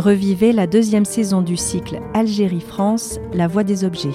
Revivez 0.00 0.52
la 0.54 0.66
deuxième 0.66 1.04
saison 1.04 1.42
du 1.42 1.58
cycle 1.58 2.00
Algérie-France, 2.14 3.20
la 3.34 3.46
voie 3.48 3.64
des 3.64 3.84
objets. 3.84 4.08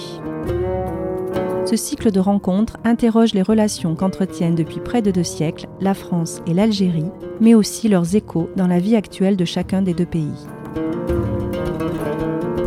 Ce 1.64 1.76
cycle 1.76 2.10
de 2.10 2.20
rencontres 2.20 2.78
interroge 2.84 3.36
les 3.36 3.44
relations 3.44 3.94
qu'entretiennent 3.94 4.56
depuis 4.56 4.80
près 4.80 5.04
de 5.04 5.12
deux 5.12 5.24
siècles 5.24 5.68
la 5.80 5.94
France 5.94 6.42
et 6.48 6.56
l'Algérie, 6.56 7.12
mais 7.40 7.54
aussi 7.54 7.88
leurs 7.88 8.16
échos 8.16 8.50
dans 8.56 8.66
la 8.66 8.80
vie 8.80 8.96
actuelle 8.96 9.38
de 9.38 9.46
chacun 9.46 9.84
des 9.84 9.94
deux 9.94 10.08
pays. 10.08 10.48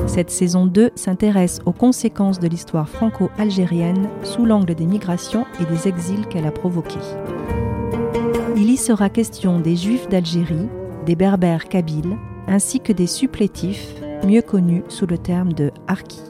Cette 0.06 0.30
saison 0.30 0.66
2 0.66 0.92
s'intéresse 0.94 1.58
aux 1.66 1.72
conséquences 1.72 2.38
de 2.38 2.46
l'histoire 2.46 2.88
franco-algérienne 2.88 4.08
sous 4.22 4.46
l'angle 4.46 4.76
des 4.76 4.86
migrations 4.86 5.44
et 5.60 5.64
des 5.64 5.88
exils 5.88 6.28
qu'elle 6.28 6.46
a 6.46 6.52
provoqués. 6.52 6.94
Il 8.56 8.70
y 8.70 8.76
sera 8.76 9.10
question 9.10 9.58
des 9.58 9.74
Juifs 9.74 10.08
d'Algérie, 10.08 10.68
des 11.04 11.16
Berbères 11.16 11.68
kabyles, 11.68 12.16
ainsi 12.48 12.80
que 12.80 12.92
des 12.92 13.06
supplétifs, 13.06 13.94
mieux 14.26 14.42
connus 14.42 14.82
sous 14.88 15.06
le 15.06 15.18
terme 15.18 15.52
de 15.52 15.70
harkis. 15.86 16.22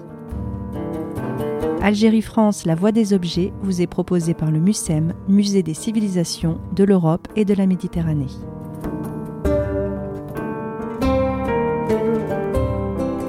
Algérie-France, 1.80 2.66
la 2.66 2.74
voie 2.74 2.92
des 2.92 3.12
objets 3.12 3.52
vous 3.62 3.80
est 3.80 3.86
proposée 3.86 4.34
par 4.34 4.50
le 4.50 4.58
MUSEM, 4.58 5.14
Musée 5.28 5.62
des 5.62 5.74
civilisations 5.74 6.58
de 6.74 6.84
l'Europe 6.84 7.28
et 7.36 7.44
de 7.44 7.54
la 7.54 7.66
Méditerranée. 7.66 8.26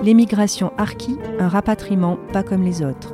L'émigration 0.03 0.73
harki, 0.77 1.17
un 1.39 1.47
rapatriement 1.47 2.17
pas 2.33 2.41
comme 2.41 2.63
les 2.63 2.81
autres. 2.81 3.13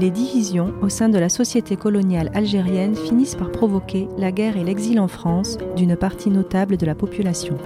Les 0.00 0.10
divisions 0.10 0.72
au 0.80 0.88
sein 0.88 1.10
de 1.10 1.18
la 1.18 1.28
société 1.28 1.76
coloniale 1.76 2.30
algérienne 2.32 2.96
finissent 2.96 3.34
par 3.34 3.52
provoquer 3.52 4.08
la 4.16 4.32
guerre 4.32 4.56
et 4.56 4.64
l'exil 4.64 4.98
en 4.98 5.08
France 5.08 5.58
d'une 5.76 5.94
partie 5.94 6.30
notable 6.30 6.78
de 6.78 6.86
la 6.86 6.94
population. 6.94 7.58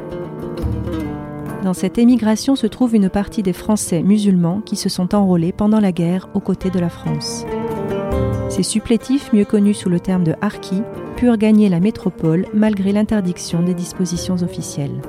Dans 1.62 1.74
cette 1.74 1.96
émigration 1.96 2.56
se 2.56 2.66
trouve 2.66 2.96
une 2.96 3.08
partie 3.08 3.44
des 3.44 3.52
Français 3.52 4.02
musulmans 4.02 4.62
qui 4.62 4.74
se 4.74 4.88
sont 4.88 5.14
enrôlés 5.14 5.52
pendant 5.52 5.78
la 5.78 5.92
guerre 5.92 6.28
aux 6.34 6.40
côtés 6.40 6.70
de 6.70 6.80
la 6.80 6.88
France. 6.88 7.46
Ces 8.48 8.64
supplétifs, 8.64 9.32
mieux 9.32 9.44
connus 9.44 9.74
sous 9.74 9.88
le 9.88 10.00
terme 10.00 10.24
de 10.24 10.34
harkis, 10.40 10.82
purent 11.14 11.38
gagner 11.38 11.68
la 11.68 11.78
métropole 11.78 12.46
malgré 12.52 12.90
l'interdiction 12.90 13.62
des 13.62 13.74
dispositions 13.74 14.42
officielles. 14.42 15.00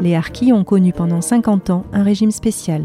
Les 0.00 0.16
harkis 0.16 0.52
ont 0.52 0.64
connu 0.64 0.92
pendant 0.92 1.20
50 1.20 1.70
ans 1.70 1.84
un 1.92 2.02
régime 2.02 2.32
spécial, 2.32 2.82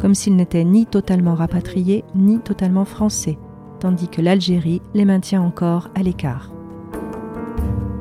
comme 0.00 0.14
s'ils 0.14 0.36
n'étaient 0.36 0.64
ni 0.64 0.86
totalement 0.86 1.34
rapatriés 1.34 2.04
ni 2.14 2.38
totalement 2.38 2.84
français, 2.84 3.38
tandis 3.78 4.08
que 4.08 4.22
l'Algérie 4.22 4.82
les 4.94 5.04
maintient 5.04 5.42
encore 5.42 5.88
à 5.94 6.02
l'écart. 6.02 6.50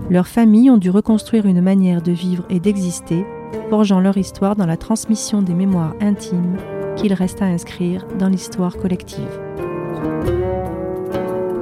Leurs 0.09 0.27
familles 0.27 0.71
ont 0.71 0.77
dû 0.77 0.89
reconstruire 0.89 1.45
une 1.45 1.61
manière 1.61 2.01
de 2.01 2.11
vivre 2.11 2.43
et 2.49 2.59
d'exister, 2.59 3.25
forgeant 3.69 3.99
leur 3.99 4.17
histoire 4.17 4.55
dans 4.55 4.65
la 4.65 4.77
transmission 4.77 5.41
des 5.41 5.53
mémoires 5.53 5.93
intimes 6.01 6.57
qu'il 6.95 7.13
reste 7.13 7.41
à 7.41 7.45
inscrire 7.45 8.05
dans 8.17 8.27
l'histoire 8.27 8.77
collective. 8.77 9.39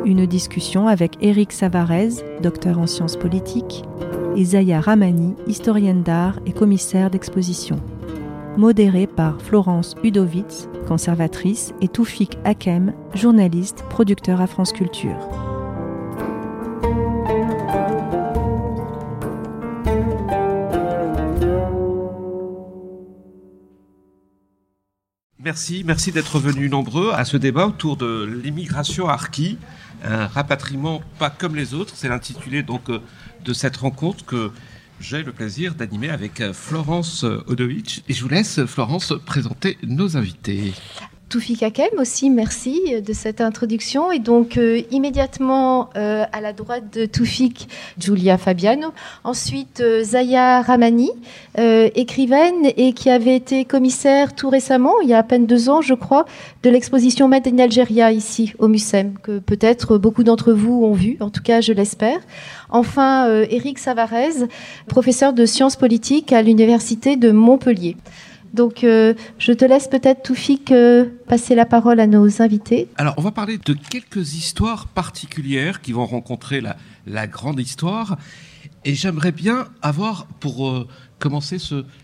Une 0.06 0.26
discussion 0.26 0.88
avec 0.88 1.18
Éric 1.22 1.52
Savarez, 1.52 2.10
docteur 2.42 2.80
en 2.80 2.88
sciences 2.88 3.18
politiques, 3.18 3.84
et 4.38 4.46
Zaya 4.46 4.80
Ramani, 4.80 5.36
historienne 5.48 6.04
d'art 6.04 6.40
et 6.46 6.54
commissaire 6.54 7.10
d'exposition. 7.10 7.78
Modérée 8.58 9.06
par 9.06 9.40
Florence 9.40 9.94
Udovitz, 10.04 10.68
conservatrice, 10.88 11.74
et 11.80 11.88
Toufik 11.88 12.40
Hakem, 12.44 12.92
journaliste, 13.14 13.84
producteur 13.88 14.42
à 14.42 14.48
France 14.48 14.74
Culture. 14.74 15.16
Merci, 25.38 25.84
merci 25.86 26.12
d'être 26.12 26.40
venus 26.40 26.72
nombreux 26.72 27.12
à 27.14 27.26
ce 27.26 27.38
débat 27.38 27.68
autour 27.68 27.96
de 27.96 28.26
l'immigration 28.44 29.08
harki, 29.08 29.60
un 30.04 30.26
rapatriement 30.26 31.04
pas 31.20 31.30
comme 31.30 31.56
les 31.56 31.76
autres. 31.76 31.94
C'est 31.96 32.10
l'intitulé 32.10 32.64
donc 32.64 32.90
euh, 32.90 33.02
de 33.46 33.54
cette 33.54 33.78
rencontre 33.78 34.26
que 34.26 34.52
j'ai 35.00 35.24
le 35.24 35.32
plaisir 35.32 35.76
d'animer 35.76 36.10
avec 36.10 36.42
euh, 36.42 36.54
Florence 36.54 37.24
Odowicz. 37.24 38.02
Et 38.08 38.14
je 38.14 38.22
vous 38.22 38.30
laisse, 38.30 38.66
Florence, 38.66 39.14
présenter 39.26 39.78
nos 39.84 40.18
invités. 40.18 40.74
Toufik 41.30 41.62
Hakem 41.62 41.90
aussi, 42.00 42.30
merci 42.30 43.02
de 43.02 43.14
cette 43.14 43.42
introduction. 43.42 44.14
Et 44.14 44.20
donc 44.20 44.58
euh, 44.58 44.82
immédiatement 44.92 45.90
euh, 45.98 46.24
à 46.32 46.40
la 46.40 46.54
droite 46.54 46.86
de 46.94 47.06
Toufik, 47.06 47.68
Giulia 48.00 48.38
Fabiano. 48.38 48.94
Ensuite 49.26 49.82
euh, 49.82 50.04
Zaya 50.04 50.62
Ramani, 50.62 51.12
écrivaine 51.58 52.72
et 52.78 52.94
qui 52.94 53.10
avait 53.10 53.36
été 53.36 53.66
commissaire 53.66 54.36
tout 54.36 54.50
récemment, 54.50 54.94
il 55.02 55.10
y 55.10 55.14
a 55.14 55.18
à 55.18 55.24
peine 55.24 55.48
deux 55.48 55.70
ans 55.70 55.82
je 55.82 55.96
crois, 55.96 56.26
de 56.64 56.70
l'exposition 56.70 57.28
Made 57.28 57.48
in 57.48 57.58
Algeria 57.60 58.12
ici 58.12 58.54
au 58.60 58.68
MUSEM, 58.68 59.16
que 59.22 59.40
peut-être 59.40 59.98
beaucoup 59.98 60.24
d'entre 60.24 60.54
vous 60.54 60.84
ont 60.84 60.94
vu, 60.94 61.18
en 61.20 61.30
tout 61.30 61.42
cas 61.42 61.60
je 61.60 61.74
l'espère. 61.74 62.20
Enfin 62.70 63.42
Eric 63.50 63.80
Savarez, 63.80 64.48
professeur 64.88 65.34
de 65.34 65.46
sciences 65.46 65.76
politiques 65.76 66.32
à 66.32 66.42
l'université 66.44 67.16
de 67.16 67.32
Montpellier. 67.32 67.98
Donc, 68.54 68.84
euh, 68.84 69.14
je 69.40 69.52
te 69.52 69.66
laisse 69.66 69.88
peut-être, 69.88 70.24
Toufik, 70.24 70.72
euh, 70.72 71.06
passer 71.28 71.56
la 71.56 71.66
parole 71.66 72.00
à 72.00 72.08
nos 72.08 72.42
invités. 72.42 72.88
Alors, 72.98 73.14
on 73.18 73.22
va 73.22 73.32
parler 73.32 73.58
de 73.58 73.74
quelques 73.74 74.36
histoires 74.36 74.88
particulières 74.88 75.82
qui 75.82 75.92
vont 75.92 76.06
rencontrer 76.06 76.62
la, 76.62 77.28
grande 77.28 77.60
histoire. 77.60 78.18
Et 78.86 78.96
j'aimerais 78.96 79.32
bien 79.32 79.68
avoir, 79.82 80.28
pour 80.40 80.70
euh, 80.70 80.88
commencer 81.20 81.58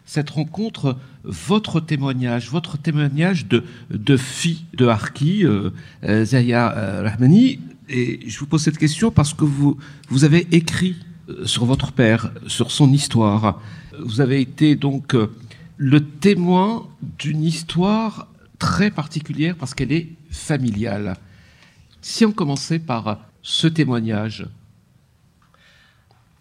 cette 0.05 0.29
rencontre, 0.29 0.97
votre 1.23 1.79
témoignage, 1.79 2.49
votre 2.49 2.77
témoignage 2.77 3.47
de, 3.47 3.63
de 3.89 4.17
fille 4.17 4.65
de 4.73 4.87
Harki, 4.87 5.45
Zaya 6.03 7.01
Rahmani. 7.03 7.59
Et 7.89 8.21
je 8.27 8.39
vous 8.39 8.47
pose 8.47 8.63
cette 8.63 8.77
question 8.77 9.11
parce 9.11 9.33
que 9.33 9.45
vous, 9.45 9.77
vous 10.09 10.23
avez 10.23 10.47
écrit 10.51 10.95
sur 11.45 11.65
votre 11.65 11.91
père, 11.91 12.31
sur 12.47 12.71
son 12.71 12.91
histoire. 12.91 13.61
Vous 13.99 14.19
avez 14.19 14.41
été 14.41 14.75
donc 14.75 15.15
le 15.83 15.99
témoin 15.99 16.87
d'une 17.19 17.43
histoire 17.43 18.27
très 18.57 18.89
particulière 18.89 19.55
parce 19.59 19.73
qu'elle 19.73 19.91
est 19.91 20.07
familiale. 20.31 21.17
Si 22.01 22.25
on 22.25 22.31
commençait 22.31 22.79
par 22.79 23.19
ce 23.41 23.67
témoignage. 23.67 24.47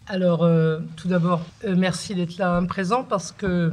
Alors, 0.07 0.43
euh, 0.43 0.79
tout 0.95 1.09
d'abord, 1.09 1.41
euh, 1.65 1.75
merci 1.77 2.15
d'être 2.15 2.37
là 2.37 2.61
présent 2.69 3.03
parce 3.03 3.33
que 3.33 3.45
euh, 3.45 3.69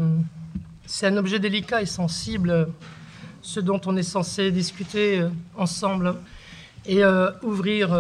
c'est 0.86 1.06
un 1.06 1.16
objet 1.16 1.38
délicat 1.38 1.82
et 1.82 1.87
sensible, 1.87 2.66
ce 3.41 3.60
dont 3.60 3.81
on 3.87 3.97
est 3.97 4.02
censé 4.02 4.50
discuter 4.50 5.25
ensemble. 5.56 6.16
Et 6.84 7.02
ouvrir 7.42 7.91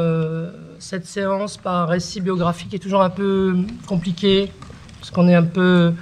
cette 0.78 1.06
séance 1.06 1.58
par 1.58 1.82
un 1.82 1.86
récit 1.86 2.20
biographique 2.22 2.72
est 2.72 2.78
toujours 2.78 3.02
un 3.02 3.10
peu 3.10 3.54
compliqué, 3.86 4.50
parce 4.98 5.10
qu'on 5.10 5.28
est 5.28 5.34
un 5.34 5.44
peu 5.44 5.92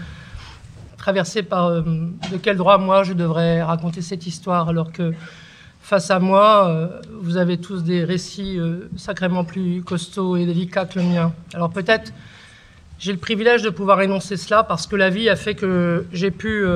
traversé 1.09 1.43
par 1.43 1.69
euh, 1.69 1.81
de 2.31 2.37
quel 2.37 2.59
droit 2.59 2.77
moi 2.77 3.03
je 3.03 3.15
devrais 3.15 3.63
raconter 3.63 4.03
cette 4.03 4.27
histoire 4.27 4.69
alors 4.69 4.93
que 4.93 5.15
face 5.81 6.11
à 6.11 6.19
moi, 6.19 6.69
euh, 6.69 7.01
vous 7.23 7.39
avez 7.39 7.57
tous 7.57 7.83
des 7.83 8.05
récits 8.05 8.59
euh, 8.59 8.91
sacrément 8.99 9.43
plus 9.43 9.83
costauds 9.83 10.37
et 10.37 10.45
délicats 10.45 10.85
que 10.85 10.99
le 10.99 11.07
mien. 11.07 11.33
Alors 11.55 11.71
peut-être 11.71 12.13
j'ai 12.99 13.13
le 13.13 13.19
privilège 13.19 13.63
de 13.63 13.71
pouvoir 13.71 14.03
énoncer 14.03 14.37
cela 14.37 14.65
parce 14.65 14.87
que 14.87 14.97
la 14.97 15.09
vie 15.09 15.31
a 15.31 15.37
fait 15.37 15.55
que 15.55 16.05
j'ai 16.13 16.31
pu 16.31 16.67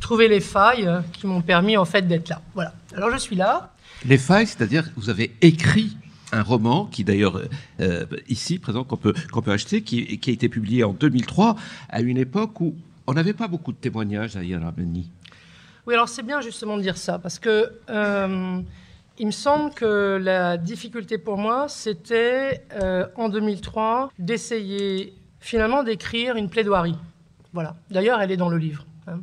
trouver 0.00 0.28
les 0.28 0.40
failles 0.40 0.88
qui 1.12 1.26
m'ont 1.26 1.42
permis 1.42 1.76
en 1.76 1.84
fait 1.84 2.08
d'être 2.08 2.30
là. 2.30 2.40
Voilà. 2.54 2.72
Alors 2.96 3.10
je 3.10 3.18
suis 3.18 3.36
là. 3.36 3.74
Les 4.06 4.16
failles, 4.16 4.46
c'est-à-dire 4.46 4.88
vous 4.96 5.10
avez 5.10 5.36
écrit 5.42 5.98
un 6.32 6.42
roman 6.42 6.86
qui 6.86 7.04
d'ailleurs 7.04 7.42
ici 8.28 8.58
présent 8.60 8.84
qu'on 8.84 8.96
peut 8.96 9.14
qu'on 9.32 9.42
peut 9.42 9.52
acheter 9.52 9.82
qui, 9.82 10.20
a 10.26 10.30
été 10.30 10.48
publié 10.48 10.84
en 10.84 10.92
2003 10.92 11.56
à 11.90 12.00
une 12.00 12.18
époque 12.18 12.60
où 12.60 12.76
on 13.06 13.12
n'avait 13.14 13.32
pas 13.32 13.48
beaucoup 13.48 13.72
de 13.72 13.76
témoignages 13.76 14.36
à 14.36 14.42
Yeramani. 14.42 15.10
Oui, 15.86 15.94
alors 15.94 16.08
c'est 16.08 16.22
bien 16.22 16.40
justement 16.40 16.76
de 16.76 16.82
dire 16.82 16.96
ça, 16.96 17.18
parce 17.18 17.38
que 17.38 17.72
euh, 17.90 18.60
il 19.18 19.26
me 19.26 19.32
semble 19.32 19.72
que 19.72 20.18
la 20.20 20.56
difficulté 20.56 21.16
pour 21.16 21.38
moi, 21.38 21.68
c'était 21.68 22.64
euh, 22.72 23.06
en 23.14 23.28
2003 23.28 24.10
d'essayer 24.18 25.14
finalement 25.40 25.84
d'écrire 25.84 26.36
une 26.36 26.50
plaidoirie. 26.50 26.96
Voilà. 27.52 27.76
D'ailleurs, 27.90 28.20
elle 28.20 28.32
est 28.32 28.36
dans 28.36 28.48
le 28.48 28.58
livre. 28.58 28.84
Hein. 29.06 29.20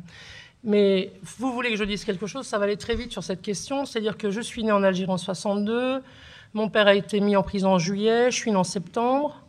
Mais 0.64 1.12
vous 1.38 1.52
voulez 1.52 1.70
que 1.70 1.76
je 1.76 1.84
dise 1.84 2.04
quelque 2.04 2.26
chose, 2.26 2.46
ça 2.46 2.58
va 2.58 2.64
aller 2.64 2.78
très 2.78 2.96
vite 2.96 3.12
sur 3.12 3.22
cette 3.22 3.42
question. 3.42 3.84
C'est-à-dire 3.84 4.16
que 4.16 4.30
je 4.30 4.40
suis 4.40 4.64
né 4.64 4.72
en 4.72 4.82
Algérie 4.82 5.10
en 5.10 5.18
62, 5.18 6.02
mon 6.54 6.70
père 6.70 6.86
a 6.86 6.94
été 6.94 7.20
mis 7.20 7.36
en 7.36 7.42
prison 7.42 7.74
en 7.74 7.78
juillet, 7.78 8.30
je 8.30 8.36
suis 8.36 8.50
né 8.50 8.56
en 8.56 8.64
septembre. 8.64 9.43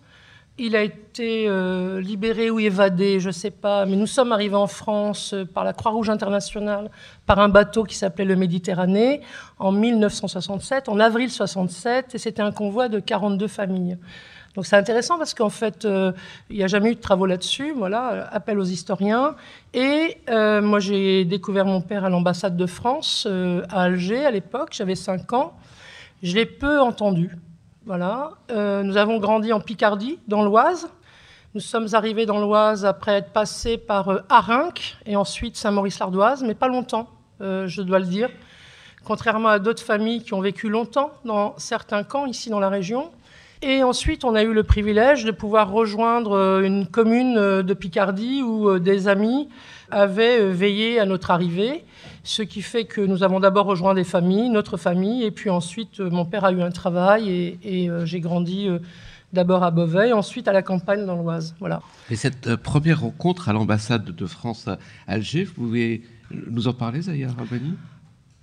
Il 0.58 0.76
a 0.76 0.84
été 0.84 1.48
euh, 1.48 2.00
libéré 2.00 2.50
ou 2.50 2.60
évadé, 2.60 3.20
je 3.20 3.28
ne 3.28 3.34
sais 3.34 3.52
pas, 3.52 3.86
mais 3.86 3.98
nous 3.98 4.08
sommes 4.08 4.32
arrivés 4.32 4.56
en 4.56 4.68
France 4.68 5.34
euh, 5.34 5.44
par 5.44 5.66
la 5.66 5.74
Croix-Rouge 5.74 6.10
internationale, 6.10 6.90
par 7.26 7.40
un 7.40 7.50
bateau 7.50 7.84
qui 7.84 7.96
s'appelait 7.96 8.24
le 8.26 8.38
Méditerranée, 8.38 9.22
en 9.60 9.74
1967, 9.74 10.88
en 10.88 11.00
avril 11.00 11.30
67, 11.30 12.16
et 12.16 12.18
c'était 12.18 12.42
un 12.42 12.54
convoi 12.54 12.88
de 12.88 13.00
42 13.00 13.48
familles. 13.48 13.98
Donc 14.56 14.66
c'est 14.66 14.78
intéressant 14.78 15.18
parce 15.18 15.34
qu'en 15.34 15.50
fait, 15.50 15.84
euh, 15.84 16.14
il 16.50 16.56
n'y 16.56 16.64
a 16.64 16.68
jamais 16.68 16.92
eu 16.92 16.96
de 16.96 17.02
travaux 17.02 17.26
là-dessus. 17.26 17.74
Voilà, 17.76 18.30
appel 18.32 18.58
aux 18.58 18.64
historiens. 18.64 19.36
Et 19.74 20.18
moi, 20.30 20.80
j'ai 20.80 21.26
découvert 21.26 21.66
mon 21.66 21.82
père 21.82 22.06
à 22.06 22.10
l'ambassade 22.10 22.56
de 22.56 22.66
France 22.66 23.28
à 23.70 23.82
Alger 23.82 24.26
à 24.26 24.32
l'époque. 24.32 24.70
J'avais 24.72 24.96
5 24.96 25.34
ans. 25.34 25.58
Je 26.24 26.34
l'ai 26.36 26.46
peu 26.46 26.80
entendu. 26.80 27.32
Voilà. 27.86 28.32
Euh, 28.50 28.82
nous 28.82 28.98
avons 28.98 29.20
grandi 29.20 29.54
en 29.54 29.60
Picardie, 29.60 30.18
dans 30.28 30.42
l'Oise. 30.42 30.90
Nous 31.54 31.62
sommes 31.62 31.88
arrivés 31.94 32.26
dans 32.26 32.40
l'Oise 32.40 32.84
après 32.84 33.12
être 33.14 33.32
passés 33.32 33.78
par 33.78 34.10
euh, 34.10 34.22
Arinque 34.28 34.98
et 35.06 35.16
ensuite 35.16 35.56
Saint-Maurice-l'Ardoise, 35.56 36.44
mais 36.44 36.56
pas 36.56 36.68
longtemps, 36.68 37.08
euh, 37.42 37.68
je 37.68 37.84
dois 37.84 38.00
le 38.00 38.06
dire. 38.06 38.30
Contrairement 39.04 39.50
à 39.50 39.60
d'autres 39.60 39.84
familles 39.84 40.24
qui 40.24 40.34
ont 40.34 40.42
vécu 40.42 40.68
longtemps 40.68 41.12
dans 41.26 41.54
certains 41.58 42.04
camps 42.04 42.26
ici 42.26 42.50
dans 42.50 42.60
la 42.60 42.70
région. 42.70 43.12
Et 43.62 43.84
ensuite, 43.84 44.26
on 44.26 44.34
a 44.34 44.42
eu 44.42 44.52
le 44.52 44.64
privilège 44.64 45.24
de 45.24 45.32
pouvoir 45.32 45.70
rejoindre 45.70 46.62
une 46.64 46.88
commune 46.88 47.62
de 47.62 47.74
Picardie 47.76 48.42
où 48.42 48.80
des 48.80 49.08
amis 49.08 49.48
avaient 49.92 50.50
veillé 50.50 51.00
à 51.00 51.06
notre 51.06 51.30
arrivée 51.30 51.86
ce 52.26 52.42
qui 52.42 52.62
fait 52.62 52.86
que 52.86 53.02
nous 53.02 53.24
avons 53.24 53.40
d'abord 53.40 53.68
rejoint 53.68 53.94
des 53.94 54.04
familles, 54.04 54.50
notre 54.50 54.78
famille, 54.78 55.24
et 55.24 55.32
puis 55.32 55.50
ensuite 55.50 56.00
euh, 56.00 56.10
mon 56.10 56.26
père 56.26 56.44
a 56.44 56.52
eu 56.52 56.62
un 56.62 56.72
travail 56.72 57.58
et, 57.64 57.90
euh, 57.90 58.06
j'ai 58.06 58.20
grandi 58.20 58.68
euh, 58.68 58.80
d'abord 59.32 59.64
à 59.64 59.70
Beauvais, 59.70 60.12
ensuite 60.12 60.48
à 60.48 60.54
la 60.54 60.64
campagne 60.64 61.06
dans 61.06 61.16
l'Oise. 61.16 61.56
Voilà. 61.60 61.82
Et 62.10 62.16
cette 62.16 62.56
première 62.56 63.02
rencontre 63.02 63.48
à 63.48 63.54
l'ambassade 63.54 64.06
de 64.06 64.26
France 64.26 64.68
à 64.68 64.80
Alger, 65.08 65.44
vous 65.44 65.54
pouvez 65.54 66.02
nous 66.32 66.68
en 66.68 66.74
parler, 66.74 67.04
Zahir 67.04 67.30
Rabani 67.38 67.76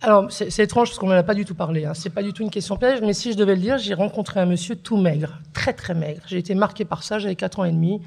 alors, 0.05 0.32
c'est 0.32 0.58
étrange 0.58 0.88
parce 0.88 0.99
qu'on 0.99 1.06
n'en 1.06 1.14
a 1.14 1.23
pas 1.23 1.32
du 1.32 1.44
tout 1.44 1.55
parlé. 1.55 1.85
Hein. 1.85 1.94
C'est 1.94 2.11
pas 2.11 2.25
du 2.25 2.32
tout 2.32 2.43
une 2.43 2.50
question 2.50 2.76
piège, 2.76 3.00
mais 3.02 3.12
si 3.12 3.31
je 3.31 3.37
devais 3.37 3.55
le 3.55 3.61
dire, 3.61 3.78
j'ai 3.78 3.94
rencontré 3.94 4.40
un 4.40 4.46
monsieur 4.46 4.75
tout 4.75 4.96
maigre, 4.96 5.38
très 5.52 5.75
très 5.75 5.94
maigre. 5.94 6.23
J'ai 6.26 6.38
été 6.38 6.56
marqué 6.56 6.85
par 6.85 7.05
ça, 7.05 7.20
j'avais 7.20 7.37
4 7.37 7.61
ans 7.61 7.64
et 7.64 7.70
demi. 7.70 8.00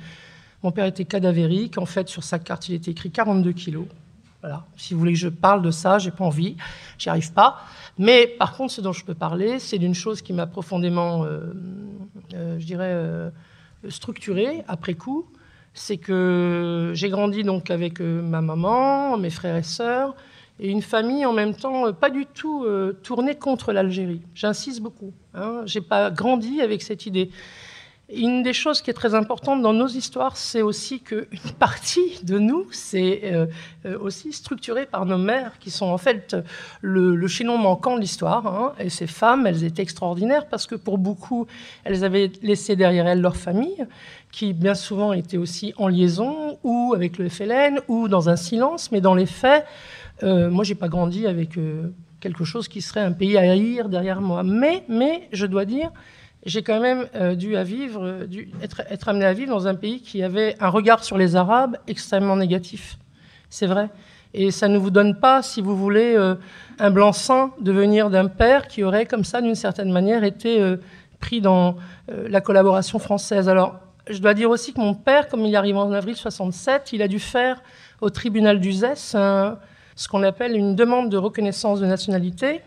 Mon 0.61 0.73
père 0.73 0.87
était 0.87 1.05
cadavérique. 1.05 1.77
En 1.77 1.85
fait, 1.85 2.09
sur 2.09 2.25
sa 2.25 2.37
carte, 2.37 2.67
il 2.67 2.75
était 2.75 2.91
écrit 2.91 3.11
42 3.11 3.53
kilos. 3.53 3.85
Si 4.75 4.93
vous 4.93 4.99
voulez 4.99 5.13
que 5.13 5.19
je 5.19 5.29
parle 5.29 5.61
de 5.61 5.71
ça, 5.71 5.97
j'ai 5.97 6.11
pas 6.11 6.23
envie, 6.23 6.55
j'y 6.97 7.09
arrive 7.09 7.31
pas. 7.33 7.59
Mais 7.97 8.27
par 8.27 8.55
contre, 8.55 8.73
ce 8.73 8.81
dont 8.81 8.91
je 8.91 9.05
peux 9.05 9.13
parler, 9.13 9.59
c'est 9.59 9.77
d'une 9.77 9.95
chose 9.95 10.21
qui 10.21 10.33
m'a 10.33 10.47
profondément, 10.47 11.23
euh, 11.23 11.53
euh, 12.33 12.59
je 12.59 12.65
dirais, 12.65 12.91
euh, 12.91 13.29
structurée 13.89 14.63
après 14.67 14.95
coup. 14.95 15.25
C'est 15.73 15.97
que 15.97 16.91
j'ai 16.93 17.09
grandi 17.09 17.43
donc 17.43 17.69
avec 17.69 17.99
ma 17.99 18.41
maman, 18.41 19.17
mes 19.17 19.29
frères 19.29 19.57
et 19.57 19.63
sœurs, 19.63 20.15
et 20.57 20.69
une 20.69 20.81
famille 20.81 21.25
en 21.25 21.33
même 21.33 21.53
temps 21.53 21.91
pas 21.91 22.09
du 22.09 22.25
tout 22.25 22.65
tournée 23.03 23.35
contre 23.35 23.73
l'Algérie. 23.73 24.21
J'insiste 24.35 24.81
beaucoup. 24.81 25.11
Hein. 25.33 25.63
J'ai 25.65 25.81
pas 25.81 26.11
grandi 26.11 26.61
avec 26.61 26.81
cette 26.81 27.05
idée. 27.05 27.29
Une 28.13 28.43
des 28.43 28.53
choses 28.53 28.81
qui 28.81 28.91
est 28.91 28.93
très 28.93 29.15
importante 29.15 29.63
dans 29.63 29.73
nos 29.73 29.87
histoires, 29.87 30.37
c'est 30.37 30.61
aussi 30.61 30.99
qu'une 30.99 31.25
partie 31.59 32.19
de 32.23 32.37
nous, 32.37 32.67
c'est 32.71 33.21
euh, 33.23 33.47
euh, 33.85 33.97
aussi 33.99 34.31
structuré 34.31 34.85
par 34.85 35.07
nos 35.07 35.17
mères, 35.17 35.57
qui 35.59 35.71
sont 35.71 35.87
en 35.87 35.97
fait 35.97 36.35
le, 36.81 37.15
le 37.15 37.27
chaînon 37.27 37.57
manquant 37.57 37.95
de 37.95 38.01
l'histoire. 38.01 38.45
Hein. 38.45 38.73
Et 38.79 38.89
ces 38.89 39.07
femmes, 39.07 39.47
elles 39.47 39.63
étaient 39.63 39.81
extraordinaires 39.81 40.47
parce 40.47 40.67
que 40.67 40.75
pour 40.75 40.99
beaucoup, 40.99 41.47
elles 41.83 42.03
avaient 42.03 42.31
laissé 42.43 42.75
derrière 42.75 43.07
elles 43.07 43.21
leur 43.21 43.37
famille, 43.37 43.87
qui 44.31 44.53
bien 44.53 44.75
souvent 44.75 45.11
était 45.13 45.37
aussi 45.37 45.73
en 45.77 45.87
liaison, 45.87 46.59
ou 46.63 46.93
avec 46.95 47.17
le 47.17 47.27
FLN, 47.27 47.79
ou 47.87 48.07
dans 48.07 48.29
un 48.29 48.35
silence. 48.35 48.91
Mais 48.91 49.01
dans 49.01 49.15
les 49.15 49.25
faits, 49.25 49.65
euh, 50.23 50.49
moi, 50.49 50.63
j'ai 50.63 50.75
pas 50.75 50.89
grandi 50.89 51.27
avec 51.27 51.57
euh, 51.57 51.91
quelque 52.19 52.43
chose 52.43 52.67
qui 52.67 52.81
serait 52.81 53.01
un 53.01 53.11
pays 53.11 53.37
à 53.37 53.41
haïr 53.41 53.89
derrière 53.89 54.21
moi. 54.21 54.43
Mais, 54.43 54.83
mais 54.87 55.27
je 55.31 55.45
dois 55.45 55.65
dire 55.65 55.91
j'ai 56.45 56.61
quand 56.61 56.79
même 56.79 57.07
euh, 57.15 57.33
dû, 57.35 57.55
euh, 57.55 58.25
être, 58.61 59.09
amené 59.09 59.25
à 59.25 59.33
vivre 59.33 59.49
dans 59.49 59.67
un 59.67 59.73
pays 59.73 60.01
qui 60.01 60.21
avait 60.21 60.55
un 60.59 60.69
regard 60.69 61.03
sur 61.03 61.17
les 61.17 61.35
Arabes 61.35 61.77
extrêmement 61.87 62.35
négatif. 62.35 62.97
C'est 63.49 63.65
vrai. 63.65 63.89
Et 64.33 64.51
ça 64.51 64.67
ne 64.67 64.77
vous 64.77 64.91
donne 64.91 65.19
pas, 65.19 65.41
si 65.41 65.61
vous 65.61 65.75
voulez, 65.75 66.13
euh, 66.15 66.35
un 66.77 66.91
blanc-seing 66.91 67.51
de 67.59 67.71
venir 67.71 68.09
d'un 68.09 68.27
père 68.27 68.67
qui 68.67 68.83
aurait, 68.83 69.05
comme 69.05 69.23
ça, 69.23 69.41
d'une 69.41 69.55
certaine 69.55 69.91
manière, 69.91 70.23
été 70.23 70.75
pris 71.21 71.39
dans 71.39 71.77
la 72.09 72.41
collaboration 72.41 72.99
française. 72.99 73.47
Alors, 73.47 73.79
je 74.09 74.19
dois 74.19 74.33
dire 74.33 74.49
aussi 74.49 74.73
que 74.73 74.81
mon 74.81 74.93
père, 74.93 75.29
comme 75.29 75.45
il 75.45 75.55
arrive 75.55 75.77
en 75.77 75.91
avril 75.93 76.17
67, 76.17 76.91
il 76.91 77.01
a 77.01 77.07
dû 77.07 77.19
faire 77.19 77.61
au 78.01 78.09
tribunal 78.09 78.59
d'Uzès 78.59 78.95
ce 78.95 80.07
qu'on 80.09 80.21
appelle 80.23 80.57
une 80.57 80.75
demande 80.75 81.09
de 81.09 81.15
reconnaissance 81.15 81.79
de 81.79 81.85
nationalité. 81.85 82.59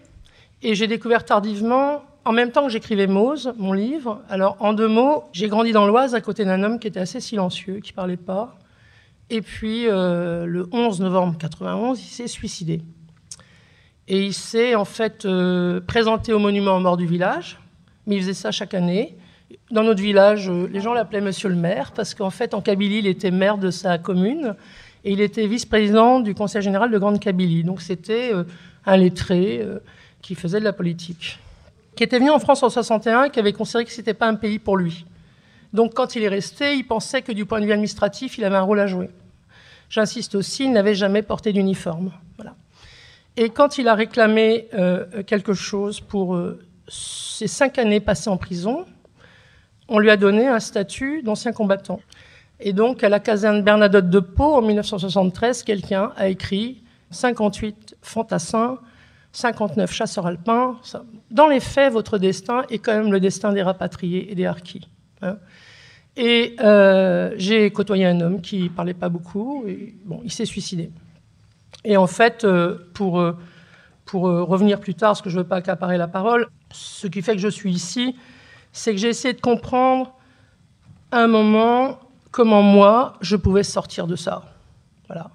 Et 0.63 0.75
j'ai 0.75 0.87
découvert 0.87 1.27
tardivement 1.27 2.03
en 2.29 2.33
même 2.33 2.53
temps 2.53 2.65
que 2.65 2.69
j'écrivais 2.69 3.07
Mose, 3.07 3.55
mon 3.57 3.73
livre, 3.73 4.21
alors 4.29 4.59
en 4.61 4.75
deux 4.75 4.87
mots, 4.87 5.25
j'ai 5.33 5.49
grandi 5.49 5.73
dans 5.73 5.87
l'Oise 5.87 6.15
à 6.15 6.21
côté 6.21 6.45
d'un 6.45 6.63
homme 6.63 6.79
qui 6.79 6.87
était 6.87 7.01
assez 7.01 7.21
silencieux, 7.21 7.81
qui 7.81 7.95
parlait 7.95 8.19
pas. 8.19 8.59
Et 9.31 9.41
puis, 9.41 9.89
euh, 9.89 10.45
le 10.45 10.69
11 10.71 11.01
novembre 11.01 11.39
91, 11.39 11.99
il 11.99 12.05
s'est 12.05 12.27
suicidé. 12.27 12.83
Et 14.09 14.27
il 14.27 14.35
s'est 14.35 14.75
en 14.75 14.85
fait 14.85 15.25
euh, 15.25 15.81
présenté 15.81 16.35
au 16.35 16.39
monument 16.39 16.77
aux 16.77 16.81
morts 16.81 16.99
du 16.99 17.07
village, 17.07 17.59
mais 18.07 18.17
il 18.17 18.21
faisait 18.21 18.35
ça 18.35 18.51
chaque 18.51 18.75
année. 18.75 19.17
Dans 19.71 19.83
notre 19.83 20.03
village, 20.03 20.51
euh, 20.51 20.69
les 20.71 20.83
gens 20.83 20.93
l'appelaient 20.93 21.23
Monsieur 21.23 21.49
le 21.49 21.57
maire, 21.57 21.93
parce 21.93 22.15
qu'en 22.15 22.31
fait, 22.31 22.53
en 22.53 22.61
Kabylie, 22.61 22.99
il 22.99 23.07
était 23.07 23.31
maire 23.31 23.57
de 23.57 23.71
sa 23.71 23.97
commune, 23.97 24.55
et 25.03 25.13
il 25.13 25.23
était 25.23 25.47
vice-président 25.47 26.21
du 26.21 26.35
Conseil 26.35 26.61
général 26.61 26.91
de 26.91 26.99
Grande 26.99 27.21
Kabylie. 27.21 27.65
Donc 27.65 27.81
c'était 27.81 28.33
un 28.85 28.97
lettré 28.99 29.65
qui 30.21 30.35
faisait 30.35 30.59
de 30.59 30.65
la 30.65 30.75
politique 30.75 31.39
qui 31.99 32.05
était 32.05 32.21
venu 32.21 32.31
en 32.31 32.39
France 32.39 32.63
en 32.63 32.71
61 32.71 33.25
et 33.25 33.31
qui 33.31 33.41
avait 33.41 33.53
considéré 33.53 33.85
que 33.85 33.91
ce 33.91 33.97
n'était 33.97 34.15
pas 34.15 34.29
un 34.29 34.37
pays 34.37 34.61
pour 34.61 34.77
lui. 34.77 35.05
Donc 35.73 35.95
quand 35.95 36.15
il 36.15 36.23
est 36.23 36.29
resté, 36.29 36.77
il 36.77 36.85
pensait 36.85 37.23
que 37.23 37.33
du 37.33 37.45
point 37.45 37.59
de 37.59 37.67
vue 37.67 37.73
administratif, 37.73 38.39
il 38.39 38.45
avait 38.45 38.55
un 38.55 38.63
rôle 38.63 38.79
à 38.79 38.87
jouer. 38.87 39.11
J'insiste 39.91 40.37
aussi, 40.37 40.67
il 40.67 40.73
n'avait 40.73 40.95
jamais 40.95 41.23
porté 41.23 41.53
d'uniforme. 41.53 42.13
Et 43.37 43.51
quand 43.51 43.79
il 43.79 43.89
a 43.89 43.97
réclamé 43.97 44.69
euh, 44.75 45.25
quelque 45.25 45.55
chose 45.55 45.99
pour 45.99 46.37
euh, 46.37 46.65
ses 46.87 47.49
cinq 47.49 47.79
années 47.79 47.99
passées 47.99 48.31
en 48.31 48.37
prison, 48.37 48.87
on 49.89 49.99
lui 49.99 50.11
a 50.11 50.17
donné 50.17 50.47
un 50.47 50.61
statut 50.61 51.23
d'ancien 51.23 51.51
combattant. 51.51 51.99
Et 52.61 52.73
donc, 52.73 53.03
à 53.03 53.09
la 53.09 53.19
caserne 53.19 53.63
Bernadotte 53.63 54.09
de 54.09 54.21
Pau, 54.21 54.55
en 54.55 54.63
1973, 54.63 55.65
quelqu'un 55.65 56.13
a 56.17 56.29
écrit 56.29 56.85
58 57.11 57.97
fantassins 58.03 58.79
59 59.39 59.93
chasseurs 59.93 60.27
alpins. 60.27 60.77
Dans 61.31 61.47
les 61.47 61.61
faits, 61.61 61.93
votre 61.93 62.19
destin 62.19 62.65
est 62.71 62.79
quand 62.79 62.93
même 62.93 63.13
le 63.13 63.21
destin 63.21 63.53
des 63.53 63.63
rapatriés 63.63 64.33
et 64.33 64.35
des 64.35 64.47
harkis. 64.47 64.89
Hein. 65.23 65.37
Et 66.17 66.57
euh, 66.61 67.33
j'ai 67.37 67.71
côtoyé 67.71 68.05
un 68.07 68.21
homme 68.21 68.41
qui 68.41 68.65
ne 68.65 68.69
parlait 68.69 68.95
pas 68.95 69.09
beaucoup, 69.09 69.65
bon, 70.05 70.21
il 70.25 70.33
s'est 70.33 70.45
suicidé. 70.45 70.91
Et 71.85 71.97
en 71.97 72.09
fait, 72.09 72.43
euh, 72.43 72.91
pour, 72.95 73.21
euh, 73.21 73.37
pour 74.05 74.23
revenir 74.23 74.81
plus 74.81 74.97
tard, 74.97 75.11
parce 75.11 75.23
que 75.23 75.31
je 75.31 75.37
ne 75.37 75.43
veux 75.43 75.49
pas 75.49 75.57
accaparer 75.57 75.97
la 75.97 76.09
parole, 76.09 76.49
ce 76.73 77.07
qui 77.07 77.23
fait 77.23 77.35
que 77.35 77.41
je 77.41 77.49
suis 77.49 77.73
ici, 77.73 78.17
c'est 78.73 78.93
que 78.93 78.99
j'ai 78.99 79.09
essayé 79.09 79.35
de 79.35 79.41
comprendre 79.41 80.13
un 81.13 81.29
moment 81.29 82.01
comment 82.33 82.63
moi, 82.63 83.15
je 83.21 83.37
pouvais 83.37 83.63
sortir 83.63 84.09
de 84.09 84.17
ça. 84.17 84.43
Voilà. 85.07 85.31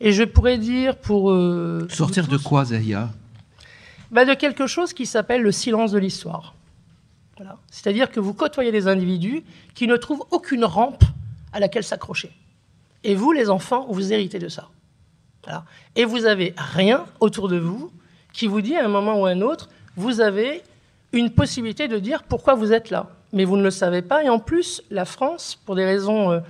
Et 0.00 0.12
je 0.12 0.24
pourrais 0.24 0.58
dire 0.58 0.96
pour... 0.96 1.30
Euh, 1.30 1.86
Sortir 1.90 2.28
de 2.28 2.36
quoi, 2.36 2.66
Zahia 2.66 3.10
bah 4.10 4.24
De 4.24 4.34
quelque 4.34 4.66
chose 4.66 4.92
qui 4.92 5.06
s'appelle 5.06 5.42
le 5.42 5.52
silence 5.52 5.92
de 5.92 5.98
l'histoire. 5.98 6.54
Voilà. 7.36 7.56
C'est-à-dire 7.70 8.10
que 8.10 8.20
vous 8.20 8.34
côtoyez 8.34 8.72
des 8.72 8.88
individus 8.88 9.42
qui 9.74 9.86
ne 9.86 9.96
trouvent 9.96 10.24
aucune 10.30 10.64
rampe 10.64 11.04
à 11.52 11.60
laquelle 11.60 11.84
s'accrocher. 11.84 12.30
Et 13.04 13.14
vous, 13.14 13.32
les 13.32 13.50
enfants, 13.50 13.86
vous 13.90 14.12
héritez 14.12 14.38
de 14.38 14.48
ça. 14.48 14.68
Voilà. 15.44 15.64
Et 15.94 16.04
vous 16.04 16.20
n'avez 16.20 16.54
rien 16.56 17.04
autour 17.20 17.48
de 17.48 17.56
vous 17.56 17.90
qui 18.32 18.46
vous 18.46 18.60
dit 18.60 18.76
à 18.76 18.84
un 18.84 18.88
moment 18.88 19.20
ou 19.20 19.26
à 19.26 19.30
un 19.30 19.40
autre, 19.40 19.68
vous 19.96 20.20
avez 20.20 20.62
une 21.12 21.30
possibilité 21.30 21.88
de 21.88 21.98
dire 21.98 22.22
pourquoi 22.22 22.54
vous 22.54 22.72
êtes 22.72 22.90
là. 22.90 23.08
Mais 23.32 23.44
vous 23.44 23.56
ne 23.56 23.62
le 23.62 23.70
savez 23.70 24.02
pas. 24.02 24.22
Et 24.24 24.28
en 24.28 24.38
plus, 24.38 24.82
la 24.90 25.06
France, 25.06 25.58
pour 25.64 25.74
des 25.74 25.86
raisons... 25.86 26.32
Euh, 26.32 26.40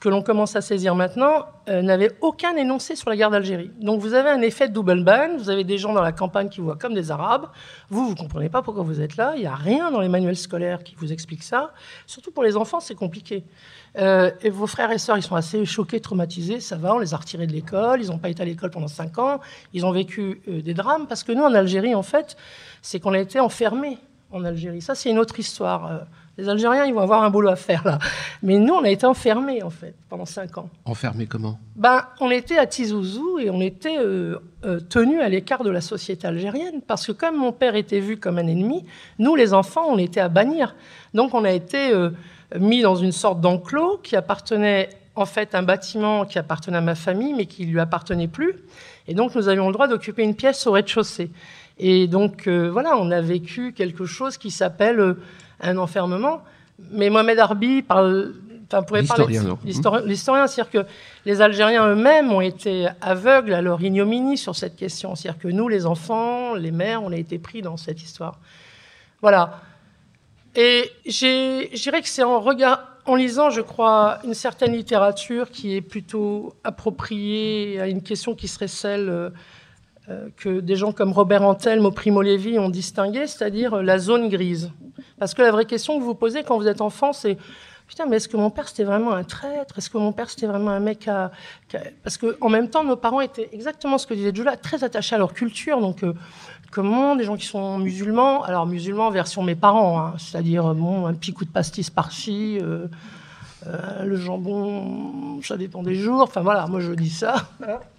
que 0.00 0.08
l'on 0.08 0.22
commence 0.22 0.54
à 0.54 0.60
saisir 0.60 0.94
maintenant, 0.94 1.46
euh, 1.68 1.82
n'avait 1.82 2.12
aucun 2.20 2.54
énoncé 2.54 2.94
sur 2.94 3.10
la 3.10 3.16
guerre 3.16 3.30
d'Algérie. 3.30 3.72
Donc 3.80 4.00
vous 4.00 4.14
avez 4.14 4.30
un 4.30 4.40
effet 4.42 4.68
double 4.68 5.02
ban, 5.02 5.36
vous 5.36 5.50
avez 5.50 5.64
des 5.64 5.76
gens 5.76 5.92
dans 5.92 6.02
la 6.02 6.12
campagne 6.12 6.48
qui 6.48 6.60
voient 6.60 6.76
comme 6.76 6.94
des 6.94 7.10
Arabes, 7.10 7.46
vous, 7.90 8.04
vous 8.04 8.12
ne 8.12 8.16
comprenez 8.16 8.48
pas 8.48 8.62
pourquoi 8.62 8.84
vous 8.84 9.00
êtes 9.00 9.16
là, 9.16 9.32
il 9.34 9.40
n'y 9.40 9.46
a 9.46 9.56
rien 9.56 9.90
dans 9.90 10.00
les 10.00 10.08
manuels 10.08 10.36
scolaires 10.36 10.84
qui 10.84 10.94
vous 10.94 11.12
explique 11.12 11.42
ça. 11.42 11.72
Surtout 12.06 12.30
pour 12.30 12.44
les 12.44 12.56
enfants, 12.56 12.78
c'est 12.78 12.94
compliqué. 12.94 13.44
Euh, 13.96 14.30
et 14.40 14.50
vos 14.50 14.68
frères 14.68 14.92
et 14.92 14.98
sœurs, 14.98 15.18
ils 15.18 15.22
sont 15.22 15.34
assez 15.34 15.64
choqués, 15.64 16.00
traumatisés, 16.00 16.60
ça 16.60 16.76
va, 16.76 16.94
on 16.94 16.98
les 17.00 17.12
a 17.12 17.16
retirés 17.16 17.48
de 17.48 17.52
l'école, 17.52 18.00
ils 18.00 18.08
n'ont 18.08 18.18
pas 18.18 18.28
été 18.28 18.42
à 18.42 18.46
l'école 18.46 18.70
pendant 18.70 18.86
cinq 18.86 19.18
ans, 19.18 19.40
ils 19.72 19.84
ont 19.84 19.92
vécu 19.92 20.42
euh, 20.46 20.62
des 20.62 20.74
drames, 20.74 21.08
parce 21.08 21.24
que 21.24 21.32
nous, 21.32 21.42
en 21.42 21.54
Algérie, 21.54 21.96
en 21.96 22.04
fait, 22.04 22.36
c'est 22.82 23.00
qu'on 23.00 23.14
a 23.14 23.18
été 23.18 23.40
enfermés 23.40 23.98
en 24.30 24.44
Algérie. 24.44 24.80
Ça, 24.80 24.94
c'est 24.94 25.10
une 25.10 25.18
autre 25.18 25.40
histoire 25.40 26.06
Les 26.38 26.48
Algériens, 26.48 26.84
ils 26.84 26.94
vont 26.94 27.00
avoir 27.00 27.24
un 27.24 27.30
boulot 27.30 27.48
à 27.48 27.56
faire 27.56 27.84
là. 27.84 27.98
Mais 28.44 28.58
nous, 28.58 28.72
on 28.72 28.84
a 28.84 28.90
été 28.90 29.04
enfermés 29.04 29.64
en 29.64 29.70
fait 29.70 29.96
pendant 30.08 30.24
cinq 30.24 30.56
ans. 30.56 30.70
Enfermés 30.84 31.26
comment? 31.26 31.58
Ben, 31.74 32.04
on 32.20 32.30
était 32.30 32.58
à 32.58 32.66
Tizouzou 32.66 33.40
et 33.40 33.50
on 33.50 33.60
était 33.60 33.98
euh, 33.98 34.38
euh, 34.64 34.78
tenus 34.78 35.20
à 35.20 35.28
l'écart 35.28 35.64
de 35.64 35.70
la 35.70 35.80
société 35.80 36.28
algérienne 36.28 36.80
parce 36.86 37.04
que 37.04 37.10
comme 37.10 37.36
mon 37.36 37.50
père 37.50 37.74
était 37.74 37.98
vu 37.98 38.18
comme 38.18 38.38
un 38.38 38.46
ennemi, 38.46 38.84
nous 39.18 39.34
les 39.34 39.52
enfants, 39.52 39.86
on 39.88 39.98
était 39.98 40.20
à 40.20 40.28
bannir. 40.28 40.76
Donc 41.12 41.34
on 41.34 41.44
a 41.44 41.50
été 41.50 41.92
euh, 41.92 42.10
mis 42.56 42.82
dans 42.82 42.94
une 42.94 43.10
sorte 43.10 43.40
d'enclos 43.40 43.98
qui 44.04 44.14
appartenait 44.14 44.90
en 45.16 45.26
fait 45.26 45.56
à 45.56 45.58
un 45.58 45.64
bâtiment 45.64 46.24
qui 46.24 46.38
appartenait 46.38 46.78
à 46.78 46.82
ma 46.82 46.94
famille 46.94 47.34
mais 47.34 47.46
qui 47.46 47.64
lui 47.64 47.80
appartenait 47.80 48.28
plus. 48.28 48.54
Et 49.08 49.14
donc 49.14 49.34
nous 49.34 49.48
avions 49.48 49.66
le 49.66 49.72
droit 49.72 49.88
d'occuper 49.88 50.22
une 50.22 50.36
pièce 50.36 50.68
au 50.68 50.70
rez-de-chaussée. 50.70 51.32
Et 51.80 52.06
donc 52.06 52.46
voilà, 52.46 52.96
on 52.96 53.10
a 53.10 53.20
vécu 53.20 53.72
quelque 53.72 54.04
chose 54.04 54.36
qui 54.36 54.50
s'appelle 54.52 55.16
un 55.60 55.76
enfermement. 55.78 56.42
Mais 56.90 57.10
Mohamed 57.10 57.38
Arbi 57.38 57.82
parle, 57.82 58.34
enfin, 58.66 58.82
pourrait 58.82 59.02
parler 59.02 59.40
l'historien, 59.64 60.46
c'est-à-dire 60.46 60.70
que 60.70 60.88
les 61.24 61.40
Algériens 61.40 61.88
eux-mêmes 61.88 62.32
ont 62.32 62.40
été 62.40 62.88
aveugles 63.00 63.54
à 63.54 63.60
leur 63.60 63.82
ignominie 63.82 64.38
sur 64.38 64.54
cette 64.54 64.76
question. 64.76 65.14
C'est-à-dire 65.14 65.40
que 65.40 65.48
nous, 65.48 65.68
les 65.68 65.86
enfants, 65.86 66.54
les 66.54 66.70
mères, 66.70 67.02
on 67.02 67.12
a 67.12 67.16
été 67.16 67.38
pris 67.38 67.62
dans 67.62 67.76
cette 67.76 68.02
histoire. 68.02 68.38
Voilà. 69.20 69.60
Et 70.54 70.90
je 71.04 71.76
dirais 71.82 72.02
que 72.02 72.08
c'est 72.08 72.22
en, 72.22 72.40
regard, 72.40 72.84
en 73.06 73.14
lisant, 73.14 73.50
je 73.50 73.60
crois, 73.60 74.18
une 74.24 74.34
certaine 74.34 74.72
littérature 74.72 75.50
qui 75.50 75.76
est 75.76 75.80
plutôt 75.80 76.54
appropriée 76.64 77.80
à 77.80 77.88
une 77.88 78.02
question 78.02 78.34
qui 78.34 78.48
serait 78.48 78.68
celle 78.68 79.08
euh, 79.08 79.30
que 80.36 80.60
des 80.60 80.76
gens 80.76 80.92
comme 80.92 81.12
Robert 81.12 81.42
Antelme 81.42 81.86
ou 81.86 81.90
Primo 81.90 82.22
Levi 82.22 82.58
ont 82.58 82.70
distingué, 82.70 83.26
c'est-à-dire 83.26 83.82
la 83.82 83.98
zone 83.98 84.28
grise. 84.28 84.70
Parce 85.18 85.34
que 85.34 85.42
la 85.42 85.50
vraie 85.50 85.66
question 85.66 85.98
que 85.98 86.04
vous 86.04 86.14
posez 86.14 86.44
quand 86.44 86.56
vous 86.58 86.68
êtes 86.68 86.80
enfant, 86.80 87.12
c'est 87.12 87.36
Putain, 87.88 88.04
mais 88.04 88.16
est-ce 88.16 88.28
que 88.28 88.36
mon 88.36 88.50
père 88.50 88.68
c'était 88.68 88.84
vraiment 88.84 89.12
un 89.12 89.24
traître? 89.24 89.78
Est-ce 89.78 89.88
que 89.88 89.96
mon 89.96 90.12
père 90.12 90.28
c'était 90.28 90.46
vraiment 90.46 90.70
un 90.70 90.78
mec 90.78 91.08
à... 91.08 91.32
Parce 92.04 92.18
qu'en 92.18 92.50
même 92.50 92.68
temps, 92.68 92.84
nos 92.84 92.96
parents 92.96 93.22
étaient 93.22 93.48
exactement 93.52 93.96
ce 93.96 94.06
que 94.06 94.12
disait 94.12 94.32
Julia, 94.34 94.58
très 94.58 94.84
attachés 94.84 95.14
à 95.14 95.18
leur 95.18 95.32
culture. 95.32 95.80
Donc, 95.80 96.04
euh, 96.04 96.12
comment 96.70 97.16
des 97.16 97.24
gens 97.24 97.38
qui 97.38 97.46
sont 97.46 97.78
musulmans, 97.78 98.44
alors 98.44 98.66
musulmans 98.66 99.10
version 99.10 99.42
mes 99.42 99.54
parents, 99.54 99.98
hein, 99.98 100.14
c'est-à-dire 100.18 100.74
bon, 100.74 101.06
un 101.06 101.14
petit 101.14 101.32
coup 101.32 101.46
de 101.46 101.50
pastis 101.50 101.88
par-ci, 101.88 102.58
euh, 102.60 102.88
euh, 103.68 104.04
le 104.04 104.16
jambon, 104.16 105.42
ça 105.42 105.56
dépend 105.56 105.82
des 105.82 105.94
jours. 105.94 106.22
Enfin 106.22 106.40
voilà, 106.40 106.66
moi 106.66 106.80
je 106.80 106.92
dis 106.92 107.10
ça. 107.10 107.48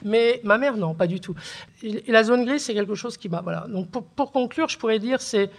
Mais 0.03 0.41
ma 0.43 0.57
mère, 0.57 0.77
non, 0.77 0.93
pas 0.93 1.07
du 1.07 1.19
tout. 1.19 1.35
Et, 1.83 2.11
la 2.11 2.23
zone 2.23 2.45
grise, 2.45 2.63
c'est 2.63 2.73
quelque 2.73 2.95
chose 2.95 3.17
qui 3.17 3.29
m'a. 3.29 3.41
Voilà. 3.41 3.67
Donc 3.67 3.89
pour, 3.89 4.31
conclure, 4.31 4.67
je 4.67 4.77
pourrais 4.77 4.99
dire 4.99 5.21
c'est 5.21 5.49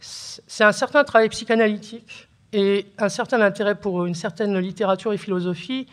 c'est 0.00 0.64
un 0.64 0.72
certain 0.72 1.04
travail 1.04 1.28
psychanalytique 1.30 2.28
et 2.52 2.86
un 2.98 3.08
certain 3.08 3.40
intérêt 3.40 3.74
pour 3.74 4.04
une 4.04 4.14
certaine 4.14 4.58
littérature 4.58 5.12
et 5.12 5.18
philosophie 5.18 5.86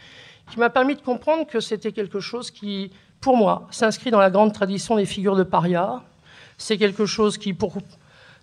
qui 0.52 0.60
m'a 0.60 0.70
permis 0.70 0.96
de 0.96 1.02
comprendre 1.02 1.48
que 1.48 1.60
c'était 1.62 1.94
quelque 1.94 2.20
chose 2.20 2.52
qui, 2.52 2.92
pour 3.22 3.38
moi, 3.38 3.68
s'inscrit 3.72 4.12
dans 4.12 4.20
la 4.20 4.30
grande 4.30 4.54
tradition 4.54 4.98
des 4.98 5.06
figures 5.06 5.38
de 5.38 5.44
paria. 5.44 6.02
C'est 6.58 6.78
quelque 6.78 7.06
chose 7.06 7.38
qui, 7.38 7.54
pour, 7.54 7.78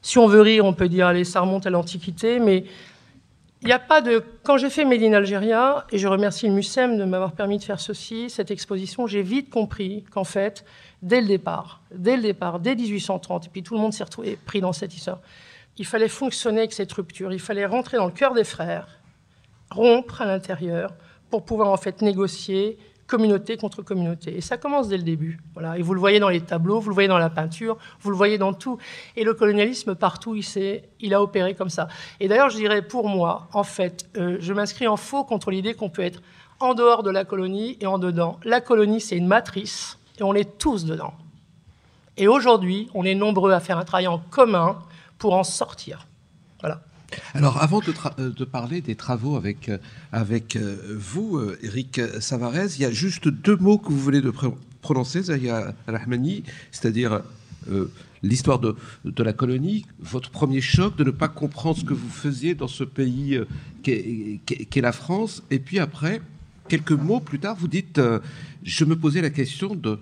si 0.00 0.16
on 0.16 0.26
veut 0.26 0.40
rire, 0.40 0.64
on 0.64 0.72
peut 0.72 0.88
dire, 0.88 1.06
allez, 1.06 1.24
ça 1.24 1.40
remonte 1.40 1.66
à 1.66 1.70
l'Antiquité, 1.70 2.38
mais 2.38 2.64
il 3.62 3.66
n'y 3.66 3.72
a 3.72 3.78
pas 3.78 4.00
de. 4.00 4.24
Quand 4.44 4.56
j'ai 4.56 4.70
fait 4.70 4.84
Made 4.84 5.02
in 5.02 5.12
Algeria, 5.12 5.86
et 5.90 5.98
je 5.98 6.06
remercie 6.06 6.46
le 6.46 6.52
MUSEM 6.52 6.96
de 6.96 7.04
m'avoir 7.04 7.32
permis 7.32 7.58
de 7.58 7.64
faire 7.64 7.80
ceci, 7.80 8.30
cette 8.30 8.50
exposition, 8.50 9.06
j'ai 9.06 9.22
vite 9.22 9.50
compris 9.50 10.04
qu'en 10.12 10.24
fait, 10.24 10.64
dès 11.02 11.20
le 11.20 11.26
départ, 11.26 11.82
dès 11.92 12.16
le 12.16 12.22
départ, 12.22 12.60
dès 12.60 12.76
1830, 12.76 13.46
et 13.46 13.48
puis 13.50 13.62
tout 13.62 13.74
le 13.74 13.80
monde 13.80 13.92
s'est 13.92 14.04
retrouvé 14.04 14.38
pris 14.46 14.60
dans 14.60 14.72
cette 14.72 14.94
histoire, 14.94 15.20
il 15.76 15.86
fallait 15.86 16.08
fonctionner 16.08 16.60
avec 16.60 16.72
cette 16.72 16.92
rupture, 16.92 17.32
il 17.32 17.40
fallait 17.40 17.66
rentrer 17.66 17.96
dans 17.96 18.06
le 18.06 18.12
cœur 18.12 18.32
des 18.32 18.44
frères, 18.44 19.00
rompre 19.70 20.22
à 20.22 20.26
l'intérieur 20.26 20.94
pour 21.30 21.44
pouvoir 21.44 21.68
en 21.68 21.76
fait 21.76 22.00
négocier 22.00 22.78
communauté 23.08 23.56
contre 23.56 23.82
communauté. 23.82 24.36
Et 24.36 24.40
ça 24.40 24.56
commence 24.56 24.86
dès 24.86 24.98
le 24.98 25.02
début. 25.02 25.40
Voilà. 25.54 25.76
Et 25.78 25.82
vous 25.82 25.94
le 25.94 25.98
voyez 25.98 26.20
dans 26.20 26.28
les 26.28 26.42
tableaux, 26.42 26.78
vous 26.78 26.90
le 26.90 26.94
voyez 26.94 27.08
dans 27.08 27.18
la 27.18 27.30
peinture, 27.30 27.76
vous 28.00 28.10
le 28.10 28.16
voyez 28.16 28.38
dans 28.38 28.52
tout. 28.52 28.78
Et 29.16 29.24
le 29.24 29.34
colonialisme, 29.34 29.96
partout, 29.96 30.36
il, 30.36 31.14
a 31.14 31.22
opéré 31.22 31.54
comme 31.54 31.70
ça. 31.70 31.88
Et 32.20 32.28
d'ailleurs, 32.28 32.50
je 32.50 32.56
dirais, 32.56 32.82
pour 32.82 33.08
moi, 33.08 33.48
en 33.52 33.64
fait, 33.64 34.08
euh, 34.16 34.36
je 34.38 34.52
m'inscris 34.52 34.86
en 34.86 34.96
faux 34.96 35.24
contre 35.24 35.50
l'idée 35.50 35.74
qu'on 35.74 35.90
peut 35.90 36.02
être 36.02 36.22
en 36.60 36.74
dehors 36.74 37.02
de 37.02 37.10
la 37.10 37.24
colonie 37.24 37.78
et 37.80 37.86
en 37.86 37.98
dedans. 37.98 38.38
La 38.44 38.60
colonie, 38.60 39.00
c'est 39.00 39.16
une 39.16 39.26
matrice, 39.26 39.98
et 40.20 40.22
on 40.22 40.34
est 40.34 40.58
tous 40.58 40.84
dedans. 40.84 41.14
Et 42.16 42.28
aujourd'hui, 42.28 42.90
on 42.94 43.04
est 43.04 43.14
nombreux 43.14 43.52
à 43.52 43.60
faire 43.60 43.78
un 43.78 43.84
travail 43.84 44.08
en 44.08 44.18
commun 44.18 44.78
pour 45.18 45.34
en 45.34 45.44
sortir. 45.44 46.06
Voilà. 46.60 46.80
Alors, 47.34 47.62
avant 47.62 47.80
de, 47.80 47.92
euh, 48.18 48.46
parler 48.50 48.80
des 48.80 48.94
travaux 48.94 49.36
avec, 49.36 49.68
euh, 49.68 49.78
avec 50.12 50.56
euh, 50.56 50.76
vous, 50.98 51.40
Eric 51.62 52.00
Savarez, 52.20 52.68
il 52.76 52.82
y 52.82 52.84
a 52.84 52.90
juste 52.90 53.28
deux 53.28 53.56
mots 53.56 53.78
que 53.78 53.90
vous 53.90 54.00
venez 54.00 54.20
de 54.20 54.32
prononcer, 54.80 55.22
Zaya 55.22 55.74
Rahmani, 55.86 56.44
c'est-à-dire 56.70 57.22
l'histoire 58.22 58.58
de, 58.58 58.74
de, 59.04 59.22
la 59.22 59.32
colonie, 59.32 59.84
votre 60.00 60.30
premier 60.30 60.60
choc 60.60 60.96
de 60.96 61.04
ne 61.04 61.10
pas 61.10 61.28
comprendre 61.28 61.78
ce 61.78 61.84
que 61.84 61.92
vous 61.92 62.08
faisiez 62.08 62.54
dans 62.54 62.68
ce 62.68 62.84
pays 62.84 63.38
qu'est 63.82 64.80
la 64.80 64.92
France, 64.92 65.42
et 65.50 65.58
puis 65.58 65.78
après, 65.78 66.22
quelques 66.68 66.92
mots 66.92 67.20
plus 67.20 67.38
tard, 67.38 67.56
vous 67.58 67.68
dites, 67.68 68.00
je 68.62 68.84
me 68.84 68.96
posais 68.96 69.20
la 69.20 69.30
question 69.30 69.74
de 69.74 69.98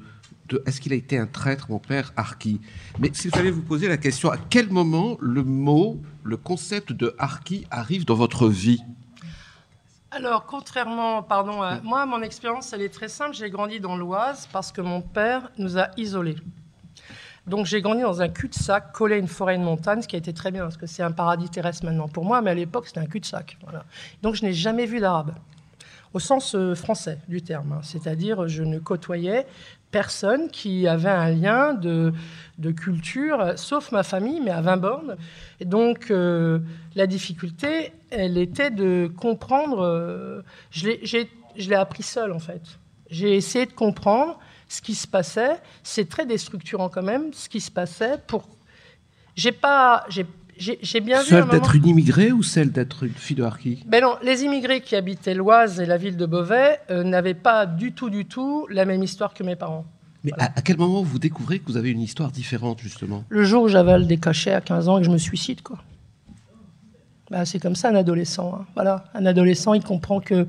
est-ce 0.67 0.81
qu'il 0.81 0.93
a 0.93 0.97
été 0.97 1.19
un 1.19 1.27
traître, 1.27 1.67
mon 1.71 1.79
père 1.79 2.13
Arki 2.17 2.61
Mais 2.99 3.11
s'il 3.13 3.31
fallait 3.31 3.51
vous 3.51 3.63
poser 3.63 3.89
la 3.89 3.97
question, 3.97 4.31
à 4.31 4.37
quel 4.37 4.71
moment 4.71 5.17
le 5.21 5.43
mot, 5.43 6.01
le 6.27 6.37
concept 6.37 6.93
de 6.93 7.15
Arki 7.19 7.67
arrive 7.71 8.05
dans 8.05 8.17
votre 8.17 8.49
vie 8.49 8.83
alors, 10.13 10.47
contrairement, 10.47 11.23
pardon, 11.23 11.61
à, 11.61 11.81
moi, 11.83 12.07
mon 12.07 12.23
expérience, 12.23 12.73
elle 12.73 12.81
est 12.81 12.95
très 12.95 13.09
simple. 13.09 13.35
J'ai 13.35 13.51
grandi 13.51 13.81
dans 13.81 13.97
l'Oise 13.97 14.49
parce 14.51 14.73
que 14.73 14.81
mon 14.81 15.03
père 15.03 15.51
nous 15.59 15.79
a 15.79 15.89
isolés. 15.99 16.37
Donc, 17.47 17.67
j'ai 17.67 17.83
grandi 17.83 18.01
dans 18.01 18.23
un 18.23 18.29
cul-de-sac 18.29 18.93
collé 18.93 19.17
à 19.17 19.19
une 19.19 19.29
forêt 19.29 19.59
de 19.59 19.63
montagne, 19.63 20.01
ce 20.01 20.09
qui 20.09 20.17
a 20.17 20.19
été 20.19 20.33
très 20.33 20.51
bien 20.51 20.63
parce 20.63 20.79
que 20.79 20.87
c'est 20.87 21.03
un 21.03 21.13
paradis 21.13 21.51
terrestre 21.51 21.85
maintenant 21.85 22.09
pour 22.09 22.25
moi, 22.25 22.41
mais 22.41 22.53
à 22.53 22.55
l'époque, 22.55 22.87
c'était 22.87 23.01
un 23.01 23.07
cul-de-sac. 23.07 23.59
Voilà. 23.65 23.85
Donc, 24.23 24.37
je 24.37 24.45
n'ai 24.45 24.55
jamais 24.55 24.87
vu 24.87 25.01
d'arabe 25.01 25.35
au 26.15 26.19
sens 26.19 26.55
euh, 26.55 26.75
français 26.75 27.19
du 27.29 27.43
terme. 27.43 27.73
Hein. 27.73 27.81
C'est-à-dire, 27.83 28.49
je 28.49 28.63
ne 28.63 28.79
côtoyais 28.79 29.47
personne 29.97 30.51
qui 30.51 30.87
avait 30.87 31.09
un 31.09 31.31
lien 31.31 31.73
de, 31.73 32.13
culture, 32.73 33.55
sauf 33.57 33.93
ma 33.93 34.03
famille, 34.03 34.43
mais 34.43 34.51
à 34.51 34.61
20 34.61 34.77
bornes. 34.77 35.17
Et 35.59 35.65
donc, 35.65 36.11
euh, 36.11 36.59
la 36.95 37.07
difficulté, 37.07 37.93
elle 38.11 38.37
était 38.37 38.71
de 38.71 39.11
comprendre. 39.17 39.81
Euh, 39.81 40.43
je 40.71 40.91
l'ai 41.57 41.75
appris 41.75 42.03
seul, 42.03 42.33
en 42.33 42.39
fait. 42.39 42.61
J'ai 43.09 43.37
essayé 43.37 43.65
de 43.65 43.73
comprendre 43.73 44.39
ce 44.69 44.83
qui 44.83 44.95
se 44.95 45.07
passait. 45.07 45.57
C'est 45.83 46.11
très 46.11 46.27
déstructurant, 46.27 46.91
quand 46.91 47.03
même, 47.03 47.33
ce 47.33 47.49
qui 47.49 47.63
se 47.63 47.71
passait 47.71 48.19
pour. 48.27 48.47
J'ai 49.35 49.53
pas. 49.53 50.05
J'ai 50.11 50.27
bien 51.01 51.23
vu. 51.23 51.29
Celle 51.29 51.49
d'être 51.49 51.75
une 51.75 51.87
immigrée 51.87 52.33
ou 52.33 52.43
celle 52.43 52.73
d'être 52.73 53.05
une 53.05 53.15
fille 53.15 53.37
de 53.37 53.43
Harki 53.43 53.85
ben 53.87 54.03
non, 54.03 54.17
les 54.23 54.43
immigrés 54.43 54.81
qui 54.81 54.97
habitaient 54.97 55.35
l'Oise 55.35 55.81
et 55.81 55.87
la 55.87 55.97
ville 55.97 56.17
de 56.17 56.27
Beauvais 56.27 56.81
euh, 56.91 57.05
n'avaient 57.05 57.35
pas 57.35 57.67
du 57.67 57.93
tout, 57.93 58.11
du 58.11 58.27
tout 58.27 58.67
la 58.71 58.85
même 58.85 59.03
histoire 59.03 59.35
que 59.35 59.43
mes 59.43 59.57
parents. 59.57 59.85
Mais 60.25 60.33
à, 60.39 60.61
quel 60.61 60.77
moment 60.77 61.03
vous 61.03 61.21
découvrez 61.21 61.61
que 61.61 61.67
vous 61.67 61.77
avez 61.77 61.91
une 61.91 62.01
histoire 62.01 62.33
différente, 62.33 62.81
justement? 62.81 63.23
Le 63.29 63.45
jour 63.45 63.65
où 63.65 63.69
j'avale 63.69 64.09
des 64.09 64.17
cachets 64.17 64.53
à 64.53 64.61
15 64.61 64.89
ans 64.89 64.99
et 64.99 65.01
que 65.03 65.07
je 65.07 65.13
me 65.13 65.19
suicide, 65.19 65.63
quoi. 65.63 65.79
Ben, 67.31 67.45
c'est 67.45 67.61
comme 67.61 67.77
ça 67.77 67.91
un 67.91 67.95
adolescent. 67.95 68.53
Hein. 68.55 68.67
Voilà, 68.75 69.05
un 69.15 69.25
adolescent, 69.27 69.75
il 69.75 69.85
comprend 69.85 70.21
que, 70.21 70.47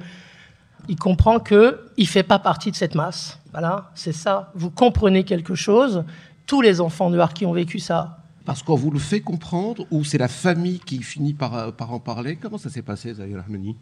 il 0.88 0.96
comprend 0.96 1.40
que 1.40 1.80
il 1.98 2.08
fait 2.08 2.24
pas 2.24 2.40
partie 2.40 2.72
de 2.72 2.76
cette 2.76 2.96
masse. 2.96 3.40
Voilà, 3.52 3.92
c'est 3.94 4.14
ça. 4.14 4.52
Vous 4.56 4.72
comprenez 4.72 5.24
quelque 5.24 5.56
chose. 5.56 6.04
Tous 6.46 6.62
les 6.62 6.82
enfants 6.82 7.10
de 7.10 7.18
Harki 7.18 7.46
ont 7.46 7.54
vécu 7.54 7.80
ça. 7.80 8.20
Parce 8.48 8.64
qu'on 8.64 8.76
vous 8.76 8.92
le 8.92 9.00
fait 9.00 9.20
comprendre 9.20 9.86
ou 9.92 10.06
c'est 10.06 10.18
la 10.18 10.30
famille 10.30 10.80
qui 10.80 11.04
finit 11.04 11.34
par, 11.34 11.54
euh, 11.54 11.72
par 11.72 11.92
en 11.92 12.00
parler? 12.00 12.38
Comment 12.38 12.58
ça 12.58 12.70
s'est 12.70 12.82
passé, 12.82 13.14
Zahir 13.14 13.44
Ahmeni 13.46 13.76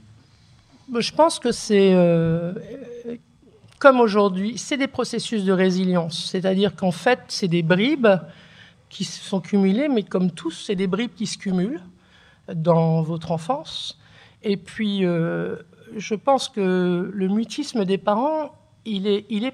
ben, 0.87 1.01
Je 1.01 1.13
pense 1.13 1.37
que 1.37 1.51
c'est, 1.51 1.93
euh, 1.93 2.51
comme 3.77 3.99
aujourd'hui, 3.99 4.57
c'est 4.57 4.77
des 4.77 4.87
processus 4.87 5.43
de 5.43 5.51
résilience. 5.51 6.31
C'est-à-dire 6.31 6.75
qu'en 6.75 6.89
fait, 6.89 7.19
c'est 7.27 7.47
des 7.47 7.61
bribes 7.61 8.07
qui 8.89 9.03
se 9.03 9.23
sont 9.23 9.39
cumulées, 9.39 9.87
mais 9.87 10.01
comme 10.01 10.31
tous, 10.31 10.63
c'est 10.65 10.75
des 10.75 10.87
bribes 10.87 11.13
qui 11.15 11.27
se 11.27 11.37
cumulent 11.37 11.83
dans 12.51 13.03
votre 13.03 13.31
enfance. 13.31 13.99
Et 14.41 14.57
puis, 14.57 15.05
euh, 15.05 15.57
je 15.95 16.15
pense 16.15 16.49
que 16.49 17.11
le 17.13 17.27
mutisme 17.27 17.85
des 17.85 17.99
parents, 17.99 18.55
il 18.83 19.05
est, 19.05 19.27
il 19.29 19.45
est 19.45 19.53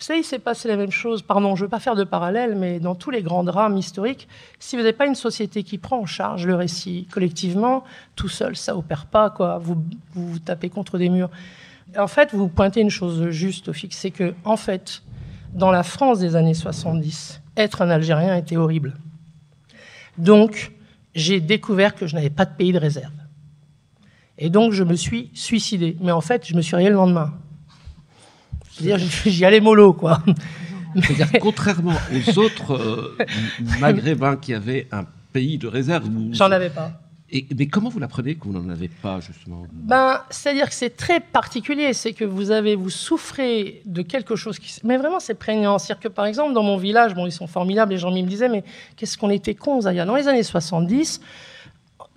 vous 0.00 0.06
savez, 0.06 0.20
il 0.20 0.24
s'est 0.24 0.38
passé 0.38 0.66
la 0.66 0.78
même 0.78 0.90
chose, 0.90 1.20
pardon, 1.20 1.54
je 1.56 1.60
ne 1.60 1.66
veux 1.66 1.70
pas 1.70 1.78
faire 1.78 1.94
de 1.94 2.04
parallèle, 2.04 2.54
mais 2.54 2.80
dans 2.80 2.94
tous 2.94 3.10
les 3.10 3.22
grands 3.22 3.44
drames 3.44 3.76
historiques, 3.76 4.28
si 4.58 4.74
vous 4.74 4.80
n'avez 4.80 4.94
pas 4.94 5.04
une 5.04 5.14
société 5.14 5.62
qui 5.62 5.76
prend 5.76 5.98
en 5.98 6.06
charge 6.06 6.46
le 6.46 6.54
récit 6.54 7.06
collectivement, 7.12 7.84
tout 8.16 8.30
seul, 8.30 8.56
ça 8.56 8.74
opère 8.74 9.04
pas, 9.04 9.28
quoi. 9.28 9.58
Vous, 9.58 9.76
vous, 10.14 10.38
tapez 10.38 10.70
contre 10.70 10.96
des 10.96 11.10
murs. 11.10 11.28
En 11.98 12.06
fait, 12.06 12.30
vous 12.32 12.48
pointez 12.48 12.80
une 12.80 12.88
chose 12.88 13.28
juste 13.28 13.68
au 13.68 13.74
fixe, 13.74 13.98
c'est 13.98 14.10
que, 14.10 14.32
en 14.46 14.56
fait, 14.56 15.02
dans 15.52 15.70
la 15.70 15.82
France 15.82 16.18
des 16.18 16.34
années 16.34 16.54
70, 16.54 17.42
être 17.58 17.82
un 17.82 17.90
Algérien 17.90 18.34
était 18.36 18.56
horrible. 18.56 18.94
Donc, 20.16 20.72
j'ai 21.14 21.40
découvert 21.40 21.94
que 21.94 22.06
je 22.06 22.14
n'avais 22.14 22.30
pas 22.30 22.46
de 22.46 22.54
pays 22.56 22.72
de 22.72 22.78
réserve. 22.78 23.12
Et 24.38 24.48
donc, 24.48 24.72
je 24.72 24.82
me 24.82 24.94
suis 24.94 25.30
suicidé. 25.34 25.98
Mais 26.00 26.12
en 26.12 26.22
fait, 26.22 26.46
je 26.46 26.54
me 26.54 26.62
suis 26.62 26.74
réveillé 26.74 26.88
le 26.88 26.96
lendemain. 26.96 27.34
C'est-à-dire, 28.82 29.06
j'y 29.26 29.44
allais 29.44 29.60
mollo, 29.60 29.92
quoi. 29.92 30.22
C'est-à-dire, 30.94 31.40
contrairement 31.40 31.94
aux 32.12 32.38
autres 32.38 32.74
euh, 32.74 33.16
maghrébins 33.78 34.36
qui 34.36 34.54
avaient 34.54 34.88
un 34.90 35.04
pays 35.32 35.58
de 35.58 35.68
réserve. 35.68 36.08
J'en 36.32 36.50
avais 36.50 36.70
pas. 36.70 36.92
Et, 37.32 37.46
mais 37.56 37.68
comment 37.68 37.88
vous 37.88 38.00
l'apprenez 38.00 38.34
que 38.34 38.44
vous 38.44 38.52
n'en 38.52 38.68
avez 38.70 38.88
pas, 38.88 39.20
justement? 39.20 39.62
Ben, 39.72 40.20
C'est-à-dire 40.30 40.68
que 40.68 40.74
c'est 40.74 40.96
très 40.96 41.20
particulier. 41.20 41.92
C'est 41.92 42.12
que 42.12 42.24
vous 42.24 42.50
avez, 42.50 42.74
vous 42.74 42.90
souffrez 42.90 43.82
de 43.86 44.02
quelque 44.02 44.34
chose 44.34 44.58
qui. 44.58 44.74
Mais 44.82 44.96
vraiment, 44.96 45.20
c'est 45.20 45.34
prégnant. 45.34 45.78
C'est-à-dire 45.78 46.02
que, 46.02 46.08
par 46.08 46.26
exemple, 46.26 46.54
dans 46.54 46.64
mon 46.64 46.76
village, 46.76 47.14
bon, 47.14 47.26
ils 47.26 47.32
sont 47.32 47.46
formidables, 47.46 47.92
les 47.92 47.98
gens 47.98 48.10
me 48.10 48.22
disaient, 48.22 48.48
mais 48.48 48.64
qu'est-ce 48.96 49.16
qu'on 49.16 49.30
était 49.30 49.54
cons, 49.54 49.82
Zaya? 49.82 50.04
Dans 50.04 50.16
les 50.16 50.26
années 50.26 50.42
70, 50.42 51.20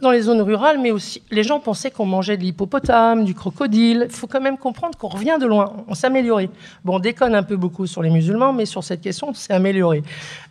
dans 0.01 0.11
les 0.11 0.21
zones 0.21 0.41
rurales, 0.41 0.79
mais 0.79 0.91
aussi 0.91 1.21
les 1.31 1.43
gens 1.43 1.59
pensaient 1.59 1.91
qu'on 1.91 2.05
mangeait 2.05 2.35
de 2.35 2.43
l'hippopotame, 2.43 3.23
du 3.23 3.33
crocodile. 3.33 4.07
Il 4.09 4.15
faut 4.15 4.27
quand 4.27 4.41
même 4.41 4.57
comprendre 4.57 4.97
qu'on 4.97 5.07
revient 5.07 5.37
de 5.39 5.45
loin, 5.45 5.73
on 5.87 5.93
s'est 5.93 6.07
amélioré. 6.07 6.49
Bon, 6.83 6.95
on 6.95 6.99
déconne 6.99 7.35
un 7.35 7.43
peu 7.43 7.55
beaucoup 7.55 7.87
sur 7.87 8.01
les 8.01 8.09
musulmans, 8.09 8.53
mais 8.53 8.65
sur 8.65 8.83
cette 8.83 9.01
question, 9.01 9.29
on 9.29 9.33
s'est 9.33 9.53
amélioré. 9.53 10.03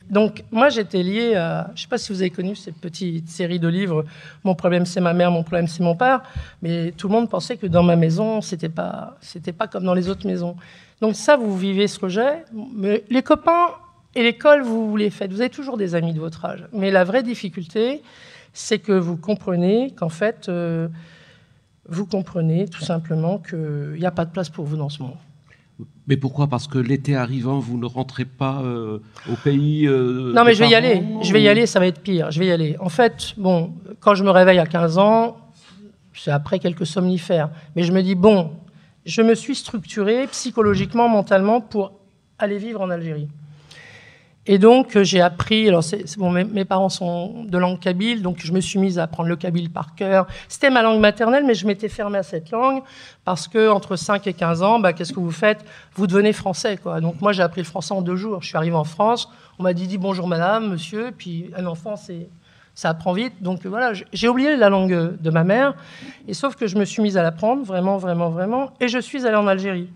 Donc 0.08 0.44
moi, 0.50 0.68
j'étais 0.68 1.02
lié 1.02 1.34
à, 1.34 1.66
je 1.68 1.72
ne 1.72 1.78
sais 1.78 1.88
pas 1.88 1.98
si 1.98 2.12
vous 2.12 2.20
avez 2.20 2.30
connu 2.30 2.56
cette 2.56 2.76
petite 2.76 3.28
série 3.28 3.58
de 3.58 3.68
livres, 3.68 4.04
Mon 4.44 4.54
problème 4.54 4.86
c'est 4.86 5.00
ma 5.00 5.12
mère, 5.12 5.30
mon 5.30 5.42
problème 5.42 5.68
c'est 5.68 5.82
mon 5.82 5.96
père, 5.96 6.22
mais 6.60 6.92
tout 6.92 7.08
le 7.08 7.12
monde 7.12 7.28
pensait 7.28 7.56
que 7.56 7.66
dans 7.66 7.82
ma 7.82 7.96
maison, 7.96 8.40
c'était 8.40 8.68
pas, 8.68 9.16
pas 9.58 9.66
comme 9.66 9.84
dans 9.84 9.94
les 9.94 10.08
autres 10.08 10.26
maisons. 10.26 10.56
Donc 11.00 11.16
ça, 11.16 11.36
vous 11.36 11.56
vivez 11.56 11.88
ce 11.88 11.98
rejet, 11.98 12.44
mais 12.74 13.04
les 13.10 13.22
copains 13.22 13.68
et 14.14 14.22
l'école, 14.22 14.62
vous 14.62 14.96
les 14.96 15.10
faites. 15.10 15.32
Vous 15.32 15.40
avez 15.40 15.50
toujours 15.50 15.76
des 15.76 15.94
amis 15.94 16.12
de 16.12 16.20
votre 16.20 16.44
âge. 16.44 16.64
Mais 16.72 16.90
la 16.90 17.04
vraie 17.04 17.22
difficulté, 17.22 18.02
c'est 18.52 18.78
que 18.78 18.92
vous 18.92 19.16
comprenez 19.16 19.92
qu'en 19.92 20.08
fait, 20.08 20.48
euh, 20.48 20.88
vous 21.88 22.06
comprenez 22.06 22.68
tout 22.68 22.82
simplement 22.82 23.38
qu'il 23.38 23.96
n'y 23.98 24.06
a 24.06 24.10
pas 24.10 24.24
de 24.24 24.30
place 24.30 24.50
pour 24.50 24.64
vous 24.64 24.76
dans 24.76 24.88
ce 24.88 25.02
monde. 25.02 25.16
Mais 26.06 26.16
pourquoi? 26.16 26.48
Parce 26.48 26.66
que 26.66 26.78
l'été 26.78 27.16
arrivant, 27.16 27.58
vous 27.58 27.78
ne 27.78 27.86
rentrez 27.86 28.24
pas 28.24 28.60
euh, 28.62 28.98
au 29.30 29.36
pays 29.36 29.86
euh, 29.86 30.32
Non, 30.34 30.44
mais 30.44 30.54
je 30.54 30.60
vais 30.60 30.68
y 30.68 30.74
aller. 30.74 31.02
Je 31.22 31.32
vais 31.32 31.42
y 31.42 31.48
aller, 31.48 31.66
ça 31.66 31.78
va 31.78 31.86
être 31.86 32.00
pire. 32.00 32.30
Je 32.30 32.40
vais 32.40 32.46
y 32.46 32.50
aller. 32.50 32.76
En 32.80 32.88
fait, 32.88 33.34
bon, 33.36 33.72
quand 34.00 34.14
je 34.14 34.24
me 34.24 34.30
réveille 34.30 34.58
à 34.58 34.66
15 34.66 34.98
ans, 34.98 35.36
c'est 36.12 36.30
après 36.30 36.58
quelques 36.58 36.86
somnifères. 36.86 37.50
Mais 37.76 37.84
je 37.84 37.92
me 37.92 38.02
dis, 38.02 38.14
bon, 38.14 38.50
je 39.06 39.22
me 39.22 39.34
suis 39.34 39.54
structuré 39.54 40.26
psychologiquement, 40.28 41.08
mentalement 41.08 41.60
pour 41.60 41.92
aller 42.38 42.58
vivre 42.58 42.80
en 42.80 42.90
Algérie. 42.90 43.28
Et 44.46 44.58
donc, 44.58 44.96
euh, 44.96 45.04
j'ai 45.04 45.20
appris. 45.20 45.68
Alors, 45.68 45.84
mes, 46.18 46.64
parents 46.64 46.88
sont 46.88 47.44
de 47.44 47.58
langue 47.58 47.78
kabyle, 47.78 48.22
donc 48.22 48.38
je 48.40 48.52
me 48.52 48.60
suis 48.60 48.78
mise 48.78 48.98
à 48.98 49.04
apprendre 49.04 49.28
le 49.28 49.36
kabyle 49.36 49.70
par 49.70 49.94
cœur. 49.94 50.26
C'était 50.48 50.70
ma 50.70 50.82
langue 50.82 51.00
maternelle, 51.00 51.44
mais 51.46 51.54
je 51.54 51.64
m'étais 51.66 51.88
fermée 51.88 52.18
à 52.18 52.24
cette 52.24 52.50
langue 52.50 52.82
parce 53.24 53.46
que 53.46 53.68
entre 53.68 53.94
5 53.94 54.26
et 54.26 54.32
15 54.32 54.62
ans, 54.62 54.80
bah, 54.80 54.92
qu'est-ce 54.92 55.12
que 55.12 55.20
vous 55.20 55.30
faites? 55.30 55.64
Vous 55.94 56.08
devenez 56.08 56.32
français, 56.32 56.76
quoi. 56.76 57.00
Donc, 57.00 57.20
moi, 57.20 57.32
j'ai 57.32 57.42
appris 57.42 57.60
le 57.60 57.66
français 57.66 57.94
en 57.94 58.02
deux 58.02 58.16
jours. 58.16 58.42
Je 58.42 58.48
suis 58.48 58.56
arrivée 58.56 58.76
en 58.76 58.84
France, 58.84 59.30
on 59.60 59.62
m'a 59.62 59.74
dit, 59.74 59.86
dit 59.86 59.98
bonjour 59.98 60.26
madame, 60.26 60.70
monsieur, 60.70 61.12
puis 61.16 61.50
un 61.56 61.66
enfant, 61.66 61.94
c'est 61.96 62.28
ça 62.74 62.88
apprend 62.88 63.12
vite. 63.12 63.34
Donc 63.42 63.66
voilà, 63.66 63.92
j'ai 64.12 64.28
oublié 64.28 64.56
la 64.56 64.70
langue 64.70 65.16
de 65.20 65.30
ma 65.30 65.44
mère, 65.44 65.74
et 66.26 66.34
sauf 66.34 66.56
que 66.56 66.66
je 66.66 66.76
me 66.76 66.84
suis 66.84 67.02
mise 67.02 67.16
à 67.16 67.22
l'apprendre, 67.22 67.62
vraiment, 67.64 67.98
vraiment, 67.98 68.30
vraiment, 68.30 68.70
et 68.80 68.88
je 68.88 68.98
suis 68.98 69.26
allée 69.26 69.36
en 69.36 69.46
Algérie. 69.46 69.88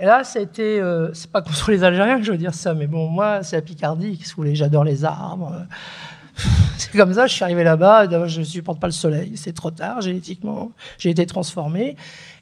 Et 0.00 0.04
là, 0.04 0.22
c'était, 0.24 0.80
euh, 0.80 1.12
c'est 1.12 1.30
pas 1.30 1.42
contre 1.42 1.70
les 1.70 1.82
Algériens 1.82 2.18
que 2.18 2.24
je 2.24 2.32
veux 2.32 2.38
dire 2.38 2.54
ça, 2.54 2.74
mais 2.74 2.86
bon, 2.86 3.08
moi, 3.08 3.42
c'est 3.42 3.56
la 3.56 3.62
Picardie. 3.62 4.18
Que 4.18 4.24
vous 4.24 4.34
voulez 4.36 4.54
J'adore 4.54 4.84
les 4.84 5.04
arbres. 5.04 5.66
C'est 6.78 6.92
comme 6.92 7.12
ça, 7.12 7.26
je 7.26 7.34
suis 7.34 7.44
arrivé 7.44 7.64
là-bas, 7.64 8.26
je 8.26 8.40
ne 8.40 8.44
supporte 8.44 8.80
pas 8.80 8.86
le 8.86 8.92
soleil, 8.92 9.32
c'est 9.34 9.52
trop 9.52 9.70
tard, 9.70 10.00
génétiquement, 10.00 10.72
j'ai 10.98 11.10
été 11.10 11.26
transformé. 11.26 11.96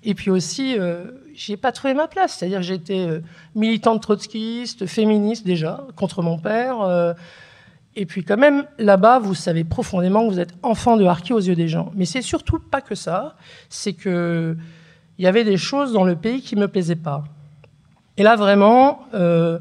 Et 0.05 0.15
puis 0.15 0.31
aussi, 0.31 0.79
euh, 0.79 1.05
j'ai 1.35 1.57
pas 1.57 1.73
trouvé 1.73 1.95
ma 1.95 2.07
place, 2.07 2.37
c'est-à-dire 2.37 2.63
j'étais 2.63 3.07
euh, 3.07 3.21
militante 3.55 4.03
trotskiste, 4.03 4.87
féministe 4.87 5.47
déjà, 5.47 5.87
contre 5.97 6.23
mon 6.23 6.39
père. 6.39 6.83
Euh, 6.83 7.15
et 7.95 8.05
puis 8.05 8.25
quand 8.25 8.37
même, 8.37 8.67
là-bas, 8.79 9.19
vous 9.19 9.35
savez 9.35 9.65
profondément 9.65 10.27
que 10.27 10.35
vous 10.35 10.41
êtes 10.41 10.55
enfant 10.63 10.97
de 10.97 11.05
harki 11.05 11.33
aux 11.33 11.41
yeux 11.41 11.57
des 11.57 11.69
gens. 11.69 11.91
Mais 11.95 12.05
c'est 12.05 12.23
surtout 12.23 12.59
pas 12.59 12.83
que 12.83 12.95
ça, 12.95 13.37
c'est 13.71 13.95
que 13.95 14.57
il 15.19 15.25
y 15.25 15.29
avait 15.29 15.45
des 15.45 15.57
choses 15.57 15.95
dans 15.95 16.05
le 16.05 16.15
pays 16.15 16.43
qui 16.43 16.57
me 16.57 16.69
plaisaient 16.69 16.95
pas. 16.95 17.25
Et 18.19 18.23
là, 18.23 18.37
vraiment, 18.37 19.07
euh, 19.15 19.59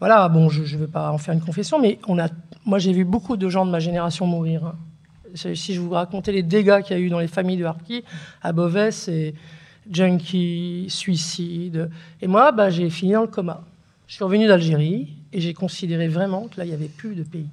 voilà, 0.00 0.28
bon, 0.28 0.48
je 0.48 0.60
ne 0.60 0.80
vais 0.80 0.86
pas 0.86 1.10
en 1.10 1.18
faire 1.18 1.34
une 1.34 1.40
confession, 1.40 1.80
mais 1.80 1.98
on 2.06 2.18
a, 2.18 2.28
moi, 2.64 2.78
j'ai 2.78 2.92
vu 2.92 3.04
beaucoup 3.04 3.36
de 3.36 3.48
gens 3.48 3.64
de 3.64 3.70
ma 3.70 3.80
génération 3.80 4.26
mourir. 4.26 4.66
Hein. 4.66 4.76
Si 5.34 5.74
je 5.74 5.80
vous 5.80 5.90
racontais 5.90 6.32
les 6.32 6.42
dégâts 6.42 6.82
qu'il 6.82 6.96
y 6.96 7.00
a 7.00 7.02
eu 7.02 7.10
dans 7.10 7.18
les 7.18 7.28
familles 7.28 7.58
de 7.58 7.64
Harki, 7.64 8.04
à 8.42 8.52
Beauvais, 8.52 8.90
c'est 8.90 9.34
junkie, 9.90 10.86
suicide. 10.88 11.90
Et 12.20 12.26
moi, 12.26 12.52
bah, 12.52 12.70
j'ai 12.70 12.90
fini 12.90 13.12
dans 13.12 13.22
le 13.22 13.28
coma. 13.28 13.64
Je 14.06 14.14
suis 14.14 14.24
revenu 14.24 14.46
d'Algérie 14.46 15.08
et 15.32 15.40
j'ai 15.40 15.54
considéré 15.54 16.08
vraiment 16.08 16.48
que 16.48 16.58
là, 16.58 16.64
il 16.64 16.68
n'y 16.68 16.74
avait 16.74 16.88
plus 16.88 17.14
de 17.14 17.22
pays. 17.22 17.48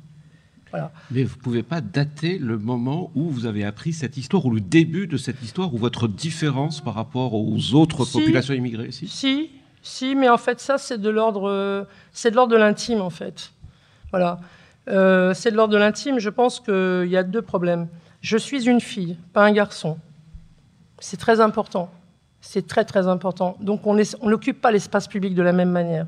Voilà. 0.72 0.92
Mais 1.12 1.24
vous 1.24 1.36
ne 1.36 1.42
pouvez 1.42 1.64
pas 1.64 1.82
dater 1.82 2.38
le 2.38 2.58
moment 2.58 3.12
où 3.16 3.30
vous 3.30 3.46
avez 3.46 3.64
appris 3.64 3.94
cette 3.94 4.18
histoire, 4.18 4.46
ou 4.46 4.52
le 4.52 4.62
début 4.62 5.08
de 5.08 5.18
cette 5.18 5.42
histoire, 5.42 5.74
ou 5.74 5.78
votre 5.78 6.08
différence 6.08 6.82
par 6.82 6.96
rapport 6.96 7.34
aux 7.34 7.74
autres 7.74 8.06
populations 8.06 8.54
immigrées 8.54 8.92
Si, 8.92 9.08
si 9.08 9.50
si, 9.86 10.16
mais 10.16 10.30
en 10.30 10.38
fait, 10.38 10.60
ça, 10.60 10.80
c'est 10.80 10.98
de 10.98 11.10
l'ordre, 11.10 11.88
c'est 12.12 12.32
de 12.32 12.36
l'ordre 12.36 12.52
de 12.52 12.58
l'intime, 12.58 13.02
en 13.02 13.12
fait. 13.12 13.52
Voilà. 14.10 14.40
Euh, 14.88 15.34
c'est 15.34 15.52
de 15.52 15.56
l'ordre 15.56 15.74
de 15.74 15.78
l'intime. 15.78 16.20
Je 16.20 16.30
pense 16.30 16.60
qu'il 16.60 17.08
y 17.08 17.18
a 17.18 17.24
deux 17.24 17.42
problèmes. 17.44 17.88
Je 18.22 18.36
suis 18.38 18.68
une 18.68 18.82
fille, 18.82 19.18
pas 19.32 19.44
un 19.44 19.52
garçon. 19.52 19.98
C'est 21.00 21.18
très 21.18 21.40
important. 21.40 21.92
C'est 22.42 22.66
très, 22.66 22.84
très 22.84 23.08
important. 23.08 23.58
Donc, 23.60 23.86
on 23.86 23.96
n'occupe 24.24 24.60
pas 24.60 24.72
l'espace 24.72 25.08
public 25.08 25.36
de 25.36 25.44
la 25.44 25.52
même 25.52 25.72
manière. 25.72 26.08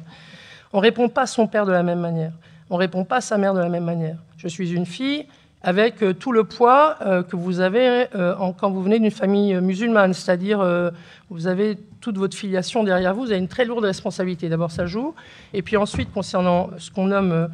On 0.74 0.78
ne 0.78 0.82
répond 0.82 1.10
pas 1.10 1.24
à 1.24 1.28
son 1.28 1.48
père 1.48 1.66
de 1.66 1.72
la 1.72 1.84
même 1.84 2.00
manière. 2.00 2.34
On 2.70 2.76
ne 2.76 2.80
répond 2.80 3.06
pas 3.06 3.18
à 3.18 3.22
sa 3.22 3.38
mère 3.38 3.54
de 3.54 3.60
la 3.60 3.70
même 3.70 3.86
manière. 3.86 4.18
Je 4.38 4.48
suis 4.48 4.72
une 4.72 4.86
fille 4.86 5.28
avec 5.62 6.04
euh, 6.04 6.14
tout 6.14 6.32
le 6.32 6.44
poids 6.44 6.98
euh, 7.02 7.24
que 7.24 7.36
vous 7.36 7.60
avez 7.60 8.06
quand 8.58 8.72
vous 8.72 8.84
venez 8.84 9.00
d'une 9.00 9.12
famille 9.12 9.56
musulmane, 9.62 10.14
c'est-à-dire 10.14 10.64
vous 11.30 11.48
avez 11.48 11.78
toute 12.00 12.18
votre 12.18 12.38
filiation 12.38 12.84
derrière 12.84 13.14
vous, 13.14 13.22
vous 13.26 13.32
avez 13.32 13.40
une 13.40 13.50
très 13.50 13.66
lourde 13.66 13.84
responsabilité. 13.84 14.48
D'abord, 14.48 14.72
ça 14.72 14.86
joue. 14.86 15.14
Et 15.54 15.62
puis 15.62 15.76
ensuite, 15.76 16.12
concernant 16.14 16.70
ce 16.78 16.90
qu'on 16.90 17.08
nomme 17.08 17.32
euh, 17.32 17.48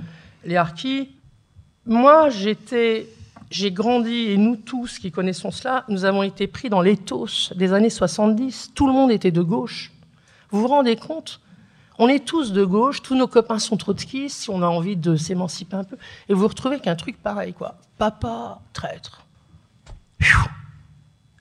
les 0.46 0.56
harkis, 0.56 1.10
moi, 1.86 2.30
j'ai 2.30 3.72
grandi, 3.72 4.32
et 4.32 4.38
nous 4.38 4.56
tous 4.56 5.00
qui 5.00 5.12
connaissons 5.12 5.52
cela, 5.52 5.86
nous 5.89 6.06
avons 6.06 6.24
été 6.24 6.48
pris 6.48 6.70
dans 6.70 6.82
l'éthos 6.82 7.52
des 7.56 7.74
années 7.74 7.89
70. 7.89 8.72
Tout 8.76 8.88
le 8.88 8.94
monde 8.94 9.12
était 9.12 9.32
de 9.32 9.42
gauche. 9.42 9.92
Vous 10.52 10.62
vous 10.62 10.68
rendez 10.68 10.96
compte 10.96 11.42
On 11.99 12.08
est 12.08 12.25
tous 12.25 12.53
de 12.53 12.63
gauche, 12.63 13.01
tous 13.01 13.15
nos 13.15 13.27
copains 13.27 13.60
sont 13.60 13.77
trotskistes, 13.77 14.41
si 14.41 14.49
on 14.49 14.62
a 14.62 14.67
envie 14.67 14.95
de 14.95 15.15
s'émanciper 15.15 15.75
un 15.75 15.84
peu. 15.84 15.97
Et 16.27 16.34
vous 16.34 16.41
vous 16.41 16.47
retrouvez 16.47 16.79
qu'un 16.79 16.95
truc 16.95 17.21
pareil, 17.21 17.53
quoi. 17.53 17.75
Papa, 17.97 18.60
traître. 18.73 19.25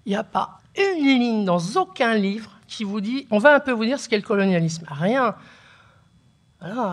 Il 0.04 0.10
n'y 0.10 0.16
a 0.16 0.24
pas 0.24 0.58
une 0.76 1.04
ligne 1.04 1.44
dans 1.44 1.60
aucun 1.76 2.14
livre 2.14 2.50
qui 2.66 2.84
vous 2.84 3.00
dit, 3.00 3.26
on 3.30 3.38
va 3.38 3.54
un 3.54 3.60
peu 3.60 3.72
vous 3.72 3.84
dire 3.84 4.00
ce 4.00 4.08
qu'est 4.08 4.16
le 4.16 4.22
colonialisme. 4.22 4.86
Rien. 4.90 5.34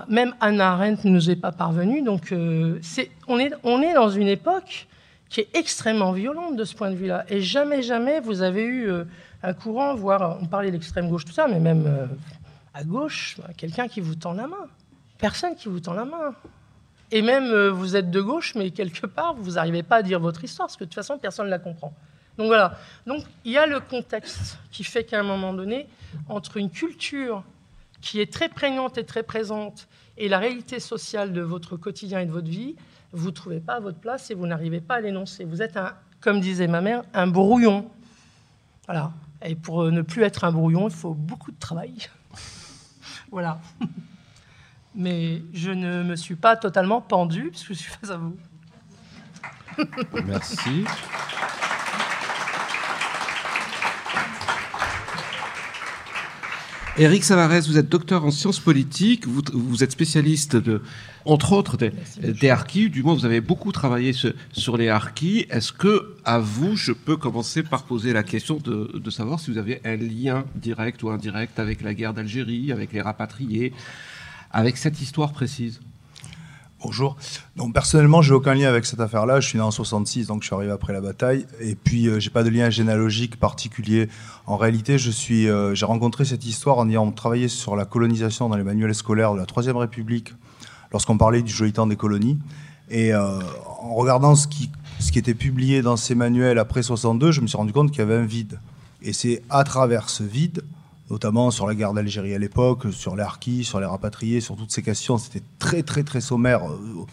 Même 0.08 0.34
Anna 0.40 0.74
Arendt 0.74 1.08
ne 1.08 1.12
nous 1.12 1.30
est 1.30 1.36
pas 1.36 1.52
parvenue. 1.52 2.02
Donc, 2.02 2.32
euh, 2.32 2.80
on, 3.28 3.40
est, 3.40 3.94
dans 3.94 4.10
une 4.10 4.28
époque 4.28 4.88
qui 5.30 5.42
est 5.42 5.50
extrêmement 5.56 6.12
violente 6.12 6.56
de 6.56 6.64
ce 6.64 6.76
point 6.76 6.90
de 6.90 6.96
vue-là. 6.96 7.24
Et 7.30 7.40
jamais, 7.42 7.84
jamais, 7.84 8.20
vous 8.20 8.42
avez 8.42 8.64
eu 8.64 8.90
euh, 8.90 9.06
un 9.44 9.54
courant, 9.54 9.94
voire, 9.94 10.40
on 10.42 10.48
parlait 10.48 10.70
de 10.70 10.74
l'extrême 10.74 11.08
gauche, 11.08 11.24
tout 11.24 11.32
ça, 11.32 11.48
mais 11.48 11.60
même 11.60 11.86
euh, 11.86 12.08
à 12.74 12.84
gauche, 12.84 13.38
quelqu'un 13.58 13.88
qui 13.88 14.02
vous 14.02 14.16
tend 14.16 14.34
la 14.34 14.48
main. 14.48 14.68
Personne 15.18 15.56
qui 15.56 15.68
vous 15.68 15.80
tend 15.80 15.94
la 15.94 16.06
main. 16.06 16.34
Et 17.12 17.22
même, 17.22 17.70
vous 17.70 17.96
êtes 17.96 18.12
de 18.12 18.22
gauche, 18.22 18.56
mais 18.56 18.72
quelque 18.72 19.08
part, 19.08 19.34
vous 19.36 19.54
n'arrivez 19.54 19.84
pas 19.84 19.98
à 19.98 20.02
dire 20.04 20.20
votre 20.20 20.44
histoire, 20.44 20.68
parce 20.68 20.78
que 20.78 20.84
de 20.84 20.90
toute 20.90 20.96
façon, 20.96 21.18
personne 21.18 21.48
ne 21.48 21.52
la 21.52 21.60
comprend. 21.60 21.94
Donc 22.40 22.48
voilà. 22.48 22.78
Donc 23.06 23.26
il 23.44 23.52
y 23.52 23.58
a 23.58 23.68
le 23.68 23.82
contexte 23.82 24.60
qui 24.72 24.86
fait 24.86 25.04
qu'à 25.04 25.20
un 25.20 25.24
moment 25.24 25.54
donné, 25.54 25.88
entre 26.30 26.56
une 26.56 26.70
culture 26.70 27.44
qui 28.00 28.22
est 28.22 28.32
très 28.32 28.48
prégnante 28.48 28.98
et 28.98 29.04
très 29.04 29.24
présente 29.24 29.90
et 30.18 30.30
la 30.30 30.40
réalité 30.40 30.80
sociale 30.80 31.34
de 31.34 31.42
votre 31.42 31.76
quotidien 31.76 32.22
et 32.22 32.26
de 32.26 32.32
votre 32.32 32.48
vie, 32.48 32.78
vous 33.12 33.28
ne 33.28 33.34
trouvez 33.34 33.60
pas 33.60 33.82
votre 33.82 33.98
place 33.98 34.32
et 34.32 34.36
vous 34.36 34.48
n'arrivez 34.48 34.80
pas 34.80 34.96
à 34.96 35.02
l'énoncer. 35.02 35.44
Vous 35.44 35.62
êtes, 35.62 35.76
un, 35.76 35.94
comme 36.22 36.40
disait 36.40 36.68
ma 36.68 36.80
mère, 36.80 37.04
un 37.14 37.28
brouillon. 37.28 37.90
Voilà. 38.86 39.12
Et 39.44 39.56
pour 39.56 39.92
ne 39.92 40.02
plus 40.02 40.24
être 40.24 40.46
un 40.46 40.54
brouillon, 40.54 40.88
il 40.88 40.96
faut 40.96 41.14
beaucoup 41.14 41.52
de 41.52 41.60
travail. 41.60 41.94
Voilà. 43.32 43.60
Mais 44.96 45.42
je 45.54 45.72
ne 45.72 46.04
me 46.04 46.16
suis 46.16 46.36
pas 46.36 46.56
totalement 46.56 47.02
pendu, 47.02 47.50
puisque 47.52 47.70
je 47.70 47.74
suis 47.74 47.92
face 47.92 48.10
à 48.10 48.18
vous. 48.18 48.36
Merci. 50.26 50.86
Éric 57.00 57.24
Savarez, 57.24 57.62
vous 57.62 57.78
êtes 57.78 57.88
docteur 57.88 58.26
en 58.26 58.32
sciences 58.32 58.60
politiques, 58.60 59.26
vous, 59.26 59.42
vous 59.54 59.86
êtes 59.86 59.92
spécialiste 59.94 60.58
de, 60.58 60.82
entre 61.24 61.54
autres 61.54 61.78
des, 61.78 61.94
des 62.22 62.50
harkis, 62.50 62.90
du 62.90 63.04
moins 63.04 63.14
vous 63.14 63.24
avez 63.24 63.40
beaucoup 63.40 63.72
travaillé 63.72 64.12
sur, 64.12 64.34
sur 64.52 64.76
les 64.76 64.90
harkis. 64.90 65.46
Est-ce 65.50 65.72
que, 65.72 66.18
à 66.26 66.40
vous, 66.40 66.76
je 66.76 66.92
peux 66.92 67.16
commencer 67.16 67.64
par 67.64 67.84
poser 67.84 68.12
la 68.12 68.24
question 68.24 68.58
de, 68.58 68.92
de, 68.94 69.10
savoir 69.12 69.40
si 69.40 69.50
vous 69.50 69.58
avez 69.58 69.80
un 69.86 69.96
lien 69.96 70.44
direct 70.56 71.02
ou 71.02 71.10
indirect 71.10 71.58
avec 71.58 71.84
la 71.84 71.94
guerre 71.94 72.14
d'Algérie, 72.14 72.74
avec 72.74 72.92
les 72.92 73.00
rapatriés, 73.00 73.72
avec 74.52 74.76
cette 74.76 75.02
histoire 75.02 75.32
précise? 75.32 75.80
Bonjour. 76.82 77.18
Donc 77.58 77.74
personnellement, 77.74 78.22
j'ai 78.22 78.34
aucun 78.34 78.54
lien 78.54 78.70
avec 78.70 78.86
cette 78.86 79.02
affaire-là. 79.02 79.42
Je 79.42 79.50
suis 79.50 79.58
né 79.58 79.64
en 79.64 79.70
66, 79.70 80.28
donc 80.28 80.44
je 80.44 80.48
suis 80.48 80.56
arrivé 80.56 80.72
après 80.72 80.94
la 80.94 81.02
bataille. 81.02 81.46
Et 81.60 81.76
puis, 81.76 82.08
euh, 82.08 82.22
j'ai 82.22 82.30
pas 82.30 82.42
de 82.42 82.50
lien 82.50 82.70
généalogique 82.70 83.38
particulier. 83.38 84.08
En 84.46 84.56
réalité, 84.56 84.98
je 84.98 85.12
suis, 85.12 85.50
euh, 85.50 85.76
j'ai 85.76 85.86
rencontré 85.86 86.24
cette 86.24 86.46
histoire 86.46 86.78
en 86.78 86.88
ayant 86.88 87.12
travaillé 87.12 87.50
sur 87.50 87.76
la 87.76 87.84
colonisation 87.84 88.48
dans 88.48 88.56
les 88.56 88.64
manuels 88.64 88.96
scolaires 88.96 89.34
de 89.34 89.40
la 89.40 89.46
Troisième 89.46 89.76
République, 89.76 90.34
lorsqu'on 90.94 91.18
parlait 91.18 91.42
du 91.42 91.52
joli 91.52 91.74
temps 91.74 91.86
des 91.86 91.98
colonies. 91.98 92.40
Et 92.90 93.14
euh, 93.14 93.40
en 93.82 93.96
regardant 93.96 94.36
ce 94.36 94.48
qui, 94.48 94.72
ce 95.00 95.12
qui 95.12 95.20
était 95.20 95.34
publié 95.34 95.82
dans 95.82 95.98
ces 95.98 96.16
manuels 96.16 96.60
après 96.60 96.82
62, 96.82 97.34
je 97.34 97.42
me 97.42 97.48
suis 97.48 97.58
rendu 97.58 97.74
compte 97.74 97.92
qu'il 97.92 98.00
y 98.00 98.04
avait 98.04 98.16
un 98.16 98.26
vide. 98.26 98.58
Et 99.02 99.12
c'est 99.12 99.44
à 99.50 99.66
travers 99.66 100.10
ce 100.10 100.24
vide 100.24 100.64
notamment 101.10 101.52
sur 101.52 101.68
la 101.68 101.76
guerre 101.76 101.94
d'Algérie 101.94 102.34
à 102.34 102.38
l'époque, 102.38 102.92
sur 102.92 103.16
les 103.16 103.26
sur 103.64 103.80
les 103.80 103.86
rapatriés, 103.86 104.42
sur 104.42 104.56
toutes 104.56 104.72
ces 104.72 104.82
questions. 104.82 105.18
C'était 105.18 105.44
très, 105.58 105.84
très, 105.84 106.04
très 106.04 106.22
sommaire, 106.22 106.70
euh, 106.70 107.06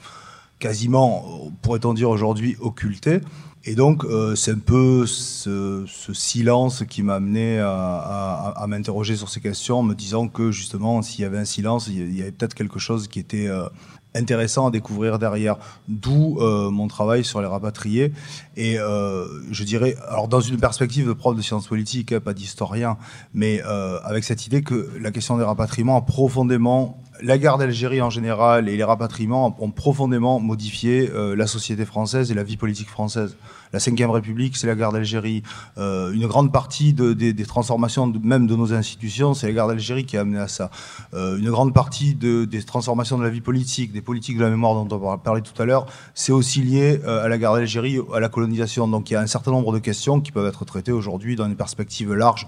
quasiment, 0.59 1.51
pourrait-on 1.63 1.95
dire 1.95 2.11
aujourd'hui, 2.11 2.57
occulté. 2.61 3.21
Et 3.69 3.75
donc, 3.75 4.05
euh, 4.05 4.37
c'est 4.37 4.53
un 4.53 4.61
peu 4.61 5.07
ce, 5.07 5.85
ce, 5.89 6.13
silence 6.13 6.85
qui 6.89 7.03
m'a 7.03 7.17
amené 7.17 7.59
à, 7.59 8.65
m'interroger 8.69 9.17
sur 9.17 9.29
ces 9.29 9.41
questions, 9.41 9.83
me 9.83 9.95
disant 9.95 10.29
que 10.29 10.53
justement, 10.53 11.03
s'il 11.03 11.23
y 11.23 11.25
avait 11.25 11.39
un 11.39 11.45
silence, 11.45 11.89
il 11.89 12.17
y 12.17 12.23
avait 12.23 12.31
peut-être 12.31 12.55
quelque 12.55 12.79
chose 12.79 13.09
qui 13.09 13.19
était 13.19 13.49
euh, 13.49 13.69
intéressant 14.17 14.67
à 14.67 14.71
découvrir 14.71 15.19
derrière. 15.19 15.57
D'où 15.89 16.39
euh, 16.41 16.71
mon 16.71 16.89
travail 16.89 17.25
sur 17.25 17.41
les 17.41 17.47
rapatriés. 17.47 18.13
Et 18.57 18.79
euh, 18.79 19.27
je 19.51 19.65
dirais, 19.65 19.97
alors 20.09 20.29
dans 20.29 20.41
une 20.41 20.59
perspective 20.59 21.07
de 21.07 21.13
prof 21.13 21.37
de 21.37 21.43
sciences 21.43 21.67
politiques, 21.67 22.13
hein, 22.13 22.21
pas 22.21 22.35
d'historien, 22.35 22.97
mais 23.35 23.63
euh, 23.65 23.99
avec 24.05 24.25
cette 24.25 24.47
idée 24.47 24.63
que 24.63 24.91
la 25.01 25.11
question 25.11 25.37
des 25.37 25.45
rapatriements 25.45 25.97
a 25.97 26.03
profondément 26.03 26.99
la 27.23 27.39
guerre 27.39 27.59
d'Algérie 27.59 28.03
en 28.03 28.11
général 28.11 28.69
et 28.69 28.77
les 28.77 28.85
rapatriements 28.85 29.57
ont 29.59 29.71
profondément 29.71 30.41
modifié 30.41 31.11
euh, 31.11 31.35
la 31.37 31.47
société 31.47 31.85
française 31.85 32.31
et 32.31 32.35
la 32.35 32.43
vie 32.43 32.57
politique 32.57 32.89
française. 32.89 33.37
La 33.73 33.81
Ve 33.81 34.11
République, 34.11 34.57
c'est 34.57 34.67
la 34.67 34.75
guerre 34.75 34.93
d'Algérie. 34.93 35.43
Euh, 35.77 36.13
une 36.13 36.27
grande 36.27 36.53
partie 36.53 36.93
de, 36.93 37.13
des, 37.13 37.35
transformations, 37.45 38.13
même 38.23 38.47
de 38.47 38.55
nos 38.55 38.73
institutions, 38.73 39.35
c'est 39.35 39.49
la 39.49 39.53
guerre 39.53 39.69
d'Algérie 39.69 40.07
qui 40.07 40.17
a 40.17 40.21
amené 40.21 40.39
à 40.39 40.49
ça. 40.49 40.71
Euh, 41.15 41.37
une 41.37 41.51
grande 41.51 41.75
partie 41.75 42.15
de, 42.15 42.45
des 42.45 42.63
transformations 42.63 43.19
de 43.19 43.25
la 43.25 43.29
vie 43.29 43.41
politique, 43.41 43.93
des 43.93 44.03
politiques 44.03 44.39
de 44.39 44.45
la 44.45 44.51
mémoire 44.51 44.85
dont 44.85 44.97
on 44.97 45.11
a 45.11 45.19
parlé 45.19 45.43
tout 45.43 45.61
à 45.61 45.65
l'heure, 45.65 45.87
c'est 46.15 46.33
aussi 46.33 46.63
lié 46.63 47.01
à 47.05 47.29
la 47.29 47.39
guerre 47.39 47.55
d'Algérie, 47.55 47.99
à 48.15 48.21
la 48.21 48.29
colonisation. 48.29 48.89
Donc 48.89 49.11
il 49.11 49.15
y 49.15 49.17
a 49.17 49.21
un 49.21 49.27
certain 49.27 49.51
nombre 49.51 49.73
de 49.73 49.79
questions 49.79 50.21
qui 50.21 50.33
peuvent 50.33 50.47
être 50.47 50.65
traitées 50.65 50.93
aujourd'hui 50.93 51.37
dans 51.37 51.47
une 51.47 51.57
perspective 51.57 52.15
large, 52.15 52.47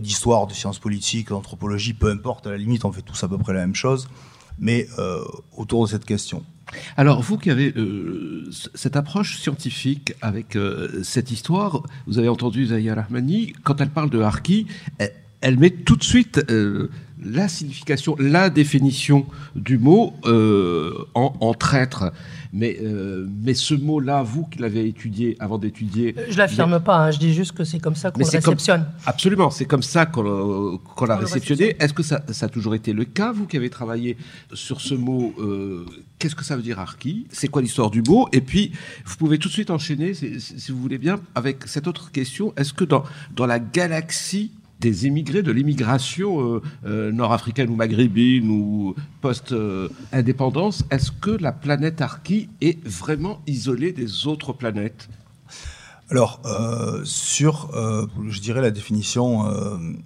d'histoire, 0.00 0.46
de 0.46 0.52
sciences 0.52 0.78
politiques, 0.78 1.28
d'anthropologie, 1.28 1.94
peu 1.94 2.10
importe, 2.10 2.46
à 2.46 2.50
la 2.50 2.58
limite, 2.58 2.84
on 2.84 2.92
fait 2.92 3.02
tous 3.02 3.22
à 3.24 3.28
peu 3.28 3.38
près 3.38 3.52
la 3.52 3.60
même 3.60 3.74
chose 3.74 4.08
mais 4.58 4.88
euh, 4.98 5.24
autour 5.56 5.84
de 5.84 5.90
cette 5.90 6.04
question. 6.04 6.42
Alors, 6.96 7.22
vous 7.22 7.38
qui 7.38 7.50
avez 7.50 7.72
euh, 7.76 8.50
cette 8.74 8.96
approche 8.96 9.38
scientifique 9.38 10.14
avec 10.20 10.56
euh, 10.56 11.02
cette 11.04 11.30
histoire, 11.30 11.82
vous 12.06 12.18
avez 12.18 12.28
entendu 12.28 12.66
Zaya 12.66 12.94
Rahmani, 12.94 13.52
quand 13.62 13.80
elle 13.80 13.90
parle 13.90 14.10
de 14.10 14.20
Harki, 14.20 14.66
elle, 15.40 15.58
met 15.58 15.70
tout 15.70 15.96
de 15.96 16.02
suite 16.02 16.40
la 17.24 17.46
signification, 17.46 18.16
la 18.18 18.50
définition 18.50 19.26
du 19.54 19.78
mot 19.78 20.14
en, 21.14 21.54
traître. 21.54 22.12
Mais, 22.56 22.78
euh, 22.82 23.26
mais 23.44 23.52
ce 23.52 23.74
mot-là, 23.74 24.22
vous 24.22 24.46
qui 24.46 24.60
l'avez 24.60 24.86
étudié 24.88 25.36
avant 25.40 25.58
d'étudier. 25.58 26.14
Je 26.30 26.38
l'affirme 26.38 26.70
mais... 26.70 26.80
pas, 26.80 26.96
hein, 26.96 27.10
je 27.10 27.18
dis 27.18 27.34
juste 27.34 27.52
que 27.52 27.64
c'est 27.64 27.78
comme 27.78 27.94
ça 27.94 28.10
qu'on 28.10 28.20
le 28.20 28.24
réceptionne. 28.24 28.84
Comme, 28.84 28.92
absolument, 29.04 29.50
c'est 29.50 29.66
comme 29.66 29.82
ça 29.82 30.06
qu'on 30.06 30.78
qu 30.78 31.06
l'a 31.06 31.16
réceptionné. 31.16 31.76
Est-ce 31.78 31.92
que 31.92 32.02
ça, 32.02 32.22
ça, 32.30 32.46
a 32.46 32.48
toujours 32.48 32.74
été 32.74 32.94
le 32.94 33.04
cas, 33.04 33.30
vous 33.30 33.46
qui 33.46 33.58
avez 33.58 33.68
travaillé 33.68 34.16
sur 34.54 34.80
ce 34.80 34.94
mot 34.94 35.34
Qu'est-ce 36.18 36.34
que 36.34 36.44
ça 36.44 36.56
veut 36.56 36.62
dire 36.62 36.80
archi 36.80 37.26
C'est 37.30 37.48
quoi 37.48 37.60
l'histoire 37.60 37.90
du 37.90 38.00
mot? 38.00 38.26
Et 38.32 38.40
puis, 38.40 38.72
vous 39.04 39.16
pouvez 39.16 39.38
tout 39.38 39.48
de 39.48 39.52
suite 39.52 39.70
enchaîner, 39.70 40.14
si, 40.14 40.40
si 40.40 40.72
vous 40.72 40.80
voulez 40.80 40.98
bien, 40.98 41.20
avec 41.34 41.66
cette 41.66 41.86
autre 41.86 42.10
question. 42.10 42.54
Est-ce 42.56 42.72
que 42.72 42.84
dans, 42.84 43.04
dans 43.34 43.44
la 43.44 43.58
galaxie 43.58 44.50
des 44.80 45.06
immigrés, 45.06 45.42
de 45.42 45.52
l'immigration 45.52 46.40
euh, 46.40 46.62
euh, 46.84 47.12
nord-africaine 47.12 47.70
ou 47.70 47.76
maghrébine 47.76 48.50
ou 48.50 48.94
post-indépendance, 49.20 50.84
est-ce 50.90 51.10
que 51.12 51.30
la 51.30 51.52
planète 51.52 52.00
Arki 52.00 52.48
est 52.60 52.84
vraiment 52.86 53.40
isolée 53.46 53.92
des 53.92 54.26
autres 54.26 54.52
planètes? 54.52 55.08
Alors, 56.10 56.40
euh, 56.44 57.00
sur, 57.04 57.70
je 58.28 58.40
dirais, 58.40 58.60
la 58.60 58.70
définition 58.70 59.44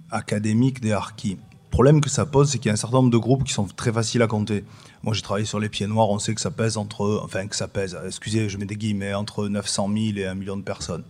académique 0.09 0.81
des 0.81 0.93
Harkis, 0.93 1.33
le 1.35 1.69
problème 1.69 2.01
que 2.01 2.09
ça 2.09 2.25
pose, 2.25 2.49
c'est 2.49 2.57
qu'il 2.57 2.67
y 2.67 2.69
a 2.69 2.73
un 2.73 2.77
certain 2.77 2.97
nombre 2.97 3.11
de 3.11 3.17
groupes 3.17 3.43
qui 3.43 3.53
sont 3.53 3.65
très 3.65 3.93
faciles 3.93 4.21
à 4.21 4.27
compter. 4.27 4.65
Moi, 5.03 5.13
j'ai 5.13 5.21
travaillé 5.21 5.45
sur 5.45 5.59
les 5.59 5.69
pieds 5.69 5.87
noirs, 5.87 6.09
on 6.09 6.19
sait 6.19 6.33
que 6.33 6.41
ça 6.41 6.51
pèse 6.51 6.75
entre, 6.75 7.21
enfin, 7.23 7.47
que 7.47 7.55
ça 7.55 7.67
pèse, 7.67 7.97
excusez, 8.05 8.49
je 8.49 8.57
mets 8.57 8.65
des 8.65 8.75
guillemets, 8.75 9.13
entre 9.13 9.47
900 9.47 9.89
000 9.93 10.17
et 10.17 10.25
1 10.25 10.35
million 10.35 10.57
de 10.57 10.63
personnes. 10.63 11.03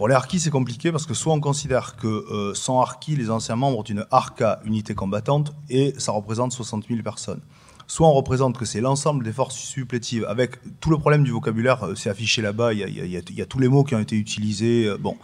Pour 0.00 0.08
les 0.08 0.14
harkis, 0.14 0.40
c'est 0.40 0.48
compliqué 0.48 0.92
parce 0.92 1.04
que 1.04 1.12
soit 1.12 1.34
on 1.34 1.40
considère 1.40 1.94
que 1.94 2.06
euh, 2.06 2.54
sans 2.54 2.80
harkis, 2.80 3.16
les 3.16 3.28
anciens 3.28 3.56
membres 3.56 3.76
ont 3.76 3.82
une 3.82 4.06
harka, 4.10 4.58
unité 4.64 4.94
combattante, 4.94 5.52
et 5.68 5.92
ça 5.98 6.12
représente 6.12 6.52
60 6.52 6.86
000 6.88 7.02
personnes. 7.02 7.42
Soit 7.86 8.08
on 8.08 8.14
représente 8.14 8.56
que 8.56 8.64
c'est 8.64 8.80
l'ensemble 8.80 9.22
des 9.22 9.32
forces 9.34 9.56
supplétives, 9.56 10.24
avec 10.26 10.52
tout 10.80 10.88
le 10.88 10.96
problème 10.96 11.22
du 11.22 11.32
vocabulaire, 11.32 11.84
euh, 11.84 11.94
c'est 11.96 12.08
affiché 12.08 12.40
là-bas, 12.40 12.72
il 12.72 12.80
y, 12.80 13.42
a, 13.42 13.44
tous 13.44 13.58
les 13.58 13.68
mots 13.68 13.84
qui 13.84 13.94
ont 13.94 13.98
été 13.98 14.16
utilisés. 14.16 14.86
Euh, 14.86 14.96
bon. 14.96 15.18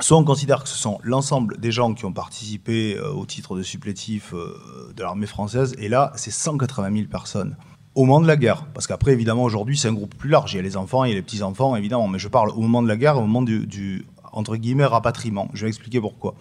Soit 0.00 0.16
on 0.16 0.24
considère 0.24 0.62
que 0.62 0.70
ce 0.70 0.78
sont 0.78 0.98
l'ensemble 1.02 1.58
des 1.58 1.70
gens 1.70 1.92
qui 1.92 2.06
ont 2.06 2.12
participé 2.14 2.96
euh, 2.96 3.12
au 3.12 3.26
titre 3.26 3.58
de 3.58 3.62
supplétif 3.62 4.32
de 4.32 5.02
l'armée 5.02 5.26
française, 5.26 5.76
et 5.76 5.90
là, 5.90 6.12
c'est 6.16 6.30
180 6.30 6.94
000 6.94 7.08
personnes 7.08 7.58
au 7.98 8.04
moment 8.04 8.20
de 8.20 8.28
la 8.28 8.36
guerre. 8.36 8.64
Parce 8.74 8.86
qu'après, 8.86 9.12
évidemment, 9.12 9.42
aujourd'hui, 9.42 9.76
c'est 9.76 9.88
un 9.88 9.92
groupe 9.92 10.14
plus 10.14 10.30
large. 10.30 10.54
Il 10.54 10.56
y 10.56 10.60
a 10.60 10.62
les 10.62 10.76
enfants, 10.76 11.04
il 11.04 11.08
y 11.08 11.12
a 11.12 11.16
les 11.16 11.22
petits-enfants, 11.22 11.74
évidemment. 11.74 12.06
Mais 12.06 12.20
je 12.20 12.28
parle 12.28 12.50
au 12.50 12.60
moment 12.60 12.80
de 12.80 12.86
la 12.86 12.96
guerre, 12.96 13.18
au 13.18 13.22
moment 13.22 13.42
du, 13.42 14.06
entre 14.32 14.54
guillemets, 14.54 14.84
rapatriement. 14.84 15.48
Je 15.52 15.64
vais 15.64 15.68
expliquer 15.68 16.00
pourquoi. 16.00 16.36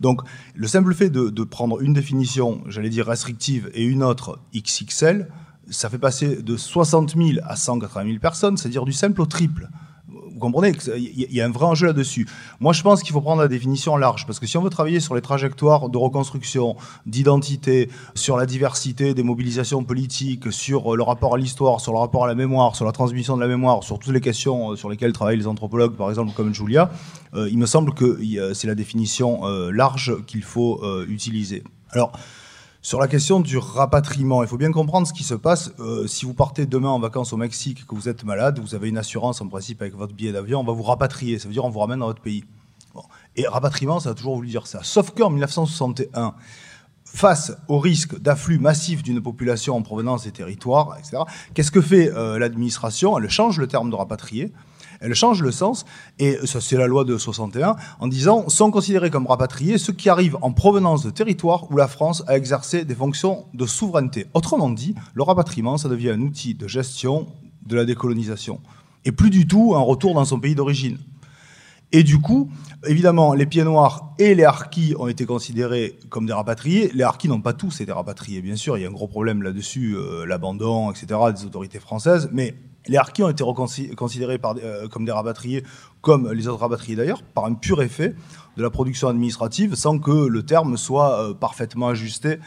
Donc, 0.00 0.22
le 0.54 0.66
simple 0.66 0.94
fait 0.94 1.10
de, 1.10 1.28
de 1.28 1.44
prendre 1.44 1.82
une 1.82 1.92
définition, 1.92 2.62
j'allais 2.68 2.88
dire 2.88 3.06
restrictive, 3.06 3.70
et 3.74 3.84
une 3.84 4.02
autre 4.02 4.38
XXL, 4.56 5.28
ça 5.68 5.90
fait 5.90 5.98
passer 5.98 6.40
de 6.40 6.56
60 6.56 7.16
000 7.16 7.40
à 7.44 7.54
180 7.54 8.06
000 8.06 8.18
personnes, 8.18 8.56
c'est-à-dire 8.56 8.86
du 8.86 8.94
simple 8.94 9.20
au 9.20 9.26
triple 9.26 9.68
vous 10.38 10.46
comprenez 10.46 10.72
qu'il 10.72 11.32
y 11.32 11.40
a 11.40 11.44
un 11.44 11.50
vrai 11.50 11.66
enjeu 11.66 11.88
là-dessus. 11.88 12.28
Moi, 12.60 12.72
je 12.72 12.82
pense 12.82 13.02
qu'il 13.02 13.12
faut 13.12 13.20
prendre 13.20 13.42
la 13.42 13.48
définition 13.48 13.96
large, 13.96 14.24
parce 14.24 14.38
que 14.38 14.46
si 14.46 14.56
on 14.56 14.62
veut 14.62 14.70
travailler 14.70 15.00
sur 15.00 15.16
les 15.16 15.20
trajectoires 15.20 15.88
de 15.88 15.98
reconstruction, 15.98 16.76
d'identité, 17.06 17.90
sur 18.14 18.36
la 18.36 18.46
diversité 18.46 19.14
des 19.14 19.24
mobilisations 19.24 19.82
politiques, 19.82 20.52
sur 20.52 20.96
le 20.96 21.02
rapport 21.02 21.34
à 21.34 21.38
l'histoire, 21.38 21.80
sur 21.80 21.92
le 21.92 21.98
rapport 21.98 22.24
à 22.24 22.28
la 22.28 22.36
mémoire, 22.36 22.76
sur 22.76 22.84
la 22.84 22.92
transmission 22.92 23.36
de 23.36 23.42
la 23.42 23.48
mémoire, 23.48 23.82
sur 23.82 23.98
toutes 23.98 24.14
les 24.14 24.20
questions 24.20 24.76
sur 24.76 24.88
lesquelles 24.88 25.12
travaillent 25.12 25.38
les 25.38 25.48
anthropologues, 25.48 25.96
par 25.96 26.08
exemple, 26.08 26.32
comme 26.36 26.54
Julia, 26.54 26.90
euh, 27.34 27.48
il 27.50 27.58
me 27.58 27.66
semble 27.66 27.92
que 27.94 28.18
c'est 28.54 28.68
la 28.68 28.74
définition 28.74 29.46
euh, 29.46 29.70
large 29.72 30.14
qu'il 30.26 30.42
faut 30.42 30.80
euh, 30.82 31.04
utiliser. 31.08 31.62
Alors, 31.90 32.12
sur 32.88 32.98
la 32.98 33.06
question 33.06 33.40
du 33.40 33.58
rapatriement, 33.58 34.42
il 34.42 34.48
faut 34.48 34.56
bien 34.56 34.72
comprendre 34.72 35.06
ce 35.06 35.12
qui 35.12 35.22
se 35.22 35.34
passe. 35.34 35.72
Euh, 35.78 36.06
si 36.06 36.24
vous 36.24 36.32
partez 36.32 36.64
demain 36.64 36.88
en 36.88 36.98
vacances 36.98 37.34
au 37.34 37.36
Mexique, 37.36 37.86
que 37.86 37.94
vous 37.94 38.08
êtes 38.08 38.24
malade, 38.24 38.60
vous 38.60 38.74
avez 38.74 38.88
une 38.88 38.96
assurance 38.96 39.42
en 39.42 39.46
principe 39.46 39.82
avec 39.82 39.94
votre 39.94 40.14
billet 40.14 40.32
d'avion, 40.32 40.60
on 40.60 40.64
va 40.64 40.72
vous 40.72 40.84
rapatrier. 40.84 41.38
Ça 41.38 41.48
veut 41.48 41.52
dire 41.52 41.66
on 41.66 41.68
vous 41.68 41.80
ramène 41.80 41.98
dans 41.98 42.06
votre 42.06 42.22
pays. 42.22 42.44
Et 43.36 43.46
rapatriement, 43.46 44.00
ça 44.00 44.08
a 44.08 44.14
toujours 44.14 44.36
voulu 44.36 44.48
dire 44.48 44.66
ça. 44.66 44.80
Sauf 44.84 45.10
qu'en 45.10 45.28
1961, 45.28 46.32
face 47.04 47.52
au 47.68 47.78
risque 47.78 48.18
d'afflux 48.18 48.58
massif 48.58 49.02
d'une 49.02 49.20
population 49.20 49.76
en 49.76 49.82
provenance 49.82 50.24
des 50.24 50.32
territoires, 50.32 50.96
etc., 50.98 51.24
qu'est-ce 51.52 51.70
que 51.70 51.82
fait 51.82 52.10
euh, 52.14 52.38
l'administration? 52.38 53.18
Elle 53.18 53.28
change 53.28 53.58
le 53.58 53.66
terme 53.66 53.90
de 53.90 53.96
rapatrié 53.96 54.50
elle 55.00 55.14
change 55.14 55.42
le 55.42 55.50
sens, 55.50 55.84
et 56.18 56.38
ça 56.44 56.60
c'est 56.60 56.76
la 56.76 56.86
loi 56.86 57.04
de 57.04 57.16
61, 57.16 57.76
en 58.00 58.06
disant 58.06 58.48
sont 58.48 58.70
considérés 58.70 59.10
comme 59.10 59.26
rapatriés 59.26 59.78
ceux 59.78 59.92
qui 59.92 60.08
arrivent 60.08 60.38
en 60.42 60.52
provenance 60.52 61.02
de 61.02 61.10
territoires 61.10 61.70
où 61.70 61.76
la 61.76 61.88
France 61.88 62.22
a 62.26 62.36
exercé 62.36 62.84
des 62.84 62.94
fonctions 62.94 63.46
de 63.54 63.66
souveraineté. 63.66 64.26
Autrement 64.34 64.70
dit, 64.70 64.94
le 65.14 65.22
rapatriement, 65.22 65.78
ça 65.78 65.88
devient 65.88 66.10
un 66.10 66.20
outil 66.20 66.54
de 66.54 66.66
gestion 66.66 67.26
de 67.66 67.76
la 67.76 67.84
décolonisation, 67.84 68.60
et 69.04 69.12
plus 69.12 69.30
du 69.30 69.46
tout 69.46 69.74
un 69.74 69.80
retour 69.80 70.14
dans 70.14 70.24
son 70.24 70.40
pays 70.40 70.54
d'origine. 70.54 70.98
Et 71.90 72.02
du 72.02 72.18
coup, 72.18 72.50
évidemment, 72.86 73.32
les 73.32 73.46
pieds 73.46 73.64
noirs 73.64 74.14
et 74.18 74.34
les 74.34 74.44
harkis 74.44 74.94
ont 74.98 75.08
été 75.08 75.24
considérés 75.24 75.98
comme 76.10 76.26
des 76.26 76.34
rapatriés. 76.34 76.90
Les 76.92 77.02
harkis 77.02 77.28
n'ont 77.28 77.40
pas 77.40 77.54
tous 77.54 77.80
été 77.80 77.90
rapatriés, 77.92 78.42
bien 78.42 78.56
sûr. 78.56 78.76
Il 78.76 78.82
y 78.82 78.84
a 78.84 78.88
un 78.88 78.92
gros 78.92 79.08
problème 79.08 79.42
là-dessus, 79.42 79.96
euh, 79.96 80.26
l'abandon, 80.26 80.90
etc., 80.90 81.18
des 81.34 81.46
autorités 81.46 81.80
françaises. 81.80 82.28
Mais 82.30 82.54
Les 82.88 82.96
harkis 82.96 83.22
ont 83.22 83.28
été 83.28 83.44
considérés 83.96 84.40
comme 84.90 85.04
des 85.04 85.12
rapatriés, 85.12 85.62
comme 86.00 86.32
les 86.32 86.48
autres 86.48 86.60
rapatriés 86.60 86.96
d'ailleurs, 86.96 87.22
par 87.22 87.44
un 87.44 87.54
pur 87.54 87.82
effet 87.82 88.14
de 88.56 88.62
la 88.62 88.70
production 88.70 89.08
administrative, 89.08 89.74
sans 89.74 89.98
que 89.98 90.10
le 90.10 90.42
terme 90.42 90.76
soit 90.76 91.38
parfaitement 91.38 91.88
ajusté 91.88 92.38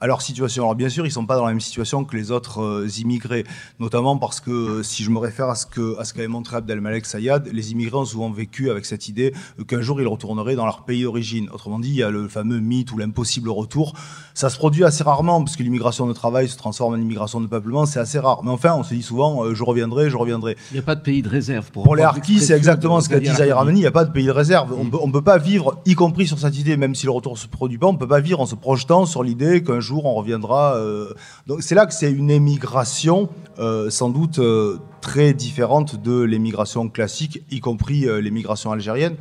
à 0.00 0.06
leur 0.06 0.22
situation. 0.22 0.64
Alors 0.64 0.74
bien 0.74 0.88
sûr, 0.88 1.04
ils 1.04 1.08
ne 1.08 1.14
sont 1.14 1.26
pas 1.26 1.36
dans 1.36 1.44
la 1.44 1.50
même 1.50 1.60
situation 1.60 2.04
que 2.04 2.16
les 2.16 2.30
autres 2.30 2.62
euh, 2.62 2.88
immigrés, 2.98 3.44
notamment 3.80 4.18
parce 4.18 4.40
que 4.40 4.50
euh, 4.50 4.82
si 4.82 5.02
je 5.02 5.10
me 5.10 5.18
réfère 5.18 5.48
à 5.48 5.54
ce 5.54 5.66
que 5.66 5.98
à 5.98 6.04
ce 6.04 6.14
qu'avait 6.14 6.28
montré 6.28 6.56
Abdelmalek 6.56 7.06
Sayad, 7.06 7.48
les 7.52 7.72
immigrés 7.72 7.96
ont 7.96 8.04
souvent 8.04 8.30
vécu 8.30 8.70
avec 8.70 8.84
cette 8.84 9.08
idée 9.08 9.32
qu'un 9.66 9.80
jour 9.80 10.00
ils 10.00 10.06
retourneraient 10.06 10.56
dans 10.56 10.66
leur 10.66 10.84
pays 10.84 11.02
d'origine. 11.02 11.48
Autrement 11.52 11.78
dit, 11.78 11.90
il 11.90 11.96
y 11.96 12.02
a 12.02 12.10
le 12.10 12.28
fameux 12.28 12.60
mythe 12.60 12.92
ou 12.92 12.98
l'impossible 12.98 13.48
retour. 13.50 13.94
Ça 14.34 14.50
se 14.50 14.58
produit 14.58 14.84
assez 14.84 15.02
rarement 15.02 15.42
parce 15.42 15.56
que 15.56 15.62
l'immigration 15.62 16.06
de 16.06 16.12
travail 16.12 16.48
se 16.48 16.56
transforme 16.56 16.94
en 16.94 16.98
immigration 16.98 17.40
de 17.40 17.46
peuplement, 17.46 17.86
c'est 17.86 18.00
assez 18.00 18.18
rare. 18.18 18.42
Mais 18.44 18.50
enfin, 18.50 18.74
on 18.76 18.82
se 18.82 18.94
dit 18.94 19.02
souvent 19.02 19.44
euh, 19.44 19.54
je 19.54 19.64
reviendrai, 19.64 20.10
je 20.10 20.16
reviendrai. 20.16 20.56
Il 20.70 20.74
n'y 20.74 20.80
a 20.80 20.82
pas 20.82 20.94
de 20.94 21.00
pays 21.02 21.22
de 21.22 21.28
réserve 21.28 21.70
pour. 21.70 21.84
Pour 21.84 21.96
les 21.96 22.02
harkis, 22.02 22.40
c'est 22.40 22.56
exactement 22.56 23.00
ce 23.00 23.08
qu'a 23.08 23.20
dit 23.20 23.26
Zahir 23.26 23.58
Amani. 23.58 23.78
Il 23.78 23.82
n'y 23.82 23.86
a 23.86 23.92
pas 23.92 24.04
de 24.04 24.12
pays 24.12 24.26
de 24.26 24.30
réserve. 24.30 24.74
On 24.78 24.90
peut, 24.90 24.98
peut 25.18 25.22
pas 25.22 25.38
vivre, 25.38 25.80
y 25.86 25.94
compris 25.94 26.26
sur 26.26 26.38
cette 26.38 26.58
idée, 26.58 26.76
même 26.76 26.94
si 26.94 27.06
le 27.06 27.12
retour 27.12 27.38
se 27.38 27.46
produit 27.46 27.78
pas, 27.78 27.86
on 27.86 27.96
peut 27.96 28.06
pas 28.06 28.20
vivre 28.20 28.40
en 28.40 28.46
se 28.46 28.54
projetant 28.54 29.06
sur 29.06 29.22
l'idée 29.22 29.62
qu'un 29.62 29.80
on 29.94 30.14
reviendra 30.14 30.76
euh, 30.76 31.12
donc 31.46 31.62
c'est 31.62 31.74
là 31.74 31.86
que 31.86 31.94
c'est 31.94 32.10
une 32.10 32.30
émigration 32.30 33.28
euh, 33.58 33.90
sans 33.90 34.10
doute 34.10 34.38
euh, 34.38 34.78
très 35.00 35.32
différente 35.32 36.00
de 36.00 36.22
l'émigration 36.22 36.88
classique, 36.88 37.42
y 37.50 37.60
compris 37.60 38.06
l'émigration 38.20 38.72
algérienne 38.72 39.16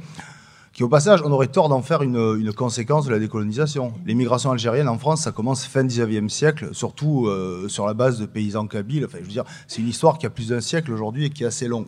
qui 0.73 0.83
au 0.83 0.89
passage, 0.89 1.21
on 1.23 1.31
aurait 1.31 1.47
tort 1.47 1.69
d'en 1.69 1.81
faire 1.81 2.01
une, 2.01 2.51
conséquence 2.51 3.05
de 3.05 3.11
la 3.11 3.17
décolonisation. 3.17 3.93
L'émigration 4.05 4.51
algérienne 4.51 4.89
en 4.89 4.97
France, 4.97 5.21
ça 5.21 5.31
commence 5.31 5.63
fin 5.63 5.85
19e 5.85 6.27
siècle, 6.27 6.67
surtout 6.73 7.29
sur 7.69 7.87
la 7.87 7.93
base 7.93 8.19
de 8.19 8.25
paysans 8.25 8.67
kabyles. 8.67 9.05
Enfin, 9.05 9.19
je 9.21 9.23
veux 9.23 9.31
dire, 9.31 9.45
c'est 9.69 9.81
une 9.81 9.87
histoire 9.87 10.17
qui 10.17 10.25
a 10.25 10.29
plus 10.29 10.49
d'un 10.49 10.59
siècle 10.59 10.91
aujourd'hui 10.91 11.27
et 11.27 11.29
qui 11.29 11.45
est 11.45 11.47
assez 11.47 11.69
longue. 11.69 11.85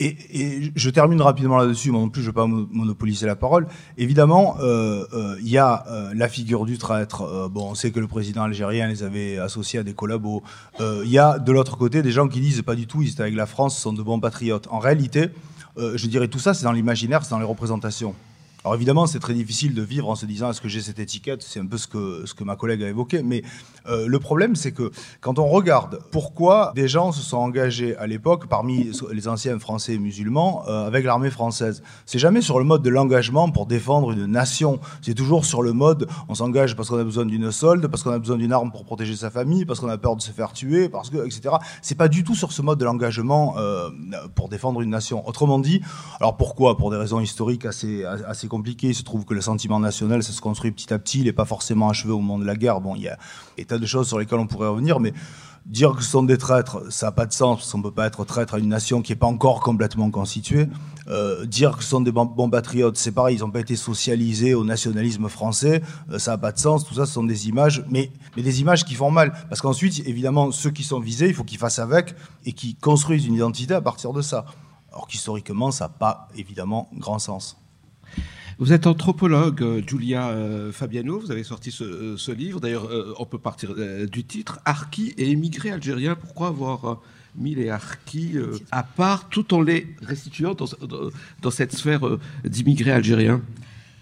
Et, 0.00 0.70
je 0.74 0.90
termine 0.90 1.20
rapidement 1.20 1.58
là-dessus, 1.58 1.90
moi 1.90 2.00
non 2.00 2.08
plus 2.08 2.22
je 2.22 2.26
ne 2.26 2.30
veux 2.30 2.34
pas 2.34 2.46
monopoliser 2.46 3.26
la 3.26 3.36
parole. 3.36 3.66
Évidemment, 3.96 4.56
euh, 4.60 5.04
euh, 5.12 5.36
il 5.40 5.48
y 5.48 5.58
a 5.58 5.84
euh, 5.88 6.12
la 6.14 6.28
figure 6.28 6.66
du 6.66 6.78
traître. 6.78 7.48
bon, 7.50 7.70
on 7.70 7.74
sait 7.74 7.90
que 7.90 8.00
le 8.00 8.06
président 8.06 8.42
algérien 8.42 8.88
les 8.88 9.02
avait 9.02 9.38
associés 9.38 9.80
à 9.80 9.82
des 9.82 9.94
collabos. 9.94 10.42
Il 10.80 11.10
y 11.10 11.18
a 11.18 11.38
de 11.38 11.52
l'autre 11.52 11.76
côté 11.76 12.02
des 12.02 12.12
gens 12.12 12.28
qui 12.28 12.40
disent 12.40 12.62
pas 12.62 12.74
du 12.74 12.86
tout, 12.86 13.02
ils 13.02 13.10
étaient 13.10 13.22
avec 13.22 13.34
la 13.34 13.46
France, 13.46 13.76
ce 13.76 13.82
sont 13.82 13.92
de 13.92 14.02
bons 14.02 14.20
patriotes. 14.20 14.68
En 14.70 14.78
réalité, 14.78 15.30
je 15.76 16.06
dirais 16.06 16.28
tout 16.28 16.38
ça, 16.38 16.54
c'est 16.54 16.64
dans 16.64 16.72
l'imaginaire, 16.72 17.24
c'est 17.24 17.30
dans 17.30 17.38
les 17.38 17.44
représentations. 17.44 18.14
Alors 18.68 18.76
évidemment, 18.76 19.06
c'est 19.06 19.18
très 19.18 19.32
difficile 19.32 19.72
de 19.72 19.80
vivre 19.80 20.10
en 20.10 20.14
se 20.14 20.26
disant 20.26 20.50
est-ce 20.50 20.60
que 20.60 20.68
j'ai 20.68 20.82
cette 20.82 20.98
étiquette? 20.98 21.42
C'est 21.42 21.58
un 21.58 21.64
peu 21.64 21.78
ce 21.78 21.86
que, 21.86 22.26
ce 22.26 22.34
que 22.34 22.44
ma 22.44 22.54
collègue 22.54 22.82
a 22.82 22.88
évoqué. 22.88 23.22
Mais 23.22 23.42
euh, 23.88 24.06
le 24.06 24.18
problème, 24.18 24.56
c'est 24.56 24.72
que 24.72 24.90
quand 25.22 25.38
on 25.38 25.46
regarde 25.46 26.00
pourquoi 26.10 26.72
des 26.74 26.86
gens 26.86 27.10
se 27.10 27.22
sont 27.22 27.38
engagés 27.38 27.96
à 27.96 28.06
l'époque 28.06 28.46
parmi 28.46 28.90
les 29.10 29.26
anciens 29.26 29.58
Français 29.58 29.96
musulmans 29.96 30.64
euh, 30.68 30.86
avec 30.86 31.06
l'armée 31.06 31.30
française, 31.30 31.82
c'est 32.04 32.18
jamais 32.18 32.42
sur 32.42 32.58
le 32.58 32.66
mode 32.66 32.82
de 32.82 32.90
l'engagement 32.90 33.50
pour 33.50 33.64
défendre 33.64 34.10
une 34.10 34.26
nation. 34.26 34.80
C'est 35.00 35.14
toujours 35.14 35.46
sur 35.46 35.62
le 35.62 35.72
mode 35.72 36.06
on 36.28 36.34
s'engage 36.34 36.76
parce 36.76 36.90
qu'on 36.90 36.98
a 36.98 37.04
besoin 37.04 37.24
d'une 37.24 37.50
solde, 37.50 37.86
parce 37.86 38.02
qu'on 38.02 38.12
a 38.12 38.18
besoin 38.18 38.36
d'une 38.36 38.52
arme 38.52 38.70
pour 38.70 38.84
protéger 38.84 39.16
sa 39.16 39.30
famille, 39.30 39.64
parce 39.64 39.80
qu'on 39.80 39.88
a 39.88 39.96
peur 39.96 40.14
de 40.14 40.20
se 40.20 40.30
faire 40.30 40.52
tuer, 40.52 40.90
parce 40.90 41.08
que 41.08 41.24
etc. 41.24 41.54
C'est 41.80 41.96
pas 41.96 42.08
du 42.08 42.22
tout 42.22 42.34
sur 42.34 42.52
ce 42.52 42.60
mode 42.60 42.78
de 42.78 42.84
l'engagement 42.84 43.54
euh, 43.56 43.88
pour 44.34 44.50
défendre 44.50 44.82
une 44.82 44.90
nation. 44.90 45.26
Autrement 45.26 45.58
dit, 45.58 45.80
alors 46.20 46.36
pourquoi? 46.36 46.76
Pour 46.76 46.90
des 46.90 46.98
raisons 46.98 47.20
historiques 47.20 47.64
assez 47.64 48.04
assez 48.04 48.46
compliqué. 48.58 48.88
Il 48.88 48.94
se 48.94 49.04
trouve 49.04 49.24
que 49.24 49.34
le 49.34 49.40
sentiment 49.40 49.78
national, 49.78 50.22
ça 50.24 50.32
se 50.32 50.40
construit 50.40 50.72
petit 50.72 50.92
à 50.92 50.98
petit. 50.98 51.20
Il 51.20 51.24
n'est 51.26 51.32
pas 51.32 51.44
forcément 51.44 51.88
achevé 51.88 52.12
au 52.12 52.18
moment 52.18 52.38
de 52.38 52.44
la 52.44 52.56
guerre. 52.56 52.80
Bon, 52.80 52.96
il 52.96 53.02
y 53.02 53.08
a 53.08 53.16
des 53.56 53.64
tas 53.64 53.78
de 53.78 53.86
choses 53.86 54.08
sur 54.08 54.18
lesquelles 54.18 54.40
on 54.40 54.48
pourrait 54.48 54.68
revenir, 54.68 54.98
mais 54.98 55.12
dire 55.66 55.94
que 55.94 56.02
ce 56.02 56.10
sont 56.10 56.22
des 56.22 56.38
traîtres, 56.38 56.90
ça 56.90 57.06
n'a 57.06 57.12
pas 57.12 57.26
de 57.26 57.32
sens, 57.32 57.58
parce 57.58 57.70
qu'on 57.70 57.78
ne 57.78 57.82
peut 57.82 57.92
pas 57.92 58.06
être 58.06 58.24
traître 58.24 58.54
à 58.54 58.58
une 58.58 58.68
nation 58.68 59.02
qui 59.02 59.12
n'est 59.12 59.16
pas 59.16 59.26
encore 59.26 59.60
complètement 59.60 60.10
constituée. 60.10 60.66
Euh, 61.08 61.46
dire 61.46 61.76
que 61.76 61.84
ce 61.84 61.90
sont 61.90 62.00
des 62.00 62.10
bons 62.10 62.50
patriotes, 62.50 62.96
c'est 62.96 63.12
pareil, 63.12 63.36
ils 63.36 63.40
n'ont 63.40 63.50
pas 63.50 63.60
été 63.60 63.76
socialisés 63.76 64.54
au 64.54 64.64
nationalisme 64.64 65.28
français, 65.28 65.82
euh, 66.10 66.18
ça 66.18 66.32
n'a 66.32 66.38
pas 66.38 66.52
de 66.52 66.58
sens, 66.58 66.84
tout 66.84 66.94
ça, 66.94 67.06
ce 67.06 67.12
sont 67.12 67.24
des 67.24 67.48
images, 67.48 67.84
mais, 67.90 68.10
mais 68.36 68.42
des 68.42 68.60
images 68.60 68.84
qui 68.84 68.94
font 68.94 69.10
mal. 69.10 69.32
Parce 69.48 69.60
qu'ensuite, 69.60 70.02
évidemment, 70.06 70.50
ceux 70.52 70.70
qui 70.70 70.84
sont 70.84 71.00
visés, 71.00 71.28
il 71.28 71.34
faut 71.34 71.44
qu'ils 71.44 71.58
fassent 71.58 71.78
avec 71.78 72.14
et 72.46 72.52
qu'ils 72.52 72.76
construisent 72.76 73.26
une 73.26 73.34
identité 73.34 73.74
à 73.74 73.82
partir 73.82 74.12
de 74.12 74.22
ça. 74.22 74.46
Alors 74.92 75.06
qu'historiquement, 75.06 75.70
ça 75.70 75.84
n'a 75.84 75.88
pas, 75.90 76.28
évidemment, 76.36 76.88
grand 76.94 77.18
sens. 77.18 77.58
Vous 78.60 78.72
êtes 78.72 78.88
anthropologue, 78.88 79.62
euh, 79.62 79.82
Julia 79.86 80.30
euh, 80.30 80.72
Fabiano. 80.72 81.20
Vous 81.20 81.30
avez 81.30 81.44
sorti 81.44 81.70
ce, 81.70 81.84
euh, 81.84 82.34
livre. 82.34 82.58
D'ailleurs, 82.58 82.88
on 83.20 83.24
peut 83.24 83.38
partir 83.38 83.72
du 84.10 84.24
titre 84.24 84.58
Harkis 84.64 85.14
et 85.16 85.30
émigrés 85.30 85.70
algériens. 85.70 86.16
Pourquoi 86.16 86.48
avoir 86.48 87.00
mis 87.36 87.54
les 87.54 87.70
harkis 87.70 88.34
à 88.72 88.82
part 88.82 89.28
tout 89.28 89.54
en 89.54 89.62
les 89.62 89.94
restituant 90.02 90.54
dans, 90.54 91.50
cette 91.50 91.72
sphère 91.72 92.00
d'immigrés 92.44 92.90
algériens? 92.90 93.40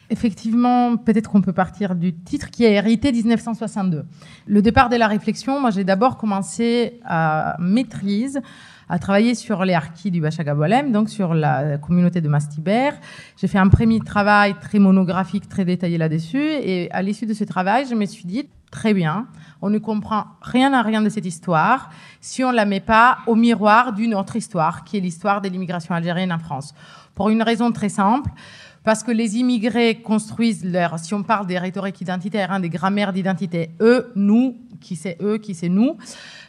Effectivement, 0.09 0.97
peut-être 0.97 1.31
qu'on 1.31 1.43
peut 1.43 1.53
partir 1.53 1.95
du 1.95 2.15
titre 2.15 2.51
qui 2.51 2.65
a 2.65 2.71
hérité 2.71 3.13
1962. 3.13 4.05
Le 4.47 4.63
départ 4.63 4.89
de 4.89 4.97
la 4.97 5.09
réflexion, 5.09 5.61
moi 5.61 5.71
j'ai 5.71 5.85
d'abord 5.85 6.17
commencé 6.17 7.01
à 7.05 7.57
maîtrise 7.59 8.41
à 8.89 8.99
travailler 8.99 9.35
sur 9.35 9.65
les 9.65 9.75
harkis 9.75 10.11
du 10.11 10.21
Bachagabolem, 10.21 10.93
donc 10.93 11.09
sur 11.09 11.35
la 11.35 11.79
communauté 11.79 12.21
de 12.21 12.29
Mastibert. 12.29 12.95
J'ai 13.37 13.49
fait 13.49 13.59
un 13.59 13.69
premier 13.69 14.01
travail 14.01 14.55
très 14.61 14.79
monographique, 14.79 15.49
très 15.49 15.65
détaillé 15.65 15.99
là-dessus. 15.99 16.39
Et 16.41 16.91
à 16.93 17.03
l'issue 17.03 17.27
de 17.27 17.35
ce 17.35 17.45
travail, 17.45 17.87
je 17.89 17.95
me 17.95 18.07
suis 18.07 18.25
dit, 18.25 18.49
très 18.71 18.95
bien, 18.95 19.27
on 19.63 19.71
ne 19.71 19.79
comprend 19.79 20.27
rien 20.43 20.73
à 20.73 20.83
rien 20.83 21.03
de 21.03 21.09
cette 21.09 21.27
histoire 21.27 21.91
si 22.21 22.45
on 22.45 22.53
la 22.53 22.65
met 22.65 22.81
pas 22.81 23.19
au 23.27 23.35
miroir 23.35 23.93
d'une 23.93 24.15
autre 24.15 24.37
histoire, 24.37 24.85
qui 24.85 24.97
est 24.97 25.01
l'histoire 25.01 25.41
de 25.41 25.49
l'immigration 25.49 25.95
algérienne 25.95 26.33
en 26.33 26.39
France. 26.39 26.75
Pour 27.15 27.31
une 27.31 27.43
raison 27.43 27.73
très 27.73 27.89
simple, 27.89 28.31
parce 28.87 29.03
que 29.03 29.11
les 29.11 29.37
immigrés 29.37 29.97
construisent 29.97 30.65
leur, 30.65 31.01
si 31.01 31.13
on 31.13 31.25
parle 31.25 31.49
des 31.49 31.59
rhétoriques 31.59 32.01
identitaires, 32.01 32.53
hein, 32.53 32.61
des 32.61 32.69
grammaires 32.69 33.13
d'identité, 33.13 33.71
eux, 33.81 34.13
nous, 34.15 34.59
qui 34.81 34.95
c'est 34.95 35.19
eux, 35.21 35.39
qui 35.39 35.57
c'est 35.57 35.69
nous. 35.69 35.97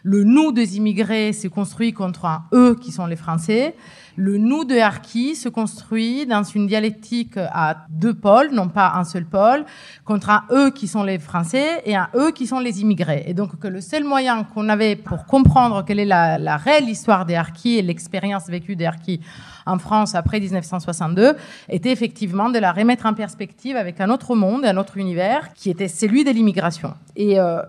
Le 0.04 0.24
nous 0.24 0.52
des 0.52 0.78
immigrés 0.78 1.34
se 1.34 1.48
construit 1.48 1.94
contre 1.94 2.26
un 2.26 2.44
eux 2.54 2.76
qui 2.80 2.92
sont 2.92 3.08
les 3.08 3.16
Français. 3.16 3.76
Le 4.16 4.38
nous 4.38 4.66
de 4.66 4.78
Harki 4.78 5.36
se 5.36 5.50
construit 5.50 6.28
dans 6.28 6.44
une 6.44 6.68
dialectique 6.68 7.38
à 7.38 7.86
deux 7.90 8.14
pôles, 8.14 8.52
non 8.54 8.70
pas 8.70 8.94
un 8.96 9.04
seul 9.04 9.26
pôle, 9.26 9.66
contre 10.06 10.30
un 10.30 10.44
eux 10.52 10.70
qui 10.70 10.88
sont 10.88 11.02
les 11.02 11.18
Français 11.18 11.82
et 11.86 11.96
un 11.96 12.10
eux 12.16 12.30
qui 12.32 12.46
sont 12.46 12.60
les 12.60 12.82
immigrés. 12.82 13.24
Et 13.26 13.34
donc 13.34 13.58
que 13.58 13.68
le 13.68 13.82
seul 13.82 14.04
moyen 14.04 14.44
qu'on 14.44 14.70
avait 14.70 14.96
pour 14.96 15.26
comprendre 15.26 15.84
quelle 15.84 16.00
est 16.00 16.06
la, 16.06 16.38
la 16.38 16.58
réelle 16.58 16.88
histoire 16.88 17.26
des 17.26 17.34
Harkis 17.34 17.80
et 17.80 17.82
l'expérience 17.82 18.46
vécue 18.48 18.76
des 18.76 18.86
Harkis 18.86 19.22
en 19.68 19.78
France 19.78 20.16
après 20.16 20.40
1962 20.40 21.36
était 21.70 21.92
effectivement 21.92 22.50
de 22.50 22.60
la 22.60 22.72
remettre 22.72 23.06
en 23.06 23.14
perspective 23.14 23.76
avec 23.76 24.02
un 24.02 24.10
autre 24.10 24.36
monde, 24.36 24.66
un 24.66 24.78
autre 24.78 24.98
univers, 24.98 25.54
qui 25.54 25.70
était 25.70 25.88
celui 25.88 26.24
de 26.24 26.32
l'immigration. 26.32 26.94
Et 27.16 27.40
euh, 27.40 27.62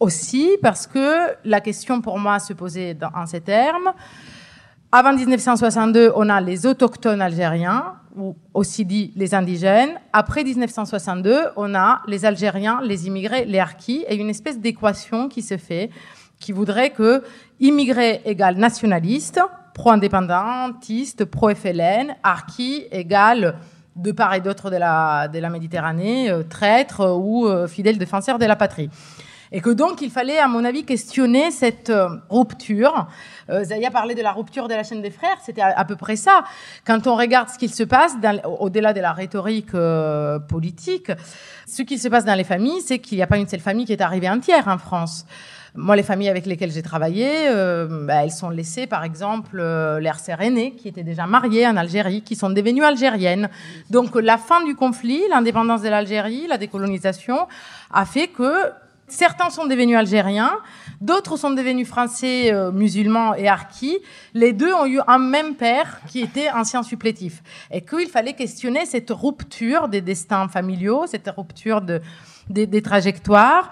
aussi 0.00 0.50
parce 0.62 0.86
que 0.86 1.34
la 1.44 1.60
question 1.60 2.00
pour 2.00 2.18
moi 2.18 2.38
se 2.38 2.52
posait 2.52 2.96
en 3.14 3.26
ces 3.26 3.40
termes. 3.40 3.92
Avant 4.90 5.14
1962, 5.14 6.12
on 6.16 6.28
a 6.28 6.40
les 6.40 6.66
autochtones 6.66 7.22
algériens, 7.22 7.94
ou 8.16 8.36
aussi 8.52 8.84
dit 8.84 9.12
les 9.16 9.34
indigènes. 9.34 9.98
Après 10.12 10.44
1962, 10.44 11.36
on 11.56 11.74
a 11.74 12.02
les 12.06 12.24
Algériens, 12.24 12.80
les 12.82 13.06
immigrés, 13.06 13.44
les 13.44 13.58
harkis, 13.58 14.04
et 14.08 14.16
une 14.16 14.28
espèce 14.28 14.58
d'équation 14.58 15.28
qui 15.28 15.42
se 15.42 15.56
fait, 15.56 15.90
qui 16.38 16.52
voudrait 16.52 16.90
que 16.90 17.22
immigrés 17.60 18.20
égale 18.24 18.56
nationaliste, 18.56 19.40
pro-indépendantiste, 19.74 21.24
pro-FLN, 21.24 22.14
Arki 22.22 22.86
égale 22.90 23.54
de 23.96 24.12
part 24.12 24.34
et 24.34 24.40
d'autre 24.40 24.70
de 24.70 24.76
la, 24.76 25.50
Méditerranée, 25.50 26.30
euh, 26.30 26.42
traître 26.42 27.16
ou 27.18 27.46
euh, 27.46 27.66
fidèle 27.66 27.98
défenseur 27.98 28.38
de 28.38 28.46
la 28.46 28.56
patrie. 28.56 28.88
Et 29.54 29.60
que 29.60 29.68
donc 29.68 30.00
il 30.00 30.10
fallait, 30.10 30.38
à 30.38 30.48
mon 30.48 30.64
avis, 30.64 30.84
questionner 30.84 31.50
cette 31.50 31.90
euh, 31.90 32.08
rupture. 32.30 33.06
Zaya 33.50 33.90
parlait 33.90 34.14
de 34.14 34.22
la 34.22 34.32
rupture 34.32 34.66
de 34.66 34.72
la 34.72 34.82
chaîne 34.82 35.02
des 35.02 35.10
frères, 35.10 35.36
c'était 35.44 35.60
à, 35.60 35.84
peu 35.84 35.96
près 35.96 36.16
ça. 36.16 36.44
Quand 36.86 37.06
on 37.06 37.16
regarde 37.16 37.50
ce 37.50 37.58
qu'il 37.58 37.74
se 37.74 37.82
passe, 37.82 38.12
au-delà 38.60 38.94
de 38.94 39.00
la 39.00 39.12
rhétorique 39.12 39.72
politique, 40.48 41.12
ce 41.66 41.82
qui 41.82 41.98
se 41.98 42.08
passe 42.08 42.24
dans 42.24 42.36
les 42.36 42.44
familles, 42.44 42.80
c'est 42.80 42.98
qu'il 42.98 43.18
n'y 43.18 43.22
a 43.22 43.26
pas 43.26 43.36
une 43.36 43.48
seule 43.48 43.60
famille 43.60 43.84
qui 43.84 43.92
est 43.92 44.00
arrivée 44.00 44.30
entière 44.30 44.68
en 44.68 44.78
France. 44.78 45.26
Moi, 45.74 45.96
les 45.96 46.02
familles 46.02 46.28
avec 46.28 46.44
lesquelles 46.44 46.70
j'ai 46.70 46.82
travaillé, 46.82 47.48
euh, 47.48 48.04
bah, 48.06 48.24
elles 48.24 48.30
sont 48.30 48.50
laissées, 48.50 48.86
par 48.86 49.04
exemple, 49.04 49.58
euh, 49.58 50.00
leurs 50.00 50.18
sœurs 50.18 50.42
aînées, 50.42 50.72
qui 50.72 50.86
étaient 50.86 51.02
déjà 51.02 51.26
mariées 51.26 51.66
en 51.66 51.78
Algérie, 51.78 52.20
qui 52.20 52.36
sont 52.36 52.50
devenues 52.50 52.84
algériennes. 52.84 53.48
Donc, 53.88 54.14
la 54.16 54.36
fin 54.36 54.62
du 54.64 54.74
conflit, 54.74 55.22
l'indépendance 55.30 55.80
de 55.80 55.88
l'Algérie, 55.88 56.46
la 56.46 56.58
décolonisation, 56.58 57.48
a 57.90 58.04
fait 58.04 58.28
que 58.28 58.52
certains 59.08 59.48
sont 59.48 59.64
devenus 59.64 59.96
algériens, 59.96 60.58
d'autres 61.00 61.38
sont 61.38 61.50
devenus 61.50 61.88
français, 61.88 62.52
euh, 62.52 62.70
musulmans 62.70 63.34
et 63.34 63.48
harkis. 63.48 63.98
Les 64.34 64.52
deux 64.52 64.74
ont 64.74 64.84
eu 64.84 65.00
un 65.06 65.18
même 65.18 65.54
père 65.54 66.00
qui 66.06 66.20
était 66.20 66.50
ancien 66.50 66.82
supplétif. 66.82 67.42
Et 67.70 67.80
qu'il 67.80 68.08
fallait 68.08 68.34
questionner 68.34 68.84
cette 68.84 69.10
rupture 69.10 69.88
des 69.88 70.02
destins 70.02 70.48
familiaux, 70.48 71.04
cette 71.06 71.30
rupture 71.34 71.80
de 71.80 72.02
des, 72.48 72.82
trajectoires, 72.82 73.70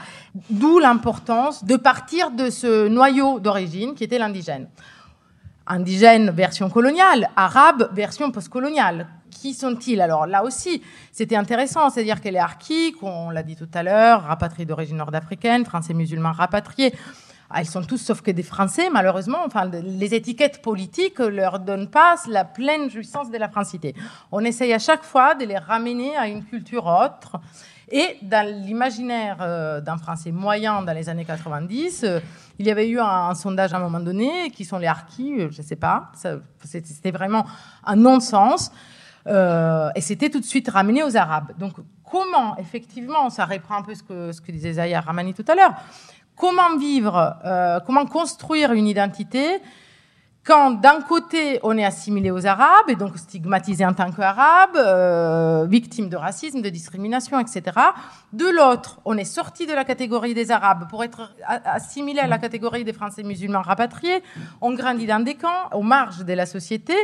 d'où 0.48 0.78
l'importance 0.78 1.64
de 1.64 1.76
partir 1.76 2.30
de 2.30 2.50
ce 2.50 2.88
noyau 2.88 3.40
d'origine 3.40 3.94
qui 3.94 4.04
était 4.04 4.18
l'indigène. 4.18 4.68
Indigènes 5.66 6.30
version 6.30 6.70
coloniale, 6.70 7.28
arabes 7.36 7.90
version 7.92 8.30
postcoloniale. 8.30 9.06
Qui 9.30 9.54
sont-ils? 9.54 10.00
Alors 10.00 10.26
là 10.26 10.44
aussi, 10.44 10.82
c'était 11.12 11.36
intéressant, 11.36 11.88
c'est-à-dire 11.88 12.20
que 12.20 12.28
les 12.28 12.38
harkis, 12.38 12.94
on 13.00 13.30
l'a 13.30 13.42
dit 13.42 13.56
tout 13.56 13.68
à 13.72 13.82
l'heure, 13.82 14.24
rapatriés 14.24 14.66
d'origine 14.66 14.96
nord-africaine, 14.96 15.64
français 15.64 15.94
musulmans 15.94 16.32
rapatriés, 16.32 16.92
ils 17.58 17.66
sont 17.66 17.82
tous 17.82 17.98
sauf 17.98 18.22
que 18.22 18.30
des 18.30 18.44
Français, 18.44 18.90
malheureusement. 18.90 19.38
Enfin, 19.44 19.66
les 19.66 20.14
étiquettes 20.14 20.62
politiques 20.62 21.18
leur 21.18 21.58
donnent 21.58 21.90
pas 21.90 22.14
la 22.28 22.44
pleine 22.44 22.88
jouissance 22.90 23.30
de 23.30 23.38
la 23.38 23.48
francité. 23.48 23.94
On 24.30 24.44
essaye 24.44 24.72
à 24.72 24.78
chaque 24.78 25.02
fois 25.02 25.34
de 25.34 25.44
les 25.44 25.58
ramener 25.58 26.16
à 26.16 26.28
une 26.28 26.44
culture 26.44 26.86
autre. 26.86 27.40
Et 27.90 28.18
dans 28.22 28.46
l'imaginaire 28.46 29.38
euh, 29.40 29.80
d'un 29.80 29.98
Français 29.98 30.30
moyen 30.30 30.82
dans 30.82 30.92
les 30.92 31.08
années 31.08 31.24
90, 31.24 32.04
euh, 32.04 32.20
il 32.60 32.66
y 32.66 32.70
avait 32.70 32.88
eu 32.88 33.00
un, 33.00 33.34
sondage 33.34 33.74
à 33.74 33.78
un 33.78 33.80
moment 33.80 33.98
donné, 33.98 34.50
qui 34.50 34.64
sont 34.64 34.78
les 34.78 34.86
harkis, 34.86 35.40
euh, 35.40 35.48
je 35.50 35.60
ne 35.60 35.66
sais 35.66 35.76
pas, 35.76 36.12
c'était 36.64 37.10
vraiment 37.10 37.44
un 37.84 37.96
non-sens. 37.96 38.70
et 39.26 40.00
c'était 40.00 40.30
tout 40.30 40.38
de 40.38 40.44
suite 40.44 40.68
ramené 40.68 41.02
aux 41.02 41.16
Arabes. 41.16 41.52
Donc, 41.58 41.74
comment, 42.08 42.56
effectivement, 42.58 43.28
ça 43.28 43.44
reprend 43.44 43.78
un 43.78 43.82
peu 43.82 43.94
ce 43.94 44.04
que, 44.04 44.30
ce 44.30 44.40
que 44.40 44.52
disait 44.52 44.74
Zaya 44.74 45.00
Ramani 45.00 45.34
tout 45.34 45.44
à 45.48 45.54
l'heure, 45.56 45.74
comment 46.36 46.76
vivre, 46.78 47.36
comment 47.86 48.06
construire 48.06 48.72
une 48.72 48.86
identité 48.86 49.60
quand 50.44 50.70
d'un 50.70 51.02
côté 51.02 51.60
on 51.62 51.76
est 51.76 51.84
assimilé 51.84 52.30
aux 52.30 52.46
Arabes 52.46 52.88
et 52.88 52.96
donc 52.96 53.18
stigmatisé 53.18 53.84
en 53.84 53.92
tant 53.92 54.10
qu'Arabe, 54.10 54.76
euh, 54.76 55.66
victime 55.68 56.08
de 56.08 56.16
racisme, 56.16 56.62
de 56.62 56.68
discrimination, 56.70 57.38
etc. 57.38 57.62
De 58.32 58.46
l'autre, 58.48 59.00
on 59.04 59.18
est 59.18 59.24
sorti 59.24 59.66
de 59.66 59.72
la 59.72 59.84
catégorie 59.84 60.32
des 60.34 60.50
Arabes 60.50 60.88
pour 60.88 61.04
être 61.04 61.34
assimilé 61.46 62.20
à 62.20 62.26
la 62.26 62.38
catégorie 62.38 62.84
des 62.84 62.92
Français 62.92 63.22
musulmans 63.22 63.62
rapatriés. 63.62 64.22
On 64.60 64.72
grandit 64.72 65.06
dans 65.06 65.22
des 65.22 65.34
camps, 65.34 65.68
aux 65.72 65.82
marges 65.82 66.24
de 66.24 66.32
la 66.32 66.46
société. 66.46 66.94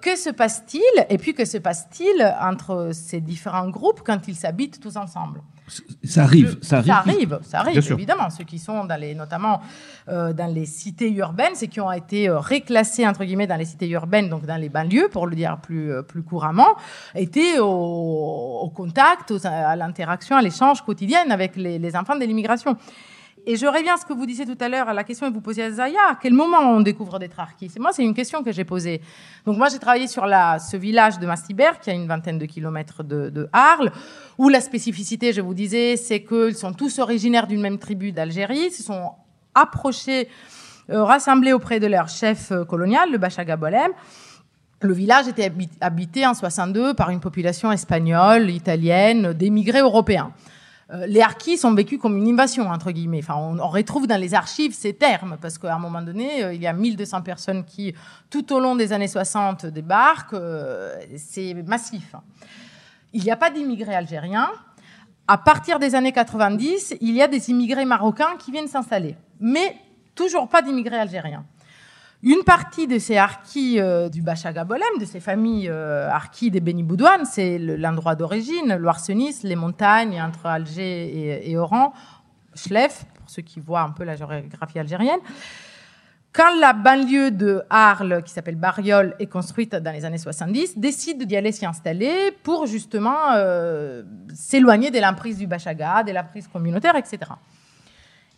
Que 0.00 0.16
se 0.16 0.30
passe-t-il? 0.30 1.06
Et 1.10 1.18
puis 1.18 1.34
que 1.34 1.44
se 1.44 1.58
passe-t-il 1.58 2.34
entre 2.40 2.90
ces 2.92 3.20
différents 3.20 3.68
groupes 3.68 4.00
quand 4.04 4.26
ils 4.26 4.34
s'habitent 4.34 4.80
tous 4.80 4.96
ensemble? 4.96 5.42
Ça 6.04 6.24
arrive, 6.24 6.58
ça 6.62 6.78
arrive. 6.78 6.86
Ça 6.86 6.96
arrive, 6.98 7.38
ça 7.42 7.60
arrive 7.60 7.92
évidemment. 7.92 8.30
Ceux 8.30 8.44
qui 8.44 8.58
sont 8.58 8.84
dans 8.84 9.00
les, 9.00 9.14
notamment 9.14 9.60
euh, 10.08 10.32
dans 10.32 10.52
les 10.52 10.66
cités 10.66 11.10
urbaines, 11.10 11.54
ceux 11.54 11.66
qui 11.66 11.80
ont 11.80 11.92
été 11.92 12.28
euh, 12.28 12.38
réclassés 12.38 13.06
entre 13.06 13.24
guillemets 13.24 13.46
dans 13.46 13.56
les 13.56 13.64
cités 13.64 13.88
urbaines, 13.88 14.28
donc 14.28 14.44
dans 14.44 14.56
les 14.56 14.68
banlieues, 14.68 15.08
pour 15.10 15.26
le 15.26 15.36
dire 15.36 15.58
plus 15.58 15.92
euh, 15.92 16.02
plus 16.02 16.22
couramment, 16.22 16.76
étaient 17.14 17.58
au, 17.60 18.70
contact, 18.74 19.32
à 19.44 19.76
l'interaction, 19.76 20.36
à 20.36 20.42
l'échange 20.42 20.82
quotidien 20.82 21.30
avec 21.30 21.56
les, 21.56 21.78
les 21.78 21.96
enfants 21.96 22.16
de 22.16 22.24
l'immigration. 22.24 22.76
Et 23.44 23.56
je 23.56 23.66
reviens 23.66 23.94
à 23.94 23.96
ce 23.96 24.04
que 24.04 24.12
vous 24.12 24.24
disiez 24.24 24.46
tout 24.46 24.56
à 24.60 24.68
l'heure, 24.68 24.88
à 24.88 24.94
la 24.94 25.02
question 25.02 25.28
que 25.28 25.34
vous 25.34 25.40
posiez 25.40 25.64
à 25.64 25.70
Zaya, 25.72 25.98
à 26.10 26.14
quel 26.20 26.32
moment 26.32 26.60
on 26.60 26.80
découvre 26.80 27.18
des 27.18 27.28
C'est 27.68 27.80
Moi, 27.80 27.90
c'est 27.92 28.04
une 28.04 28.14
question 28.14 28.44
que 28.44 28.52
j'ai 28.52 28.64
posée. 28.64 29.00
Donc 29.44 29.56
moi, 29.56 29.68
j'ai 29.68 29.80
travaillé 29.80 30.06
sur 30.06 30.22
ce 30.24 30.76
village 30.76 31.18
de 31.18 31.26
Mastibert, 31.26 31.80
qui 31.80 31.90
a 31.90 31.92
une 31.92 32.06
vingtaine 32.06 32.38
de 32.38 32.46
kilomètres 32.46 33.02
de, 33.02 33.48
Arles, 33.52 33.90
où 34.38 34.48
la 34.48 34.60
spécificité, 34.60 35.32
je 35.32 35.40
vous 35.40 35.54
disais, 35.54 35.96
c'est 35.96 36.22
qu'ils 36.22 36.54
sont 36.54 36.72
tous 36.72 37.00
originaires 37.00 37.48
d'une 37.48 37.60
même 37.60 37.78
tribu 37.78 38.12
d'Algérie, 38.12 38.70
se 38.70 38.84
sont 38.84 39.10
approchés, 39.56 40.28
euh, 40.90 41.02
rassemblés 41.02 41.52
auprès 41.52 41.80
de 41.80 41.88
leur 41.88 42.08
chef 42.08 42.52
euh, 42.52 42.64
colonial, 42.64 43.10
le 43.10 43.18
Bachaga 43.18 43.56
Bolem. 43.56 43.90
Le 44.80 44.92
village 44.92 45.26
était 45.28 45.52
habité 45.80 46.26
en 46.26 46.34
62 46.34 46.94
par 46.94 47.10
une 47.10 47.20
population 47.20 47.72
espagnole, 47.72 48.50
italienne, 48.50 49.32
d'émigrés 49.32 49.80
européens. 49.80 50.32
Euh, 50.92 51.06
les 51.06 51.20
harkis 51.20 51.56
sont 51.56 51.74
vécus 51.74 51.98
comme 51.98 52.16
une 52.16 52.28
invasion, 52.28 52.68
entre 52.68 52.90
guillemets. 52.90 53.20
Enfin, 53.22 53.36
on, 53.36 53.68
retrouve 53.68 54.06
dans 54.06 54.20
les 54.20 54.34
archives 54.34 54.74
ces 54.74 54.92
termes, 54.92 55.38
parce 55.40 55.58
qu'à 55.58 55.74
un 55.74 55.78
moment 55.78 56.02
donné, 56.02 56.44
euh, 56.44 56.54
il 56.54 56.60
y 56.60 56.66
a 56.66 56.72
1200 56.72 57.22
personnes 57.22 57.64
qui, 57.64 57.94
tout 58.28 58.52
au 58.52 58.60
long 58.60 58.76
des 58.76 58.92
années 58.92 59.08
60, 59.08 59.66
débarquent. 59.66 60.34
Euh, 60.34 60.98
c'est 61.16 61.54
massif. 61.54 62.14
Il 63.12 63.22
n'y 63.22 63.30
a 63.30 63.36
pas 63.36 63.50
d'immigrés 63.50 63.94
algériens. 63.94 64.50
À 65.28 65.38
partir 65.38 65.78
des 65.78 65.94
années 65.94 66.12
90, 66.12 66.96
il 67.00 67.14
y 67.14 67.22
a 67.22 67.28
des 67.28 67.50
immigrés 67.50 67.84
marocains 67.84 68.36
qui 68.38 68.50
viennent 68.50 68.68
s'installer, 68.68 69.16
mais 69.40 69.76
toujours 70.14 70.48
pas 70.48 70.62
d'immigrés 70.62 70.98
algériens. 70.98 71.44
Une 72.24 72.44
partie 72.44 72.86
de 72.86 73.00
ces 73.00 73.16
harkis 73.16 73.80
euh, 73.80 74.08
du 74.08 74.22
Bachaga 74.22 74.62
Bolem, 74.62 74.98
de 75.00 75.04
ces 75.04 75.18
familles 75.18 75.68
euh, 75.68 76.08
des 76.40 76.60
Béni-Boudouane, 76.60 77.24
c'est 77.24 77.58
l'endroit 77.58 78.14
d'origine, 78.14 78.76
Loire-Senis, 78.76 79.40
les 79.42 79.56
montagnes 79.56 80.22
entre 80.22 80.46
Alger 80.46 81.50
et, 81.50 81.56
Oran, 81.56 81.92
Schlef, 82.54 83.06
pour 83.16 83.28
ceux 83.28 83.42
qui 83.42 83.58
voient 83.58 83.80
un 83.80 83.90
peu 83.90 84.04
la 84.04 84.14
géographie 84.14 84.78
algérienne. 84.78 85.18
Quand 86.32 86.54
la 86.60 86.72
banlieue 86.72 87.32
de 87.32 87.62
Arles, 87.68 88.22
qui 88.24 88.32
s'appelle 88.32 88.54
Bariol, 88.54 89.16
est 89.18 89.26
construite 89.26 89.74
dans 89.74 89.92
les 89.92 90.04
années 90.04 90.16
70, 90.16 90.78
décide 90.78 91.24
d'y 91.24 91.36
aller 91.36 91.50
s'y 91.50 91.66
installer 91.66 92.30
pour 92.44 92.66
justement 92.66 93.32
euh, 93.34 94.04
s'éloigner 94.32 94.92
de 94.92 95.00
l'emprise 95.00 95.38
du 95.38 95.48
Bachaga, 95.48 96.04
de 96.04 96.12
l'emprise 96.12 96.46
communautaire, 96.46 96.94
etc. 96.94 97.18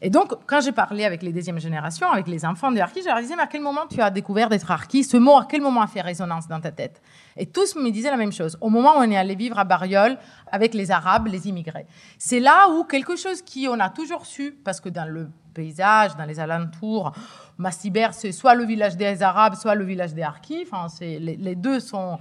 Et 0.04 0.10
donc, 0.10 0.34
quand 0.46 0.60
j'ai 0.60 0.72
parlé 0.72 1.06
avec 1.06 1.22
les 1.22 1.32
deuxièmes 1.32 1.58
générations, 1.58 2.12
avec 2.12 2.28
les 2.28 2.44
enfants 2.44 2.70
de 2.70 2.78
Harki, 2.78 3.00
leur 3.06 3.18
disais, 3.20 3.36
mais 3.36 3.44
à 3.44 3.46
quel 3.46 3.62
moment 3.62 3.86
tu 3.88 4.02
as 4.02 4.10
découvert 4.10 4.50
d'être 4.50 4.70
Harki 4.70 5.02
Ce 5.02 5.16
mot, 5.16 5.38
à 5.38 5.46
quel 5.48 5.62
moment 5.62 5.80
a 5.80 5.86
fait 5.86 6.02
résonance 6.02 6.46
dans 6.46 6.60
ta 6.60 6.70
tête? 6.72 7.00
Et 7.38 7.46
tous 7.46 7.74
me 7.74 7.88
disaient 7.88 8.10
la 8.10 8.18
même 8.18 8.30
chose. 8.30 8.58
Au 8.60 8.68
moment 8.68 8.98
où 8.98 8.98
on 8.98 9.10
est 9.10 9.16
allé 9.16 9.34
vivre 9.34 9.58
à 9.58 9.64
Bariol 9.64 10.18
avec 10.52 10.74
les 10.74 10.90
Arabes, 10.90 11.28
les 11.28 11.48
immigrés. 11.48 11.86
C'est 12.18 12.38
là 12.38 12.68
où 12.68 12.84
quelque 12.84 13.16
chose 13.16 13.40
qui 13.40 13.66
on 13.66 13.80
a 13.80 13.88
toujours 13.88 14.26
su, 14.26 14.54
parce 14.62 14.78
que 14.78 14.90
dans 14.90 15.10
le 15.10 15.30
paysage, 15.54 16.14
dans 16.16 16.26
les 16.26 16.38
alentours, 16.38 17.12
Massibert, 17.56 18.12
c'est 18.12 18.32
soit 18.32 18.54
le 18.54 18.64
village 18.64 18.98
des 18.98 19.22
Arabes, 19.22 19.54
soit 19.54 19.74
le 19.74 19.84
village 19.84 20.12
des 20.12 20.22
Harkis. 20.22 20.66
Enfin, 20.70 20.86
les, 21.00 21.54
deux 21.54 21.80
sont 21.80 22.18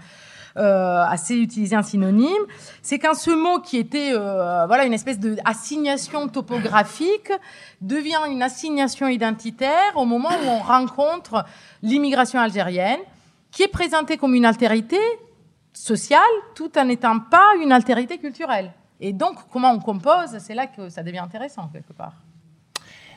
assez 0.56 1.36
utilisé 1.36 1.76
un 1.76 1.84
synonyme, 1.84 2.46
c'est 2.82 3.00
qu'un 3.00 3.14
ce 3.14 3.32
mot 3.32 3.60
qui 3.60 3.78
était 3.78 4.12
euh, 4.14 4.66
voilà 4.68 4.86
une 4.86 4.94
espèce 4.94 5.20
d'assignation 5.20 6.28
topographique 6.28 7.32
devient 7.82 8.20
une 8.30 8.44
assignation 8.44 9.08
identitaire 9.08 9.96
au 9.96 10.06
moment 10.06 10.30
où 10.30 10.48
on 10.48 10.60
rencontre 10.60 11.46
l'immigration 11.82 12.40
algérienne, 12.40 13.00
qui 13.52 13.64
est 13.64 13.68
présentée 13.68 14.18
comme 14.18 14.36
une 14.36 14.46
altérité 14.46 15.00
sociale 15.74 16.22
tout 16.56 16.78
en 16.78 16.86
n'étant 16.86 17.20
pas 17.20 17.54
une 17.62 17.72
altérité 17.72 18.18
culturelle. 18.18 18.72
Et 19.00 19.12
donc, 19.12 19.38
comment 19.52 19.72
on 19.72 19.80
compose, 19.80 20.38
c'est 20.40 20.56
là 20.56 20.68
que 20.68 20.90
ça 20.90 21.04
devient 21.04 21.20
intéressant 21.20 21.68
quelque 21.74 21.94
part. 21.94 22.14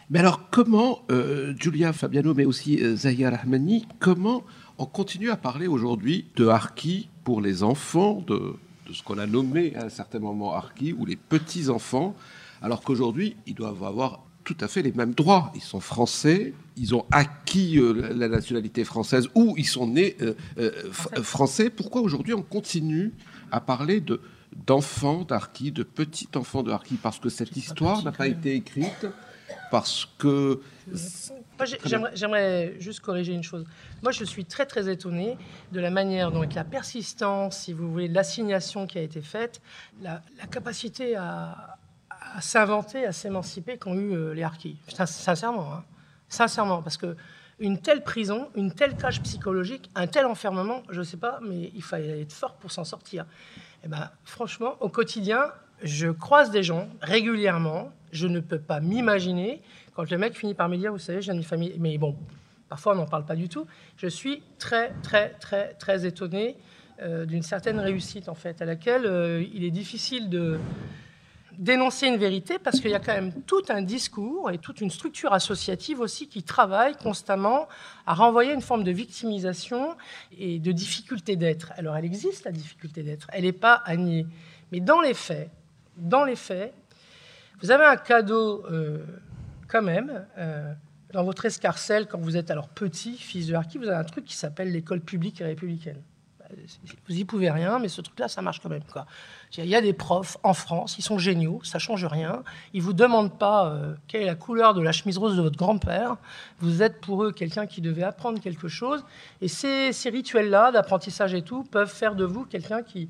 Mais 0.09 0.21
alors, 0.21 0.51
comment, 0.51 1.01
euh, 1.11 1.55
Julia 1.59 1.93
Fabiano, 1.93 2.33
mais 2.33 2.45
aussi 2.45 2.83
euh, 2.83 2.97
Zahia 2.97 3.31
Rahmani, 3.31 3.87
comment 3.99 4.43
on 4.79 4.87
continue 4.87 5.31
à 5.31 5.37
parler 5.37 5.67
aujourd'hui 5.67 6.27
de 6.37 6.47
Harki 6.47 7.09
pour 7.27 7.41
les 7.41 7.65
enfants, 7.65 8.23
de, 8.25 8.55
ce 8.93 9.03
qu'on 9.03 9.19
a 9.19 9.27
nommé 9.27 9.75
à 9.75 9.87
un 9.87 9.89
certain 9.89 10.21
moment 10.21 10.55
Harki, 10.55 10.93
ou 10.93 11.05
les 11.05 11.17
petits-enfants, 11.17 12.15
alors 12.63 12.83
qu'aujourd'hui, 12.83 13.35
ils 13.49 13.55
doivent 13.57 13.83
avoir 13.83 14.21
tout 14.45 14.57
à 14.61 14.69
fait 14.69 14.81
les 14.81 14.93
mêmes 14.93 15.13
droits. 15.13 15.51
Ils 15.57 15.61
sont 15.61 15.81
français, 15.81 16.55
ils 16.77 16.95
ont 16.95 17.05
acquis 17.11 17.81
euh, 17.81 18.15
la 18.15 18.29
nationalité 18.29 18.85
française 18.85 19.29
ou 19.35 19.57
ils 19.59 19.67
sont 19.67 19.89
nés 19.89 20.17
français. 21.21 21.69
Pourquoi 21.69 22.01
aujourd'hui 22.01 22.33
on 22.33 22.43
continue 22.43 23.13
à 23.51 23.61
parler 23.61 24.01
de 24.01 24.21
d'enfants 24.65 25.25
d'Arki, 25.25 25.73
de 25.73 25.83
petits-enfants 25.83 26.63
de 26.63 26.71
Harki 26.71 26.95
Parce 26.95 27.19
que 27.19 27.29
cette 27.29 27.57
histoire 27.57 28.05
n'a 28.05 28.13
pas 28.13 28.29
été 28.29 28.55
écrite 28.55 29.07
parce 29.73 30.09
que... 30.19 30.61
J'aimerais 32.15 32.75
juste 32.79 33.01
corriger 33.01 33.33
une 33.33 33.43
chose. 33.43 33.65
Moi, 34.03 34.13
je 34.13 34.25
suis 34.25 34.45
très, 34.45 34.67
très 34.67 34.91
étonné 34.91 35.39
de 35.73 35.81
la 35.81 35.91
manière 35.91 36.31
dont, 36.31 36.39
avec 36.39 36.55
la 36.55 36.65
persistance, 36.65 37.59
si 37.59 37.73
vous 37.73 37.91
voulez, 37.91 38.09
l'assignation 38.09 38.87
qui 38.87 38.99
a 38.99 39.03
été 39.03 39.23
faite, 39.23 39.61
la, 40.03 40.23
capacité 40.51 41.17
à, 41.17 41.79
s'inventer, 42.41 43.07
à 43.07 43.13
s'émanciper 43.13 43.79
qu'ont 43.79 43.95
eu 43.95 44.13
euh, 44.13 44.35
les 44.35 44.43
harkis. 44.43 44.77
Sincèrement, 44.89 45.73
hein. 45.73 45.85
sincèrement, 46.29 46.83
parce 46.83 46.97
que 46.97 47.17
une 47.59 47.79
telle 47.79 48.03
prison, 48.03 48.51
une 48.55 48.73
telle 48.73 48.97
tâche 48.97 49.23
psychologique, 49.23 49.91
un 49.95 50.07
tel 50.07 50.27
enfermement, 50.27 50.83
je 50.91 51.01
ne 51.01 51.05
sais 51.05 51.17
pas, 51.17 51.41
mais 51.43 51.71
il 51.75 51.83
fallait 51.83 52.21
être 52.21 52.33
fort 52.33 52.57
pour 52.57 52.71
s'en 52.71 52.85
sortir. 52.85 53.25
Et 53.25 53.87
eh 53.87 53.89
ben, 53.89 54.11
franchement, 54.25 54.77
au 54.81 54.91
quotidien, 54.91 55.53
je 55.83 56.09
croise 56.09 56.51
des 56.51 56.63
gens 56.63 56.89
régulièrement 57.01 57.93
je 58.17 58.27
ne 58.27 58.41
peux 58.41 58.59
pas 58.59 58.81
m'imaginer 58.81 59.63
quand 59.97 60.11
le 60.11 60.19
mec 60.19 60.37
finit 60.37 60.53
par 60.53 60.69
me 60.69 60.77
dire, 60.77 60.93
vous 60.93 60.99
savez, 60.99 61.23
j'ai 61.23 61.33
une 61.33 61.43
famille, 61.43 61.75
mais 61.79 61.97
bon, 61.97 62.15
parfois 62.69 62.93
on 62.93 62.97
n'en 62.97 63.07
parle 63.07 63.25
pas 63.25 63.35
du 63.35 63.49
tout. 63.49 63.67
Je 63.97 64.07
suis 64.07 64.43
très, 64.59 64.93
très, 65.03 65.31
très, 65.41 65.73
très 65.75 66.05
étonné 66.05 66.57
euh, 67.01 67.25
d'une 67.25 67.43
certaine 67.43 67.81
réussite 67.81 68.29
en 68.29 68.35
fait, 68.35 68.61
à 68.61 68.67
laquelle 68.67 69.07
euh, 69.07 69.43
il 69.55 69.65
est 69.65 69.71
difficile 69.71 70.29
de 70.29 70.59
dénoncer 71.53 72.09
une 72.09 72.19
vérité 72.19 72.59
parce 72.59 72.81
qu'il 72.81 72.91
y 72.91 72.95
a 72.95 73.01
quand 73.01 73.15
même 73.15 73.33
tout 73.45 73.63
un 73.71 73.81
discours 73.81 74.51
et 74.51 74.59
toute 74.59 74.83
une 74.83 74.91
structure 74.91 75.33
associative 75.33 76.01
aussi 76.01 76.29
qui 76.29 76.43
travaille 76.43 76.95
constamment 76.97 77.67
à 78.05 78.13
renvoyer 78.13 78.53
une 78.53 78.61
forme 78.61 78.85
de 78.85 78.91
victimisation 78.91 79.97
et 80.37 80.59
de 80.59 80.73
difficulté 80.73 81.37
d'être. 81.37 81.73
Alors 81.79 81.97
elle 81.97 82.05
existe 82.05 82.45
la 82.45 82.53
difficulté 82.53 83.03
d'être, 83.03 83.29
elle 83.33 83.45
n'est 83.45 83.53
pas 83.53 83.81
à 83.87 83.97
nier, 83.97 84.27
mais 84.73 84.81
dans 84.81 85.01
les 85.01 85.15
faits, 85.15 85.49
dans 85.97 86.25
les 86.25 86.37
faits, 86.37 86.75
vous 87.63 87.71
avez 87.71 87.87
un 87.87 87.97
cadeau 87.97 88.67
euh, 88.71 88.99
quand 89.69 89.83
même. 89.83 90.27
Euh, 90.39 90.73
dans 91.13 91.25
votre 91.25 91.45
escarcelle, 91.45 92.07
quand 92.07 92.19
vous 92.19 92.37
êtes 92.37 92.51
alors 92.51 92.69
petit, 92.69 93.17
fils 93.17 93.47
de 93.47 93.55
harki, 93.55 93.79
vous 93.79 93.89
avez 93.89 93.97
un 93.97 94.05
truc 94.05 94.25
qui 94.25 94.37
s'appelle 94.37 94.73
l'école 94.73 95.01
publique 95.01 95.41
et 95.41 95.45
républicaine. 95.45 96.03
Vous 97.09 97.17
y 97.17 97.25
pouvez 97.25 97.51
rien, 97.51 97.79
mais 97.79 97.89
ce 97.89 98.01
truc-là, 98.01 98.29
ça 98.29 98.41
marche 98.41 98.61
quand 98.61 98.69
même. 98.69 98.83
Il 99.57 99.67
y 99.67 99.75
a 99.75 99.81
des 99.81 99.93
profs 99.93 100.37
en 100.43 100.55
France, 100.55 100.97
ils 100.99 101.03
sont 101.03 101.19
géniaux, 101.19 101.61
ça 101.65 101.79
change 101.79 102.05
rien. 102.05 102.43
Ils 102.73 102.83
vous 102.83 102.93
demandent 102.93 103.37
pas 103.37 103.69
euh, 103.69 103.95
quelle 104.07 104.23
est 104.23 104.27
la 104.27 104.35
couleur 104.35 104.75
de 104.75 104.81
la 104.81 104.93
chemise 104.93 105.19
rose 105.19 105.37
de 105.37 105.43
votre 105.43 105.57
grand-père. 105.57 106.17
Vous 106.61 106.83
êtes 106.83 107.01
pour 107.01 107.25
eux 107.25 107.33
quelqu'un 107.33 107.67
qui 107.67 107.81
devait 107.81 108.05
apprendre 108.05 108.41
quelque 108.41 108.69
chose. 108.69 109.05
Et 109.41 109.49
ces 109.49 110.11
rituels-là 110.11 110.71
d'apprentissage 110.71 111.35
et 111.35 111.43
tout 111.43 111.65
peuvent 111.65 111.93
faire 111.93 112.15
de 112.15 112.25
vous 112.25 112.45
quelqu'un 112.45 112.83
qui... 112.83 113.09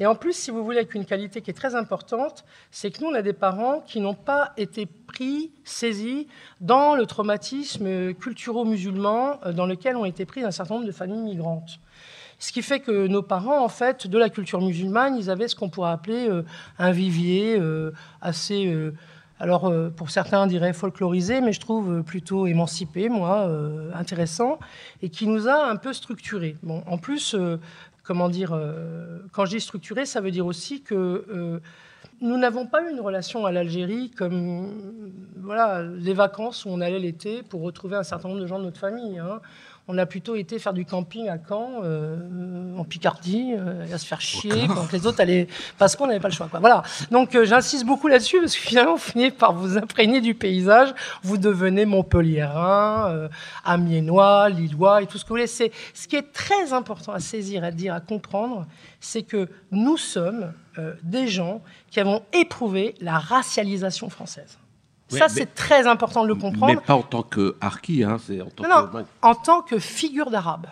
Et 0.00 0.06
en 0.06 0.14
plus, 0.14 0.32
si 0.32 0.50
vous 0.50 0.64
voulez, 0.64 0.78
avec 0.78 0.94
une 0.94 1.04
qualité 1.04 1.42
qui 1.42 1.50
est 1.50 1.54
très 1.54 1.74
importante, 1.74 2.44
c'est 2.70 2.90
que 2.90 3.02
nous, 3.02 3.10
on 3.10 3.14
a 3.14 3.20
des 3.20 3.34
parents 3.34 3.82
qui 3.86 4.00
n'ont 4.00 4.14
pas 4.14 4.54
été 4.56 4.86
pris, 4.86 5.52
saisis 5.62 6.26
dans 6.62 6.94
le 6.94 7.04
traumatisme 7.04 8.14
culturo-musulman 8.14 9.40
euh, 9.44 9.52
dans 9.52 9.66
lequel 9.66 9.96
ont 9.96 10.06
été 10.06 10.24
pris 10.24 10.42
un 10.42 10.50
certain 10.50 10.74
nombre 10.74 10.86
de 10.86 10.92
familles 10.92 11.20
migrantes. 11.20 11.80
Ce 12.38 12.50
qui 12.50 12.62
fait 12.62 12.80
que 12.80 13.06
nos 13.08 13.22
parents, 13.22 13.62
en 13.62 13.68
fait, 13.68 14.06
de 14.06 14.16
la 14.16 14.30
culture 14.30 14.62
musulmane, 14.62 15.16
ils 15.18 15.28
avaient 15.28 15.48
ce 15.48 15.54
qu'on 15.54 15.68
pourrait 15.68 15.90
appeler 15.90 16.26
euh, 16.30 16.46
un 16.78 16.92
vivier 16.92 17.58
euh, 17.60 17.92
assez, 18.22 18.74
alors 19.38 19.70
pour 19.96 20.08
certains 20.08 20.42
on 20.42 20.46
dirait 20.46 20.72
folklorisé, 20.72 21.42
mais 21.42 21.52
je 21.52 21.60
trouve 21.60 22.02
plutôt 22.02 22.46
émancipé, 22.46 23.10
moi, 23.10 23.50
intéressant, 23.94 24.58
et 25.02 25.10
qui 25.10 25.26
nous 25.26 25.48
a 25.48 25.66
un 25.66 25.76
peu 25.76 25.92
structurés. 25.92 26.56
Bon, 26.62 26.82
en 26.86 26.96
plus, 26.96 27.36
comment 28.02 28.28
dire, 28.28 28.58
quand 29.32 29.44
je 29.44 29.56
dis 29.56 29.60
structuré, 29.60 30.06
ça 30.06 30.20
veut 30.20 30.30
dire 30.30 30.46
aussi 30.46 30.82
que 30.82 31.60
nous 32.20 32.36
n'avons 32.36 32.66
pas 32.66 32.82
eu 32.82 32.90
une 32.90 33.00
relation 33.00 33.46
à 33.46 33.52
l'Algérie 33.52 34.10
comme 34.10 35.12
voilà, 35.36 35.82
les 35.82 36.14
vacances 36.14 36.64
où 36.64 36.68
on 36.68 36.80
allait 36.80 36.98
l'été 36.98 37.42
pour 37.42 37.62
retrouver 37.62 37.96
un 37.96 38.02
certain 38.02 38.28
nombre 38.28 38.40
de 38.40 38.46
gens 38.46 38.58
de 38.58 38.64
notre 38.64 38.80
famille. 38.80 39.18
Hein 39.18 39.40
on 39.90 39.98
a 39.98 40.06
plutôt 40.06 40.36
été 40.36 40.60
faire 40.60 40.72
du 40.72 40.84
camping 40.84 41.28
à 41.28 41.36
Caen, 41.36 41.80
euh, 41.82 42.76
en 42.76 42.84
Picardie, 42.84 43.54
euh, 43.56 43.92
à 43.92 43.98
se 43.98 44.06
faire 44.06 44.20
chier, 44.20 44.68
quand 44.68 44.90
les 44.92 45.04
autres 45.04 45.20
allaient, 45.20 45.48
parce 45.78 45.96
qu'on 45.96 46.06
n'avait 46.06 46.20
pas 46.20 46.28
le 46.28 46.34
choix. 46.34 46.46
Quoi. 46.48 46.60
Voilà. 46.60 46.84
Donc 47.10 47.34
euh, 47.34 47.44
j'insiste 47.44 47.84
beaucoup 47.84 48.06
là-dessus 48.06 48.38
parce 48.38 48.54
que 48.54 48.60
finalement, 48.60 48.94
vous 48.94 49.00
finissez 49.00 49.32
par 49.32 49.52
vous 49.52 49.76
imprégner 49.76 50.20
du 50.20 50.34
paysage, 50.34 50.94
vous 51.24 51.38
devenez 51.38 51.86
Montpelliérain, 51.86 53.28
Amiénois, 53.64 54.48
Lillois 54.48 55.02
et 55.02 55.06
tout 55.06 55.18
ce 55.18 55.24
que 55.24 55.28
vous 55.30 55.34
voulez. 55.34 55.48
C'est 55.48 55.72
ce 55.92 56.06
qui 56.06 56.14
est 56.14 56.32
très 56.32 56.72
important 56.72 57.12
à 57.12 57.18
saisir, 57.18 57.64
à 57.64 57.72
dire, 57.72 57.92
à 57.92 58.00
comprendre, 58.00 58.66
c'est 59.00 59.22
que 59.22 59.48
nous 59.72 59.96
sommes 59.96 60.52
des 61.02 61.26
gens 61.26 61.62
qui 61.90 61.98
avons 61.98 62.22
éprouvé 62.32 62.94
la 63.00 63.18
racialisation 63.18 64.08
française 64.08 64.56
ça, 65.10 65.28
c'est 65.28 65.54
très 65.54 65.86
important 65.86 66.22
de 66.22 66.28
le 66.28 66.34
comprendre. 66.34 66.74
Mais 66.74 66.80
pas 66.80 66.94
en 66.94 67.02
tant 67.02 67.22
que 67.22 67.56
harki, 67.60 68.04
hein, 68.04 68.18
c'est 68.24 68.40
en 68.40 68.50
tant 68.50 68.62
non, 68.68 68.88
que... 68.88 68.96
Non, 68.98 69.06
en 69.22 69.34
tant 69.34 69.62
que 69.62 69.78
figure 69.78 70.30
d'arabe. 70.30 70.66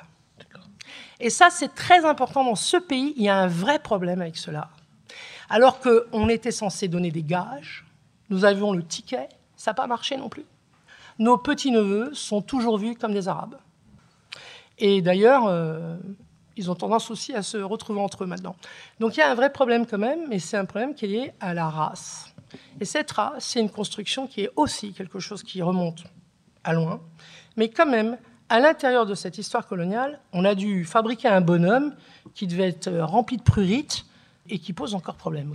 Et 1.20 1.30
ça, 1.30 1.50
c'est 1.50 1.74
très 1.74 2.04
important 2.04 2.44
dans 2.44 2.54
ce 2.54 2.76
pays. 2.76 3.12
Il 3.16 3.24
y 3.24 3.28
a 3.28 3.36
un 3.36 3.48
vrai 3.48 3.80
problème 3.80 4.20
avec 4.20 4.36
cela. 4.36 4.70
Alors 5.50 5.80
qu'on 5.80 6.28
était 6.28 6.52
censé 6.52 6.88
donner 6.88 7.10
des 7.10 7.22
gages, 7.22 7.84
nous 8.30 8.44
avions 8.44 8.72
le 8.72 8.82
ticket, 8.82 9.28
ça 9.56 9.70
n'a 9.70 9.74
pas 9.74 9.86
marché 9.86 10.16
non 10.16 10.28
plus. 10.28 10.44
Nos 11.18 11.38
petits-neveux 11.38 12.14
sont 12.14 12.42
toujours 12.42 12.78
vus 12.78 12.94
comme 12.94 13.12
des 13.12 13.26
Arabes. 13.26 13.56
Et 14.78 15.02
d'ailleurs, 15.02 15.46
euh, 15.46 15.96
ils 16.56 16.70
ont 16.70 16.74
tendance 16.74 17.10
aussi 17.10 17.34
à 17.34 17.42
se 17.42 17.56
retrouver 17.56 18.00
entre 18.00 18.24
eux 18.24 18.26
maintenant. 18.26 18.54
Donc 19.00 19.16
il 19.16 19.20
y 19.20 19.22
a 19.22 19.30
un 19.30 19.34
vrai 19.34 19.50
problème 19.50 19.86
quand 19.86 19.98
même, 19.98 20.28
mais 20.28 20.38
c'est 20.38 20.56
un 20.56 20.64
problème 20.64 20.94
qui 20.94 21.06
est 21.06 21.08
lié 21.08 21.32
à 21.40 21.54
la 21.54 21.68
race. 21.68 22.27
Et 22.80 22.84
cette 22.84 23.10
race, 23.12 23.44
c'est 23.44 23.60
une 23.60 23.70
construction 23.70 24.26
qui 24.26 24.42
est 24.42 24.50
aussi 24.56 24.92
quelque 24.92 25.18
chose 25.18 25.42
qui 25.42 25.62
remonte 25.62 26.04
à 26.64 26.72
loin. 26.72 27.00
Mais 27.56 27.68
quand 27.68 27.86
même, 27.86 28.18
à 28.48 28.60
l'intérieur 28.60 29.06
de 29.06 29.14
cette 29.14 29.38
histoire 29.38 29.66
coloniale, 29.66 30.20
on 30.32 30.44
a 30.44 30.54
dû 30.54 30.84
fabriquer 30.84 31.28
un 31.28 31.40
bonhomme 31.40 31.94
qui 32.34 32.46
devait 32.46 32.68
être 32.68 32.90
rempli 32.90 33.36
de 33.36 33.42
prurites 33.42 34.06
et 34.48 34.58
qui 34.58 34.72
pose 34.72 34.94
encore 34.94 35.16
problème. 35.16 35.52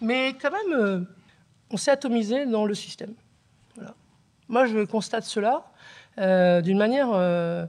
Mais 0.00 0.34
quand 0.40 0.50
même, 0.50 0.80
euh, 0.80 1.00
on 1.70 1.76
s'est 1.76 1.90
atomisé 1.90 2.46
dans 2.46 2.64
le 2.64 2.74
système. 2.74 3.14
Moi, 4.48 4.66
je 4.66 4.84
constate 4.84 5.24
cela 5.24 5.64
euh, 6.18 6.60
d'une 6.60 6.78
manière... 6.78 7.08
Euh, 7.12 7.66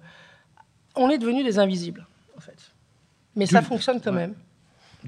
on 0.95 1.09
est 1.09 1.17
devenu 1.17 1.43
des 1.43 1.57
invisibles, 1.57 2.05
en 2.37 2.41
fait. 2.41 2.73
Mais 3.35 3.45
ça 3.45 3.61
fonctionne 3.61 4.01
quand 4.01 4.11
même. 4.11 4.35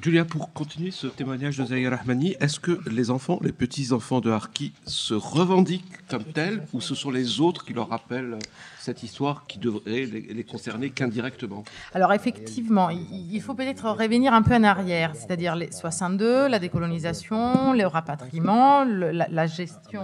Julia, 0.02 0.26
pour 0.26 0.52
continuer 0.52 0.92
ce 0.92 1.08
témoignage 1.08 1.58
de 1.58 1.66
Zahir 1.66 1.92
Rahmani, 1.92 2.36
est-ce 2.42 2.60
que 2.60 2.80
les 2.90 3.12
enfants, 3.12 3.40
les 3.42 3.54
petits-enfants 3.54 4.20
de 4.20 4.30
Harki, 4.30 4.74
se 4.86 5.14
revendiquent 5.14 6.06
comme 6.10 6.26
tels 6.26 6.64
ou 6.74 6.82
ce 6.82 6.96
sont 6.96 7.12
les 7.12 7.40
autres 7.40 7.64
qui 7.64 7.74
leur 7.74 7.88
rappellent 7.90 8.38
cette 8.78 9.04
histoire 9.04 9.46
qui 9.48 9.58
devrait 9.58 10.06
les, 10.06 10.44
concerner 10.44 10.90
qu'indirectement? 10.90 11.64
Alors 11.94 12.12
effectivement, 12.12 12.90
il 12.90 13.42
faut 13.42 13.54
peut-être 13.54 13.90
revenir 13.90 14.34
un 14.34 14.42
peu 14.42 14.56
en 14.56 14.64
arrière, 14.64 15.16
c'est-à-dire 15.16 15.56
les 15.56 15.72
62, 15.72 16.50
la 16.50 16.60
décolonisation, 16.60 17.72
le 17.72 17.88
rapatriement, 17.88 18.84
la, 18.84 19.48
gestion 19.48 20.04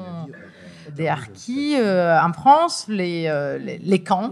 des 0.95 1.07
harkis 1.07 1.75
euh, 1.77 2.19
en 2.19 2.33
France, 2.33 2.85
les, 2.87 3.25
euh, 3.27 3.57
les 3.57 4.03
camps. 4.03 4.31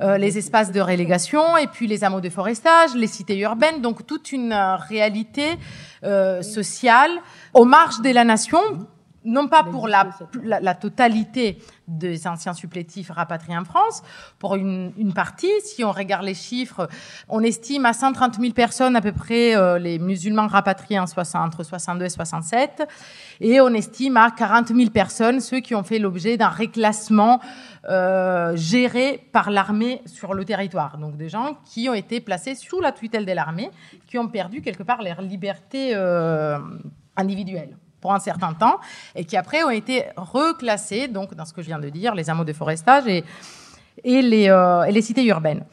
Euh, 0.00 0.16
les 0.16 0.38
espaces 0.38 0.72
de 0.72 0.80
relégation 0.80 1.58
et 1.58 1.66
puis 1.66 1.86
les 1.86 2.04
hameaux 2.04 2.22
de 2.22 2.30
forestage, 2.30 2.94
les 2.94 3.06
cités 3.06 3.36
urbaines, 3.38 3.82
donc 3.82 4.06
toute 4.06 4.32
une 4.32 4.54
réalité 4.88 5.58
euh, 6.04 6.40
sociale 6.40 7.10
aux 7.52 7.66
marges 7.66 8.00
de 8.00 8.08
la 8.08 8.24
nation 8.24 8.60
non 9.26 9.48
pas 9.48 9.62
pour 9.62 9.88
la, 9.88 10.08
la, 10.42 10.74
totalité 10.74 11.58
des 11.90 12.26
anciens 12.26 12.52
supplétifs 12.52 13.10
rapatriés 13.10 13.56
en 13.56 13.64
France, 13.64 14.02
pour 14.38 14.54
une, 14.54 15.12
partie, 15.14 15.50
si 15.64 15.84
on 15.84 15.92
regarde 15.92 16.24
les 16.24 16.34
chiffres, 16.34 16.88
on 17.28 17.42
estime 17.42 17.84
à 17.86 17.92
130 17.92 18.36
000 18.40 18.52
personnes 18.52 18.96
à 18.96 19.00
peu 19.00 19.12
près 19.12 19.56
euh, 19.56 19.78
les 19.78 19.98
musulmans 19.98 20.46
rapatriés 20.46 20.98
en 20.98 21.06
60, 21.06 21.46
entre 21.46 21.62
62 21.64 22.04
et 22.04 22.08
67, 22.08 22.88
et 23.40 23.60
on 23.60 23.68
estime 23.68 24.16
à 24.16 24.30
40 24.30 24.68
000 24.68 24.90
personnes 24.90 25.40
ceux 25.40 25.60
qui 25.60 25.74
ont 25.74 25.82
fait 25.82 25.98
l'objet 25.98 26.36
d'un 26.36 26.48
réclassement 26.48 27.40
euh, 27.88 28.54
géré 28.56 29.26
par 29.32 29.50
l'armée 29.50 30.02
sur 30.06 30.34
le 30.34 30.44
territoire. 30.44 30.98
Donc 30.98 31.16
des 31.16 31.28
gens 31.28 31.58
qui 31.64 31.88
ont 31.88 31.94
été 31.94 32.20
placés 32.20 32.54
sous 32.54 32.80
la 32.80 32.92
tutelle 32.92 33.26
de 33.26 33.32
l'armée, 33.32 33.70
qui 34.06 34.18
ont 34.18 34.28
perdu 34.28 34.60
quelque 34.60 34.82
part 34.82 35.02
leur 35.02 35.22
liberté 35.22 35.92
euh, 35.94 36.58
individuelle 37.16 37.76
pour 38.00 38.12
un 38.12 38.18
certain 38.18 38.52
temps 38.54 38.78
et 39.14 39.24
qui 39.24 39.36
après 39.36 39.62
ont 39.62 39.70
été 39.70 40.04
reclassés, 40.16 41.08
donc 41.08 41.34
dans 41.34 41.44
ce 41.44 41.52
que 41.52 41.62
je 41.62 41.66
viens 41.66 41.78
de 41.78 41.88
dire, 41.88 42.14
les 42.14 42.30
hameaux 42.30 42.44
de 42.44 42.52
forestage 42.52 43.06
et, 43.06 43.24
les, 44.04 44.48
euh, 44.48 44.84
et 44.84 44.92
les 44.92 45.02
cités 45.02 45.24
urbaines. 45.24 45.64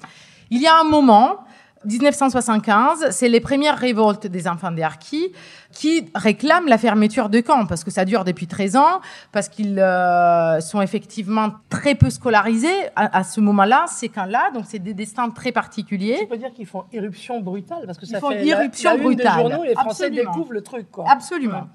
Il 0.49 0.61
y 0.61 0.67
a 0.67 0.79
un 0.79 0.83
moment, 0.83 1.45
1975, 1.87 3.11
c'est 3.11 3.29
les 3.29 3.39
premières 3.39 3.77
révoltes 3.77 4.27
des 4.27 4.47
enfants 4.47 4.71
des 4.71 4.83
Harkis 4.83 5.31
qui 5.71 6.05
réclament 6.15 6.67
la 6.67 6.77
fermeture 6.77 7.29
de 7.29 7.39
camps 7.39 7.65
parce 7.65 7.83
que 7.83 7.91
ça 7.91 8.03
dure 8.03 8.25
depuis 8.25 8.47
13 8.47 8.75
ans, 8.75 9.01
parce 9.31 9.47
qu'ils 9.47 9.79
euh, 9.79 10.59
sont 10.59 10.81
effectivement 10.81 11.53
très 11.69 11.95
peu 11.95 12.09
scolarisés 12.09 12.67
à, 12.95 13.23
ce 13.23 13.39
moment-là, 13.39 13.85
ces 13.87 14.09
camps-là, 14.09 14.51
donc 14.53 14.65
c'est 14.67 14.79
des 14.79 14.93
destins 14.93 15.29
très 15.29 15.51
particuliers. 15.51 16.17
Tu 16.19 16.27
peux 16.27 16.37
dire 16.37 16.51
qu'ils 16.53 16.65
font 16.65 16.83
irruption 16.91 17.39
brutale 17.39 17.83
parce 17.85 17.97
que 17.97 18.05
ça 18.05 18.17
Ils 18.17 18.21
font 18.21 18.31
fait 18.31 18.45
irruption 18.45 18.91
la, 18.91 18.97
brutale. 18.97 19.35
Des 19.35 19.49
journaux, 19.49 19.63
les 19.63 19.73
Français 19.73 20.05
Absolument. 20.05 20.31
découvrent 20.31 20.53
le 20.53 20.61
truc. 20.61 20.91
Quoi. 20.91 21.05
Absolument. 21.07 21.67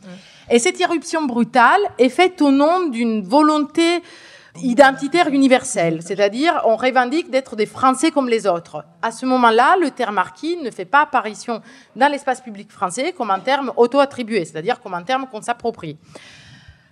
Et 0.50 0.58
cette 0.58 0.78
irruption 0.78 1.24
brutale 1.24 1.80
est 1.98 2.08
faite 2.08 2.42
au 2.42 2.50
nom 2.50 2.88
d'une 2.88 3.22
volonté 3.22 4.02
identitaire 4.60 5.28
universel, 5.28 6.02
c'est-à-dire 6.02 6.60
on 6.66 6.76
revendique 6.76 7.30
d'être 7.30 7.56
des 7.56 7.66
Français 7.66 8.10
comme 8.10 8.28
les 8.28 8.46
autres. 8.46 8.84
À 9.00 9.10
ce 9.10 9.24
moment-là, 9.26 9.76
le 9.80 9.90
terme 9.90 10.16
marquis 10.16 10.56
ne 10.58 10.70
fait 10.70 10.84
pas 10.84 11.02
apparition 11.02 11.62
dans 11.96 12.10
l'espace 12.10 12.40
public 12.40 12.70
français 12.70 13.12
comme 13.12 13.30
un 13.30 13.40
terme 13.40 13.72
auto-attribué, 13.76 14.44
c'est-à-dire 14.44 14.80
comme 14.80 14.94
un 14.94 15.02
terme 15.02 15.26
qu'on 15.26 15.42
s'approprie. 15.42 15.96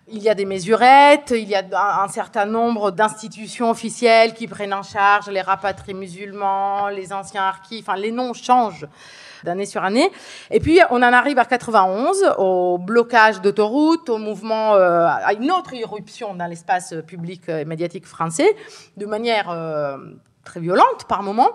Il 0.08 0.22
y 0.22 0.28
a 0.28 0.34
des 0.34 0.46
mesurettes, 0.46 1.32
il 1.36 1.48
y 1.48 1.54
a 1.54 2.02
un 2.02 2.08
certain 2.08 2.46
nombre 2.46 2.90
d'institutions 2.90 3.70
officielles 3.70 4.34
qui 4.34 4.48
prennent 4.48 4.74
en 4.74 4.82
charge 4.82 5.28
les 5.28 5.40
rapatriés 5.40 5.94
musulmans, 5.94 6.88
les 6.88 7.12
anciens 7.12 7.44
harkis, 7.44 7.84
enfin 7.86 7.96
les 7.96 8.10
noms 8.10 8.32
changent 8.32 8.88
d'année 9.44 9.66
sur 9.66 9.84
année. 9.84 10.10
Et 10.50 10.60
puis, 10.60 10.80
on 10.90 10.96
en 10.96 11.12
arrive 11.12 11.38
à 11.38 11.44
91, 11.44 12.34
au 12.38 12.78
blocage 12.78 13.40
d'autoroutes, 13.40 14.08
au 14.08 14.18
mouvement, 14.18 14.74
euh, 14.74 15.06
à 15.06 15.32
une 15.34 15.50
autre 15.50 15.74
irruption 15.74 16.34
dans 16.34 16.46
l'espace 16.46 16.94
public 17.06 17.48
et 17.48 17.64
médiatique 17.64 18.06
français, 18.06 18.56
de 18.96 19.06
manière 19.06 19.50
euh, 19.50 19.96
très 20.44 20.60
violente 20.60 21.04
par 21.08 21.22
moment. 21.22 21.50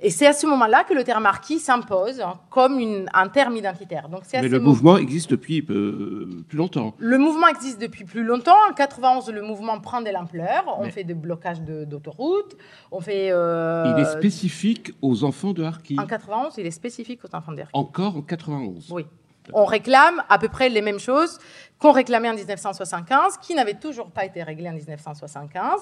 Et 0.00 0.10
c'est 0.10 0.26
à 0.26 0.32
ce 0.32 0.46
moment-là 0.46 0.84
que 0.84 0.94
le 0.94 1.04
terme 1.04 1.22
marquis 1.22 1.58
s'impose 1.58 2.22
comme 2.48 2.78
une, 2.78 3.08
un 3.12 3.28
terme 3.28 3.56
identitaire. 3.56 4.08
Donc 4.08 4.22
Mais 4.32 4.48
le 4.48 4.60
mouvement 4.60 4.96
existe 4.96 5.30
depuis 5.30 5.64
euh, 5.68 6.44
plus 6.48 6.58
longtemps. 6.58 6.94
Le 6.98 7.18
mouvement 7.18 7.48
existe 7.48 7.80
depuis 7.80 8.04
plus 8.04 8.24
longtemps. 8.24 8.56
En 8.70 8.72
91, 8.74 9.30
le 9.30 9.42
mouvement 9.42 9.78
prend 9.80 10.00
de 10.00 10.10
l'ampleur. 10.10 10.64
On 10.78 10.88
fait 10.90 11.04
des 11.04 11.14
blocages 11.14 11.60
d'autoroutes. 11.60 12.56
On 12.90 13.00
fait. 13.00 13.30
Euh, 13.30 13.94
il 13.96 14.00
est 14.00 14.12
spécifique 14.12 14.92
aux 15.02 15.24
enfants 15.24 15.52
de 15.52 15.62
Harki. 15.62 15.96
En 15.98 16.06
91, 16.06 16.54
il 16.58 16.66
est 16.66 16.70
spécifique 16.70 17.20
aux 17.24 17.36
enfants 17.36 17.52
de 17.52 17.60
Harki. 17.60 17.72
Encore 17.74 18.16
en 18.16 18.22
91. 18.22 18.88
Oui. 18.90 19.06
On 19.52 19.64
réclame 19.64 20.22
à 20.28 20.38
peu 20.38 20.48
près 20.48 20.68
les 20.68 20.82
mêmes 20.82 20.98
choses 20.98 21.38
qu'on 21.78 21.92
réclamait 21.92 22.28
en 22.28 22.34
1975, 22.34 23.38
qui 23.38 23.54
n'avaient 23.54 23.74
toujours 23.74 24.10
pas 24.10 24.24
été 24.24 24.42
réglées 24.42 24.68
en 24.68 24.74
1975. 24.74 25.80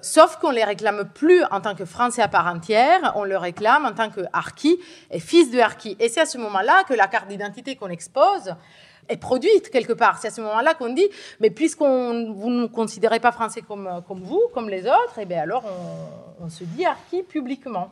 Sauf 0.00 0.36
qu'on 0.36 0.50
ne 0.50 0.56
les 0.56 0.64
réclame 0.64 1.08
plus 1.14 1.42
en 1.50 1.60
tant 1.60 1.74
que 1.74 1.84
Français 1.84 2.22
à 2.22 2.28
part 2.28 2.46
entière, 2.46 3.12
on 3.16 3.24
le 3.24 3.36
réclame 3.36 3.84
en 3.84 3.92
tant 3.92 4.10
que 4.10 4.20
harki 4.32 4.78
et 5.10 5.20
fils 5.20 5.50
de 5.50 5.58
harki. 5.58 5.96
Et 5.98 6.08
c'est 6.08 6.20
à 6.20 6.26
ce 6.26 6.38
moment-là 6.38 6.84
que 6.88 6.94
la 6.94 7.06
carte 7.06 7.28
d'identité 7.28 7.76
qu'on 7.76 7.88
expose 7.88 8.54
est 9.08 9.16
produite 9.16 9.70
quelque 9.70 9.92
part. 9.92 10.18
C'est 10.18 10.28
à 10.28 10.30
ce 10.30 10.40
moment-là 10.40 10.74
qu'on 10.74 10.92
dit, 10.92 11.08
mais 11.40 11.50
puisqu'on 11.50 12.32
vous 12.32 12.50
ne 12.50 12.66
considérez 12.66 13.20
pas 13.20 13.32
français 13.32 13.62
comme, 13.62 14.02
vous, 14.08 14.42
comme 14.52 14.68
les 14.68 14.86
autres, 14.86 15.18
et 15.18 15.22
eh 15.22 15.24
bien 15.26 15.42
alors 15.42 15.64
on, 15.64 16.44
on 16.44 16.48
se 16.48 16.64
dit 16.64 16.84
harki 16.84 17.22
publiquement. 17.22 17.90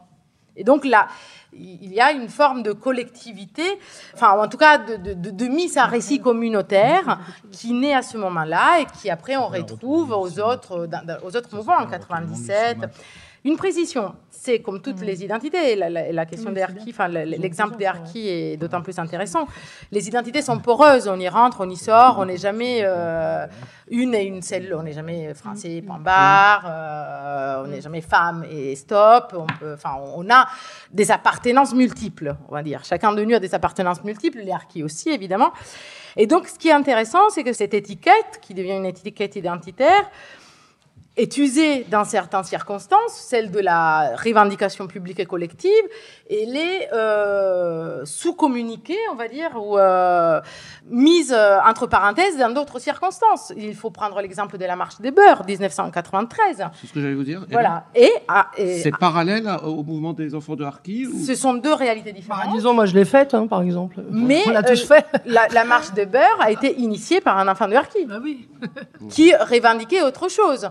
Et 0.57 0.65
donc 0.65 0.85
là, 0.85 1.09
il 1.53 1.93
y 1.93 2.01
a 2.01 2.13
une 2.13 2.29
forme 2.29 2.63
de 2.63 2.73
collectivité, 2.73 3.63
enfin 4.15 4.33
en 4.33 4.49
tout 4.49 4.57
cas 4.57 4.79
de, 4.79 5.15
de, 5.15 5.31
de, 5.31 5.47
mise 5.47 5.77
à 5.77 5.87
récit 5.87 6.21
communautaire 6.21 7.19
qui 7.53 7.73
naît 7.73 7.95
à 7.95 8.03
ce 8.03 8.17
moment-là 8.19 8.81
et 8.81 8.87
qui 8.99 9.11
après 9.11 9.37
on 9.37 9.47
retrouve 9.49 10.11
aux 10.11 10.41
autres, 10.41 10.89
aux 11.23 11.37
autres 11.37 11.55
mouvements 11.55 11.79
en 11.79 11.87
97. 11.87 12.79
Une 13.47 13.59
précision, 13.59 14.15
c'est 14.31 14.61
comme 14.61 14.81
toutes 14.81 15.03
les 15.03 15.23
identités, 15.23 15.77
la, 15.77 15.91
la, 15.91 16.25
question 16.25 16.51
des 16.51 16.63
harkis, 16.63 16.93
enfin 16.93 17.09
l'exemple 17.09 17.77
des 17.77 17.85
harkis 17.85 18.27
est 18.27 18.57
d'autant 18.57 18.81
plus 18.81 18.99
intéressant. 18.99 19.47
Les 19.93 20.09
identités 20.09 20.41
sont 20.41 20.61
poreuses, 20.61 21.09
on 21.09 21.21
y 21.21 21.29
rentre, 21.29 21.59
on 21.61 21.69
y 21.69 21.77
sort, 21.77 22.17
on 22.19 22.25
n'est 22.25 22.39
jamais 22.39 22.79
euh, 22.85 23.47
une 23.91 24.15
et 24.15 24.23
une 24.23 24.41
seule, 24.41 24.75
on 24.75 24.83
n'est 24.83 24.95
jamais 24.95 25.35
français, 25.35 25.83
point 25.87 25.99
barre, 25.99 26.65
euh, 26.67 27.65
on 27.65 27.69
n'est 27.69 27.83
jamais 27.83 28.01
femme 28.01 28.47
et 28.51 28.75
stop. 28.77 29.35
On 29.37 29.47
peut, 29.61 29.75
enfin, 29.75 29.99
on 30.17 30.31
a 30.31 30.49
des 30.91 31.11
appartenances 31.11 31.75
multiples, 31.75 32.35
on 32.49 32.55
va 32.55 32.63
dire. 32.63 32.83
Chacun 32.83 33.13
de 33.13 33.23
nous 33.23 33.35
a 33.35 33.41
des 33.41 33.55
appartenances 33.55 34.03
multiples, 34.05 34.39
les 34.39 34.53
harkis 34.53 34.83
aussi 34.83 35.11
évidemment. 35.11 35.53
Et 36.17 36.27
donc, 36.27 36.49
ce 36.49 36.59
qui 36.59 36.69
est 36.69 36.73
intéressant, 36.73 37.29
c'est 37.29 37.45
que 37.45 37.53
cette 37.53 37.75
étiquette, 37.75 38.41
qui 38.41 38.55
devient 38.55 38.77
une 38.79 38.87
étiquette 38.87 39.37
identitaire, 39.37 40.11
est 41.17 41.37
usée 41.37 41.87
dans 41.89 42.05
certaines 42.05 42.43
circonstances, 42.43 43.13
celle 43.13 43.53
de 43.53 43.61
la 43.61 44.17
revendication 44.17 44.89
publique 44.89 45.21
et 45.21 45.27
collective, 45.27 45.71
et 46.29 46.45
les 46.45 46.89
euh, 46.93 48.05
sous-communiquée 48.05 48.99
on 49.13 49.15
va 49.15 49.29
dire, 49.29 49.51
ou 49.55 49.79
euh, 49.79 50.41
mise 50.91 51.33
euh, 51.33 51.59
entre 51.65 51.87
parenthèses 51.87 52.37
dans 52.37 52.51
d'autres 52.51 52.81
circonstances. 52.81 53.53
Il 53.57 53.77
faut 53.77 53.91
prendre 53.91 54.21
l'exemple 54.21 54.59
de 54.59 54.65
la 54.65 54.75
marche 54.75 55.01
des 55.01 55.13
beurs, 55.13 55.45
1993. 55.47 56.65
C'est 56.81 56.87
ce 56.89 56.93
que 56.93 57.01
j'allais 57.01 57.15
vous 57.15 57.23
dire. 57.23 57.47
Voilà. 57.49 57.85
Ah, 58.27 58.51
et, 58.57 58.81
c'est 58.81 58.91
parallèle 58.99 59.49
au 59.63 59.85
mouvement 59.85 60.15
des 60.15 60.35
enfants 60.35 60.57
de 60.57 60.65
Harki 60.65 61.07
Ce 61.25 61.37
sont 61.37 61.55
deux 61.55 61.75
réalités 61.75 62.13
différentes. 62.13 62.47
Bah, 62.47 62.53
disons, 62.53 62.75
moi 62.75 62.87
je 62.87 62.95
l'ai 62.95 63.05
faite, 63.05 63.35
hein, 63.35 63.47
par 63.47 63.63
exemple. 63.63 64.03
Mais 64.11 64.43
On 64.49 64.51
l'a 64.51 64.65
tous 64.65 64.85
fait. 64.85 65.07
la, 65.27 65.47
la, 65.49 65.65
marche 65.65 65.93
des 65.93 66.07
beurs 66.07 66.41
a 66.41 66.51
été 66.51 66.75
initiée 66.81 67.21
par 67.21 67.39
un 67.39 67.47
enfant 67.47 67.69
de 67.69 67.75
Harki. 67.75 68.05
Bah 68.05 68.19
oui. 68.21 68.49
qui 69.11 69.33
revendiquait 69.35 70.03
autre 70.03 70.29
chose. 70.29 70.69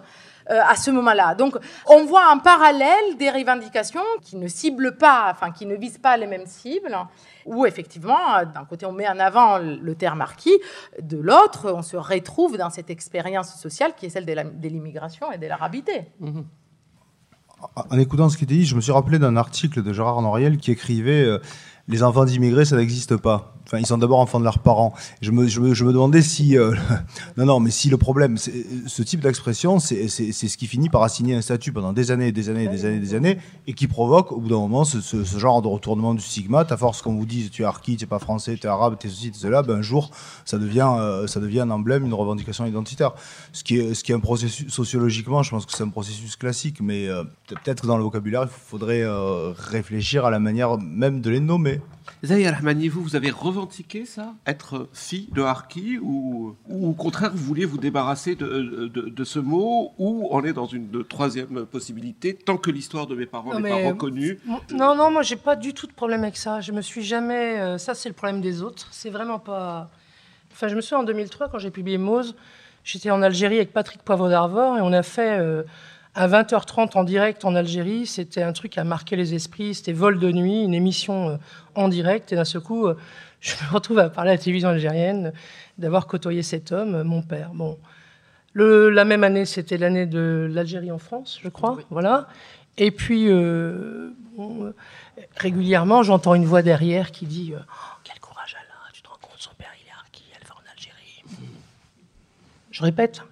Euh, 0.50 0.60
à 0.68 0.76
ce 0.76 0.92
moment-là. 0.92 1.36
Donc, 1.36 1.56
on 1.88 2.06
voit 2.06 2.30
en 2.30 2.38
parallèle 2.38 3.18
des 3.18 3.30
revendications 3.30 4.02
qui 4.22 4.36
ne 4.36 4.48
ciblent 4.48 4.98
pas, 4.98 5.30
enfin, 5.32 5.52
qui 5.52 5.66
ne 5.66 5.76
visent 5.76 6.00
pas 6.00 6.18
les 6.18 6.28
mêmes 6.28 6.46
cibles, 6.46 6.98
où 7.46 7.66
effectivement, 7.66 8.44
d'un 8.54 8.66
côté, 8.66 8.86
on 8.86 8.92
met 8.92 9.08
en 9.08 9.20
avant 9.20 9.58
le 9.58 9.96
terme 9.96 10.18
marquis, 10.18 10.58
de 11.02 11.18
l'autre, 11.18 11.72
on 11.74 11.82
se 11.82 11.96
retrouve 11.96 12.58
dans 12.58 12.70
cette 12.70 12.90
expérience 12.90 13.56
sociale 13.56 13.94
qui 13.96 14.08
est 14.08 14.10
celle 14.10 14.26
de 14.26 14.68
l'immigration 14.68 15.32
et 15.32 15.38
de 15.38 15.48
l'arabité. 15.48 16.12
Mmh. 16.20 16.42
En 17.90 17.98
écoutant 17.98 18.30
ce 18.30 18.38
qui 18.38 18.44
était 18.44 18.56
dit, 18.56 18.66
je 18.66 18.76
me 18.76 18.82
suis 18.82 18.92
rappelé 18.92 19.20
d'un 19.20 19.38
article 19.38 19.82
de 19.82 19.94
Gérard 19.94 20.22
Noriel 20.22 20.58
qui 20.58 20.72
écrivait 20.72 21.24
euh, 21.24 21.40
Les 21.88 22.04
enfants 22.04 22.26
d'immigrés, 22.26 22.66
ça 22.66 22.76
n'existe 22.76 23.16
pas. 23.16 23.56
Ils 23.72 23.86
sont 23.86 23.98
d'abord 23.98 24.20
enfants 24.20 24.40
de 24.40 24.44
leurs 24.44 24.60
parents. 24.60 24.94
Je 25.22 25.32
me, 25.32 25.92
demandais 25.92 26.22
si, 26.22 26.58
euh, 26.58 26.76
non, 27.38 27.46
non, 27.46 27.60
mais 27.60 27.72
si 27.72 27.90
le 27.90 27.98
problème, 27.98 28.38
ce 28.38 29.04
type 29.04 29.22
d'expression, 29.22 29.80
c'est 29.80 30.08
ce 30.08 30.58
qui 30.58 30.68
finit 30.68 30.90
par 30.90 31.04
assigner 31.04 31.36
un 31.36 31.42
statut 31.42 31.72
pendant 31.72 31.94
des 31.94 32.12
années, 32.12 32.32
des 32.32 32.50
années, 32.50 32.68
des 32.68 32.86
années, 32.86 33.00
des 33.00 33.16
années, 33.16 33.38
et 33.68 33.74
qui 33.74 33.88
provoque 33.88 34.32
au 34.32 34.40
bout 34.40 34.50
d'un 34.50 34.58
moment 34.58 34.84
ce, 34.84 35.24
genre 35.38 35.62
de 35.62 35.68
retournement 35.68 36.14
du 36.14 36.22
stigmate. 36.22 36.72
À 36.72 36.78
force 36.78 37.02
qu'on 37.02 37.16
vous 37.16 37.26
dise 37.26 37.50
tu 37.52 37.64
es 37.64 37.66
arki, 37.66 37.98
tu 37.98 38.04
es 38.04 38.08
pas 38.08 38.20
français, 38.20 38.58
tu 38.58 38.68
es 38.68 38.70
arabe, 38.70 38.98
tu 39.00 39.08
es 39.08 39.10
ceci, 39.10 39.32
tu 39.32 39.38
es 39.38 39.42
cela, 39.42 39.64
ben 39.64 39.78
un 39.78 39.82
jour, 39.82 40.12
ça 40.46 40.58
devient, 40.58 40.92
euh, 40.98 41.28
ça 41.28 41.40
devient 41.40 41.62
un 41.62 41.72
emblème, 41.72 42.06
une 42.06 42.14
revendication 42.14 42.66
identitaire. 42.66 43.14
Ce 43.54 43.64
qui 43.64 43.78
est, 43.78 43.94
ce 43.94 44.04
qui 44.04 44.12
est 44.12 44.16
un 44.16 44.20
processus 44.20 44.72
sociologiquement, 44.72 45.42
je 45.42 45.50
pense 45.50 45.66
que 45.66 45.72
c'est 45.72 45.84
un 45.84 45.90
processus 45.90 46.36
classique, 46.36 46.80
mais 46.82 47.08
euh, 47.08 47.24
peut-être 47.48 47.82
que 47.82 47.88
dans 47.88 47.98
le 47.98 48.04
vocabulaire, 48.04 48.44
il 48.44 48.50
faudrait 48.50 49.04
réfléchir 49.58 50.26
à 50.26 50.32
la 50.32 50.40
manière 50.40 50.78
même 50.78 51.22
de 51.22 51.30
les 51.30 51.40
nommer. 51.40 51.82
Zahir 52.24 52.54
Rahmani, 52.54 52.88
vous, 52.88 53.02
vous 53.02 53.16
avez 53.16 53.30
revendiqué 53.30 54.06
ça 54.06 54.34
Être 54.48 54.88
fille 54.94 55.30
de 55.32 55.42
Harki 55.42 55.98
ou, 56.02 56.56
ou, 56.68 56.90
au 56.90 56.94
contraire, 56.94 57.32
vous 57.34 57.44
vouliez 57.44 57.66
vous 57.66 57.78
débarrasser 57.78 58.36
de, 58.36 58.88
de, 58.88 59.10
de, 59.10 59.24
ce 59.24 59.40
mot 59.40 59.94
ou 59.98 60.28
on 60.32 60.44
est 60.44 60.54
dans 60.54 60.66
une 60.66 61.04
troisième 61.04 61.66
possibilité 61.66 62.34
tant 62.34 62.58
que 62.58 62.72
l'histoire 62.72 63.08
de 63.08 63.16
mes 63.16 63.26
parents 63.26 63.60
n'est 63.60 63.70
pas 63.70 63.88
reconnue? 63.90 64.40
Non, 64.72 64.96
non, 64.96 65.12
moi, 65.12 65.22
j'ai 65.22 65.36
pas 65.36 65.56
du 65.56 65.74
tout 65.74 65.88
de 65.88 65.94
problème 65.94 66.24
avec 66.24 66.38
ça. 66.38 66.62
Je 66.62 66.72
me 66.72 66.82
suis 66.82 67.04
jamais. 67.04 67.60
Euh, 67.60 67.78
ça, 67.78 67.94
c'est 67.94 68.10
le 68.10 68.16
problème 68.16 68.42
des 68.42 68.62
autres. 68.62 68.88
C'est 68.92 69.10
vraiment 69.10 69.40
pas. 69.40 69.90
Enfin, 70.52 70.68
je 70.68 70.76
me 70.76 70.82
souviens 70.82 71.00
en 71.00 71.04
2003, 71.04 71.50
quand 71.50 71.58
j'ai 71.58 71.72
publié 71.72 71.98
Mose, 71.98 72.36
j'étais 72.84 73.12
en 73.12 73.22
Algérie 73.22 73.56
avec 73.58 73.74
Patrick 73.74 74.04
Poivre 74.04 74.30
d'Arvor 74.30 74.78
et 74.78 74.82
on 74.82 74.94
a 74.94 75.04
fait. 75.04 75.40
Euh, 75.40 75.64
à 76.16 76.28
20h30 76.28 76.98
en 76.98 77.04
direct 77.04 77.46
en 77.46 77.56
Algérie. 77.56 78.06
C'était 78.06 78.44
un 78.44 78.54
truc 78.54 78.74
qui 78.74 78.80
a 78.80 78.84
marqué 78.84 79.16
les 79.16 79.34
esprits. 79.34 79.74
C'était 79.74 79.94
Vol 79.94 80.20
de 80.20 80.32
nuit, 80.32 80.64
une 80.64 80.74
émission 80.74 81.30
euh, 81.30 81.38
en 81.76 81.88
direct. 81.88 82.32
Et 82.32 82.36
d'un 82.36 82.46
seul 82.46 82.62
coup, 82.62 82.88
euh, 82.88 82.98
je 83.42 83.54
me 83.54 83.74
retrouve 83.74 84.00
à 84.00 84.10
parler 84.10 84.32
à 84.32 84.34
la 84.34 84.40
télévision 84.40 84.70
algérienne 84.70 85.34
d'avoir 85.78 86.08
côtoyé 86.08 86.44
cet 86.44 86.72
homme, 86.72 87.04
mon 87.04 87.22
père. 87.22 87.52
Bon. 87.54 87.78
Le, 88.54 88.90
la 88.90 89.04
même 89.04 89.24
année, 89.24 89.46
c'était 89.46 89.78
l'année 89.78 90.06
de 90.06 90.48
l'Algérie 90.52 90.92
en 90.92 91.00
France, 91.00 91.40
je 91.42 91.50
crois. 91.50 91.80
Voilà. 91.90 92.28
Et 92.78 92.92
puis, 92.92 93.26
euh, 93.30 94.12
bon, 94.38 94.74
régulièrement, 95.38 96.04
j'entends 96.04 96.36
une 96.36 96.46
voix 96.46 96.62
derrière 96.62 97.12
qui 97.12 97.26
dit 97.26 97.54
oh, 97.58 97.62
Quel 98.04 98.20
courage 98.20 98.56
elle 98.60 98.70
a 98.70 98.92
Tu 98.94 99.02
te 99.02 99.10
rends 99.10 99.18
compte, 99.20 99.40
son 99.40 99.54
père, 99.58 99.72
il 99.84 99.88
est 99.88 99.92
harki, 99.92 100.24
elle 100.40 100.48
va 100.48 100.54
en 100.54 100.72
Algérie. 100.72 101.24
Je 102.70 102.84
répète 102.84 103.24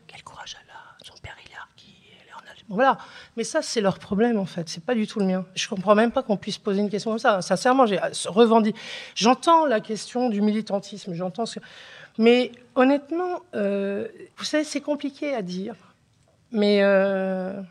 voilà. 2.71 2.97
Mais 3.37 3.43
ça, 3.43 3.61
c'est 3.61 3.81
leur 3.81 3.99
problème, 3.99 4.39
en 4.39 4.45
fait. 4.45 4.69
C'est 4.69 4.83
pas 4.83 4.95
du 4.95 5.05
tout 5.07 5.19
le 5.19 5.25
mien. 5.25 5.45
Je 5.55 5.67
comprends 5.67 5.93
même 5.93 6.11
pas 6.11 6.23
qu'on 6.23 6.37
puisse 6.37 6.57
poser 6.57 6.81
une 6.81 6.89
question 6.89 7.11
comme 7.11 7.19
ça. 7.19 7.41
Sincèrement, 7.41 7.85
revendiqué. 8.25 8.77
J'entends 9.15 9.65
la 9.65 9.79
question 9.79 10.29
du 10.29 10.41
militantisme, 10.41 11.13
j'entends 11.13 11.45
ce... 11.45 11.59
Mais 12.17 12.51
honnêtement, 12.75 13.41
euh, 13.55 14.07
vous 14.37 14.43
savez, 14.43 14.63
c'est 14.63 14.81
compliqué 14.81 15.33
à 15.33 15.41
dire. 15.41 15.75
Mais 16.51 16.79
euh, 16.81 17.61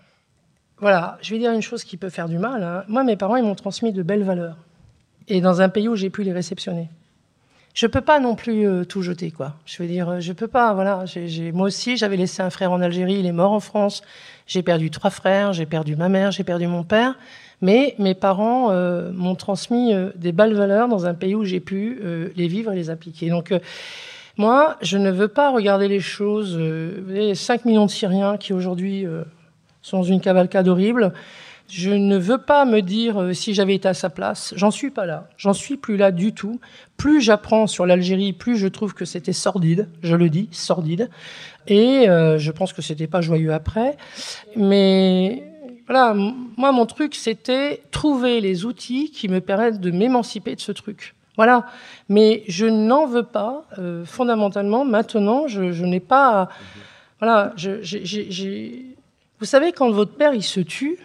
voilà, 0.79 1.19
je 1.21 1.35
vais 1.35 1.39
dire 1.39 1.53
une 1.53 1.63
chose 1.63 1.85
qui 1.85 1.97
peut 1.97 2.09
faire 2.09 2.29
du 2.29 2.39
mal. 2.39 2.63
Hein. 2.63 2.85
Moi, 2.89 3.05
mes 3.05 3.17
parents, 3.17 3.37
ils 3.37 3.45
m'ont 3.45 3.55
transmis 3.55 3.93
de 3.93 4.03
belles 4.03 4.25
valeurs. 4.25 4.57
Et 5.29 5.41
dans 5.41 5.61
un 5.61 5.69
pays 5.69 5.89
où 5.89 5.97
j'ai 5.97 6.11
pu 6.11 6.23
les 6.23 6.33
réceptionner 6.33 6.89
je 7.75 7.87
peux 7.87 8.01
pas 8.01 8.19
non 8.19 8.35
plus 8.35 8.67
euh, 8.67 8.85
tout 8.85 9.03
jeter, 9.03 9.31
quoi. 9.31 9.55
Je 9.65 9.83
veux 9.83 9.89
dire, 9.89 10.09
euh, 10.09 10.21
je 10.21 10.33
peux 10.33 10.49
pas. 10.49 10.75
Voilà, 10.75 11.05
moi 11.53 11.67
aussi, 11.67 11.97
j'avais 11.97 12.17
laissé 12.17 12.43
un 12.43 12.51
frère 12.51 12.73
en 12.73 12.81
Algérie, 12.81 13.15
il 13.21 13.27
est 13.27 13.33
mort 13.33 13.53
en 13.53 13.61
France. 13.61 14.03
J'ai 14.47 14.63
perdu 14.63 14.91
trois 14.91 15.11
frères, 15.11 15.53
j'ai 15.53 15.67
perdu 15.67 15.95
ma 15.95 16.09
mère, 16.09 16.33
j'ai 16.33 16.45
perdu 16.45 16.67
mon 16.67 16.83
père. 16.83 17.15
Mais 17.63 17.95
mes 17.99 18.15
parents 18.15 18.71
euh, 18.71 19.13
m'ont 19.13 19.35
transmis 19.35 19.93
des 20.17 20.33
belles 20.33 20.55
valeurs 20.55 20.89
dans 20.89 21.07
un 21.07 21.15
pays 21.15 21.35
où 21.35 21.45
j'ai 21.45 21.61
pu 21.61 22.01
les 22.35 22.49
vivre 22.49 22.73
et 22.73 22.77
les 22.77 22.91
appliquer. 22.91 23.29
Donc, 23.29 23.53
moi, 24.39 24.77
je 24.81 24.97
ne 24.97 25.11
veux 25.11 25.29
pas 25.29 25.51
regarder 25.51 25.87
les 25.87 26.01
choses. 26.01 26.57
vous 26.57 27.05
voyez, 27.05 27.35
5 27.35 27.67
millions 27.67 27.85
de 27.85 27.91
Syriens 27.91 28.39
qui 28.39 28.55
aujourd'hui 28.55 29.07
sont 29.83 29.99
dans 29.99 30.05
une 30.05 30.23
cavalcade 30.23 30.69
horrible. 30.69 31.13
Je 31.71 31.91
ne 31.91 32.19
veux 32.19 32.39
pas 32.39 32.65
me 32.65 32.81
dire 32.81 33.21
euh, 33.21 33.33
si 33.33 33.55
j'avais 33.55 33.75
été 33.75 33.87
à 33.87 33.95
sa 33.95 34.11
place. 34.11 34.53
J'en 34.57 34.73
suis 34.73 34.91
pas 34.91 35.07
là. 35.07 35.29
J'en 35.37 35.53
suis 35.53 35.77
plus 35.77 35.97
là 35.97 36.11
du 36.11 36.33
tout. 36.33 36.61
Plus 36.97 37.21
j'apprends 37.21 37.67
sur 37.67 37.87
l'Algérie, 37.87 38.33
plus 38.33 38.57
je 38.57 38.67
trouve 38.67 38.93
que 38.93 39.05
c'était 39.05 39.33
sordide. 39.33 39.89
Je 40.03 40.17
le 40.17 40.29
dis, 40.29 40.49
sordide. 40.51 41.11
Et 41.69 42.09
euh, 42.09 42.39
je 42.39 42.51
pense 42.51 42.73
que 42.73 42.83
c'était 42.83 43.07
pas 43.07 43.21
joyeux 43.21 43.53
après. 43.53 43.97
Mais 44.57 45.45
voilà, 45.87 46.15
moi 46.57 46.73
mon 46.73 46.87
truc 46.87 47.15
c'était 47.15 47.83
trouver 47.91 48.41
les 48.41 48.65
outils 48.65 49.11
qui 49.11 49.29
me 49.29 49.41
permettent 49.41 49.81
de 49.81 49.93
m'émanciper 49.93 50.57
de 50.57 50.61
ce 50.61 50.73
truc. 50.73 51.15
Voilà. 51.37 51.67
Mais 52.09 52.43
je 52.49 52.67
n'en 52.67 53.07
veux 53.07 53.23
pas 53.23 53.65
euh, 53.79 54.05
fondamentalement. 54.05 54.85
Maintenant, 54.85 55.47
je, 55.47 55.85
n'ai 55.85 56.01
pas. 56.01 56.49
Voilà. 57.21 57.55
Vous 59.39 59.47
savez 59.47 59.73
quand 59.73 59.91
votre 59.91 60.13
père 60.13 60.35
il 60.35 60.43
se 60.43 60.61
tue 60.61 60.99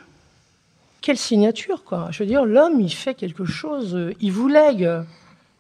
quelle 1.05 1.17
signature, 1.19 1.83
quoi. 1.83 2.07
Je 2.09 2.23
veux 2.23 2.25
dire, 2.25 2.45
l'homme, 2.45 2.81
il 2.81 2.91
fait 2.91 3.13
quelque 3.13 3.45
chose, 3.45 3.95
euh, 3.95 4.15
il 4.21 4.31
vous 4.31 4.47
lègue 4.47 4.89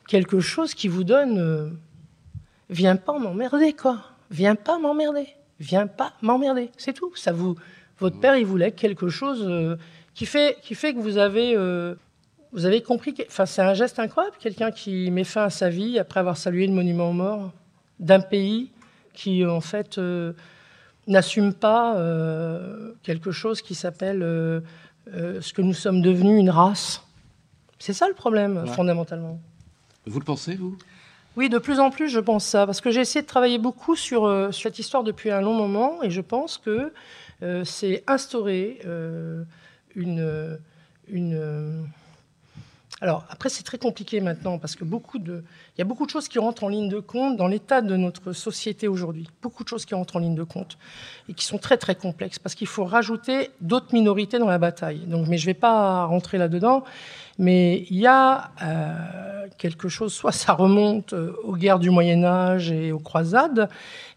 quelque 0.07 0.39
chose 0.39 0.73
qui 0.73 0.87
vous 0.87 1.03
donne. 1.03 1.37
Euh, 1.37 1.69
viens 2.71 2.95
pas 2.95 3.19
m'emmerder, 3.19 3.73
quoi. 3.73 3.99
Viens 4.31 4.55
pas 4.55 4.79
m'emmerder. 4.79 5.27
Viens 5.59 5.85
pas 5.85 6.13
m'emmerder. 6.23 6.71
C'est 6.77 6.93
tout. 6.93 7.15
Ça 7.15 7.31
vous, 7.31 7.53
votre 7.99 8.19
père, 8.19 8.35
il 8.37 8.47
vous 8.47 8.57
quelque 8.75 9.07
chose 9.07 9.45
euh, 9.47 9.75
qui 10.15 10.25
fait, 10.25 10.57
que 10.63 10.99
vous 10.99 11.19
avez, 11.19 12.81
compris 12.81 13.13
que 13.13 13.21
enfin, 13.27 13.45
c'est 13.45 13.61
un 13.61 13.75
geste 13.75 13.99
incroyable, 13.99 14.37
quelqu'un 14.39 14.71
qui 14.71 15.11
met 15.11 15.23
fin 15.23 15.43
à 15.43 15.51
sa 15.51 15.69
vie 15.69 15.99
après 15.99 16.21
avoir 16.21 16.37
salué 16.37 16.65
le 16.65 16.73
monument 16.73 17.11
aux 17.11 17.13
morts 17.13 17.51
d'un 17.99 18.19
pays 18.19 18.71
qui, 19.13 19.45
en 19.45 19.61
fait, 19.61 19.99
n'assume 21.05 21.53
pas 21.53 21.95
quelque 23.03 23.29
chose 23.29 23.61
qui 23.61 23.75
s'appelle 23.75 24.63
euh, 25.13 25.41
ce 25.41 25.53
que 25.53 25.61
nous 25.61 25.73
sommes 25.73 26.01
devenus, 26.01 26.39
une 26.39 26.49
race. 26.49 27.03
C'est 27.79 27.93
ça 27.93 28.07
le 28.07 28.13
problème, 28.13 28.65
fondamentalement. 28.67 29.39
Vous 30.05 30.19
le 30.19 30.25
pensez, 30.25 30.55
vous? 30.55 30.77
Oui, 31.35 31.49
de 31.49 31.57
plus 31.57 31.79
en 31.79 31.89
plus, 31.89 32.09
je 32.09 32.19
pense 32.19 32.45
ça, 32.45 32.65
parce 32.65 32.79
que 32.79 32.91
j'ai 32.91 33.01
essayé 33.01 33.21
de 33.21 33.27
travailler 33.27 33.57
beaucoup 33.57 33.95
sur, 33.95 34.49
cette 34.53 34.79
histoire 34.79 35.03
depuis 35.03 35.31
un 35.31 35.41
long 35.41 35.53
moment, 35.53 36.01
et 36.01 36.09
je 36.09 36.21
pense 36.21 36.57
que 36.57 36.93
c'est 37.65 38.03
instaurer 38.07 38.79
une... 39.95 40.59
une 41.09 41.85
alors 43.01 43.25
après, 43.29 43.49
c'est 43.49 43.63
très 43.63 43.77
compliqué 43.77 44.21
maintenant 44.21 44.57
parce 44.57 44.75
que 44.75 44.85
beaucoup 44.85 45.19
de, 45.19 45.43
il 45.75 45.79
y 45.79 45.81
a 45.81 45.85
beaucoup 45.85 46.05
de 46.05 46.11
choses 46.11 46.29
qui 46.29 46.39
rentrent 46.39 46.63
en 46.63 46.69
ligne 46.69 46.87
de 46.87 46.99
compte 46.99 47.35
dans 47.35 47.47
l'état 47.47 47.81
de 47.81 47.97
notre 47.97 48.31
société 48.31 48.87
aujourd'hui. 48.87 49.27
Beaucoup 49.41 49.65
de 49.65 49.67
choses 49.67 49.85
qui 49.85 49.93
rentrent 49.95 50.15
en 50.15 50.19
ligne 50.19 50.35
de 50.35 50.43
compte 50.43 50.77
et 51.27 51.33
qui 51.33 51.45
sont 51.45 51.57
très 51.57 51.75
très 51.75 51.95
complexes 51.95 52.39
parce 52.39 52.55
qu'il 52.55 52.67
faut 52.67 52.85
rajouter 52.85 53.49
d'autres 53.59 53.93
minorités 53.93 54.39
dans 54.39 54.47
la 54.47 54.59
bataille. 54.59 54.99
Donc, 55.07 55.27
mais 55.27 55.37
je 55.37 55.43
ne 55.43 55.47
vais 55.47 55.59
pas 55.59 56.05
rentrer 56.05 56.37
là-dedans. 56.37 56.85
Mais 57.37 57.85
il 57.89 57.97
y 57.97 58.07
a 58.07 58.51
euh, 58.63 59.47
quelque 59.57 59.89
chose, 59.89 60.13
soit 60.13 60.31
ça 60.31 60.53
remonte 60.53 61.11
euh, 61.11 61.35
aux 61.43 61.57
guerres 61.57 61.79
du 61.79 61.89
Moyen 61.89 62.23
Âge 62.23 62.71
et 62.71 62.93
aux 62.93 62.99
croisades, 62.99 63.67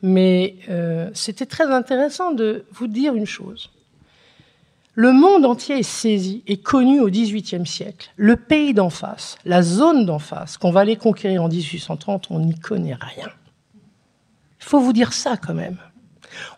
mais 0.02 0.54
euh, 0.68 1.10
c'était 1.14 1.46
très 1.46 1.66
intéressant 1.66 2.30
de 2.30 2.64
vous 2.70 2.86
dire 2.86 3.16
une 3.16 3.26
chose 3.26 3.70
le 4.98 5.12
monde 5.12 5.44
entier 5.44 5.78
est 5.78 5.84
saisi 5.84 6.42
et 6.48 6.56
connu 6.56 6.98
au 6.98 7.08
XVIIIe 7.08 7.64
siècle. 7.64 8.10
Le 8.16 8.34
pays 8.34 8.74
d'en 8.74 8.90
face, 8.90 9.38
la 9.44 9.62
zone 9.62 10.06
d'en 10.06 10.18
face, 10.18 10.58
qu'on 10.58 10.72
va 10.72 10.80
aller 10.80 10.96
conquérir 10.96 11.44
en 11.44 11.48
1830, 11.48 12.32
on 12.32 12.40
n'y 12.40 12.58
connaît 12.58 12.96
rien. 12.98 13.28
Il 14.60 14.64
faut 14.64 14.80
vous 14.80 14.92
dire 14.92 15.12
ça 15.12 15.36
quand 15.36 15.54
même. 15.54 15.78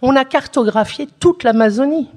On 0.00 0.16
a 0.16 0.24
cartographié 0.24 1.06
toute 1.06 1.42
l'Amazonie. 1.42 2.08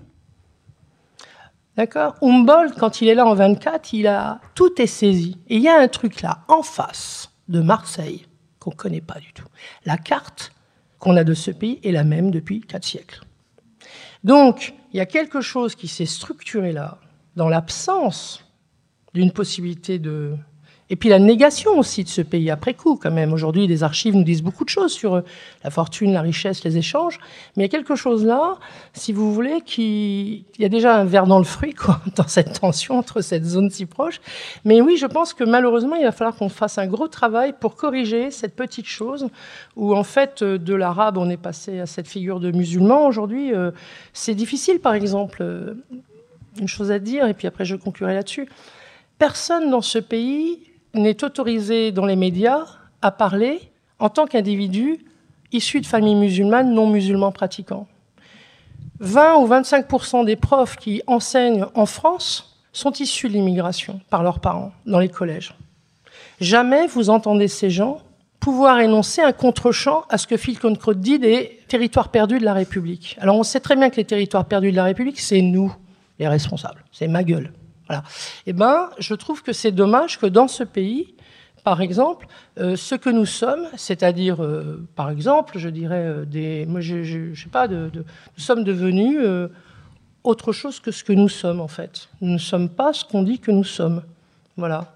D'accord? 1.75 2.15
Humboldt, 2.21 2.73
quand 2.79 3.01
il 3.01 3.09
est 3.09 3.15
là 3.15 3.25
en 3.25 3.33
24, 3.33 3.91
il 3.91 4.07
a 4.07 4.39
tout 4.55 4.81
est 4.81 4.87
saisi. 4.87 5.37
Et 5.49 5.57
il 5.57 5.61
y 5.61 5.67
a 5.67 5.77
un 5.77 5.89
truc 5.89 6.21
là, 6.21 6.45
en 6.47 6.63
face 6.63 7.31
de 7.49 7.59
Marseille, 7.59 8.27
qu'on 8.59 8.71
ne 8.71 8.75
connaît 8.75 9.01
pas 9.01 9.19
du 9.19 9.33
tout. 9.33 9.47
La 9.83 9.97
carte 9.97 10.53
qu'on 10.99 11.17
a 11.17 11.25
de 11.25 11.33
ce 11.33 11.51
pays 11.51 11.81
est 11.83 11.91
la 11.91 12.05
même 12.05 12.31
depuis 12.31 12.61
quatre 12.61 12.85
siècles. 12.85 13.25
Donc, 14.23 14.73
il 14.91 14.97
y 14.97 15.01
a 15.01 15.05
quelque 15.05 15.41
chose 15.41 15.75
qui 15.75 15.87
s'est 15.87 16.05
structuré 16.05 16.71
là, 16.71 16.99
dans 17.35 17.49
l'absence 17.49 18.45
d'une 19.13 19.31
possibilité 19.31 19.99
de... 19.99 20.35
Et 20.93 20.95
puis 20.95 21.09
la 21.09 21.17
négation 21.17 21.79
aussi 21.79 22.03
de 22.03 22.07
ce 22.07 22.21
pays 22.21 22.51
après 22.51 22.75
coup, 22.75 22.99
quand 23.01 23.09
même. 23.09 23.33
Aujourd'hui, 23.33 23.65
les 23.65 23.81
archives 23.81 24.15
nous 24.15 24.23
disent 24.23 24.43
beaucoup 24.43 24.63
de 24.63 24.69
choses 24.69 24.93
sur 24.93 25.15
euh, 25.15 25.21
la 25.63 25.71
fortune, 25.71 26.13
la 26.13 26.21
richesse, 26.21 26.63
les 26.63 26.77
échanges. 26.77 27.17
Mais 27.57 27.63
il 27.63 27.65
y 27.65 27.69
a 27.69 27.75
quelque 27.75 27.95
chose 27.95 28.23
là, 28.23 28.57
si 28.93 29.11
vous 29.11 29.33
voulez, 29.33 29.61
qui... 29.65 30.45
Il 30.55 30.61
y 30.61 30.65
a 30.65 30.69
déjà 30.69 30.95
un 30.95 31.03
verre 31.03 31.25
dans 31.25 31.39
le 31.39 31.45
fruit, 31.45 31.73
quoi, 31.73 31.99
dans 32.15 32.27
cette 32.27 32.61
tension 32.61 32.99
entre 32.99 33.21
cette 33.21 33.43
zone 33.43 33.71
si 33.71 33.87
proche. 33.87 34.21
Mais 34.65 34.81
oui, 34.81 34.97
je 34.97 35.07
pense 35.07 35.33
que 35.33 35.43
malheureusement, 35.43 35.95
il 35.95 36.03
va 36.03 36.11
falloir 36.11 36.35
qu'on 36.35 36.47
fasse 36.47 36.77
un 36.77 36.85
gros 36.85 37.07
travail 37.07 37.55
pour 37.59 37.75
corriger 37.75 38.29
cette 38.29 38.55
petite 38.55 38.85
chose 38.85 39.29
où, 39.75 39.95
en 39.95 40.03
fait, 40.03 40.43
euh, 40.43 40.59
de 40.59 40.75
l'arabe, 40.75 41.17
on 41.17 41.27
est 41.31 41.37
passé 41.37 41.79
à 41.79 41.87
cette 41.87 42.07
figure 42.07 42.39
de 42.39 42.51
musulman. 42.51 43.07
Aujourd'hui, 43.07 43.51
euh, 43.51 43.71
c'est 44.13 44.35
difficile, 44.35 44.79
par 44.79 44.93
exemple, 44.93 45.75
une 46.59 46.67
chose 46.67 46.91
à 46.91 46.99
dire, 46.99 47.25
et 47.25 47.33
puis 47.33 47.47
après, 47.47 47.65
je 47.65 47.75
conclurai 47.75 48.13
là-dessus. 48.13 48.47
Personne 49.17 49.71
dans 49.71 49.81
ce 49.81 49.97
pays 49.97 50.59
n'est 50.93 51.23
autorisé 51.23 51.91
dans 51.91 52.05
les 52.05 52.15
médias 52.15 52.65
à 53.01 53.11
parler 53.11 53.59
en 53.99 54.09
tant 54.09 54.25
qu'individu 54.25 54.99
issu 55.51 55.81
de 55.81 55.85
familles 55.85 56.15
musulmanes 56.15 56.73
non 56.73 56.87
musulmans 56.87 57.31
pratiquants. 57.31 57.87
20 58.99 59.35
ou 59.37 59.47
25% 59.47 60.25
des 60.25 60.35
profs 60.35 60.77
qui 60.77 61.01
enseignent 61.07 61.65
en 61.75 61.85
France 61.85 62.59
sont 62.71 62.91
issus 62.91 63.27
de 63.27 63.33
l'immigration 63.33 63.99
par 64.09 64.23
leurs 64.23 64.39
parents 64.39 64.71
dans 64.85 64.99
les 64.99 65.09
collèges. 65.09 65.55
Jamais 66.39 66.87
vous 66.87 67.09
entendez 67.09 67.47
ces 67.47 67.69
gens 67.69 67.99
pouvoir 68.39 68.81
énoncer 68.81 69.21
un 69.21 69.31
contre-champ 69.31 70.03
à 70.09 70.17
ce 70.17 70.27
que 70.27 70.35
Phil 70.35 70.59
Concrot 70.59 70.95
dit 70.95 71.17
des 71.17 71.59
territoires 71.69 72.09
perdus 72.09 72.39
de 72.39 72.43
la 72.43 72.53
République. 72.53 73.17
Alors 73.21 73.37
on 73.37 73.43
sait 73.43 73.61
très 73.61 73.75
bien 73.75 73.89
que 73.89 73.95
les 73.95 74.05
territoires 74.05 74.45
perdus 74.45 74.71
de 74.71 74.75
la 74.75 74.83
République, 74.83 75.19
c'est 75.19 75.41
nous, 75.41 75.73
les 76.19 76.27
responsables. 76.27 76.83
C'est 76.91 77.07
ma 77.07 77.23
gueule. 77.23 77.53
Voilà. 77.93 78.03
Eh 78.47 78.53
ben, 78.53 78.89
je 78.97 79.13
trouve 79.13 79.43
que 79.43 79.53
c'est 79.53 79.71
dommage 79.71 80.17
que 80.17 80.25
dans 80.25 80.47
ce 80.47 80.63
pays, 80.63 81.13
par 81.63 81.79
exemple, 81.79 82.25
euh, 82.59 82.75
ce 82.75 82.95
que 82.95 83.11
nous 83.11 83.27
sommes, 83.27 83.67
c'est-à-dire, 83.75 84.43
euh, 84.43 84.83
par 84.95 85.11
exemple, 85.11 85.59
je 85.59 85.69
dirais, 85.69 86.03
euh, 86.07 86.25
des, 86.25 86.67
je, 86.79 87.47
pas, 87.49 87.67
nous 87.67 88.03
sommes 88.35 88.63
devenus 88.63 89.19
autre 90.23 90.53
chose 90.53 90.79
que 90.79 90.89
ce 90.89 91.03
que 91.03 91.13
nous 91.13 91.29
sommes 91.29 91.61
en 91.61 91.67
fait. 91.67 92.09
Nous 92.21 92.33
ne 92.33 92.37
sommes 92.39 92.69
pas 92.69 92.93
ce 92.93 93.05
qu'on 93.05 93.21
dit 93.21 93.37
que 93.37 93.51
nous 93.51 93.63
sommes. 93.63 94.01
Voilà. 94.57 94.95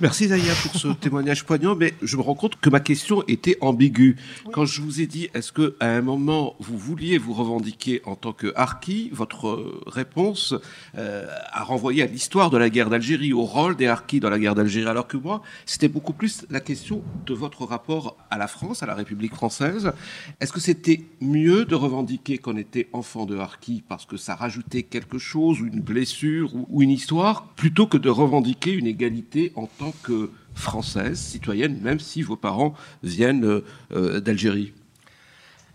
Merci 0.00 0.28
Zaya 0.28 0.54
pour 0.62 0.80
ce 0.80 0.88
témoignage 0.88 1.44
poignant, 1.44 1.76
mais 1.76 1.92
je 2.00 2.16
me 2.16 2.22
rends 2.22 2.34
compte 2.34 2.58
que 2.58 2.70
ma 2.70 2.80
question 2.80 3.22
était 3.28 3.58
ambiguë. 3.60 4.16
Quand 4.50 4.64
je 4.64 4.80
vous 4.80 5.02
ai 5.02 5.06
dit, 5.06 5.28
est-ce 5.34 5.52
que 5.52 5.76
à 5.78 5.88
un 5.88 6.00
moment 6.00 6.56
vous 6.58 6.78
vouliez 6.78 7.18
vous 7.18 7.34
revendiquer 7.34 8.00
en 8.06 8.14
tant 8.14 8.32
que 8.32 8.50
harki, 8.56 9.10
votre 9.12 9.82
réponse 9.86 10.54
euh, 10.96 11.26
a 11.52 11.64
renvoyé 11.64 12.02
à 12.02 12.06
l'histoire 12.06 12.48
de 12.48 12.56
la 12.56 12.70
guerre 12.70 12.88
d'Algérie, 12.88 13.34
au 13.34 13.42
rôle 13.42 13.76
des 13.76 13.88
harkis 13.88 14.20
dans 14.20 14.30
la 14.30 14.38
guerre 14.38 14.54
d'Algérie, 14.54 14.88
alors 14.88 15.06
que 15.06 15.18
moi, 15.18 15.42
c'était 15.66 15.88
beaucoup 15.88 16.14
plus 16.14 16.46
la 16.48 16.60
question 16.60 17.02
de 17.26 17.34
votre 17.34 17.66
rapport 17.66 18.16
à 18.30 18.38
la 18.38 18.48
France, 18.48 18.82
à 18.82 18.86
la 18.86 18.94
République 18.94 19.34
française. 19.34 19.92
Est-ce 20.40 20.52
que 20.52 20.60
c'était 20.60 21.04
mieux 21.20 21.66
de 21.66 21.74
revendiquer 21.74 22.38
qu'on 22.38 22.56
était 22.56 22.88
enfant 22.94 23.26
de 23.26 23.36
harki 23.36 23.82
parce 23.86 24.06
que 24.06 24.16
ça 24.16 24.34
rajoutait 24.34 24.82
quelque 24.82 25.18
chose, 25.18 25.60
ou 25.60 25.66
une 25.66 25.80
blessure, 25.80 26.54
ou 26.70 26.80
une 26.80 26.90
histoire, 26.90 27.48
plutôt 27.48 27.86
que 27.86 27.98
de 27.98 28.08
revendiquer 28.08 28.72
une 28.72 28.86
égalité 28.86 29.52
en 29.56 29.66
tant 29.66 29.89
que 30.02 30.30
française, 30.54 31.18
citoyenne, 31.18 31.78
même 31.80 32.00
si 32.00 32.22
vos 32.22 32.36
parents 32.36 32.74
viennent 33.02 33.44
euh, 33.44 33.64
euh, 33.92 34.20
d'Algérie 34.20 34.72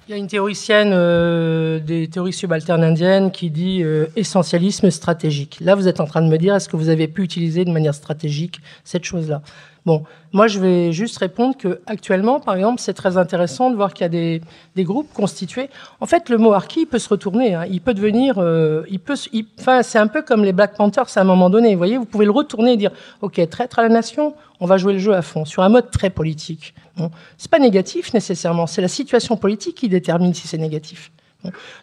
il 0.08 0.12
y 0.12 0.14
a 0.14 0.18
une 0.18 0.28
théoricienne 0.28 0.92
euh, 0.94 1.80
des 1.80 2.08
théories 2.08 2.32
subalternes 2.32 2.84
indiennes 2.84 3.32
qui 3.32 3.50
dit 3.50 3.84
essentialisme 4.16 4.92
stratégique. 4.92 5.58
Là, 5.62 5.74
vous 5.74 5.88
êtes 5.88 6.00
en 6.00 6.06
train 6.06 6.22
de 6.22 6.28
me 6.28 6.38
dire, 6.38 6.54
est-ce 6.54 6.70
que 6.70 6.78
vous 6.78 6.90
avez 6.90 7.08
pu 7.08 7.24
utiliser 7.24 7.66
de 7.66 7.72
manière 7.72 7.96
stratégique 7.96 8.60
cette 8.84 9.04
chose-là? 9.04 9.42
Bon, 9.86 10.04
moi, 10.34 10.48
je 10.48 10.60
vais 10.60 10.92
juste 10.92 11.20
répondre 11.20 11.56
que 11.56 11.80
actuellement, 11.86 12.40
par 12.40 12.56
exemple, 12.56 12.82
c'est 12.82 12.96
très 12.96 13.18
intéressant 13.18 13.70
de 13.70 13.76
voir 13.76 13.94
qu'il 13.94 14.04
y 14.04 14.06
a 14.06 14.10
des, 14.10 14.42
des, 14.76 14.84
groupes 14.84 15.14
constitués. 15.14 15.70
En 16.02 16.08
fait, 16.08 16.28
le 16.30 16.40
mot 16.40 16.54
harki 16.54 16.88
peut 16.88 16.98
se 16.98 17.08
retourner. 17.08 17.54
Hein. 17.54 17.66
Il 17.70 17.82
peut 17.82 17.94
devenir, 17.94 18.40
euh, 18.40 18.84
il 18.90 19.00
peut, 19.00 19.14
enfin, 19.60 19.84
c'est 19.84 20.00
un 20.00 20.08
peu 20.08 20.24
comme 20.24 20.44
les 20.44 20.54
Black 20.54 20.76
Panthers 20.76 21.16
à 21.16 21.22
un 21.22 21.24
moment 21.24 21.52
donné. 21.52 21.74
Vous 21.74 21.78
voyez, 21.78 22.00
vous 22.00 22.06
pouvez 22.06 22.26
le 22.26 22.32
retourner 22.32 22.74
et 22.74 22.78
dire, 22.78 22.92
ok, 23.22 23.48
traître 23.48 23.78
à 23.78 23.84
la 23.84 23.90
nation, 23.90 24.34
on 24.60 24.66
va 24.66 24.78
jouer 24.78 24.94
le 24.94 25.00
jeu 25.00 25.14
à 25.14 25.22
fond 25.22 25.46
sur 25.46 25.62
un 25.62 25.70
mode 25.70 25.92
très 25.92 26.10
politique. 26.10 26.74
Bon. 26.98 27.12
C'est 27.38 27.52
pas 27.52 27.60
négatif 27.60 28.12
nécessairement. 28.12 28.66
C'est 28.66 28.82
la 28.82 28.88
situation 28.88 29.38
politique 29.38 29.76
qui 29.76 29.88
détermine 29.88 30.34
si 30.34 30.48
c'est 30.48 30.58
négatif. 30.58 31.12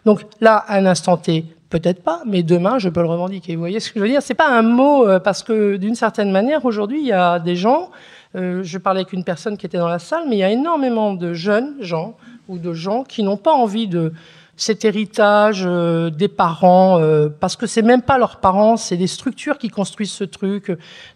Donc 0.05 0.25
là, 0.41 0.65
un 0.67 0.85
instant 0.85 1.15
T, 1.15 1.45
Peut-être 1.73 2.03
pas, 2.03 2.21
mais 2.27 2.43
demain, 2.43 2.77
je 2.77 2.87
peux 2.87 3.01
le 3.01 3.07
revendiquer. 3.07 3.55
Vous 3.55 3.61
voyez 3.61 3.79
ce 3.79 3.91
que 3.91 3.97
je 3.97 4.03
veux 4.03 4.07
dire? 4.07 4.21
C'est 4.21 4.35
pas 4.35 4.47
un 4.47 4.61
mot 4.61 5.07
euh, 5.07 5.19
parce 5.19 5.41
que 5.41 5.77
d'une 5.77 5.95
certaine 5.95 6.31
manière, 6.31 6.65
aujourd'hui, 6.65 6.99
il 7.01 7.07
y 7.07 7.11
a 7.11 7.39
des 7.39 7.55
gens. 7.55 7.89
Euh, 8.35 8.61
je 8.61 8.77
parlais 8.77 8.99
avec 8.99 9.11
une 9.11 9.23
personne 9.23 9.57
qui 9.57 9.65
était 9.65 9.79
dans 9.79 9.87
la 9.87 9.97
salle, 9.97 10.25
mais 10.29 10.35
il 10.35 10.39
y 10.39 10.43
a 10.43 10.51
énormément 10.51 11.15
de 11.15 11.33
jeunes 11.33 11.73
gens 11.79 12.15
ou 12.47 12.59
de 12.59 12.73
gens 12.73 13.03
qui 13.03 13.23
n'ont 13.23 13.37
pas 13.37 13.53
envie 13.53 13.87
de 13.87 14.13
cet 14.55 14.85
héritage 14.85 15.63
euh, 15.65 16.09
des 16.09 16.27
parents, 16.27 16.99
euh, 16.99 17.27
parce 17.27 17.55
que 17.55 17.65
c'est 17.65 17.81
même 17.81 18.01
pas 18.01 18.17
leurs 18.17 18.39
parents, 18.39 18.77
c'est 18.77 18.97
des 18.97 19.07
structures 19.07 19.57
qui 19.57 19.69
construisent 19.69 20.11
ce 20.11 20.23
truc, 20.23 20.71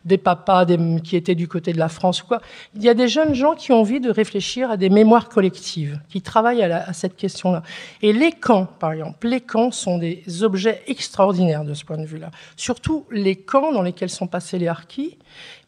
des 0.05 0.17
papas 0.17 0.65
qui 1.03 1.15
étaient 1.15 1.35
du 1.35 1.47
côté 1.47 1.71
de 1.71 1.77
la 1.77 1.89
France 1.89 2.23
quoi. 2.23 2.41
Il 2.75 2.83
y 2.83 2.89
a 2.89 2.93
des 2.93 3.07
jeunes 3.07 3.35
gens 3.35 3.53
qui 3.53 3.71
ont 3.71 3.81
envie 3.81 3.99
de 3.99 4.09
réfléchir 4.09 4.71
à 4.71 4.77
des 4.77 4.89
mémoires 4.89 5.29
collectives, 5.29 5.99
qui 6.09 6.21
travaillent 6.21 6.63
à, 6.63 6.88
à 6.88 6.93
cette 6.93 7.15
question-là. 7.15 7.61
Et 8.01 8.11
les 8.11 8.31
camps, 8.31 8.67
par 8.79 8.93
exemple, 8.93 9.27
les 9.27 9.41
camps 9.41 9.71
sont 9.71 9.97
des 9.97 10.23
objets 10.41 10.81
extraordinaires 10.88 11.63
de 11.63 11.73
ce 11.73 11.85
point 11.85 11.97
de 11.97 12.05
vue-là. 12.05 12.31
Surtout 12.55 13.05
les 13.11 13.35
camps 13.35 13.71
dans 13.71 13.83
lesquels 13.83 14.09
sont 14.09 14.27
passés 14.27 14.57
les 14.57 14.67
harkis, 14.67 15.17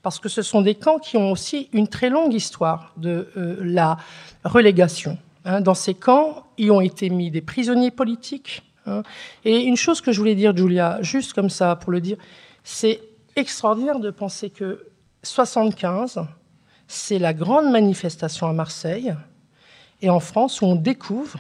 parce 0.02 0.20
que 0.20 0.30
ce 0.30 0.42
sont 0.42 0.62
des 0.62 0.76
camps 0.76 1.00
qui 1.00 1.18
ont 1.18 1.32
aussi 1.32 1.70
une 1.74 1.88
très 1.88 2.10
longue 2.10 2.34
histoire 2.34 2.94
de 2.98 3.30
euh, 3.38 3.58
la 3.62 3.98
relégation. 4.44 5.18
Hein, 5.50 5.62
dans 5.62 5.74
ces 5.74 5.96
camps, 5.96 6.46
y 6.60 6.70
ont 6.70 6.80
été 6.80 7.10
mis 7.10 7.32
des 7.32 7.42
prisonniers 7.42 7.90
politiques. 7.90 8.62
Hein. 8.86 9.02
Et 9.44 9.64
une 9.64 9.78
chose 9.78 10.00
que 10.00 10.12
je 10.12 10.20
voulais 10.20 10.36
dire, 10.36 10.56
Julia, 10.56 11.00
juste 11.02 11.34
comme 11.34 11.50
ça 11.50 11.76
pour 11.76 11.92
le 11.92 12.02
dire, 12.02 12.18
c'est 12.64 13.02
extraordinaire 13.36 13.98
de 13.98 14.12
penser 14.12 14.52
que 14.52 14.86
75, 15.24 16.24
c'est 16.88 17.18
la 17.18 17.34
grande 17.34 17.72
manifestation 17.72 18.46
à 18.46 18.54
Marseille 18.54 19.16
et 20.04 20.12
en 20.12 20.20
France 20.20 20.62
où 20.62 20.66
on 20.66 20.76
découvre 20.76 21.40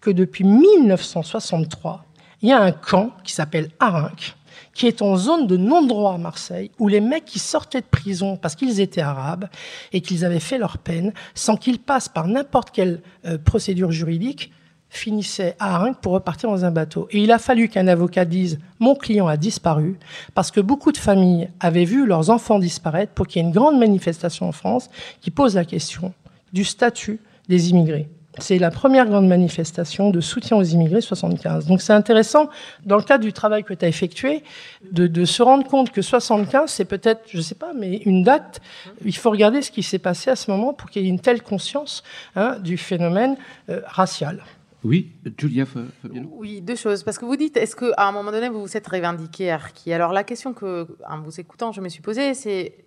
que 0.00 0.12
depuis 0.12 0.44
1963, 0.44 2.04
il 2.42 2.50
y 2.50 2.52
a 2.52 2.60
un 2.60 2.70
camp 2.70 3.10
qui 3.24 3.32
s'appelle 3.32 3.70
Arinque, 3.80 4.36
qui 4.74 4.86
est 4.86 5.02
en 5.02 5.16
zone 5.16 5.46
de 5.46 5.56
non-droit 5.56 6.14
à 6.14 6.18
Marseille, 6.18 6.70
où 6.78 6.88
les 6.88 7.00
mecs 7.00 7.24
qui 7.24 7.38
sortaient 7.38 7.80
de 7.80 7.86
prison 7.86 8.36
parce 8.36 8.54
qu'ils 8.54 8.80
étaient 8.80 9.02
arabes 9.02 9.48
et 9.92 10.00
qu'ils 10.00 10.24
avaient 10.24 10.40
fait 10.40 10.58
leur 10.58 10.78
peine, 10.78 11.12
sans 11.34 11.56
qu'ils 11.56 11.78
passent 11.78 12.08
par 12.08 12.26
n'importe 12.26 12.70
quelle 12.70 13.02
euh, 13.26 13.38
procédure 13.38 13.92
juridique, 13.92 14.52
finissaient 14.88 15.56
à 15.58 15.74
Haringue 15.74 15.96
pour 15.96 16.12
repartir 16.12 16.50
dans 16.50 16.66
un 16.66 16.70
bateau. 16.70 17.08
Et 17.10 17.22
il 17.22 17.32
a 17.32 17.38
fallu 17.38 17.68
qu'un 17.68 17.88
avocat 17.88 18.26
dise 18.26 18.58
mon 18.78 18.94
client 18.94 19.26
a 19.26 19.38
disparu 19.38 19.98
parce 20.34 20.50
que 20.50 20.60
beaucoup 20.60 20.92
de 20.92 20.98
familles 20.98 21.48
avaient 21.60 21.86
vu 21.86 22.04
leurs 22.04 22.28
enfants 22.28 22.58
disparaître 22.58 23.12
pour 23.12 23.26
qu'il 23.26 23.40
y 23.40 23.44
ait 23.44 23.48
une 23.48 23.54
grande 23.54 23.78
manifestation 23.78 24.46
en 24.46 24.52
France 24.52 24.90
qui 25.22 25.30
pose 25.30 25.54
la 25.54 25.64
question 25.64 26.12
du 26.52 26.64
statut 26.64 27.20
des 27.48 27.70
immigrés. 27.70 28.10
C'est 28.38 28.58
la 28.58 28.70
première 28.70 29.06
grande 29.06 29.28
manifestation 29.28 30.10
de 30.10 30.20
soutien 30.20 30.56
aux 30.56 30.62
immigrés 30.62 31.02
75. 31.02 31.66
Donc 31.66 31.82
c'est 31.82 31.92
intéressant, 31.92 32.48
dans 32.86 32.96
le 32.96 33.02
cadre 33.02 33.22
du 33.22 33.32
travail 33.32 33.62
que 33.62 33.74
tu 33.74 33.84
as 33.84 33.88
effectué, 33.88 34.42
de, 34.90 35.06
de, 35.06 35.24
se 35.26 35.42
rendre 35.42 35.66
compte 35.66 35.90
que 35.90 36.00
75, 36.00 36.70
c'est 36.70 36.86
peut-être, 36.86 37.22
je 37.28 37.40
sais 37.40 37.54
pas, 37.54 37.72
mais 37.74 37.96
une 37.98 38.22
date. 38.22 38.60
Il 39.04 39.14
faut 39.14 39.30
regarder 39.30 39.60
ce 39.60 39.70
qui 39.70 39.82
s'est 39.82 39.98
passé 39.98 40.30
à 40.30 40.36
ce 40.36 40.50
moment 40.50 40.72
pour 40.72 40.88
qu'il 40.88 41.02
y 41.02 41.06
ait 41.06 41.10
une 41.10 41.20
telle 41.20 41.42
conscience 41.42 42.02
hein, 42.34 42.58
du 42.58 42.78
phénomène 42.78 43.36
euh, 43.68 43.82
racial. 43.84 44.42
Oui, 44.84 45.12
Julia 45.38 45.66
Fabiano. 45.66 46.28
Oui, 46.32 46.60
deux 46.60 46.74
choses. 46.74 47.04
Parce 47.04 47.18
que 47.18 47.24
vous 47.24 47.36
dites, 47.36 47.56
est-ce 47.56 47.76
qu'à 47.76 48.08
un 48.08 48.12
moment 48.12 48.32
donné, 48.32 48.48
vous 48.48 48.62
vous 48.62 48.76
êtes 48.76 48.88
revendiqué 48.88 49.50
Arki 49.50 49.92
Alors 49.92 50.12
la 50.12 50.24
question 50.24 50.54
que, 50.54 50.88
en 51.08 51.20
vous 51.20 51.38
écoutant, 51.38 51.70
je 51.70 51.80
me 51.80 51.88
suis 51.88 52.02
posée, 52.02 52.34
c'est, 52.34 52.84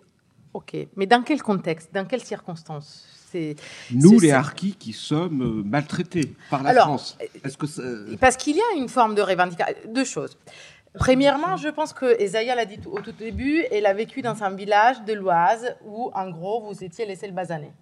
ok, 0.52 0.76
mais 0.96 1.06
dans 1.06 1.22
quel 1.22 1.40
contexte, 1.40 1.94
dans 1.94 2.04
quelles 2.04 2.24
circonstances 2.24 3.15
nous, 3.92 4.20
les 4.20 4.32
harkis, 4.32 4.74
qui 4.78 4.92
sommes 4.92 5.42
euh, 5.42 5.62
maltraités 5.64 6.34
par 6.50 6.62
la 6.62 6.74
France. 6.74 7.16
Est-ce 7.44 7.56
que 7.56 8.16
Parce 8.16 8.36
qu'il 8.36 8.56
y 8.56 8.60
a 8.60 8.76
une 8.76 8.88
forme 8.88 9.14
de 9.14 9.22
revendication. 9.22 9.74
Deux 9.88 10.04
choses. 10.04 10.36
Premièrement, 10.94 11.56
je 11.56 11.68
pense 11.68 11.92
que 11.92 12.20
Esaïa 12.20 12.54
l'a 12.54 12.64
dit 12.64 12.78
au 12.86 13.00
tout 13.00 13.12
début, 13.12 13.64
elle 13.70 13.86
a 13.86 13.92
vécu 13.92 14.22
dans 14.22 14.42
un 14.42 14.50
village 14.50 15.02
de 15.04 15.12
l'Oise 15.12 15.76
où, 15.84 16.10
en 16.14 16.30
gros, 16.30 16.62
vous 16.66 16.82
étiez 16.82 17.04
laissé 17.04 17.26
le 17.26 17.34
basané. 17.34 17.72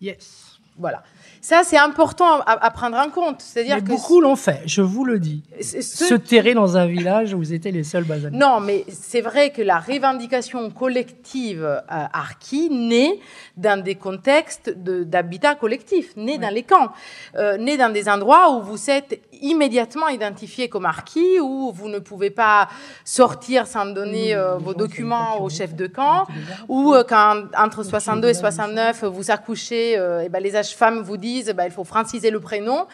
Yes. 0.00 0.57
Voilà. 0.78 1.02
Ça, 1.40 1.62
c'est 1.64 1.78
important 1.78 2.40
à, 2.46 2.70
prendre 2.70 2.96
en 2.96 3.10
compte. 3.10 3.40
C'est-à-dire 3.42 3.78
que 3.78 3.88
beaucoup 3.88 4.20
l'ont 4.20 4.36
fait, 4.36 4.62
je 4.66 4.82
vous 4.82 5.04
le 5.04 5.18
dis. 5.18 5.42
Se 5.60 6.14
terrer 6.14 6.54
dans 6.54 6.76
un 6.76 6.86
village 6.86 7.32
où 7.32 7.38
vous 7.38 7.52
étiez 7.52 7.72
les 7.72 7.84
seuls 7.84 8.04
basanés. 8.04 8.36
Non, 8.36 8.60
mais 8.60 8.84
c'est 8.88 9.20
vrai 9.20 9.50
que 9.50 9.62
la 9.62 9.78
revendication 9.78 10.70
collective 10.70 11.64
euh, 11.64 11.80
arki 11.88 12.70
naît 12.70 13.18
dans 13.56 13.82
des 13.82 13.94
contextes 13.94 14.70
d'habitat 14.70 15.54
collectif, 15.54 16.16
naît 16.16 16.38
dans 16.38 16.52
les 16.52 16.64
camps, 16.64 16.90
euh, 17.36 17.56
naît 17.56 17.76
dans 17.76 17.92
des 17.92 18.08
endroits 18.08 18.52
où 18.56 18.62
vous 18.62 18.90
êtes 18.90 19.20
immédiatement 19.42 20.08
identifié 20.08 20.68
comme 20.68 20.84
arki, 20.84 21.40
où 21.40 21.72
vous 21.72 21.88
ne 21.88 21.98
pouvez 21.98 22.30
pas 22.30 22.68
sortir 23.04 23.66
sans 23.66 23.86
donner 23.86 24.34
euh, 24.34 24.56
vos 24.56 24.74
documents 24.74 25.40
au 25.40 25.48
chef 25.48 25.74
de 25.74 25.86
camp, 25.86 26.26
ou 26.68 26.94
euh, 26.94 27.04
quand 27.08 27.44
entre 27.56 27.82
62 27.82 28.28
et 28.28 28.34
69 28.34 29.04
vous 29.04 29.30
accouchez, 29.30 29.92
et 29.92 30.28
ben 30.28 30.42
les 30.42 30.56
âges-femmes 30.56 31.02
vous 31.02 31.16
disent 31.16 31.52
bah, 31.56 31.66
il 31.66 31.72
faut 31.72 31.84
franciser 31.84 32.30
le 32.30 32.40
prénom. 32.40 32.86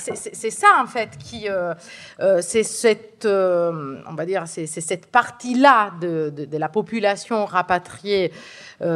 C'est 0.00 0.50
ça 0.50 0.66
en 0.82 0.86
fait 0.86 1.10
qui, 1.18 1.48
euh, 1.48 1.74
euh, 2.20 2.38
c'est 2.40 2.62
cette, 2.62 3.24
euh, 3.24 3.96
on 4.08 4.14
va 4.14 4.24
dire, 4.24 4.44
c'est 4.46 4.66
cette 4.66 5.06
partie-là 5.06 5.92
de, 6.00 6.32
la 6.52 6.68
population 6.68 7.44
rapatriée 7.44 8.32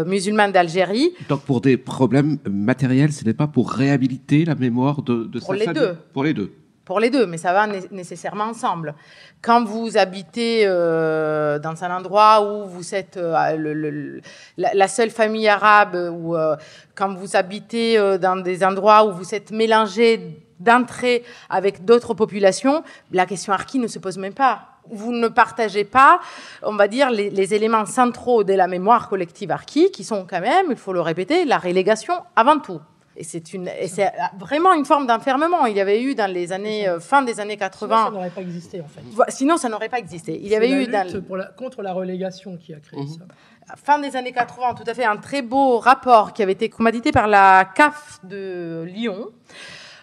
musulmane 0.06 0.52
d'Algérie. 0.52 1.12
Donc 1.28 1.42
pour 1.42 1.60
des 1.60 1.76
problèmes 1.76 2.38
matériels, 2.48 3.12
ce 3.12 3.24
n'est 3.24 3.34
pas 3.34 3.46
pour 3.46 3.70
réhabiliter 3.70 4.44
la 4.44 4.54
mémoire 4.54 5.02
de, 5.02 5.24
de 5.24 5.40
pour 5.40 5.54
les 5.54 5.66
deux. 5.66 5.96
Pour 6.12 6.24
les 6.24 6.34
deux 6.34 6.52
pour 6.88 7.00
les 7.00 7.10
deux, 7.10 7.26
mais 7.26 7.36
ça 7.36 7.52
va 7.52 7.66
nécessairement 7.90 8.44
ensemble. 8.44 8.94
Quand 9.42 9.62
vous 9.62 9.98
habitez 9.98 10.62
euh, 10.64 11.58
dans 11.58 11.84
un 11.84 11.94
endroit 11.94 12.40
où 12.40 12.66
vous 12.66 12.94
êtes 12.94 13.18
euh, 13.18 14.20
la, 14.56 14.88
seule 14.88 15.10
famille 15.10 15.48
arabe, 15.48 15.94
ou 15.94 16.34
euh, 16.34 16.56
quand 16.94 17.12
vous 17.12 17.36
habitez 17.36 17.98
dans 18.18 18.36
des 18.36 18.64
endroits 18.64 19.04
où 19.04 19.12
vous 19.12 19.34
êtes 19.34 19.50
mélangé 19.50 20.40
d'entrée 20.60 21.24
avec 21.50 21.84
d'autres 21.84 22.14
populations, 22.14 22.82
la 23.12 23.26
question 23.26 23.52
archi 23.52 23.78
ne 23.78 23.86
se 23.86 23.98
pose 23.98 24.16
même 24.16 24.32
pas. 24.32 24.62
Vous 24.90 25.12
ne 25.12 25.28
partagez 25.28 25.84
pas, 25.84 26.20
on 26.62 26.74
va 26.74 26.88
dire, 26.88 27.10
les, 27.10 27.52
éléments 27.52 27.84
centraux 27.84 28.44
de 28.44 28.54
la 28.54 28.66
mémoire 28.66 29.10
collective 29.10 29.50
archi, 29.50 29.90
qui 29.90 30.04
sont 30.04 30.26
quand 30.26 30.40
même, 30.40 30.68
il 30.70 30.76
faut 30.76 30.94
le 30.94 31.02
répéter, 31.02 31.44
la 31.44 31.58
relégation 31.58 32.14
avant 32.34 32.58
tout. 32.58 32.80
Et 33.20 33.24
c'est 33.24 33.52
une, 33.52 33.68
c'est 33.88 34.12
vraiment 34.38 34.72
une 34.74 34.84
forme 34.84 35.08
d'enfermement. 35.08 35.66
Il 35.66 35.76
y 35.76 35.80
avait 35.80 36.00
eu 36.00 36.14
dans 36.14 36.30
les 36.32 36.52
années, 36.52 36.88
euh, 36.88 37.00
fin 37.00 37.22
des 37.22 37.40
années 37.40 37.56
80. 37.56 37.96
Sinon, 37.96 38.04
ça 38.06 38.10
n'aurait 38.12 38.30
pas 38.30 38.40
existé, 38.40 38.80
en 38.80 38.86
fait. 38.86 39.30
Sinon, 39.30 39.56
ça 39.56 39.68
n'aurait 39.68 39.88
pas 39.88 39.98
existé. 39.98 40.38
Il 40.40 40.46
y 40.46 40.54
avait 40.54 40.68
la 40.68 40.76
eu 40.76 40.78
lutte 40.78 40.90
dans... 40.92 41.22
pour 41.22 41.36
la, 41.36 41.46
contre 41.46 41.82
la 41.82 41.92
relégation 41.92 42.56
qui 42.56 42.72
a 42.72 42.78
créé 42.78 43.00
mhm. 43.00 43.08
ça. 43.08 43.74
Fin 43.76 43.98
des 43.98 44.14
années 44.14 44.30
80, 44.30 44.74
tout 44.74 44.88
à 44.88 44.94
fait, 44.94 45.04
un 45.04 45.16
très 45.16 45.42
beau 45.42 45.78
rapport 45.78 46.32
qui 46.32 46.44
avait 46.44 46.52
été 46.52 46.68
commandité 46.68 47.10
par 47.10 47.26
la 47.26 47.68
CAF 47.74 48.20
de 48.22 48.84
Lyon, 48.86 49.30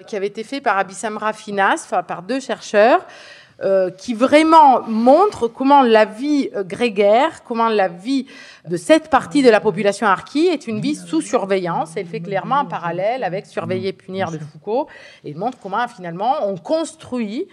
qui 0.06 0.18
avait 0.18 0.28
été 0.28 0.44
fait 0.44 0.60
par 0.60 0.78
Abissamra 0.78 1.32
Finas, 1.32 1.84
enfin, 1.86 2.04
par 2.04 2.22
deux 2.22 2.42
chercheurs, 2.42 3.08
euh, 3.64 3.90
qui 3.90 4.14
vraiment 4.14 4.82
montre 4.84 5.48
comment 5.48 5.82
la 5.82 6.06
vie 6.06 6.50
euh, 6.56 6.64
grégaire, 6.64 7.44
comment 7.44 7.70
la 7.70 7.88
vie 7.88 8.28
de 8.68 8.78
cette 8.78 9.10
partie 9.10 9.44
de 9.44 9.50
la 9.50 9.60
population 9.60 10.08
harki 10.08 10.48
est 10.48 10.68
une 10.68 10.82
vie 10.82 10.96
sous 10.96 11.22
surveillance. 11.22 11.96
Elle 11.96 12.08
fait 12.08 12.20
clairement 12.20 12.60
un 12.60 12.66
parallèle 12.66 13.24
avec 13.24 13.46
Surveiller, 13.46 13.94
punir 13.94 14.32
de 14.32 14.38
Foucault 14.40 14.88
et 15.24 15.34
montre 15.34 15.58
comment 15.62 15.88
finalement 15.88 16.48
on 16.48 16.58
construit 16.58 17.48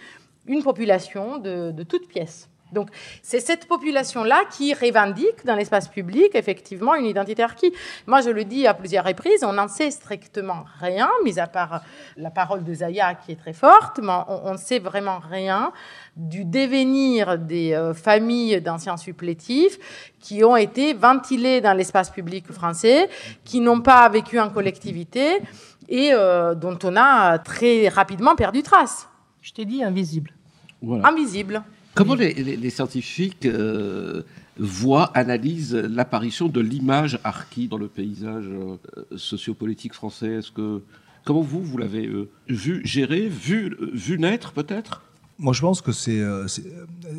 une 0.45 0.61
population 0.61 1.37
de 1.37 1.83
toutes 1.83 2.07
pièces. 2.07 2.49
Donc, 2.73 2.89
c'est 3.21 3.39
cette 3.39 3.67
population-là 3.67 4.43
qui 4.51 4.73
revendique 4.73 5.45
dans 5.45 5.55
l'espace 5.55 5.87
public, 5.87 6.31
effectivement, 6.33 6.95
une 6.95 7.05
identité 7.05 7.43
archi. 7.43 7.73
Moi, 8.07 8.21
je 8.21 8.29
le 8.29 8.43
dis 8.43 8.67
à 8.67 8.73
plusieurs 8.73 9.05
reprises, 9.05 9.43
on 9.43 9.53
n'en 9.53 9.67
sait 9.67 9.91
strictement 9.91 10.65
rien, 10.79 11.09
mis 11.23 11.39
à 11.39 11.47
part 11.47 11.81
la 12.17 12.31
parole 12.31 12.63
de 12.63 12.73
Zaya 12.73 13.15
qui 13.15 13.31
est 13.31 13.35
très 13.35 13.53
forte, 13.53 13.99
mais 14.01 14.13
on 14.27 14.53
ne 14.53 14.57
sait 14.57 14.79
vraiment 14.79 15.19
rien 15.19 15.71
du 16.15 16.45
devenir 16.45 17.37
des 17.37 17.73
euh, 17.73 17.93
familles 17.93 18.61
d'anciens 18.61 18.97
supplétifs 18.97 19.79
qui 20.19 20.43
ont 20.43 20.55
été 20.55 20.93
ventilées 20.93 21.61
dans 21.61 21.73
l'espace 21.73 22.09
public 22.09 22.51
français, 22.51 23.09
qui 23.43 23.61
n'ont 23.61 23.81
pas 23.81 24.07
vécu 24.09 24.39
en 24.39 24.49
collectivité 24.49 25.41
et 25.89 26.11
euh, 26.13 26.55
dont 26.55 26.77
on 26.83 26.95
a 26.95 27.39
très 27.39 27.87
rapidement 27.89 28.35
perdu 28.35 28.63
trace. 28.63 29.07
Je 29.41 29.51
t'ai 29.51 29.65
dit 29.65 29.83
invisible. 29.83 30.31
Invisible. 31.03 31.63
Comment 31.95 32.15
les, 32.15 32.69
scientifiques 32.69 33.45
euh, 33.45 34.23
voient, 34.57 35.11
analysent 35.15 35.75
l'apparition 35.75 36.47
de 36.47 36.59
l'image 36.59 37.19
archi 37.23 37.67
dans 37.67 37.77
le 37.77 37.87
paysage 37.87 38.45
euh, 38.47 38.77
sociopolitique 39.15 39.93
français? 39.93 40.33
Est-ce 40.39 40.51
que 40.51 40.81
comment 41.23 41.41
vous 41.41 41.61
vous 41.61 41.77
l'avez 41.77 42.07
euh, 42.07 42.29
vu 42.47 42.81
gérer, 42.83 43.27
vu 43.27 43.75
vu 43.93 44.17
naître 44.17 44.53
peut-être? 44.53 45.03
Moi, 45.39 45.53
je 45.53 45.61
pense 45.61 45.81
que 45.81 45.91
c'est. 45.91 46.21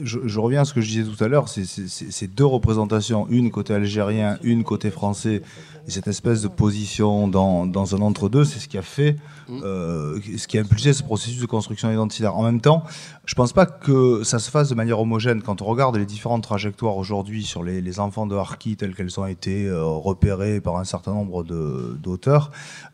Je, 0.03 0.39
reviens 0.39 0.63
à 0.63 0.65
ce 0.65 0.73
que 0.73 0.81
je 0.81 0.87
disais 0.87 1.05
tout 1.05 1.23
à 1.23 1.27
l'heure. 1.27 1.49
C'est 1.49 2.33
deux 2.33 2.47
représentations, 2.47 3.27
une 3.29 3.51
côté 3.51 3.75
algérien, 3.75 4.39
une 4.45 4.63
côté 4.63 4.91
français, 4.93 5.43
et 5.87 5.91
cette 5.91 6.09
espèce 6.09 6.41
de 6.41 6.49
position 6.49 7.29
dans, 7.29 7.67
dans 7.67 7.95
un 7.95 8.01
entre-deux, 8.01 8.45
c'est 8.45 8.59
ce 8.59 8.69
qui 8.69 8.79
a 8.79 8.83
fait, 8.83 9.17
mmh. 9.49 9.61
euh, 9.65 10.19
ce 10.39 10.49
qui 10.49 10.57
a 10.57 10.63
impulsé 10.63 10.95
ce 10.95 11.03
processus 11.03 11.41
de 11.41 11.47
construction 11.47 11.93
identitaire. 11.93 12.37
En 12.37 12.43
même 12.43 12.61
temps, 12.61 12.85
je 13.27 13.35
pense 13.35 13.53
pas 13.53 13.65
que 13.65 14.23
ça 14.23 14.39
se 14.39 14.51
fasse 14.51 14.69
de 14.69 14.75
manière 14.75 15.01
homogène. 15.01 15.43
Quand 15.43 15.63
on 15.63 15.65
regarde 15.65 15.97
les 15.97 16.05
différentes 16.05 16.43
trajectoires 16.43 16.97
aujourd'hui 16.97 17.43
sur 17.43 17.63
les, 17.63 18.01
enfants 18.01 18.27
de 18.27 18.35
Harki 18.35 18.77
telles 18.77 18.95
qu'elles 18.95 19.21
ont 19.21 19.27
été 19.27 19.67
euh, 19.67 19.85
repérées 19.85 20.61
par 20.61 20.77
un 20.77 20.85
certain 20.85 21.13
nombre 21.13 21.45
d'auteurs, 21.45 22.51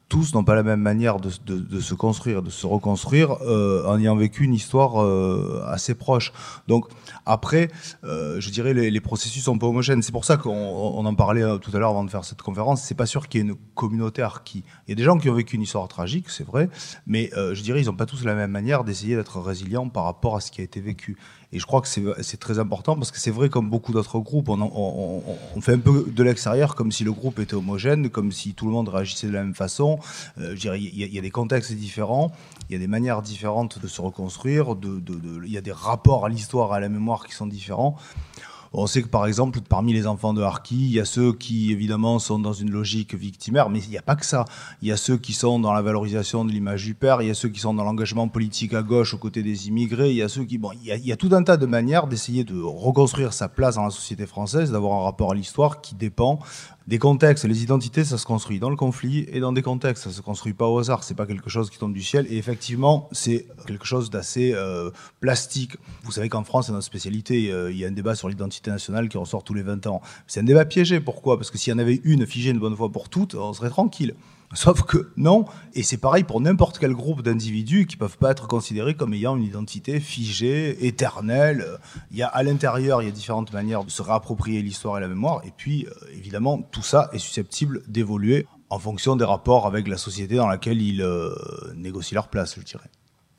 tous 0.09 0.35
n'ont 0.35 0.43
pas 0.43 0.57
la 0.57 0.64
même 0.64 0.81
manière 0.81 1.18
de, 1.20 1.31
se 1.31 1.95
construire, 1.95 2.43
de 2.43 2.51
se 2.51 2.66
reconstruire, 2.66 3.37
euh, 3.43 3.87
en 3.87 3.99
ayant 3.99 4.16
vécu 4.16 4.43
une 4.45 4.55
histoire 4.55 5.03
euh, 5.03 5.62
assez 5.68 5.95
proche. 5.95 6.33
Donc 6.66 6.87
après, 7.26 7.68
je 8.03 8.51
dirais 8.51 8.74
les, 8.74 9.01
processus 9.01 9.45
sont 9.45 9.57
pas 9.57 9.66
homogènes. 9.66 10.03
C'est 10.03 10.12
pour 10.12 10.24
ça 10.24 10.37
qu'on 10.37 10.51
on 10.51 11.07
en 11.07 11.14
parlait 11.14 11.45
tout 11.61 11.70
à 11.74 11.78
l'heure 11.78 11.91
avant 11.91 12.05
de 12.05 12.11
faire 12.11 12.24
cette 12.24 12.43
conférence. 12.43 12.83
C'est 12.83 12.97
pas 12.97 13.07
sûr 13.07 13.28
qu'il 13.28 13.41
y 13.41 13.45
ait 13.45 13.49
une 13.49 13.57
communauté 13.74 14.26
qui. 14.45 14.64
Il 14.87 14.91
y 14.91 14.93
a 14.93 14.97
des 14.97 15.05
gens 15.05 15.16
qui 15.16 15.31
ont 15.31 15.35
vécu 15.35 15.57
une 15.57 15.62
histoire 15.62 15.87
tragique, 15.89 16.28
c'est 16.28 16.45
vrai, 16.45 16.68
mais 17.07 17.31
je 17.35 17.62
dirais 17.62 17.81
ils 17.81 17.87
n'ont 17.87 17.95
pas 17.95 18.07
tous 18.07 18.24
la 18.24 18.35
même 18.35 18.51
manière 18.51 18.83
d'essayer 18.83 19.14
d'être 19.14 19.41
résilients 19.41 19.89
par 19.89 20.05
rapport 20.05 20.19
à 20.28 20.40
ce 20.40 20.50
qui 20.50 20.60
a 20.60 20.64
été 20.64 20.80
vécu. 20.80 21.16
Et 21.52 21.58
je 21.58 21.66
crois 21.66 21.80
que 21.80 21.88
c'est 21.88 22.36
très 22.36 22.58
important 22.60 22.94
parce 22.94 23.10
que 23.10 23.18
c'est 23.18 23.32
vrai, 23.32 23.48
comme 23.48 23.68
beaucoup 23.68 23.92
d'autres 23.92 24.20
groupes, 24.20 24.48
on, 24.48 25.60
fait 25.60 25.72
un 25.72 25.78
peu 25.78 26.06
de 26.08 26.22
l'extérieur 26.22 26.76
comme 26.76 26.92
si 26.92 27.02
le 27.02 27.12
groupe 27.12 27.40
était 27.40 27.54
homogène, 27.54 28.08
comme 28.08 28.30
si 28.30 28.54
tout 28.54 28.66
le 28.66 28.72
monde 28.72 28.88
réagissait 28.88 29.26
de 29.26 29.32
la 29.32 29.42
même 29.42 29.54
façon. 29.54 29.98
Euh, 30.38 30.54
il 30.56 31.14
y, 31.14 31.18
a 31.18 31.20
des 31.20 31.30
contextes 31.30 31.72
différents, 31.72 32.30
il 32.68 32.74
y 32.74 32.76
a 32.76 32.78
des 32.78 32.86
manières 32.86 33.20
différentes 33.20 33.80
de 33.80 33.88
se 33.88 34.00
reconstruire, 34.00 34.76
il 34.82 35.52
y 35.52 35.58
a 35.58 35.60
des 35.60 35.72
rapports 35.72 36.24
à 36.24 36.28
l'histoire, 36.28 36.72
à 36.72 36.78
la 36.78 36.88
mémoire 36.88 37.26
qui 37.26 37.34
sont 37.34 37.48
différents. 37.48 37.96
On 38.72 38.86
sait 38.86 39.02
que 39.02 39.08
par 39.08 39.26
exemple, 39.26 39.60
parmi 39.68 39.92
les 39.92 40.06
enfants 40.06 40.32
de 40.32 40.42
Harki, 40.42 40.76
il 40.76 40.92
y 40.92 41.00
a 41.00 41.04
ceux 41.04 41.32
qui 41.32 41.72
évidemment 41.72 42.20
sont 42.20 42.38
dans 42.38 42.52
une 42.52 42.70
logique 42.70 43.14
victimaire, 43.14 43.68
mais 43.68 43.80
il 43.80 43.90
n'y 43.90 43.98
a 43.98 44.02
pas 44.02 44.14
que 44.14 44.24
ça. 44.24 44.44
Il 44.80 44.86
y 44.88 44.92
a 44.92 44.96
ceux 44.96 45.16
qui 45.16 45.32
sont 45.32 45.58
dans 45.58 45.72
la 45.72 45.82
valorisation 45.82 46.44
de 46.44 46.52
l'image 46.52 46.84
du 46.84 46.94
père, 46.94 47.20
il 47.20 47.26
y 47.26 47.30
a 47.30 47.34
ceux 47.34 47.48
qui 47.48 47.58
sont 47.58 47.74
dans 47.74 47.82
l'engagement 47.82 48.28
politique 48.28 48.72
à 48.74 48.82
gauche 48.82 49.12
aux 49.12 49.18
côtés 49.18 49.42
des 49.42 49.66
immigrés, 49.66 50.10
il 50.10 50.16
y 50.16 50.22
a 50.22 50.28
ceux 50.28 50.44
qui... 50.44 50.56
Bon, 50.58 50.70
il 50.72 50.86
y 50.86 50.92
a, 50.92 50.96
il 50.96 51.04
y 51.04 51.10
a 51.10 51.16
tout 51.16 51.30
un 51.32 51.42
tas 51.42 51.56
de 51.56 51.66
manières 51.66 52.06
d'essayer 52.06 52.44
de 52.44 52.60
reconstruire 52.60 53.32
sa 53.32 53.48
place 53.48 53.74
dans 53.74 53.84
la 53.84 53.90
société 53.90 54.24
française, 54.26 54.70
d'avoir 54.70 55.00
un 55.00 55.04
rapport 55.04 55.32
à 55.32 55.34
l'histoire 55.34 55.80
qui 55.80 55.96
dépend 55.96 56.38
des 56.87 56.99
contextes. 56.99 57.45
Les 57.45 57.62
identités, 57.62 58.05
ça 58.05 58.18
se 58.18 58.26
construit 58.26 58.59
dans 58.59 58.70
le 58.70 58.76
conflit 58.76 59.26
et 59.28 59.41
dans 59.41 59.53
des 59.53 59.62
contextes. 59.62 60.05
Ça 60.05 60.11
se 60.11 60.20
construit 60.20 60.53
pas 60.53 60.66
au 60.66 60.78
hasard. 60.78 61.05
C'est 61.05 61.14
pas 61.14 61.26
quelque 61.26 61.51
chose 61.51 61.70
qui 61.70 61.78
tombe 61.78 61.93
du 61.93 62.03
ciel. 62.03 62.26
Et 62.31 62.37
effectivement, 62.37 63.09
c'est 63.12 63.47
quelque 63.66 63.87
chose 63.87 64.11
d'assez 64.11 64.53
euh, 64.55 64.91
plastique. 65.20 65.76
Vous 66.03 66.12
savez 66.12 66.28
qu'en 66.28 66.45
France, 66.45 66.66
c'est 66.66 66.72
notre 66.72 66.85
spécialité. 66.85 67.53
Euh, 67.53 67.70
il 67.70 67.78
y 67.78 67.85
a 67.85 67.89
un 67.89 67.93
débat 67.93 68.14
sur 68.14 68.28
l'identité 68.28 68.70
nationale 68.70 69.09
qui 69.09 69.18
ressort 69.18 69.45
tous 69.45 69.55
les 69.55 69.62
20 69.62 69.87
ans. 69.87 70.01
C'est 70.26 70.41
un 70.41 70.45
débat 70.45 70.64
piégé. 70.64 71.01
Pourquoi? 71.01 71.37
Parce 71.37 71.51
que 71.51 71.59
s'il 71.59 71.72
y 71.72 71.74
en 71.74 71.78
avait 71.78 72.01
une 72.05 72.26
figée 72.26 72.51
une 72.51 72.59
bonne 72.59 72.76
fois 72.76 72.91
pour 72.91 73.09
toutes, 73.09 73.35
on 73.35 73.53
serait 73.53 73.70
tranquille. 73.70 74.14
Sauf 74.53 74.82
que 74.82 75.12
non, 75.16 75.44
et 75.74 75.84
c'est 75.84 75.96
pareil 75.96 76.24
pour 76.24 76.40
n'importe 76.40 76.78
quel 76.78 76.92
groupe 76.92 77.22
d'individus 77.22 77.86
qui 77.86 77.96
peuvent 77.96 78.18
pas 78.18 78.32
être 78.32 78.48
considérés 78.48 78.94
comme 78.94 79.14
ayant 79.14 79.36
une 79.36 79.44
identité 79.44 80.01
figée, 80.01 80.86
éternelle. 80.86 81.64
Il 82.11 82.16
y 82.16 82.22
a 82.22 82.26
à 82.26 82.42
l'intérieur, 82.42 83.01
il 83.01 83.05
y 83.05 83.09
a 83.09 83.12
différentes 83.12 83.53
manières 83.53 83.84
de 83.84 83.90
se 83.90 84.03
réapproprier 84.03 84.61
l'histoire 84.61 84.98
et 84.98 85.01
la 85.01 85.09
mémoire, 85.09 85.40
et 85.44 85.53
puis 85.57 85.86
euh, 85.86 85.92
évidemment 86.12 86.62
tout 86.72 86.82
ça 86.82 87.11
est 87.12 87.18
susceptible 87.18 87.82
d'évoluer 87.86 88.48
en 88.70 88.80
fonction 88.80 89.14
des 89.14 89.24
rapports 89.24 89.66
avec 89.66 89.86
la 89.86 89.96
société 89.96 90.34
dans 90.34 90.48
laquelle 90.48 90.82
ils 90.82 91.03
euh, 91.03 91.32
négocient 91.76 92.16
leur 92.16 92.28
place, 92.28 92.57
je 92.59 92.64
dirais. 92.64 92.90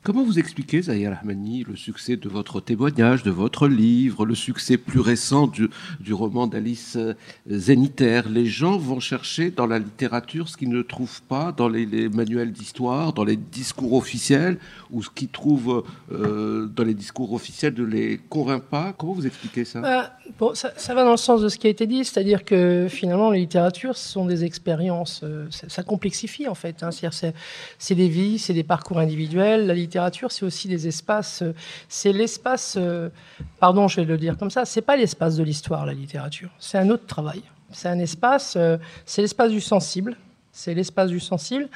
Comment 0.04 0.24
vous 0.24 0.40
expliquez, 0.40 0.82
Zahir 0.82 1.12
Rahmani, 1.12 1.62
le 1.62 1.76
succès 1.76 2.16
de 2.16 2.28
votre 2.28 2.60
témoignage, 2.60 3.22
de 3.22 3.30
votre 3.30 3.68
livre, 3.68 4.26
le 4.26 4.34
succès 4.34 4.76
plus 4.76 4.98
récent 4.98 5.46
du, 5.46 5.68
roman 6.12 6.48
d'Alice 6.48 6.96
euh, 6.96 7.14
Zénitaire 7.48 8.28
Les 8.28 8.46
gens 8.46 8.76
vont 8.78 8.98
chercher 8.98 9.52
dans 9.52 9.68
la 9.68 9.78
littérature 9.78 10.48
ce 10.48 10.56
qu'ils 10.56 10.70
ne 10.70 10.82
trouvent 10.82 11.22
pas 11.22 11.52
dans 11.52 11.68
les, 11.68 11.86
les 11.86 12.08
manuels 12.08 12.50
d'histoire, 12.50 13.12
dans 13.12 13.22
les 13.22 13.36
discours 13.36 13.92
officiels, 13.92 14.58
ou 14.90 15.04
ce 15.04 15.08
qu'ils 15.08 15.28
trouvent 15.28 15.84
euh, 16.10 16.66
dans 16.66 16.82
les 16.82 16.94
discours 16.94 17.32
officiels 17.32 17.74
ne 17.78 17.84
les 17.84 18.18
convainc 18.28 18.64
pas? 18.64 18.92
Comment 18.98 19.12
vous 19.12 19.28
expliquez 19.28 19.64
ça? 19.64 19.82
Bah, 19.82 20.14
bon, 20.36 20.52
ça, 20.54 20.72
va 20.94 21.04
dans 21.04 21.12
le 21.12 21.16
sens 21.16 21.42
de 21.42 21.48
ce 21.48 21.58
qui 21.58 21.68
a 21.68 21.70
été 21.70 21.86
dit, 21.86 22.04
c'est-à-dire 22.04 22.44
que 22.44 22.88
finalement, 22.90 23.30
la 23.30 23.38
littérature, 23.38 23.96
ce 23.96 24.08
sont 24.08 24.26
des 24.26 24.42
expériences, 24.42 25.20
euh, 25.22 25.46
ça, 25.50 25.84
complexifie 25.84 26.48
en 26.48 26.56
fait. 26.56 26.82
Hein, 26.82 26.90
c'est 27.78 27.94
des 27.94 28.08
vies, 28.08 28.40
c'est 28.40 28.52
des 28.52 28.64
parcours 28.64 28.98
individuels. 28.98 29.68
La 29.68 29.74
c'est 30.28 30.44
aussi 30.44 30.68
des 30.68 30.86
espaces. 30.86 31.42
euh, 31.42 31.52
c'est 31.88 32.12
l'espace, 32.12 32.76
euh, 32.78 33.08
pardon, 33.60 33.88
je 33.88 33.96
vais 33.96 34.04
le 34.04 34.18
dire 34.18 34.36
comme 34.38 34.50
ça, 34.50 34.64
c'est 34.64 34.82
pas 34.82 34.96
l'espace 34.96 35.36
de 35.36 35.44
l'histoire, 35.44 35.86
la 35.86 35.94
littérature. 35.94 36.50
C'est 36.58 36.78
un 36.78 36.88
autre 36.90 37.06
travail. 37.06 37.42
C'est 37.72 37.88
un 37.88 37.98
espace, 37.98 38.54
euh, 38.56 38.76
c'est 39.06 39.22
l'espace 39.22 39.50
du 39.50 39.60
sensible. 39.60 40.16
C'est 40.54 40.74
l'espace 40.74 41.08
du 41.08 41.18
sensible. 41.18 41.70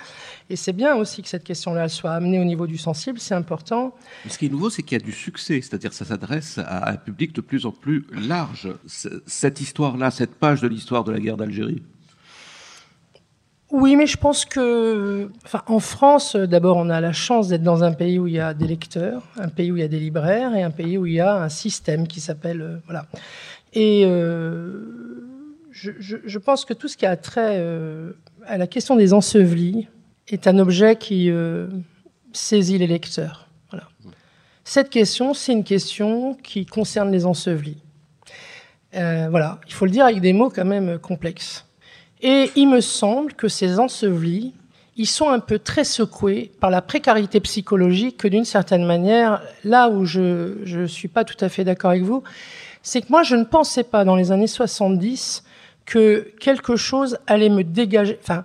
Et 0.50 0.56
c'est 0.56 0.74
bien 0.74 0.94
aussi 0.96 1.22
que 1.22 1.28
cette 1.28 1.44
question-là 1.44 1.88
soit 1.88 2.12
amenée 2.12 2.38
au 2.38 2.44
niveau 2.44 2.66
du 2.66 2.76
sensible, 2.76 3.18
c'est 3.18 3.34
important. 3.34 3.94
Ce 4.28 4.36
qui 4.36 4.46
est 4.46 4.48
nouveau, 4.50 4.68
c'est 4.68 4.82
qu'il 4.82 4.98
y 4.98 5.00
a 5.00 5.04
du 5.04 5.12
succès, 5.12 5.62
c'est-à-dire 5.62 5.88
que 5.88 5.96
ça 5.96 6.04
s'adresse 6.04 6.58
à 6.58 6.90
un 6.90 6.96
public 6.96 7.34
de 7.34 7.40
plus 7.40 7.64
en 7.64 7.72
plus 7.72 8.04
large. 8.12 8.68
Cette 8.86 9.62
histoire-là, 9.62 10.10
cette 10.10 10.34
page 10.34 10.60
de 10.60 10.68
l'histoire 10.68 11.04
de 11.04 11.12
la 11.12 11.20
guerre 11.20 11.38
d'Algérie. 11.38 11.82
Oui, 13.72 13.96
mais 13.96 14.06
je 14.06 14.16
pense 14.16 14.44
que, 14.44 15.28
en 15.66 15.80
France, 15.80 16.36
d'abord, 16.36 16.76
on 16.76 16.88
a 16.88 17.00
la 17.00 17.12
chance 17.12 17.48
d'être 17.48 17.64
dans 17.64 17.82
un 17.82 17.92
pays 17.92 18.18
où 18.18 18.28
il 18.28 18.34
y 18.34 18.40
a 18.40 18.54
des 18.54 18.68
lecteurs, 18.68 19.22
un 19.38 19.48
pays 19.48 19.72
où 19.72 19.76
il 19.76 19.80
y 19.80 19.84
a 19.84 19.88
des 19.88 19.98
libraires 19.98 20.54
et 20.54 20.62
un 20.62 20.70
pays 20.70 20.96
où 20.96 21.06
il 21.06 21.14
y 21.14 21.20
a 21.20 21.42
un 21.42 21.48
système 21.48 22.06
qui 22.06 22.20
s'appelle, 22.20 22.62
euh, 22.62 22.76
voilà. 22.86 23.06
Et 23.72 24.04
euh, 24.06 24.84
je, 25.72 26.38
pense 26.38 26.64
que 26.64 26.74
tout 26.74 26.86
ce 26.86 26.96
qui 26.96 27.06
a 27.06 27.16
trait 27.16 27.56
euh, 27.58 28.12
à 28.46 28.56
la 28.56 28.68
question 28.68 28.94
des 28.94 29.12
ensevelis 29.12 29.88
est 30.28 30.46
un 30.46 30.58
objet 30.58 30.96
qui 30.96 31.30
saisit 32.32 32.78
les 32.78 32.86
lecteurs. 32.86 33.48
Cette 34.64 34.90
question, 34.90 35.34
c'est 35.34 35.52
une 35.52 35.62
question 35.62 36.34
qui 36.34 36.66
concerne 36.66 37.12
les 37.12 37.26
ensevelis. 37.26 37.82
Voilà, 38.92 39.60
il 39.68 39.74
faut 39.74 39.84
le 39.84 39.90
dire 39.90 40.06
avec 40.06 40.20
des 40.20 40.32
mots 40.32 40.48
quand 40.48 40.64
même 40.64 40.98
complexes. 40.98 41.65
Et 42.22 42.50
il 42.56 42.68
me 42.68 42.80
semble 42.80 43.34
que 43.34 43.48
ces 43.48 43.78
ensevelis, 43.78 44.54
ils 44.96 45.06
sont 45.06 45.28
un 45.28 45.40
peu 45.40 45.58
très 45.58 45.84
secoués 45.84 46.50
par 46.60 46.70
la 46.70 46.80
précarité 46.80 47.40
psychologique 47.40 48.16
que 48.16 48.28
d'une 48.28 48.46
certaine 48.46 48.86
manière, 48.86 49.42
là 49.64 49.90
où 49.90 50.06
je 50.06 50.64
ne 50.64 50.86
suis 50.86 51.08
pas 51.08 51.24
tout 51.24 51.36
à 51.44 51.48
fait 51.48 51.64
d'accord 51.64 51.90
avec 51.90 52.02
vous, 52.02 52.22
c'est 52.82 53.02
que 53.02 53.08
moi 53.10 53.22
je 53.22 53.36
ne 53.36 53.44
pensais 53.44 53.84
pas 53.84 54.04
dans 54.04 54.16
les 54.16 54.32
années 54.32 54.46
70 54.46 55.44
que 55.84 56.32
quelque 56.40 56.76
chose 56.76 57.18
allait 57.26 57.50
me 57.50 57.62
dégager. 57.62 58.18
Enfin, 58.22 58.44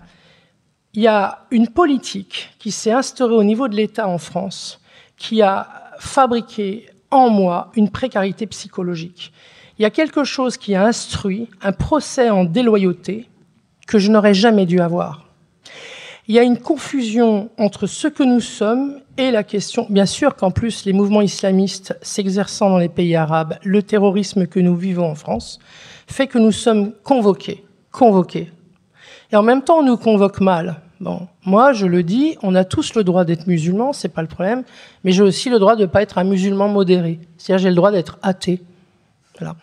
il 0.93 1.01
y 1.03 1.07
a 1.07 1.45
une 1.51 1.69
politique 1.69 2.49
qui 2.59 2.71
s'est 2.71 2.91
instaurée 2.91 3.35
au 3.35 3.43
niveau 3.43 3.69
de 3.69 3.75
l'État 3.75 4.07
en 4.07 4.17
France 4.17 4.81
qui 5.15 5.41
a 5.41 5.93
fabriqué 5.99 6.87
en 7.11 7.29
moi 7.29 7.71
une 7.75 7.89
précarité 7.89 8.45
psychologique. 8.47 9.31
Il 9.79 9.83
y 9.83 9.85
a 9.85 9.89
quelque 9.89 10.23
chose 10.23 10.57
qui 10.57 10.75
a 10.75 10.85
instruit 10.85 11.49
un 11.61 11.71
procès 11.71 12.29
en 12.29 12.43
déloyauté 12.43 13.29
que 13.87 13.99
je 13.99 14.11
n'aurais 14.11 14.33
jamais 14.33 14.65
dû 14.65 14.79
avoir. 14.79 15.25
Il 16.27 16.35
y 16.35 16.39
a 16.39 16.43
une 16.43 16.59
confusion 16.59 17.49
entre 17.57 17.87
ce 17.87 18.07
que 18.07 18.23
nous 18.23 18.39
sommes 18.39 19.01
et 19.17 19.31
la 19.31 19.43
question, 19.43 19.85
bien 19.89 20.05
sûr 20.05 20.35
qu'en 20.35 20.51
plus 20.51 20.85
les 20.85 20.93
mouvements 20.93 21.21
islamistes 21.21 21.97
s'exerçant 22.01 22.69
dans 22.69 22.77
les 22.77 22.89
pays 22.89 23.15
arabes, 23.15 23.57
le 23.63 23.83
terrorisme 23.83 24.47
que 24.47 24.59
nous 24.59 24.75
vivons 24.75 25.09
en 25.09 25.15
France, 25.15 25.59
fait 26.07 26.27
que 26.27 26.37
nous 26.37 26.51
sommes 26.51 26.93
convoqués, 27.03 27.65
convoqués. 27.91 28.51
Et 29.31 29.35
en 29.35 29.43
même 29.43 29.63
temps, 29.63 29.79
on 29.79 29.83
nous 29.83 29.97
convoque 29.97 30.41
mal. 30.41 30.81
Bon, 30.99 31.27
moi, 31.45 31.73
je 31.73 31.87
le 31.87 32.03
dis, 32.03 32.37
on 32.43 32.53
a 32.53 32.63
tous 32.63 32.93
le 32.93 33.03
droit 33.03 33.25
d'être 33.25 33.47
musulman, 33.47 33.91
c'est 33.91 34.09
pas 34.09 34.21
le 34.21 34.27
problème, 34.27 34.63
mais 35.03 35.11
j'ai 35.11 35.23
aussi 35.23 35.49
le 35.49 35.57
droit 35.57 35.75
de 35.75 35.81
ne 35.81 35.87
pas 35.87 36.03
être 36.03 36.19
un 36.19 36.23
musulman 36.23 36.67
modéré. 36.67 37.19
C'est-à-dire, 37.37 37.63
j'ai 37.63 37.69
le 37.69 37.75
droit 37.75 37.91
d'être 37.91 38.19
athée. 38.21 38.61
Voilà. 39.39 39.55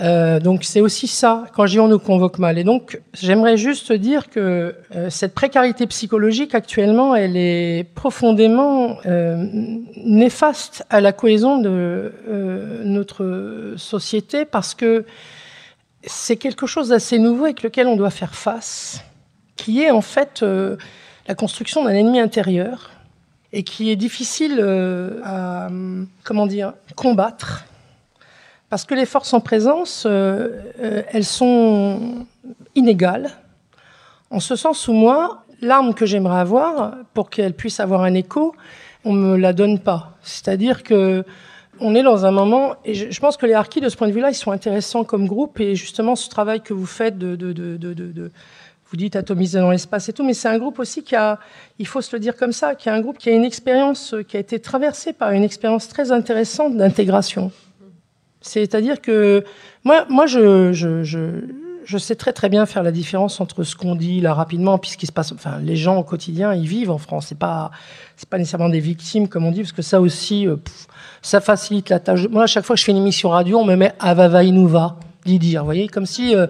Euh, 0.00 0.38
donc 0.38 0.64
c'est 0.64 0.80
aussi 0.80 1.08
ça, 1.08 1.44
quand 1.54 1.66
je 1.66 1.80
on 1.80 1.88
nous 1.88 1.98
convoque 1.98 2.38
mal. 2.38 2.58
Et 2.58 2.64
donc 2.64 3.00
j'aimerais 3.14 3.56
juste 3.56 3.92
dire 3.92 4.30
que 4.30 4.74
euh, 4.94 5.10
cette 5.10 5.34
précarité 5.34 5.86
psychologique 5.86 6.54
actuellement, 6.54 7.14
elle 7.14 7.36
est 7.36 7.84
profondément 7.94 8.98
euh, 9.06 9.46
néfaste 9.96 10.84
à 10.90 11.00
la 11.00 11.12
cohésion 11.12 11.58
de 11.58 12.12
notre 12.84 13.74
société 13.76 14.44
parce 14.44 14.74
que 14.74 15.04
c'est 16.04 16.36
quelque 16.36 16.66
chose 16.66 16.90
d'assez 16.90 17.18
nouveau 17.18 17.44
avec 17.44 17.62
lequel 17.62 17.86
on 17.86 17.96
doit 17.96 18.10
faire 18.10 18.34
face, 18.34 19.02
qui 19.56 19.82
est 19.82 19.90
en 19.90 20.00
fait 20.00 20.44
la 21.26 21.34
construction 21.34 21.84
d'un 21.84 21.90
ennemi 21.90 22.20
intérieur 22.20 22.90
et 23.52 23.62
qui 23.62 23.90
est 23.90 23.96
difficile 23.96 24.60
à, 25.24 25.66
hum, 25.66 26.06
comment 26.22 26.46
dire, 26.46 26.74
combattre 26.94 27.64
parce 28.70 28.84
que 28.84 28.94
les 28.94 29.06
forces 29.06 29.32
en 29.32 29.40
présence, 29.40 30.04
euh, 30.06 30.60
euh, 30.80 31.02
elles 31.10 31.24
sont 31.24 32.26
inégales, 32.74 33.30
en 34.30 34.40
ce 34.40 34.56
sens 34.56 34.88
où 34.88 34.92
moi, 34.92 35.44
l'arme 35.62 35.94
que 35.94 36.06
j'aimerais 36.06 36.40
avoir, 36.40 36.96
pour 37.14 37.30
qu'elle 37.30 37.54
puisse 37.54 37.80
avoir 37.80 38.02
un 38.02 38.14
écho, 38.14 38.54
on 39.04 39.12
me 39.12 39.36
la 39.36 39.52
donne 39.52 39.78
pas. 39.78 40.16
C'est-à-dire 40.22 40.82
que 40.82 41.24
on 41.80 41.94
est 41.94 42.02
dans 42.02 42.26
un 42.26 42.32
moment, 42.32 42.74
et 42.84 42.94
je, 42.94 43.20
pense 43.20 43.36
que 43.36 43.46
les 43.46 43.54
harkis, 43.54 43.80
de 43.80 43.88
ce 43.88 43.96
point 43.96 44.08
de 44.08 44.12
vue-là, 44.12 44.30
ils 44.30 44.34
sont 44.34 44.50
intéressants 44.50 45.04
comme 45.04 45.26
groupe, 45.26 45.60
et 45.60 45.76
justement, 45.76 46.16
ce 46.16 46.28
travail 46.28 46.60
que 46.60 46.74
vous 46.74 46.86
faites 46.86 47.18
de, 47.18 47.36
de, 47.36 47.52
de, 47.52 47.76
de, 47.76 48.32
vous 48.90 48.96
dites 48.96 49.16
atomiser 49.16 49.60
dans 49.60 49.70
l'espace 49.70 50.08
et 50.08 50.12
tout, 50.12 50.24
mais 50.24 50.34
c'est 50.34 50.48
un 50.48 50.58
groupe 50.58 50.78
aussi 50.78 51.02
qui 51.02 51.14
a, 51.14 51.38
il 51.78 51.86
faut 51.86 52.00
se 52.00 52.14
le 52.16 52.20
dire 52.20 52.36
comme 52.36 52.52
ça, 52.52 52.74
qui 52.74 52.88
a 52.88 52.94
un 52.94 53.00
groupe 53.00 53.18
qui 53.18 53.28
a 53.28 53.32
une 53.32 53.44
expérience, 53.44 54.14
euh, 54.14 54.22
qui 54.22 54.36
a 54.36 54.40
été 54.40 54.58
traversée 54.58 55.12
par 55.12 55.30
une 55.32 55.44
expérience 55.44 55.88
très 55.88 56.10
intéressante 56.10 56.76
d'intégration. 56.76 57.52
C'est-à-dire 58.40 59.00
que 59.00 59.44
moi, 59.84 60.06
moi 60.08 60.26
je, 60.26 60.72
sais 61.98 62.14
très 62.14 62.32
très 62.32 62.48
bien 62.48 62.66
faire 62.66 62.82
la 62.82 62.92
différence 62.92 63.40
entre 63.40 63.64
ce 63.64 63.74
qu'on 63.74 63.94
dit 63.94 64.20
là 64.20 64.34
rapidement, 64.34 64.78
puis 64.78 64.90
ce 64.90 64.96
qui 64.96 65.06
se 65.06 65.12
passe. 65.12 65.32
Enfin, 65.32 65.58
les 65.62 65.76
gens 65.76 65.96
au 65.96 66.04
quotidien, 66.04 66.54
ils 66.54 66.66
vivent 66.66 66.90
en 66.90 66.98
France. 66.98 67.26
C'est 67.28 67.38
pas, 67.38 67.70
c'est 68.16 68.28
pas 68.28 68.38
nécessairement 68.38 68.68
des 68.68 68.80
victimes 68.80 69.28
comme 69.28 69.44
on 69.44 69.50
dit, 69.50 69.60
parce 69.60 69.72
que 69.72 69.82
ça 69.82 70.00
aussi, 70.00 70.46
euh, 70.46 70.56
ça 71.22 71.40
facilite 71.40 71.88
la 71.90 71.98
tâche. 72.00 72.28
Moi, 72.30 72.44
à 72.44 72.46
chaque 72.46 72.64
fois 72.64 72.74
que 72.74 72.80
je 72.80 72.84
fais 72.84 72.92
une 72.92 72.98
émission 72.98 73.30
radio, 73.30 73.58
on 73.58 73.64
me 73.64 73.74
met 73.74 73.92
à 73.98 74.14
Vavaïnouva 74.14 74.96
d'y 75.24 75.38
dire. 75.38 75.62
Vous 75.62 75.66
voyez, 75.66 75.88
comme 75.88 76.06
si, 76.06 76.34
euh, 76.34 76.46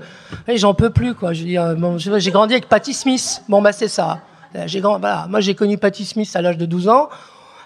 j'en 0.55 0.75
peux 0.75 0.91
plus 0.91 1.15
quoi. 1.15 1.33
Je 1.33 1.45
je- 1.47 2.19
j'ai 2.19 2.31
grandi 2.31 2.53
avec 2.55 2.69
Patti 2.69 2.93
Smith. 2.93 3.43
Bon 3.49 3.63
bah 3.63 3.73
c'est 3.73 3.89
ça. 3.89 4.21
Euh, 4.57 4.65
J'ai 4.67 4.81
moi 4.81 5.41
j'ai 5.41 5.55
connu 5.55 5.79
Patti 5.79 6.05
Smith 6.05 6.31
à 6.35 6.43
l'âge 6.43 6.59
de 6.59 6.67
12 6.67 6.89
ans. 6.89 7.09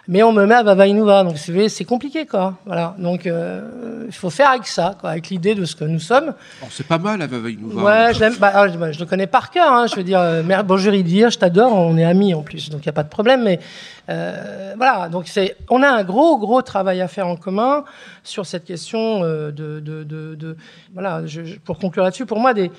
Mais 0.09 0.23
on 0.23 0.33
me 0.33 0.47
met 0.47 0.55
à 0.55 0.63
Vavainouva. 0.63 1.25
Donc 1.25 1.37
c'est 1.39 1.85
compliqué, 1.85 2.27
quoi. 2.27 2.55
Voilà. 2.67 2.95
Donc 2.99 3.27
euh, 3.27 4.05
il 4.07 4.13
faut 4.13 4.31
faire 4.31 4.51
avec 4.51 4.67
ça, 4.67 4.97
quoi, 5.01 5.11
avec 5.11 5.29
l'idée 5.29 5.55
de 5.55 5.65
ce 5.65 5.77
que 5.77 5.85
nous 5.85 6.01
sommes. 6.01 6.35
c'est 6.71 6.87
pas 6.87 6.99
mal 6.99 7.23
à 7.23 7.27
Vavainouva. 7.27 7.83
Ouais, 7.83 8.15
je, 8.15 8.39
bah, 8.39 8.53
ah, 8.55 8.69
je, 8.69 8.99
le 8.99 9.07
connais 9.07 9.27
par 9.27 9.51
cœur. 9.51 9.73
Hein, 9.73 9.87
je 9.87 9.97
veux 9.97 10.03
dire, 10.03 10.21
euh, 10.21 10.43
bonjour 10.65 10.93
dire, 10.93 11.31
je 11.31 11.39
t'adore, 11.39 11.73
on 11.73 11.97
est 11.97 12.05
amis 12.05 12.35
en 12.35 12.43
plus, 12.43 12.71
donc 12.71 12.81
il 12.81 12.89
n'y 12.89 12.91
a 12.91 12.95
pas 12.95 13.05
de 13.05 13.09
problème. 13.09 13.45
Mais 13.45 13.61
euh, 14.09 14.75
voilà, 14.77 15.09
donc 15.09 15.29
c'est, 15.29 15.57
on 15.71 15.83
a 15.83 15.89
un 15.89 16.05
gros, 16.05 16.39
gros 16.39 16.63
travail 16.63 17.01
à 17.01 17.09
faire 17.09 17.29
en 17.29 17.37
commun 17.37 17.85
sur 18.25 18.47
cette 18.47 18.65
question 18.65 19.21
de, 19.21 19.51
de, 19.51 19.81
de, 19.81 20.35
de, 20.35 20.57
voilà. 20.93 21.27
Je, 21.27 21.57
pour 21.59 21.79
conclure 21.79 22.03
là-dessus, 22.03 22.27
pour 22.27 22.41
moi, 22.41 22.55
des, 22.55 22.71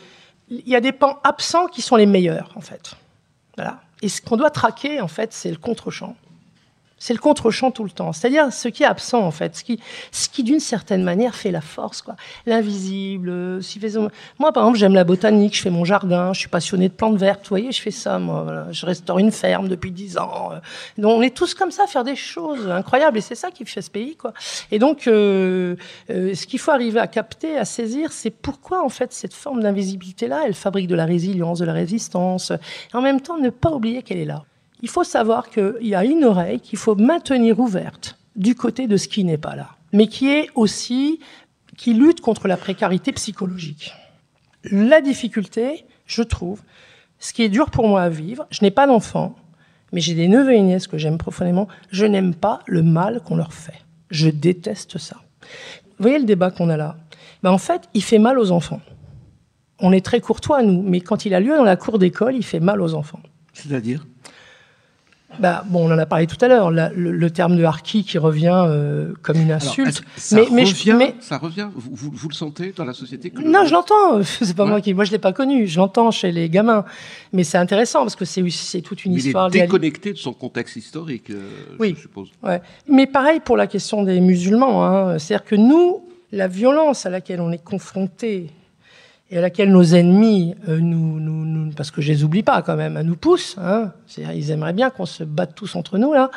il 0.49 0.67
y 0.67 0.75
a 0.75 0.81
des 0.81 0.91
pans 0.91 1.19
absents 1.23 1.67
qui 1.67 1.81
sont 1.81 1.95
les 1.95 2.05
meilleurs, 2.05 2.51
en 2.55 2.61
fait. 2.61 2.95
Voilà. 3.55 3.79
Et 4.01 4.09
ce 4.09 4.21
qu'on 4.21 4.35
doit 4.35 4.49
traquer, 4.49 4.99
en 4.99 5.07
fait, 5.07 5.31
c'est 5.31 5.49
le 5.49 5.57
contre-champ. 5.57 6.15
C'est 7.03 7.13
le 7.13 7.19
contre-champ 7.19 7.69
tout 7.69 7.83
le 7.83 7.89
temps. 7.89 8.13
C'est-à-dire 8.13 8.53
ce 8.53 8.69
qui 8.69 8.83
est 8.83 8.85
absent, 8.85 9.19
en 9.19 9.31
fait. 9.31 9.57
Ce 9.57 9.63
qui, 9.65 9.77
ce 10.13 10.29
qui 10.29 10.41
d'une 10.41 10.61
certaine 10.61 11.03
manière, 11.03 11.35
fait 11.35 11.51
la 11.51 11.59
force, 11.59 12.01
quoi. 12.01 12.15
L'invisible. 12.45 13.61
Si 13.61 13.77
moi, 14.39 14.53
par 14.53 14.63
exemple, 14.63 14.77
j'aime 14.77 14.93
la 14.93 15.03
botanique, 15.03 15.53
je 15.53 15.63
fais 15.63 15.69
mon 15.69 15.83
jardin, 15.83 16.31
je 16.31 16.39
suis 16.39 16.47
passionné 16.47 16.87
de 16.87 16.93
plantes 16.93 17.17
vertes. 17.17 17.41
Vous 17.43 17.49
voyez, 17.49 17.73
je 17.73 17.81
fais 17.81 17.91
ça, 17.91 18.19
moi. 18.19 18.67
Je 18.71 18.85
restaure 18.85 19.19
une 19.19 19.33
ferme 19.33 19.67
depuis 19.67 19.91
dix 19.91 20.17
ans. 20.17 20.51
Donc, 20.97 21.19
on 21.19 21.21
est 21.21 21.35
tous 21.35 21.53
comme 21.55 21.71
ça, 21.71 21.83
à 21.83 21.87
faire 21.87 22.05
des 22.05 22.15
choses 22.15 22.69
incroyables. 22.69 23.17
Et 23.17 23.21
c'est 23.21 23.35
ça 23.35 23.51
qui 23.51 23.65
fait 23.65 23.81
ce 23.81 23.91
pays, 23.91 24.15
quoi. 24.15 24.31
Et 24.71 24.79
donc, 24.79 25.07
euh, 25.07 25.75
euh, 26.09 26.33
ce 26.33 26.47
qu'il 26.47 26.59
faut 26.59 26.71
arriver 26.71 27.01
à 27.01 27.07
capter, 27.07 27.57
à 27.57 27.65
saisir, 27.65 28.13
c'est 28.13 28.31
pourquoi, 28.31 28.81
en 28.81 28.87
fait, 28.87 29.11
cette 29.11 29.33
forme 29.33 29.61
d'invisibilité-là, 29.61 30.43
elle 30.45 30.53
fabrique 30.53 30.87
de 30.87 30.95
la 30.95 31.05
résilience, 31.05 31.59
de 31.59 31.65
la 31.65 31.73
résistance. 31.73 32.51
Et 32.51 32.95
en 32.95 33.01
même 33.01 33.19
temps, 33.19 33.37
ne 33.37 33.49
pas 33.49 33.71
oublier 33.71 34.03
qu'elle 34.03 34.19
est 34.19 34.25
là 34.25 34.45
il 34.83 34.89
faut 34.89 35.05
savoir 35.05 35.49
qu'il 35.49 35.77
y 35.81 35.95
a 35.95 36.03
une 36.03 36.25
oreille 36.25 36.59
qu'il 36.59 36.77
faut 36.77 36.95
maintenir 36.95 37.59
ouverte 37.59 38.17
du 38.35 38.53
côté 38.53 38.85
de 38.85 38.97
ce 38.97 39.07
qui 39.07 39.23
n'est 39.23 39.37
pas 39.37 39.55
là, 39.55 39.69
mais 39.93 40.07
qui 40.07 40.29
est 40.29 40.49
aussi, 40.55 41.21
qui 41.77 41.93
lutte 41.93 42.19
contre 42.19 42.49
la 42.49 42.57
précarité 42.57 43.13
psychologique. 43.13 43.93
La 44.65 44.99
difficulté, 44.99 45.85
je 46.05 46.21
trouve, 46.21 46.61
ce 47.17 47.31
qui 47.31 47.43
est 47.43 47.49
dur 47.49 47.71
pour 47.71 47.87
moi 47.87 48.01
à 48.01 48.09
vivre, 48.09 48.45
je 48.51 48.59
n'ai 48.61 48.71
pas 48.71 48.85
d'enfants, 48.85 49.37
mais 49.93 50.01
j'ai 50.01 50.15
des 50.15 50.27
neveux 50.27 50.53
et 50.53 50.61
nièces 50.61 50.87
que 50.87 50.97
j'aime 50.97 51.17
profondément, 51.17 51.69
je 51.89 52.05
n'aime 52.05 52.35
pas 52.35 52.59
le 52.65 52.83
mal 52.83 53.21
qu'on 53.21 53.37
leur 53.37 53.53
fait. 53.53 53.81
Je 54.09 54.29
déteste 54.29 54.97
ça. 54.97 55.15
Vous 55.97 56.03
voyez 56.03 56.19
le 56.19 56.25
débat 56.25 56.51
qu'on 56.51 56.69
a 56.69 56.75
là? 56.75 56.97
Ben 57.41 57.51
En 57.51 57.57
fait, 57.57 57.87
il 57.93 58.03
fait 58.03 58.19
mal 58.19 58.37
aux 58.37 58.51
enfants. 58.51 58.81
On 59.79 59.93
est 59.93 60.03
très 60.03 60.19
courtois, 60.19 60.61
nous, 60.61 60.81
mais 60.81 60.99
quand 60.99 61.25
il 61.25 61.33
a 61.33 61.39
lieu 61.39 61.55
dans 61.55 61.63
la 61.63 61.77
cour 61.77 61.99
d'école, 61.99 62.35
il 62.35 62.43
fait 62.43 62.59
mal 62.59 62.81
aux 62.81 62.95
enfants. 62.95 63.21
C'est-à-dire? 63.53 64.05
Bah, 65.39 65.63
bon, 65.67 65.89
on 65.89 65.93
en 65.93 65.97
a 65.97 66.05
parlé 66.05 66.27
tout 66.27 66.37
à 66.41 66.47
l'heure, 66.47 66.71
le, 66.71 67.29
terme 67.29 67.57
de 67.57 67.63
harki 67.63 68.03
qui 68.03 68.17
revient 68.17 68.65
euh, 68.67 69.13
comme 69.21 69.37
une 69.37 69.51
insulte. 69.51 70.03
ça, 70.15 70.35
mais, 70.51 70.63
revient, 70.63 70.95
mais, 70.97 71.15
ça 71.19 71.37
revient? 71.37 71.69
Vous, 71.75 72.11
vous, 72.13 72.29
le 72.29 72.33
sentez 72.33 72.73
dans 72.75 72.85
la 72.85 72.93
société 72.93 73.31
Non, 73.43 73.65
je 73.65 73.73
l'entends. 73.73 74.21
C'est 74.23 74.55
pas 74.55 74.65
moi 74.65 74.81
qui. 74.81 74.93
Moi, 74.93 75.05
je 75.05 75.11
l'ai 75.11 75.19
pas 75.19 75.33
connu. 75.33 75.67
Je 75.67 75.77
l'entends 75.77 76.11
chez 76.11 76.31
les 76.31 76.49
gamins. 76.49 76.85
Mais 77.31 77.43
c'est 77.43 77.57
intéressant 77.57 78.01
parce 78.01 78.15
que 78.15 78.25
c'est 78.25 78.81
toute 78.81 79.05
une 79.05 79.13
histoire. 79.13 79.49
Il 79.51 79.57
est 79.57 79.61
déconnecté 79.61 80.13
de 80.13 80.17
son 80.17 80.33
contexte 80.33 80.75
historique, 80.75 81.31
euh, 81.31 81.49
oui. 81.79 81.93
je 81.95 82.01
suppose. 82.01 82.31
Ouais. 82.43 82.61
Mais 82.87 83.07
pareil 83.07 83.39
pour 83.39 83.57
la 83.57 83.65
question 83.67 84.03
des 84.03 84.19
musulmans. 84.19 84.85
Hein. 84.85 85.17
C'est-à-dire 85.17 85.45
que 85.45 85.55
nous, 85.55 86.03
la 86.31 86.47
violence 86.47 87.05
à 87.05 87.09
laquelle 87.09 87.41
on 87.41 87.51
est 87.51 87.63
confronté 87.63 88.51
et 89.33 89.37
à 89.39 89.41
laquelle 89.41 89.71
nos 89.71 89.83
ennemis, 89.95 90.53
euh, 90.69 91.71
parce 91.75 91.89
que 91.89 92.03
je 92.03 92.11
les 92.11 92.23
oublie 92.23 92.43
pas 92.43 92.61
quand 92.61 92.75
même, 92.75 93.01
nous 93.01 93.15
poussent. 93.15 93.55
Hein, 93.59 93.91
ils 94.15 94.51
aimeraient 94.51 94.73
bien 94.73 94.91
qu'on 94.91 95.07
se 95.07 95.23
batte 95.23 95.55
tous 95.55 95.75
entre 95.75 95.97
nous 95.97 96.13
là. 96.13 96.29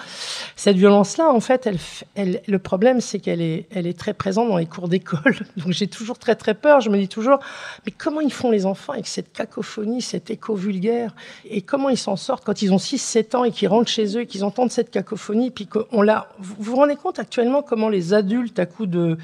Cette 0.56 0.78
violence-là, 0.78 1.28
en 1.28 1.40
fait, 1.40 1.68
le 2.16 2.58
problème, 2.58 3.02
c'est 3.02 3.18
qu'elle 3.18 3.42
est, 3.42 3.98
très 3.98 4.14
présente 4.14 4.48
dans 4.48 4.56
les 4.56 4.64
cours 4.64 4.88
d'école. 4.88 5.36
Donc 5.58 5.72
j'ai 5.72 5.88
toujours 5.88 6.18
très 6.18 6.36
très 6.36 6.54
peur. 6.54 6.80
Je 6.80 6.88
me 6.88 6.96
dis 6.96 7.06
toujours, 7.06 7.38
mais 7.84 7.92
comment 7.92 8.22
ils 8.22 8.32
font 8.32 8.50
les 8.50 8.64
enfants 8.64 8.94
avec 8.94 9.08
cette 9.08 9.30
cacophonie, 9.30 10.00
cet 10.00 10.30
écho 10.30 10.54
vulgaire, 10.54 11.14
et 11.44 11.60
comment 11.60 11.90
ils 11.90 11.98
s'en 11.98 12.16
sortent 12.16 12.46
quand 12.46 12.62
ils 12.62 12.72
ont 12.72 12.78
6-7 12.78 13.36
ans 13.36 13.44
et 13.44 13.50
qu'ils 13.50 13.68
rentrent 13.68 13.90
chez 13.90 14.16
eux 14.16 14.22
et 14.22 14.26
qu'ils 14.26 14.42
entendent 14.42 14.70
cette 14.72 14.90
cacophonie, 14.90 15.50
puis 15.50 15.66
qu'on 15.66 16.00
l'a. 16.00 16.28
Vous 16.38 16.54
vous 16.60 16.76
rendez 16.76 16.96
compte 16.96 17.18
actuellement 17.18 17.60
comment 17.60 17.90
les 17.90 18.14
adultes, 18.14 18.58
à 18.58 18.64
coup 18.64 18.86
de 18.86 19.18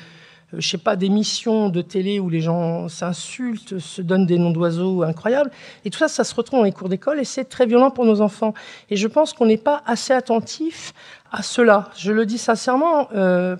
je 0.56 0.68
sais 0.68 0.78
pas, 0.78 0.96
d'émissions 0.96 1.68
de 1.68 1.80
télé 1.80 2.20
où 2.20 2.28
les 2.28 2.40
gens 2.40 2.88
s'insultent, 2.88 3.78
se 3.78 4.02
donnent 4.02 4.26
des 4.26 4.38
noms 4.38 4.50
d'oiseaux 4.50 5.02
incroyables. 5.02 5.50
Et 5.84 5.90
tout 5.90 5.98
ça, 5.98 6.08
ça 6.08 6.24
se 6.24 6.34
retrouve 6.34 6.60
dans 6.60 6.64
les 6.64 6.72
cours 6.72 6.88
d'école 6.88 7.20
et 7.20 7.24
c'est 7.24 7.44
très 7.44 7.66
violent 7.66 7.90
pour 7.90 8.04
nos 8.04 8.20
enfants. 8.20 8.54
Et 8.90 8.96
je 8.96 9.08
pense 9.08 9.32
qu'on 9.32 9.46
n'est 9.46 9.56
pas 9.56 9.82
assez 9.86 10.12
attentif 10.12 10.92
à 11.30 11.42
cela. 11.42 11.90
Je 11.96 12.12
le 12.12 12.26
dis 12.26 12.38
sincèrement. 12.38 13.08
Euh, 13.14 13.56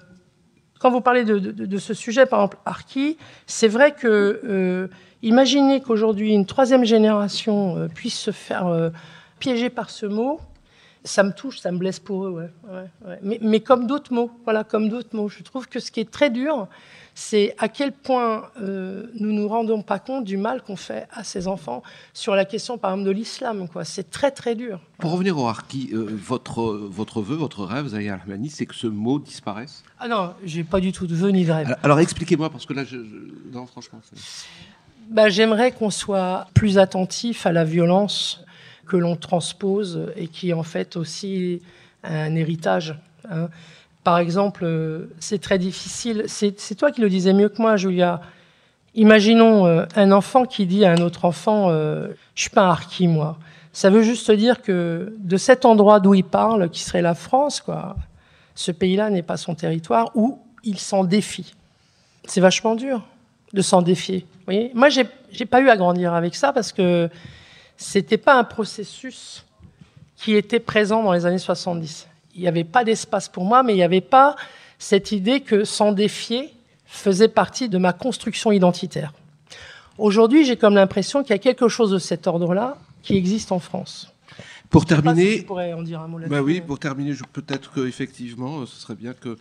quand 0.82 0.90
vous 0.90 1.00
parlez 1.00 1.22
de, 1.22 1.78
ce 1.78 1.94
sujet, 1.94 2.26
par 2.26 2.40
exemple, 2.40 2.58
Arki, 2.66 3.16
c'est 3.46 3.68
vrai 3.68 3.92
que 3.92 4.40
euh, 4.44 4.88
imaginez 5.22 5.80
qu'aujourd'hui 5.80 6.32
une 6.32 6.44
troisième 6.44 6.84
génération 6.84 7.76
euh, 7.76 7.86
puisse 7.86 8.18
se 8.18 8.32
faire 8.32 8.66
euh, 8.66 8.90
piéger 9.38 9.70
par 9.70 9.90
ce 9.90 10.06
mot, 10.06 10.40
ça 11.04 11.22
me 11.22 11.32
touche, 11.32 11.58
ça 11.58 11.72
me 11.72 11.78
blesse 11.78 11.98
pour 11.98 12.26
eux, 12.26 12.30
ouais. 12.30 12.50
ouais, 12.70 13.08
ouais. 13.08 13.18
Mais, 13.22 13.38
mais, 13.42 13.60
comme 13.60 13.86
d'autres 13.86 14.12
mots, 14.12 14.30
voilà, 14.44 14.64
comme 14.64 14.88
d'autres 14.88 15.14
mots. 15.16 15.28
Je 15.28 15.42
trouve 15.42 15.68
que 15.68 15.80
ce 15.80 15.90
qui 15.90 16.00
est 16.00 16.10
très 16.10 16.30
dur, 16.30 16.68
c'est 17.14 17.54
à 17.58 17.68
quel 17.68 17.92
point 17.92 18.50
euh, 18.60 19.06
nous 19.18 19.32
nous 19.32 19.48
rendons 19.48 19.82
pas 19.82 19.98
compte 19.98 20.24
du 20.24 20.36
mal 20.36 20.62
qu'on 20.62 20.76
fait 20.76 21.08
à 21.12 21.24
ces 21.24 21.48
enfants 21.48 21.82
sur 22.14 22.34
la 22.34 22.44
question, 22.44 22.78
par 22.78 22.92
exemple, 22.92 23.08
de 23.08 23.12
l'islam. 23.12 23.68
Quoi, 23.68 23.84
c'est 23.84 24.10
très 24.10 24.30
très 24.30 24.54
dur. 24.54 24.80
Pour 24.98 25.12
revenir 25.12 25.36
au 25.38 25.46
harki, 25.46 25.90
euh, 25.92 26.06
votre 26.10 26.62
votre 26.62 27.20
vœu, 27.20 27.34
votre 27.34 27.64
rêve, 27.64 27.88
Zahir 27.88 28.18
Rahmani, 28.18 28.48
c'est 28.48 28.66
que 28.66 28.74
ce 28.74 28.86
mot 28.86 29.18
disparaisse? 29.18 29.82
Ah 29.98 30.08
non, 30.08 30.34
j'ai 30.44 30.64
pas 30.64 30.80
du 30.80 30.92
tout 30.92 31.06
de 31.06 31.14
vœu 31.14 31.30
ni 31.30 31.44
de 31.44 31.52
rêve. 31.52 31.76
Alors, 31.82 31.98
expliquez-moi, 31.98 32.50
parce 32.50 32.64
que 32.64 32.74
là, 32.74 32.84
je, 32.84 32.96
non, 33.52 33.66
franchement. 33.66 34.00
Bah, 35.10 35.28
j'aimerais 35.28 35.72
qu'on 35.72 35.90
soit 35.90 36.46
plus 36.54 36.78
attentif 36.78 37.44
à 37.44 37.52
la 37.52 37.64
violence 37.64 38.44
que 38.86 38.96
l'on 38.96 39.16
transpose 39.16 40.12
et 40.16 40.28
qui 40.28 40.50
est 40.50 40.54
en 40.54 40.62
fait 40.62 40.96
aussi 40.96 41.62
un 42.04 42.34
héritage. 42.34 42.94
Hein. 43.30 43.48
Par 44.04 44.18
exemple, 44.18 44.64
euh, 44.64 45.06
c'est 45.20 45.40
très 45.40 45.58
difficile. 45.58 46.24
C'est 46.26 46.74
toi 46.74 46.90
qui 46.90 47.00
le 47.00 47.08
disais 47.08 47.32
mieux 47.32 47.48
que 47.48 47.62
moi, 47.62 47.76
Julia. 47.76 48.20
Imaginons 48.94 49.66
euh, 49.66 49.84
un 49.96 50.12
enfant 50.12 50.44
qui 50.44 50.66
dit 50.66 50.84
à 50.84 50.92
un 50.92 50.98
autre 50.98 51.24
enfant 51.24 51.70
euh, 51.70 52.08
Je 52.34 52.42
suis 52.42 52.50
pas 52.50 52.62
un 52.62 52.70
harki, 52.70 53.06
moi. 53.06 53.38
Ça 53.72 53.90
veut 53.90 54.02
juste 54.02 54.30
dire 54.30 54.60
que 54.60 55.14
de 55.18 55.36
cet 55.36 55.64
endroit 55.64 56.00
d'où 56.00 56.14
il 56.14 56.24
parle, 56.24 56.68
qui 56.68 56.82
serait 56.82 57.00
la 57.00 57.14
France, 57.14 57.60
quoi, 57.60 57.96
ce 58.54 58.70
pays-là 58.70 59.08
n'est 59.08 59.22
pas 59.22 59.38
son 59.38 59.54
territoire, 59.54 60.10
où 60.14 60.40
il 60.62 60.78
s'en 60.78 61.04
défie. 61.04 61.54
C'est 62.24 62.42
vachement 62.42 62.74
dur 62.74 63.02
de 63.54 63.62
s'en 63.62 63.80
défier. 63.80 64.26
Vous 64.38 64.44
voyez 64.46 64.72
moi, 64.74 64.88
j'ai 64.90 65.46
pas 65.46 65.60
eu 65.60 65.70
à 65.70 65.76
grandir 65.76 66.12
avec 66.12 66.34
ça 66.34 66.52
parce 66.52 66.72
que 66.72 67.08
c'était 67.76 68.18
pas 68.18 68.38
un 68.38 68.44
processus 68.44 69.44
qui 70.16 70.34
était 70.34 70.60
présent 70.60 71.02
dans 71.02 71.12
les 71.12 71.26
années 71.26 71.38
70. 71.38 72.06
Il 72.34 72.42
n'y 72.42 72.48
avait 72.48 72.64
pas 72.64 72.84
d'espace 72.84 73.28
pour 73.28 73.44
moi, 73.44 73.62
mais 73.62 73.72
il 73.72 73.76
n'y 73.76 73.82
avait 73.82 74.00
pas 74.00 74.36
cette 74.78 75.12
idée 75.12 75.40
que 75.40 75.64
s'en 75.64 75.92
défier 75.92 76.52
faisait 76.86 77.28
partie 77.28 77.68
de 77.68 77.78
ma 77.78 77.92
construction 77.92 78.52
identitaire. 78.52 79.12
Aujourd'hui, 79.98 80.44
j'ai 80.44 80.56
comme 80.56 80.74
l'impression 80.74 81.22
qu'il 81.22 81.30
y 81.30 81.34
a 81.34 81.38
quelque 81.38 81.68
chose 81.68 81.90
de 81.90 81.98
cet 81.98 82.26
ordre-là 82.26 82.76
qui 83.02 83.16
existe 83.16 83.52
en 83.52 83.58
France. 83.58 84.12
Pour 84.70 84.86
terminer, 84.86 85.38
je 85.38 85.44
pourrais 85.44 85.72
en 85.74 85.82
dire 85.82 86.00
un 86.00 86.08
mot 86.08 86.18
bah 86.28 86.40
oui, 86.40 86.62
pour 86.62 86.78
terminer, 86.78 87.14
peut-être 87.32 87.72
qu'effectivement, 87.74 88.64
ce 88.64 88.80
serait 88.80 88.94
bien 88.94 89.12
que 89.12 89.36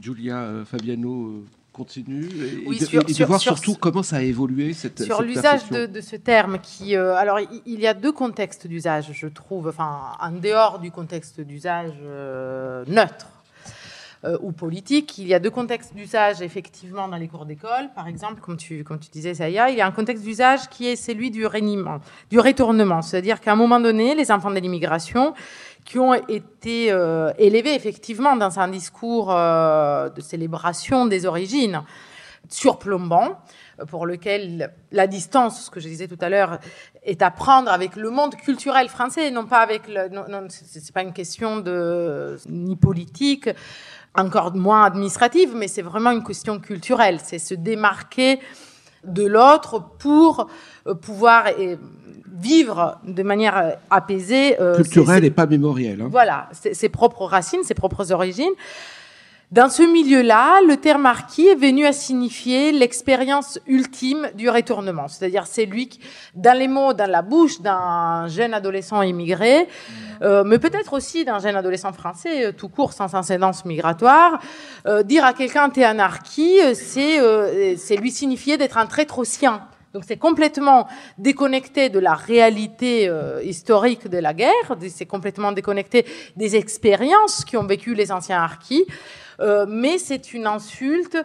Julia 0.00 0.36
euh, 0.36 0.64
Fabiano 0.64 1.26
euh, 1.26 1.44
continue 1.72 2.26
et, 2.26 3.12
de, 3.14 3.24
voir 3.24 3.40
surtout 3.40 3.74
comment 3.74 4.02
ça 4.02 4.16
a 4.16 4.22
évolué 4.22 4.72
cette 4.72 5.02
sur 5.02 5.22
l'usage 5.22 5.68
de, 5.70 6.00
ce 6.00 6.16
terme 6.16 6.58
qui 6.60 6.96
euh, 6.96 7.14
alors 7.14 7.38
il 7.40 7.80
y 7.80 7.86
a 7.86 7.94
deux 7.94 8.12
contextes 8.12 8.66
d'usage 8.66 9.10
je 9.12 9.26
trouve 9.26 9.68
enfin 9.68 10.12
en 10.20 10.32
dehors 10.32 10.80
du 10.80 10.90
contexte 10.90 11.40
d'usage 11.40 11.92
euh, 12.02 12.84
neutre 12.88 13.28
euh, 14.24 14.36
ou 14.42 14.52
politique 14.52 15.16
il 15.18 15.26
y 15.26 15.34
a 15.34 15.38
deux 15.38 15.50
contextes 15.50 15.94
d'usage 15.94 16.42
effectivement 16.42 17.08
dans 17.08 17.16
les 17.16 17.28
cours 17.28 17.46
d'école. 17.46 17.90
Par 17.94 18.06
exemple 18.06 18.40
comme 18.40 18.56
tu 18.56 18.84
comme 18.84 18.98
tu 18.98 19.10
disais 19.10 19.34
Saya 19.34 19.70
il 19.70 19.76
y 19.76 19.80
a 19.80 19.86
un 19.86 19.92
contexte 19.92 20.24
d'usage 20.24 20.68
qui 20.68 20.86
est 20.86 20.96
celui 20.96 21.30
du 21.30 21.46
réniment 21.46 22.00
du 22.30 22.38
retournement. 22.38 23.00
C'est-à-dire 23.02 23.40
qu'à 23.40 23.52
un 23.52 23.56
moment 23.56 23.80
donné 23.80 24.14
les 24.14 24.30
enfants 24.30 24.50
de 24.50 24.58
l'immigration 24.58 25.34
qui 25.84 25.98
ont 25.98 26.14
été 26.14 26.92
euh, 26.92 27.32
élevés 27.38 27.74
effectivement 27.74 28.36
dans 28.36 28.60
un 28.60 28.68
discours 28.68 29.32
euh, 29.32 30.08
de 30.10 30.20
célébration 30.20 31.06
des 31.06 31.26
origines 31.26 31.82
surplombant, 32.48 33.38
euh, 33.80 33.84
pour 33.84 34.06
lequel 34.06 34.72
la 34.92 35.06
distance, 35.06 35.66
ce 35.66 35.70
que 35.70 35.80
je 35.80 35.88
disais 35.88 36.08
tout 36.08 36.18
à 36.20 36.28
l'heure, 36.28 36.58
est 37.02 37.22
à 37.22 37.30
prendre 37.30 37.70
avec 37.70 37.96
le 37.96 38.10
monde 38.10 38.34
culturel 38.36 38.88
français, 38.88 39.30
non 39.30 39.46
pas 39.46 39.60
avec 39.60 39.88
le, 39.88 40.08
non, 40.08 40.24
non 40.28 40.46
c'est 40.48 40.92
pas 40.92 41.02
une 41.02 41.12
question 41.12 41.58
de 41.58 42.36
ni 42.48 42.76
politique, 42.76 43.48
encore 44.14 44.54
moins 44.54 44.84
administrative, 44.84 45.52
mais 45.54 45.68
c'est 45.68 45.82
vraiment 45.82 46.10
une 46.10 46.24
question 46.24 46.58
culturelle. 46.58 47.18
C'est 47.22 47.38
se 47.38 47.54
démarquer 47.54 48.40
de 49.04 49.24
l'autre 49.24 49.82
pour 49.98 50.48
pouvoir 51.00 51.44
vivre 52.32 52.98
de 53.04 53.22
manière 53.22 53.76
apaisée. 53.88 54.56
Culturelle 54.76 55.24
et 55.24 55.30
pas 55.30 55.46
mémorielle. 55.46 56.02
Hein. 56.02 56.08
Voilà, 56.10 56.48
ses 56.52 56.88
propres 56.88 57.24
racines, 57.24 57.62
ses 57.62 57.74
propres 57.74 58.12
origines. 58.12 58.52
Dans 59.52 59.68
ce 59.68 59.82
milieu-là, 59.82 60.60
le 60.64 60.76
terme 60.76 61.02
marquis 61.02 61.48
est 61.48 61.56
venu 61.56 61.84
à 61.84 61.92
signifier 61.92 62.70
l'expérience 62.70 63.58
ultime 63.66 64.30
du 64.36 64.48
retournement. 64.48 65.08
C'est-à-dire, 65.08 65.44
c'est 65.48 65.64
lui 65.64 65.88
qui, 65.88 65.98
dans 66.36 66.56
les 66.56 66.68
mots, 66.68 66.92
dans 66.92 67.10
la 67.10 67.20
bouche 67.20 67.60
d'un 67.60 68.28
jeune 68.28 68.54
adolescent 68.54 69.02
immigré, 69.02 69.66
euh, 70.22 70.44
mais 70.44 70.60
peut-être 70.60 70.92
aussi 70.92 71.24
d'un 71.24 71.40
jeune 71.40 71.56
adolescent 71.56 71.92
français, 71.92 72.46
euh, 72.46 72.52
tout 72.52 72.68
court, 72.68 72.92
sans 72.92 73.12
incidence 73.16 73.64
migratoire, 73.64 74.38
euh, 74.86 75.02
dire 75.02 75.24
à 75.24 75.32
quelqu'un 75.32 75.68
t'es 75.68 75.82
anarchie, 75.82 76.58
c'est 76.74 77.18
c'est 77.76 77.96
lui 77.96 78.12
signifier 78.12 78.56
d'être 78.56 78.78
un 78.78 78.86
traître 78.86 79.26
sien. 79.26 79.62
Donc 79.94 80.04
c'est 80.06 80.16
complètement 80.16 80.86
déconnecté 81.18 81.88
de 81.88 81.98
la 81.98 82.14
réalité 82.14 83.10
historique 83.42 84.06
de 84.06 84.18
la 84.18 84.32
guerre, 84.32 84.76
c'est 84.88 85.06
complètement 85.06 85.50
déconnecté 85.50 86.06
des 86.36 86.54
expériences 86.54 87.44
qui 87.44 87.56
ont 87.56 87.66
vécu 87.66 87.94
les 87.94 88.12
anciens 88.12 88.40
harkis. 88.40 88.84
Euh, 89.40 89.66
mais 89.68 89.98
c'est 89.98 90.32
une 90.32 90.46
insulte 90.46 91.16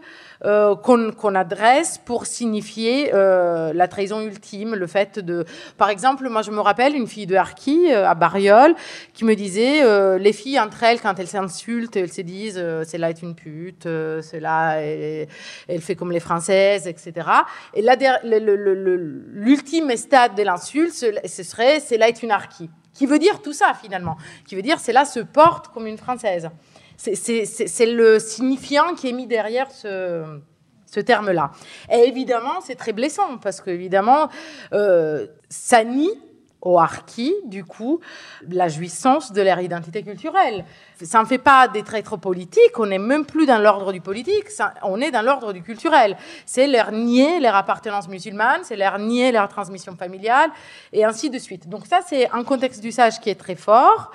euh, 0.44 0.76
qu'on 0.76 1.36
adresse 1.36 1.98
pour 1.98 2.26
signifier 2.26 3.12
euh, 3.14 3.74
la 3.74 3.88
trahison 3.88 4.22
ultime, 4.22 4.76
le 4.76 4.88
fait 4.88 5.20
de... 5.20 5.46
Par 5.78 5.90
exemple, 5.90 6.30
moi 6.30 6.42
je 6.42 6.52
me 6.52 6.60
rappelle 6.60 6.96
une 6.96 7.08
fille 7.08 7.28
de 7.28 7.36
Harki 7.36 7.92
à 7.92 8.16
Bariol 8.16 8.76
qui 9.14 9.26
me 9.26 9.36
disait 9.36 9.84
les 10.18 10.34
filles 10.34 10.60
entre 10.60 10.84
elles 10.84 11.02
quand 11.02 11.20
elles 11.20 11.28
s'insultent, 11.28 11.96
elles 11.96 12.12
se 12.12 12.22
disent 12.22 12.64
c'est 12.84 12.98
là 12.98 13.10
est 13.10 13.22
une 13.22 13.36
pute, 13.36 13.88
c'est 14.22 14.40
là 14.40 14.78
elle, 14.80 15.82
fait 15.82 15.96
comme 15.96 16.12
les 16.12 16.20
françaises, 16.20 16.88
etc. 16.88 17.28
Et 17.74 17.82
l'ultime 19.34 19.96
stade 19.96 20.36
de 20.36 20.44
l'insulte, 20.44 20.94
ce 20.94 21.44
serait 21.44 21.80
c'est 21.80 21.98
là 21.98 22.08
est 22.08 22.24
une 22.24 22.32
Harki 22.32 22.70
qui 22.94 23.06
veut 23.06 23.20
dire 23.20 23.42
tout 23.42 23.54
ça 23.54 23.74
finalement, 23.80 24.18
qui 24.48 24.56
veut 24.56 24.62
dire 24.62 24.80
c'est 24.80 24.94
là 24.94 25.06
se 25.06 25.20
porte 25.20 25.68
comme 25.68 25.86
une 25.86 25.98
française. 25.98 26.50
C'est 26.98 27.86
le 27.86 28.20
signifiant 28.20 28.96
qui 28.96 29.10
est 29.10 29.14
mis 29.14 29.28
derrière 29.28 29.72
ce, 29.72 30.40
terme-là. 31.06 31.52
Et 31.92 32.08
évidemment, 32.08 32.62
c'est 32.62 32.76
très 32.76 32.94
blessant 32.94 33.38
parce 33.38 33.60
qu'évidemment, 33.60 34.30
euh, 34.72 35.28
ça 35.50 35.84
nie 35.84 36.12
au 36.66 36.80
harki, 36.80 37.34
du 37.46 37.64
coup, 37.64 38.00
la 38.50 38.68
jouissance 38.68 39.32
de 39.32 39.42
leur 39.42 39.60
identité 39.60 40.02
culturelle. 40.02 40.66
Ça 41.02 41.22
ne 41.22 41.26
fait 41.26 41.38
pas 41.38 41.68
des 41.68 41.84
traîtres 41.84 42.18
politiques, 42.18 42.78
on 42.80 42.88
n'est 42.88 42.98
même 42.98 43.26
plus 43.26 43.46
dans 43.46 43.60
l'ordre 43.60 43.94
du 43.94 44.02
politique, 44.02 44.48
on 44.82 45.00
est 45.00 45.12
dans 45.12 45.22
l'ordre 45.22 45.54
du 45.54 45.62
culturel. 45.62 46.18
C'est 46.46 46.68
leur 46.68 46.92
nier 46.92 47.40
leur 47.40 47.56
appartenance 47.56 48.08
musulmane, 48.10 48.62
c'est 48.64 48.76
leur 48.76 48.98
nier 48.98 49.32
leur 49.32 49.48
transmission 49.48 49.96
familiale, 49.96 50.50
et 50.92 51.06
ainsi 51.06 51.30
de 51.30 51.38
suite. 51.38 51.70
Donc 51.70 51.86
ça, 51.86 52.00
c'est 52.06 52.30
un 52.32 52.44
contexte 52.44 52.82
d'usage 52.82 53.20
qui 53.20 53.30
est 53.30 53.40
très 53.40 53.56
fort. 53.56 54.12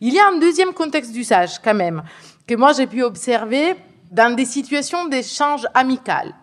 Il 0.00 0.12
y 0.12 0.18
a 0.18 0.28
un 0.28 0.38
deuxième 0.38 0.72
contexte 0.72 1.12
d'usage, 1.12 1.58
quand 1.62 1.74
même, 1.74 2.02
que 2.46 2.54
moi 2.54 2.72
j'ai 2.72 2.86
pu 2.86 3.02
observer 3.02 3.74
dans 4.10 4.34
des 4.34 4.44
situations 4.44 5.06
d'échange 5.06 5.66
amical 5.74 6.34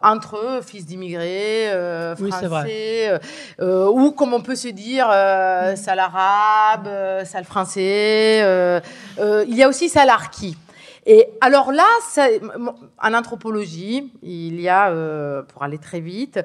entre 0.00 0.60
fils 0.64 0.86
d'immigrés 0.86 1.70
euh, 1.70 2.14
français, 2.14 3.08
euh, 3.08 3.18
euh, 3.60 3.88
ou 3.88 4.12
comme 4.12 4.32
on 4.32 4.40
peut 4.40 4.54
se 4.54 4.68
dire, 4.68 5.08
euh, 5.10 5.74
arabe, 5.86 6.88
sale 7.24 7.44
français. 7.44 8.80
il 9.18 9.54
y 9.54 9.62
a 9.62 9.68
aussi 9.68 9.88
salarki. 9.88 10.56
Et 11.10 11.26
alors 11.40 11.72
là, 11.72 11.86
en 13.02 13.14
anthropologie, 13.14 14.12
il 14.22 14.60
y 14.60 14.68
a, 14.68 14.90
euh, 14.90 15.42
pour 15.42 15.62
aller 15.62 15.78
très 15.78 16.00
vite, 16.00 16.38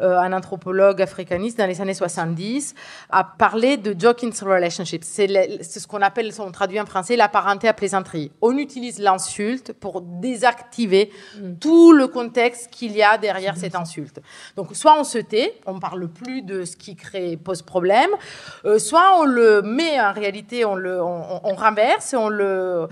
euh, 0.00 0.18
un 0.18 0.32
anthropologue 0.32 1.02
africaniste 1.02 1.58
dans 1.58 1.66
les 1.66 1.82
années 1.82 1.92
70 1.92 2.74
a 3.10 3.24
parlé 3.24 3.76
de 3.76 3.94
Jokins 3.98 4.30
relationship. 4.40 5.04
C'est 5.04 5.28
ce 5.62 5.86
qu'on 5.86 6.00
appelle, 6.00 6.32
on 6.38 6.50
traduit 6.50 6.80
en 6.80 6.86
français, 6.86 7.14
la 7.14 7.28
parenté 7.28 7.68
à 7.68 7.74
plaisanterie. 7.74 8.32
On 8.40 8.56
utilise 8.56 9.00
l'insulte 9.00 9.74
pour 9.74 10.00
désactiver 10.00 11.12
mm. 11.38 11.56
tout 11.60 11.92
le 11.92 12.08
contexte 12.08 12.70
qu'il 12.70 12.92
y 12.92 13.02
a 13.02 13.18
derrière 13.18 13.58
cette 13.58 13.74
insulte. 13.74 14.22
Donc, 14.56 14.74
soit 14.74 14.98
on 14.98 15.04
se 15.04 15.18
tait, 15.18 15.60
on 15.66 15.78
parle 15.78 16.08
plus 16.08 16.40
de 16.40 16.64
ce 16.64 16.78
qui 16.78 16.96
crée, 16.96 17.36
pose 17.36 17.60
problème, 17.60 18.10
euh, 18.64 18.78
soit 18.78 19.18
on 19.20 19.26
le 19.26 19.60
met 19.60 20.00
en 20.00 20.14
réalité, 20.14 20.64
on 20.64 20.74
le, 20.74 21.02
on, 21.02 21.40
on 21.44 21.54
renverse, 21.54 22.14
on 22.16 22.30
le 22.30 22.88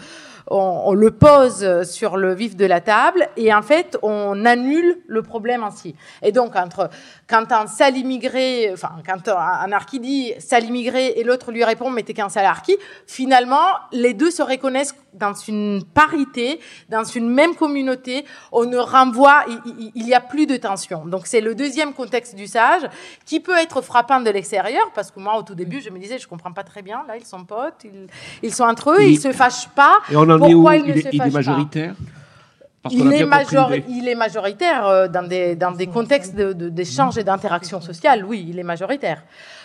on, 0.49 0.93
le 0.95 1.11
pose 1.11 1.83
sur 1.85 2.17
le 2.17 2.35
vif 2.35 2.57
de 2.57 2.67
la 2.67 2.81
table 2.81 3.29
et 3.37 3.53
en 3.55 3.63
fait, 3.63 3.99
on 4.03 4.45
annule 4.45 4.99
le 5.07 5.23
problème 5.23 5.63
ainsi. 5.63 5.95
Et 6.23 6.33
donc, 6.33 6.57
entre, 6.57 6.91
quand 7.29 7.53
un 7.53 7.67
sale 7.67 7.97
immigré, 7.97 8.71
enfin, 8.73 8.93
quand 9.07 9.29
un 9.29 9.73
archi 9.73 10.01
dit 10.01 10.33
sale 10.39 10.65
immigré 10.65 11.15
et 11.17 11.25
l'autre 11.25 11.53
lui 11.53 11.65
répond 11.65 11.91
mais 11.91 12.03
t'es 12.03 12.15
qu'un 12.15 12.29
sale 12.29 12.45
archi, 12.45 12.77
finalement, 13.07 13.67
les 13.93 14.15
deux 14.15 14.31
se 14.31 14.43
reconnaissent 14.43 14.95
dans 15.15 15.33
une 15.33 15.85
parité, 15.85 16.61
dans 16.89 17.05
une 17.05 17.31
même 17.31 17.55
communauté. 17.55 18.25
On 18.53 18.65
ne 18.65 18.79
renvoie, 18.79 19.45
il 19.95 20.05
n'y 20.05 20.15
a 20.15 20.21
plus 20.21 20.47
de 20.47 20.57
tension. 20.57 21.07
Donc, 21.07 21.27
c'est 21.27 21.41
le 21.41 21.55
deuxième 21.55 21.93
contexte 21.95 22.35
d'usage 22.35 22.83
qui 23.25 23.41
peut 23.41 23.57
être 23.57 23.81
frappant 23.81 24.21
de 24.21 24.31
l'extérieur 24.31 24.91
parce 24.95 25.11
que 25.11 25.21
moi, 25.21 25.39
au 25.39 25.43
tout 25.43 25.55
début, 25.55 25.81
je 25.81 25.91
me 25.91 25.99
disais, 25.99 26.19
je 26.19 26.29
comprends 26.29 26.53
pas 26.53 26.65
très 26.65 26.83
bien. 26.83 27.05
Là, 27.07 27.17
ils 27.17 27.27
sont 27.27 27.45
potes, 27.45 27.87
ils, 28.43 28.55
sont 28.55 28.65
entre 28.65 28.93
eux, 28.93 29.03
ils 29.03 29.21
se 29.21 29.33
fâchent 29.33 29.69
pas. 29.69 29.99
Pourquoi 30.09 30.77
il, 30.77 30.91
est, 30.91 31.33
majoritaire? 31.33 31.95
Il 32.91 33.13
est, 33.13 33.27
il 33.89 34.09
est, 34.09 34.15
majoritaire 34.15 34.87
euh, 34.87 35.09
dans 35.09 35.27
des, 35.27 35.57
dans 35.57 35.73
des 35.73 35.87
contextes 35.87 36.35
d'échange 36.35 37.19
et 37.19 37.25
d'interaction 37.25 37.81
sociale, 37.81 38.25
oui, 38.25 38.47
il 38.49 38.59
est 38.59 38.65
majoritaire. 38.65 39.23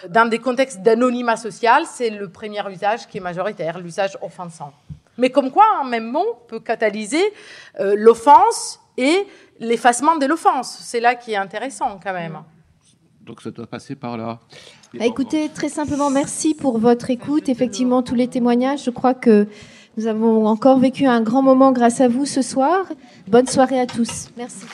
Dans 0.07 0.27
des 0.27 0.39
contextes 0.39 0.81
d'anonymat 0.81 1.35
social, 1.35 1.83
c'est 1.85 2.09
le 2.09 2.29
premier 2.29 2.61
usage 2.71 3.07
qui 3.07 3.17
est 3.17 3.21
majoritaire, 3.21 3.79
l'usage 3.79 4.17
offensant. 4.21 4.73
Mais 5.17 5.29
comme 5.29 5.51
quoi, 5.51 5.65
un 5.81 5.87
même 5.87 6.09
mot 6.09 6.39
peut 6.47 6.61
catalyser 6.61 7.23
euh, 7.79 7.95
l'offense 7.97 8.79
et 8.97 9.27
l'effacement 9.59 10.15
de 10.15 10.25
l'offense. 10.25 10.79
C'est 10.81 11.01
là 11.01 11.15
qui 11.15 11.33
est 11.33 11.37
intéressant 11.37 11.99
quand 12.01 12.13
même. 12.13 12.39
Donc 13.21 13.41
ça 13.41 13.51
doit 13.51 13.67
passer 13.67 13.95
par 13.95 14.17
là. 14.17 14.39
Bah, 14.93 15.05
écoutez, 15.05 15.49
très 15.49 15.69
simplement, 15.69 16.09
merci 16.09 16.55
pour 16.55 16.79
votre 16.79 17.11
écoute. 17.11 17.47
Effectivement, 17.49 18.01
tous 18.01 18.15
les 18.15 18.27
témoignages, 18.27 18.85
je 18.85 18.89
crois 18.89 19.13
que 19.13 19.45
nous 19.99 20.07
avons 20.07 20.45
encore 20.47 20.79
vécu 20.79 21.05
un 21.05 21.19
grand 21.19 21.41
moment 21.41 21.73
grâce 21.73 21.99
à 21.99 22.07
vous 22.07 22.25
ce 22.25 22.41
soir. 22.41 22.85
Bonne 23.27 23.47
soirée 23.47 23.81
à 23.81 23.85
tous. 23.85 24.29
Merci. 24.37 24.65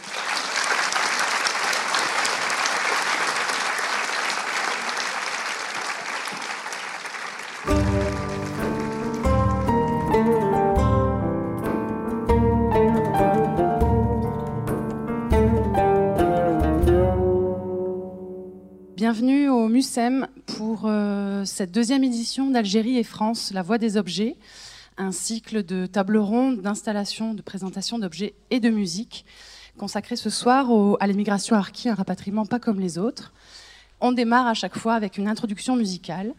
Bienvenue 18.95 19.49
au 19.49 19.67
MUSEM 19.69 20.27
pour 20.45 20.83
euh, 20.85 21.45
cette 21.45 21.71
deuxième 21.71 22.03
édition 22.03 22.51
d'Algérie 22.51 22.99
et 22.99 23.03
France, 23.03 23.51
La 23.53 23.63
Voix 23.63 23.79
des 23.79 23.97
Objets 23.97 24.35
un 24.97 25.11
cycle 25.11 25.63
de 25.63 25.85
tables 25.85 26.17
rondes, 26.17 26.61
d'installation, 26.61 27.33
de 27.33 27.41
présentation 27.41 27.99
d'objets 27.99 28.33
et 28.49 28.59
de 28.59 28.69
musique, 28.69 29.25
consacré 29.77 30.15
ce 30.15 30.29
soir 30.29 30.67
à 30.99 31.07
l'immigration 31.07 31.55
harki, 31.55 31.89
un 31.89 31.95
rapatriement 31.95 32.45
pas 32.45 32.59
comme 32.59 32.79
les 32.79 32.97
autres. 32.97 33.33
On 34.01 34.11
démarre 34.11 34.47
à 34.47 34.53
chaque 34.53 34.77
fois 34.77 34.93
avec 34.93 35.17
une 35.17 35.27
introduction 35.27 35.75
musicale. 35.75 36.33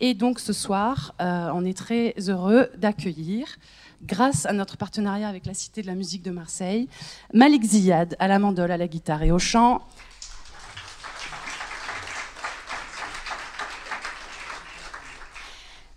Et 0.00 0.14
donc 0.14 0.38
ce 0.38 0.52
soir, 0.52 1.14
euh, 1.20 1.50
on 1.54 1.64
est 1.64 1.76
très 1.76 2.14
heureux 2.28 2.68
d'accueillir, 2.76 3.56
grâce 4.02 4.46
à 4.46 4.52
notre 4.52 4.76
partenariat 4.76 5.28
avec 5.28 5.46
la 5.46 5.54
Cité 5.54 5.82
de 5.82 5.86
la 5.86 5.94
musique 5.94 6.22
de 6.22 6.30
Marseille, 6.30 6.88
Malik 7.32 7.64
Ziyad 7.64 8.16
à 8.18 8.28
la 8.28 8.38
mandole, 8.38 8.70
à 8.70 8.76
la 8.76 8.88
guitare 8.88 9.22
et 9.22 9.32
au 9.32 9.38
chant. 9.38 9.82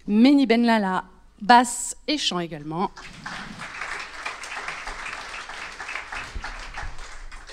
Meni 0.07 0.47
Benlala 0.47 1.03
basse 1.41 1.95
et 2.07 2.17
chant 2.17 2.39
également. 2.39 2.91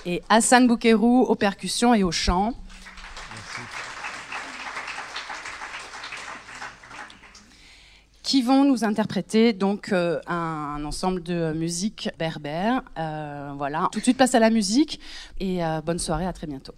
Et 0.04 0.22
Hassan 0.28 0.66
Boukerou 0.66 1.22
aux 1.22 1.34
percussions 1.34 1.94
et 1.94 2.04
au 2.04 2.12
chant. 2.12 2.54
qui 8.26 8.42
vont 8.42 8.64
nous 8.64 8.84
interpréter 8.84 9.52
donc 9.52 9.92
euh, 9.92 10.20
un, 10.26 10.84
ensemble 10.84 11.22
de 11.22 11.52
musique 11.52 12.10
berbère. 12.18 12.82
Euh, 12.98 13.52
voilà. 13.56 13.88
Tout 13.92 14.00
de 14.00 14.02
suite, 14.02 14.16
place 14.16 14.34
à 14.34 14.40
la 14.40 14.50
musique 14.50 14.98
et 15.38 15.64
euh, 15.64 15.80
bonne 15.80 16.00
soirée, 16.00 16.26
à 16.26 16.32
très 16.32 16.48
bientôt. 16.48 16.74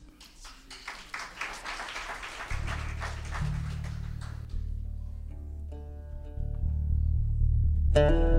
Merci, 7.94 8.12
merci. 8.12 8.37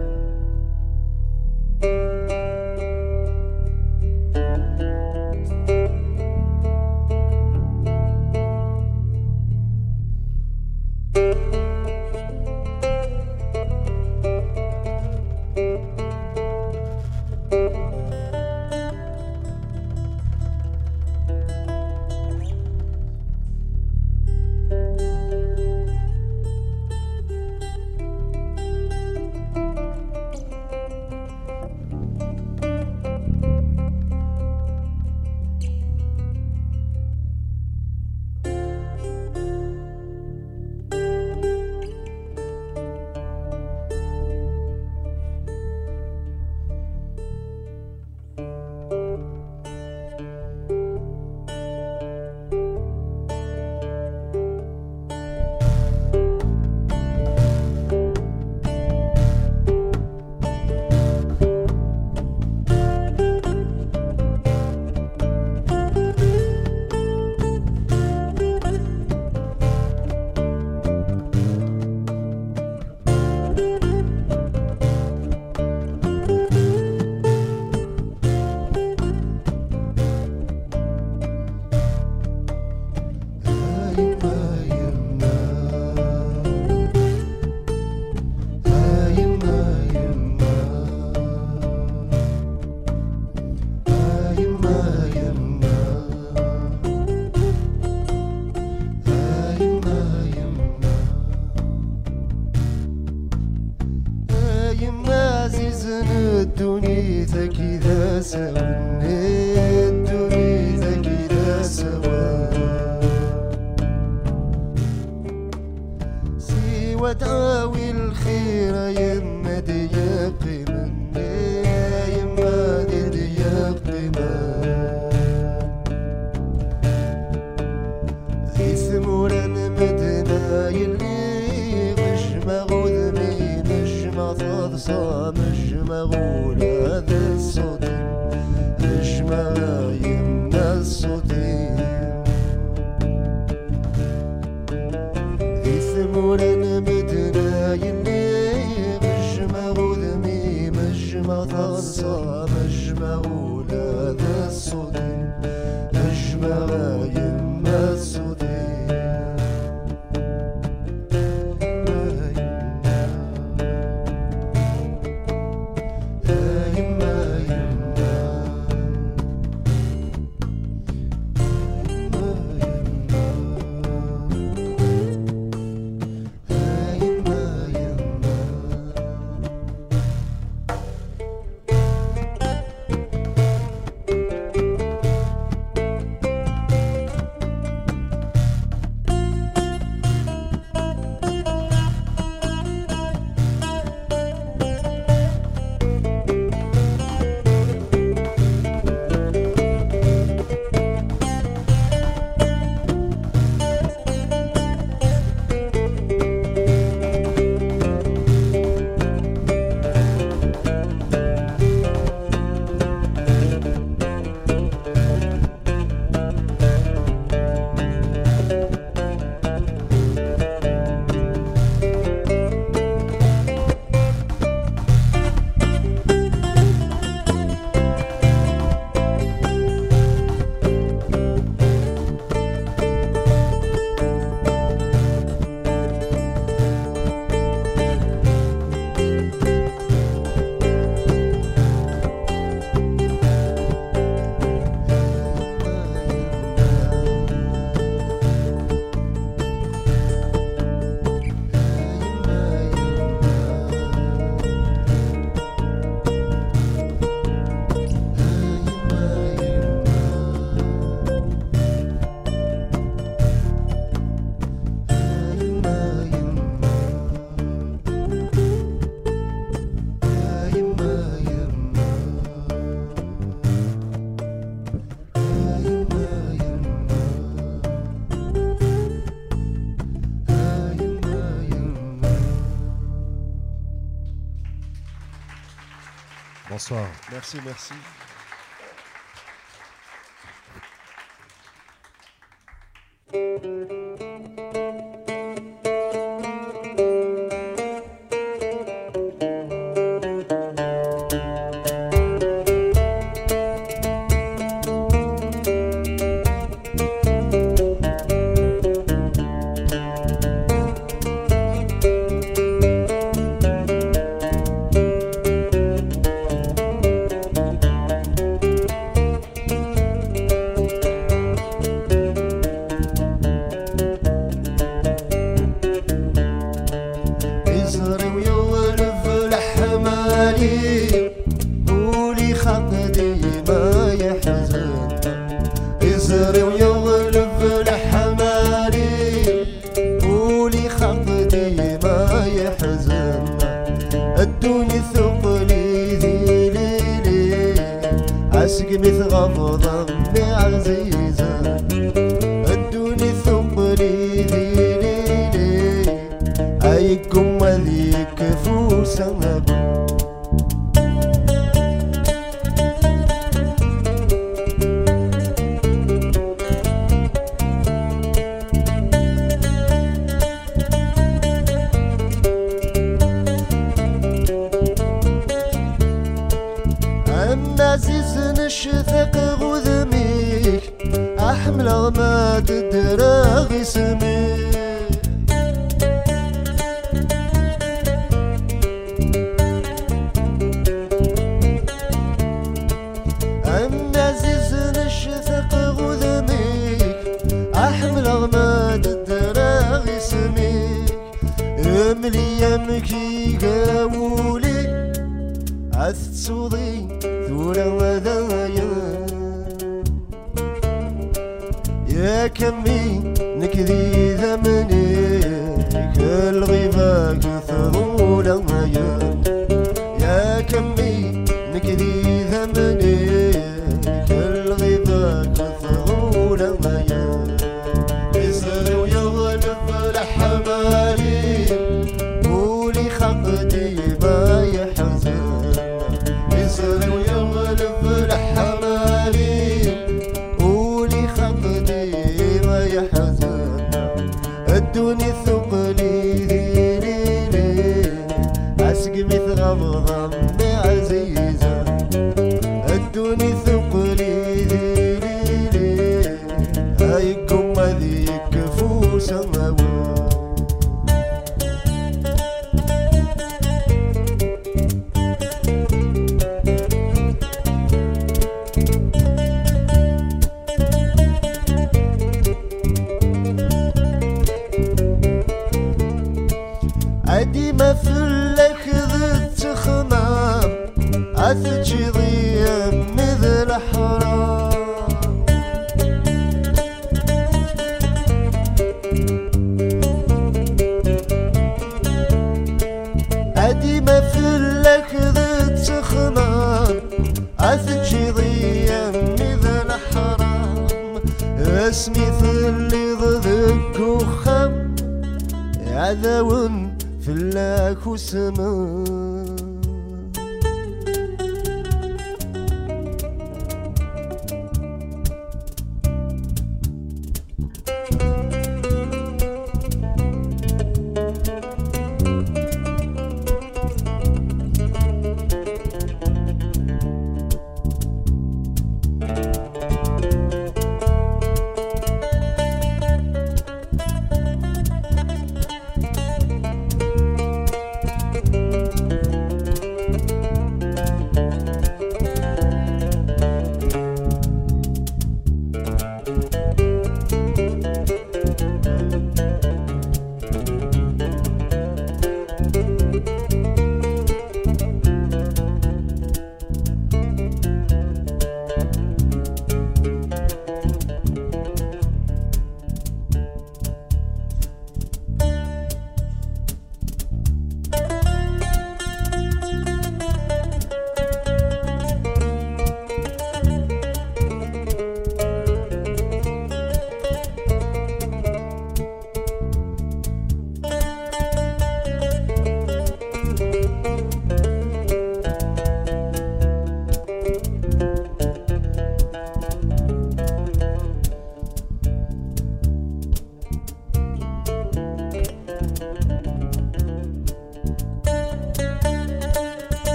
Merci, 287.11 287.37
merci. 287.43 287.73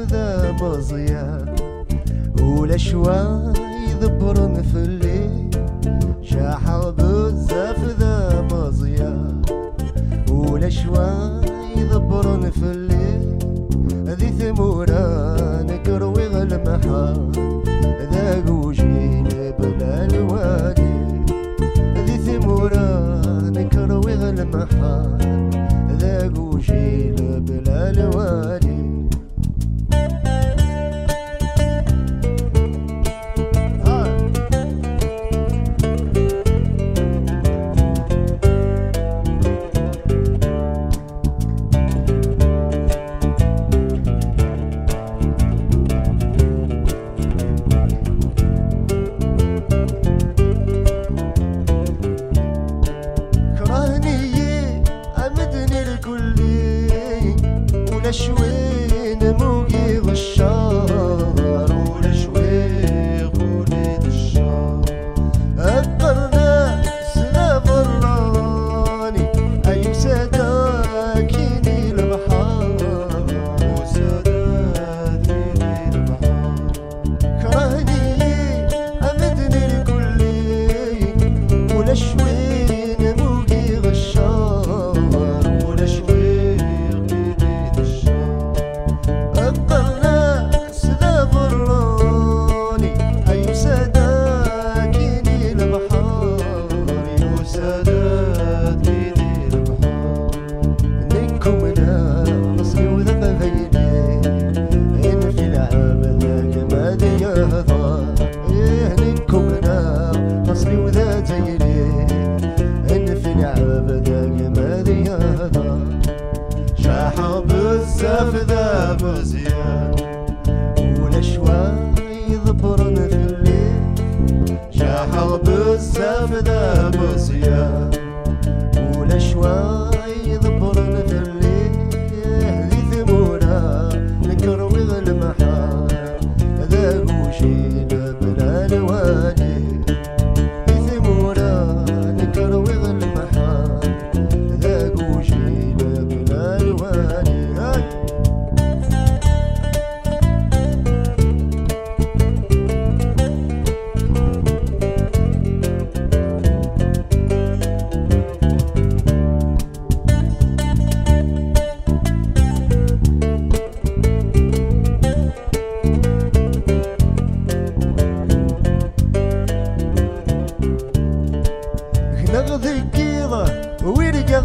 ذا 0.00 0.52
مزيان 0.62 1.56
ولا 2.42 2.76
شوى 2.76 3.52
يدبرن 3.90 4.62
في 4.62 4.78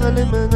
Hallelujah. 0.03 0.52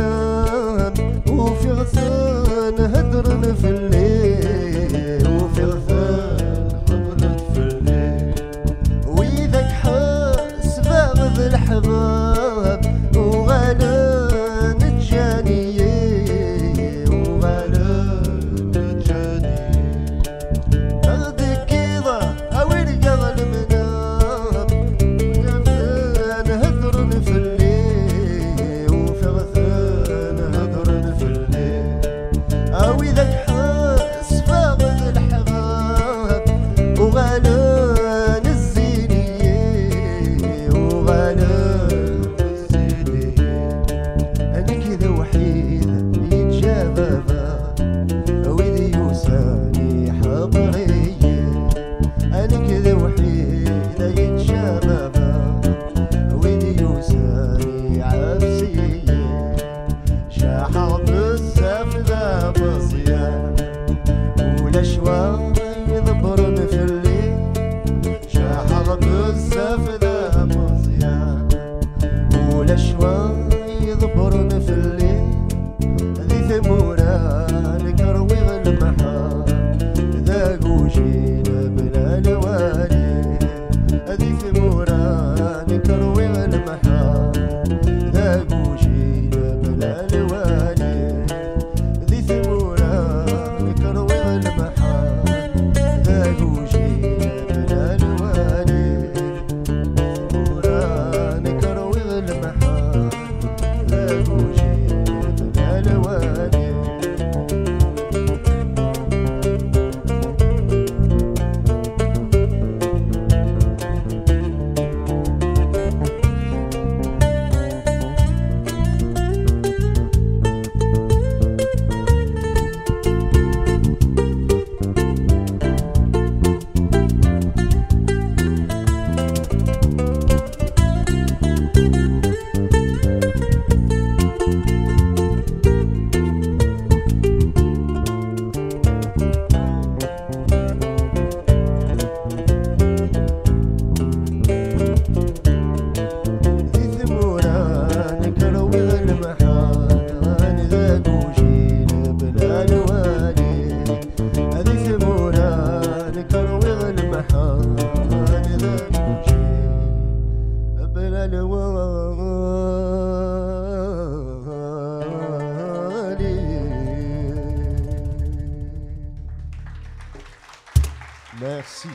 Merci. 171.39 171.89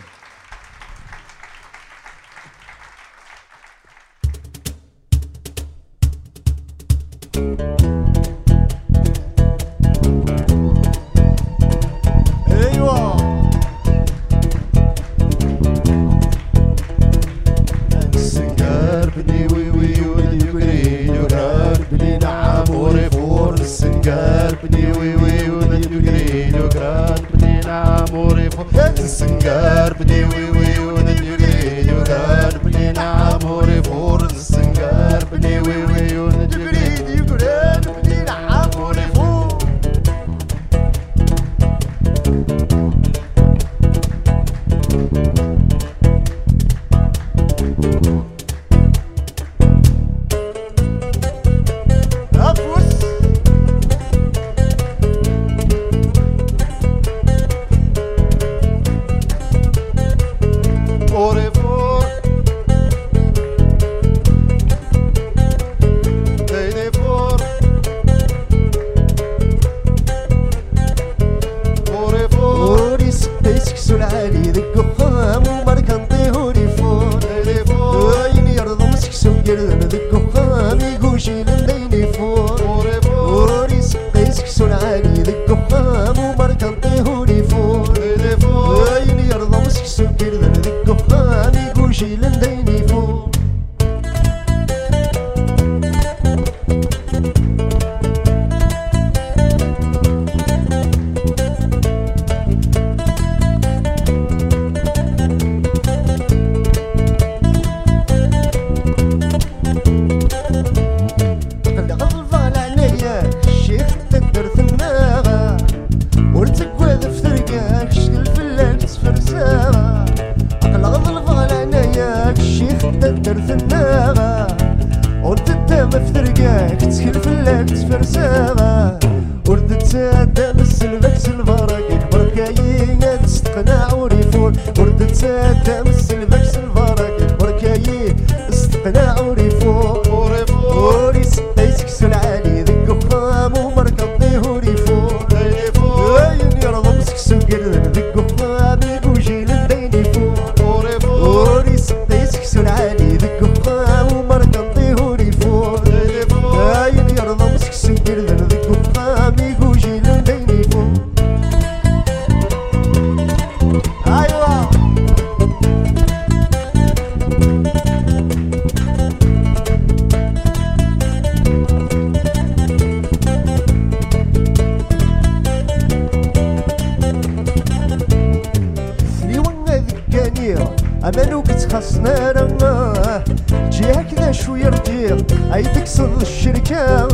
كتخصن 186.03 186.23
الشركة 186.23 187.09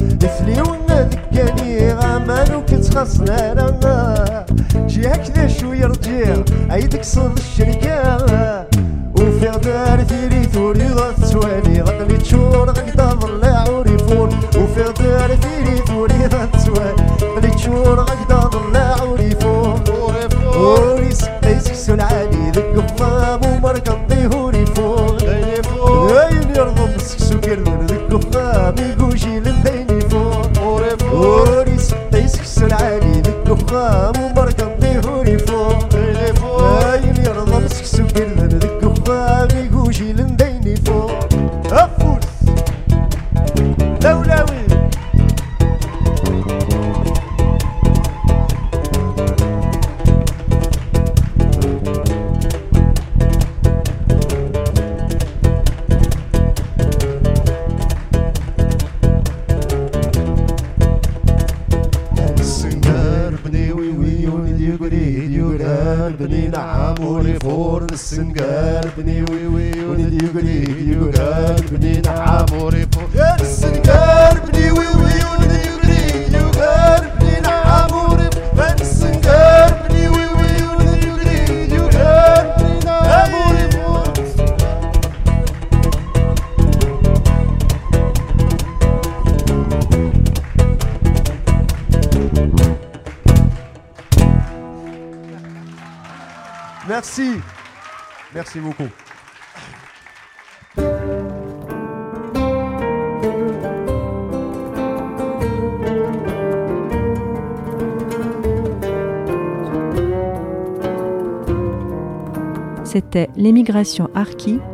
مثلي 0.00 0.60
ولا 0.62 1.08
ذكاني 1.08 1.92
غامان 1.92 2.54
وكتخصن 2.54 3.28
أنا 3.28 4.46
جي 4.86 5.08
هكذا 5.08 5.46
شوية 5.48 5.86
رجيع 5.86 6.34
اي 6.72 6.82
تقصد 6.82 7.32
الشركة 7.38 7.73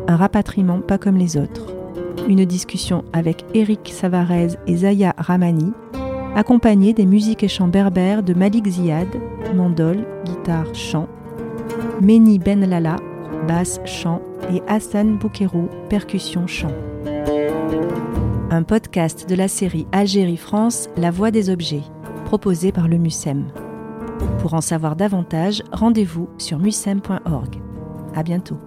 Un 0.09 0.17
rapatriement 0.17 0.81
pas 0.81 0.99
comme 0.99 1.17
les 1.17 1.37
autres. 1.37 1.73
Une 2.29 2.45
discussion 2.45 3.05
avec 3.13 3.45
Eric 3.55 3.91
Savarez 3.93 4.49
et 4.67 4.77
Zaya 4.77 5.15
Ramani, 5.17 5.73
accompagnée 6.37 6.93
des 6.93 7.07
musiques 7.07 7.43
et 7.43 7.49
chants 7.49 7.69
berbères 7.69 8.23
de 8.23 8.35
Malik 8.35 8.67
Ziad, 8.67 9.09
mandol, 9.55 10.07
guitare, 10.25 10.75
chant, 10.75 11.09
Meni 12.01 12.39
Ben 12.39 12.65
Lala, 12.69 12.97
basse, 13.49 13.81
chant, 13.85 14.21
et 14.53 14.63
Hassan 14.69 15.17
Boukerou, 15.17 15.69
percussion, 15.89 16.47
chant. 16.47 16.73
Un 18.51 18.63
podcast 18.65 19.29
de 19.29 19.35
la 19.35 19.49
série 19.49 19.87
Algérie-France, 19.93 20.89
La 20.97 21.11
Voix 21.11 21.31
des 21.31 21.51
Objets, 21.51 21.85
proposé 22.27 22.73
par 22.73 22.89
le 22.89 22.99
MUSEM. 22.99 23.47
Pour 24.41 24.55
en 24.55 24.61
savoir 24.61 24.97
davantage, 24.97 25.63
rendez-vous 25.73 26.29
sur 26.37 26.59
musem.org. 26.59 27.61
À 28.15 28.23
bientôt. 28.23 28.59